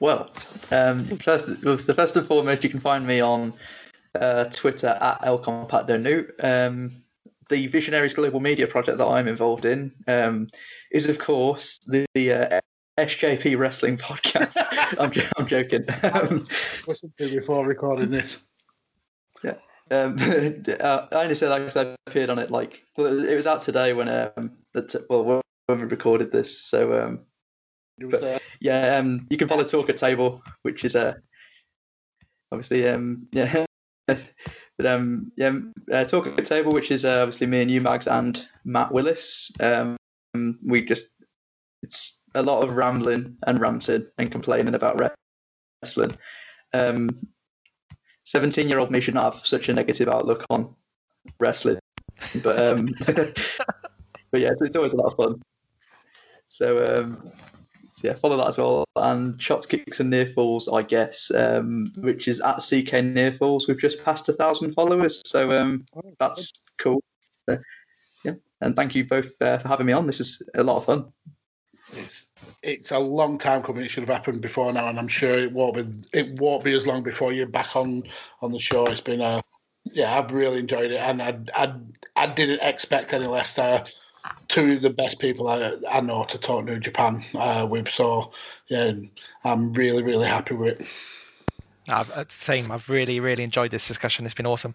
Well, 0.00 0.30
um, 0.70 1.04
first, 1.04 1.46
the 1.62 1.94
first 1.94 2.16
and 2.16 2.26
foremost, 2.26 2.62
you 2.62 2.70
can 2.70 2.80
find 2.80 3.06
me 3.06 3.20
on 3.20 3.52
uh, 4.14 4.44
Twitter 4.44 4.96
at 5.00 5.20
elcompactonewt. 5.22 6.32
Um, 6.42 6.92
the 7.48 7.66
Visionaries 7.66 8.14
Global 8.14 8.40
Media 8.40 8.66
project 8.66 8.98
that 8.98 9.06
I'm 9.06 9.26
involved 9.26 9.64
in 9.64 9.90
um, 10.06 10.48
is, 10.92 11.08
of 11.08 11.18
course, 11.18 11.78
the, 11.78 12.06
the 12.14 12.32
uh, 12.32 12.60
SJP 12.98 13.58
Wrestling 13.58 13.96
podcast. 13.98 14.56
I'm, 14.98 15.12
I'm 15.36 15.46
joking. 15.46 15.84
Um, 16.02 16.46
Listen 16.86 17.12
to 17.18 17.34
before 17.34 17.66
recording 17.66 18.10
this. 18.10 18.38
Um, 19.90 20.16
uh, 20.80 21.06
I 21.12 21.22
only 21.22 21.34
said 21.34 21.50
like 21.50 21.76
I 21.76 21.96
appeared 22.06 22.30
on 22.30 22.38
it 22.38 22.50
like 22.50 22.82
well, 22.96 23.24
it 23.24 23.34
was 23.34 23.46
out 23.46 23.60
today 23.60 23.92
when 23.92 24.08
um 24.08 24.58
well 25.08 25.42
when 25.66 25.80
we 25.80 25.84
recorded 25.84 26.32
this. 26.32 26.62
So 26.62 27.00
um, 27.00 27.24
but, 27.98 28.42
yeah, 28.60 28.96
um, 28.96 29.26
you 29.30 29.36
can 29.36 29.48
follow 29.48 29.64
Talk 29.64 29.90
at 29.90 29.96
Table, 29.96 30.42
which 30.62 30.84
is 30.84 30.94
uh, 30.94 31.14
obviously 32.52 32.88
um, 32.88 33.28
yeah, 33.32 33.64
but 34.06 34.86
um, 34.86 35.32
yeah, 35.36 35.58
uh, 35.92 36.04
Talk 36.04 36.26
at 36.26 36.44
Table, 36.44 36.72
which 36.72 36.90
is 36.90 37.04
uh, 37.04 37.22
obviously 37.22 37.46
me 37.46 37.62
and 37.62 37.70
you, 37.70 37.80
Mags, 37.80 38.06
and 38.06 38.46
Matt 38.64 38.92
Willis. 38.92 39.50
Um, 39.60 39.96
we 40.66 40.84
just 40.84 41.08
it's 41.82 42.22
a 42.34 42.42
lot 42.42 42.62
of 42.62 42.76
rambling 42.76 43.36
and 43.46 43.60
ranting 43.60 44.06
and 44.18 44.30
complaining 44.30 44.74
about 44.74 45.12
wrestling. 45.82 46.16
Um, 46.74 47.10
17 48.28 48.68
year 48.68 48.78
old 48.78 48.90
me 48.90 49.00
should 49.00 49.14
not 49.14 49.32
have 49.32 49.46
such 49.46 49.70
a 49.70 49.72
negative 49.72 50.06
outlook 50.06 50.44
on 50.50 50.74
wrestling. 51.40 51.78
But 52.42 52.58
um, 52.60 52.88
but 53.06 54.40
yeah, 54.40 54.50
it's, 54.50 54.60
it's, 54.60 54.76
always 54.76 54.92
a 54.92 54.96
lot 54.96 55.06
of 55.06 55.14
fun. 55.14 55.40
So 56.48 57.00
um, 57.00 57.32
yeah, 58.02 58.12
follow 58.12 58.36
that 58.36 58.48
as 58.48 58.58
well. 58.58 58.84
And 58.96 59.38
chops, 59.40 59.64
kicks, 59.64 60.00
and 60.00 60.10
near 60.10 60.26
falls, 60.26 60.68
I 60.68 60.82
guess, 60.82 61.30
um, 61.30 61.90
which 61.96 62.28
is 62.28 62.40
at 62.40 62.56
CK 62.56 63.02
near 63.02 63.32
falls. 63.32 63.66
We've 63.66 63.80
just 63.80 64.04
passed 64.04 64.28
a 64.28 64.34
thousand 64.34 64.72
followers, 64.72 65.22
so 65.26 65.50
um, 65.52 65.86
oh, 65.96 66.14
that's 66.18 66.52
cool. 66.76 67.02
yeah, 67.48 68.34
and 68.60 68.76
thank 68.76 68.94
you 68.94 69.06
both 69.06 69.30
uh, 69.40 69.56
for 69.56 69.68
having 69.68 69.86
me 69.86 69.94
on. 69.94 70.06
This 70.06 70.20
is 70.20 70.42
a 70.54 70.62
lot 70.62 70.76
of 70.76 70.84
fun. 70.84 71.10
It's 71.94 72.26
it's 72.62 72.90
a 72.90 72.98
long 72.98 73.38
time 73.38 73.62
coming. 73.62 73.84
It 73.84 73.90
should 73.90 74.02
have 74.02 74.16
happened 74.16 74.40
before 74.40 74.72
now, 74.72 74.88
and 74.88 74.98
I'm 74.98 75.08
sure 75.08 75.38
it 75.38 75.52
won't 75.52 75.74
be. 75.74 76.18
It 76.18 76.38
won't 76.40 76.64
be 76.64 76.74
as 76.74 76.86
long 76.86 77.02
before 77.02 77.32
you're 77.32 77.46
back 77.46 77.76
on 77.76 78.02
on 78.42 78.52
the 78.52 78.58
show. 78.58 78.86
It's 78.86 79.00
been 79.00 79.20
a 79.20 79.42
yeah, 79.92 80.18
I've 80.18 80.32
really 80.32 80.58
enjoyed 80.58 80.90
it, 80.90 81.00
and 81.00 81.22
I 81.22 81.38
I, 81.54 81.74
I 82.16 82.26
didn't 82.26 82.62
expect 82.62 83.12
any 83.12 83.26
less. 83.26 83.58
Uh, 83.58 83.84
two 84.48 84.72
of 84.72 84.82
the 84.82 84.90
best 84.90 85.18
people 85.18 85.48
I, 85.48 85.74
I 85.90 86.00
know 86.00 86.24
to 86.24 86.38
talk 86.38 86.64
New 86.64 86.78
Japan 86.78 87.24
uh, 87.34 87.66
with. 87.68 87.88
So 87.88 88.32
yeah, 88.68 88.92
I'm 89.44 89.72
really 89.72 90.02
really 90.02 90.26
happy 90.26 90.54
with 90.54 90.80
it. 90.80 90.86
I've, 91.88 92.10
uh, 92.10 92.24
same. 92.28 92.70
I've 92.70 92.90
really 92.90 93.20
really 93.20 93.44
enjoyed 93.44 93.70
this 93.70 93.86
discussion. 93.86 94.24
It's 94.24 94.34
been 94.34 94.46
awesome. 94.46 94.74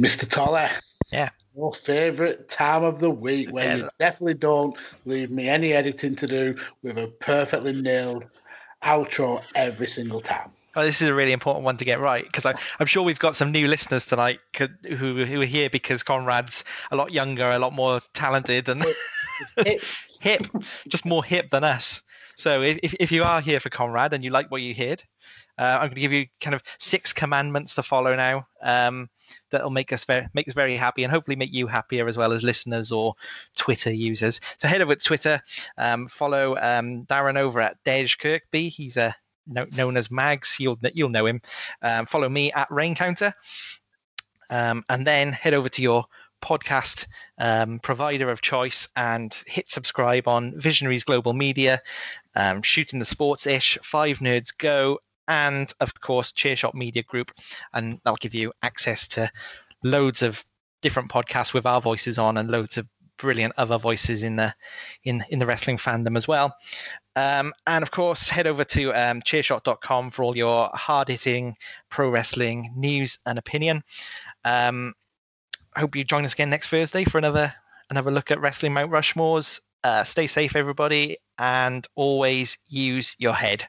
Mr. 0.00 0.28
Talley. 0.28 0.68
Yeah. 1.10 1.28
Your 1.56 1.72
favourite 1.72 2.48
time 2.48 2.84
of 2.84 3.00
the 3.00 3.10
week 3.10 3.50
where 3.52 3.64
yeah. 3.64 3.76
you 3.84 3.88
definitely 3.98 4.34
don't 4.34 4.76
leave 5.04 5.30
me 5.30 5.48
any 5.48 5.72
editing 5.72 6.14
to 6.16 6.26
do 6.26 6.56
with 6.82 6.98
a 6.98 7.06
perfectly 7.06 7.72
nailed 7.72 8.26
outro 8.82 9.44
every 9.54 9.88
single 9.88 10.20
time. 10.20 10.50
Oh, 10.76 10.84
this 10.84 11.02
is 11.02 11.08
a 11.08 11.14
really 11.14 11.32
important 11.32 11.64
one 11.64 11.76
to 11.78 11.84
get 11.84 11.98
right 11.98 12.24
because 12.24 12.46
I'm 12.46 12.86
sure 12.86 13.02
we've 13.02 13.18
got 13.18 13.34
some 13.34 13.50
new 13.50 13.66
listeners 13.66 14.06
tonight 14.06 14.38
who 14.56 15.24
who 15.24 15.40
are 15.40 15.46
here 15.46 15.68
because 15.68 16.04
Conrad's 16.04 16.62
a 16.92 16.96
lot 16.96 17.12
younger, 17.12 17.50
a 17.50 17.58
lot 17.58 17.72
more 17.72 18.00
talented, 18.14 18.68
and 18.68 18.84
hip. 19.56 19.82
hip, 20.20 20.42
just 20.86 21.04
more 21.04 21.24
hip 21.24 21.50
than 21.50 21.64
us. 21.64 22.02
So 22.36 22.62
if 22.62 22.94
if 23.00 23.10
you 23.10 23.24
are 23.24 23.40
here 23.40 23.58
for 23.58 23.70
Conrad 23.70 24.12
and 24.12 24.22
you 24.22 24.30
like 24.30 24.52
what 24.52 24.62
you 24.62 24.72
heard, 24.72 25.02
uh, 25.58 25.78
I'm 25.80 25.88
going 25.88 25.96
to 25.96 26.00
give 26.00 26.12
you 26.12 26.26
kind 26.40 26.54
of 26.54 26.62
six 26.78 27.12
commandments 27.12 27.74
to 27.74 27.82
follow 27.82 28.14
now. 28.14 28.46
Um, 28.62 29.10
that'll 29.50 29.70
make 29.70 29.92
us 29.92 30.04
very 30.04 30.28
make 30.34 30.48
us 30.48 30.54
very 30.54 30.76
happy 30.76 31.04
and 31.04 31.12
hopefully 31.12 31.36
make 31.36 31.52
you 31.52 31.66
happier 31.66 32.06
as 32.06 32.16
well 32.16 32.32
as 32.32 32.42
listeners 32.42 32.92
or 32.92 33.14
Twitter 33.56 33.92
users. 33.92 34.40
So 34.58 34.68
head 34.68 34.82
over 34.82 34.94
to 34.94 35.04
Twitter, 35.04 35.40
um, 35.76 36.08
follow 36.08 36.56
um, 36.56 37.04
Darren 37.06 37.38
over 37.38 37.60
at 37.60 37.82
Dej 37.84 38.18
Kirkby. 38.18 38.68
He's 38.68 38.96
a 38.96 39.14
known 39.48 39.96
as 39.96 40.10
Mags. 40.10 40.56
You'll 40.58 40.78
you'll 40.94 41.08
know 41.08 41.26
him. 41.26 41.40
Um, 41.82 42.06
follow 42.06 42.28
me 42.28 42.52
at 42.52 42.70
Rain 42.70 42.94
Counter, 42.94 43.32
um, 44.50 44.84
and 44.88 45.06
then 45.06 45.32
head 45.32 45.54
over 45.54 45.68
to 45.68 45.82
your 45.82 46.04
podcast 46.42 47.06
um, 47.38 47.78
provider 47.80 48.30
of 48.30 48.40
choice 48.40 48.88
and 48.96 49.34
hit 49.46 49.70
subscribe 49.70 50.28
on 50.28 50.58
Visionaries 50.58 51.04
Global 51.04 51.32
Media, 51.32 51.80
um, 52.36 52.62
Shooting 52.62 52.98
the 52.98 53.04
Sports 53.04 53.46
Ish, 53.46 53.78
Five 53.82 54.18
Nerds 54.18 54.56
Go, 54.56 54.98
and 55.28 55.72
of 55.80 56.00
course 56.00 56.32
Chairshot 56.32 56.74
Media 56.74 57.02
Group, 57.02 57.32
and 57.72 58.00
that'll 58.04 58.16
give 58.16 58.34
you 58.34 58.52
access 58.62 59.06
to 59.08 59.30
loads 59.84 60.22
of 60.22 60.44
different 60.82 61.10
podcasts 61.10 61.52
with 61.52 61.66
our 61.66 61.80
voices 61.80 62.18
on 62.18 62.36
and 62.36 62.50
loads 62.50 62.78
of 62.78 62.86
brilliant 63.18 63.52
other 63.56 63.78
voices 63.78 64.22
in 64.22 64.36
the 64.36 64.54
in 65.04 65.24
in 65.28 65.38
the 65.38 65.46
wrestling 65.46 65.76
fandom 65.76 66.16
as 66.16 66.26
well. 66.26 66.56
Um, 67.16 67.52
and 67.66 67.82
of 67.82 67.90
course, 67.90 68.28
head 68.28 68.46
over 68.46 68.64
to 68.64 68.92
um, 68.94 69.20
chairshot.com 69.22 70.10
for 70.10 70.22
all 70.22 70.36
your 70.36 70.70
hard 70.72 71.08
hitting 71.08 71.56
pro 71.90 72.08
wrestling 72.08 72.72
news 72.76 73.18
and 73.26 73.38
opinion. 73.38 73.82
Um, 74.44 74.94
hope 75.76 75.96
you 75.96 76.04
join 76.04 76.24
us 76.24 76.32
again 76.32 76.50
next 76.50 76.68
Thursday 76.68 77.04
for 77.04 77.18
another 77.18 77.52
another 77.90 78.10
look 78.10 78.30
at 78.30 78.40
wrestling 78.40 78.72
Mount 78.72 78.90
Rushmores. 78.90 79.60
Uh, 79.84 80.04
stay 80.04 80.26
safe, 80.26 80.56
everybody, 80.56 81.18
and 81.38 81.86
always 81.94 82.58
use 82.68 83.14
your 83.18 83.34
head. 83.34 83.68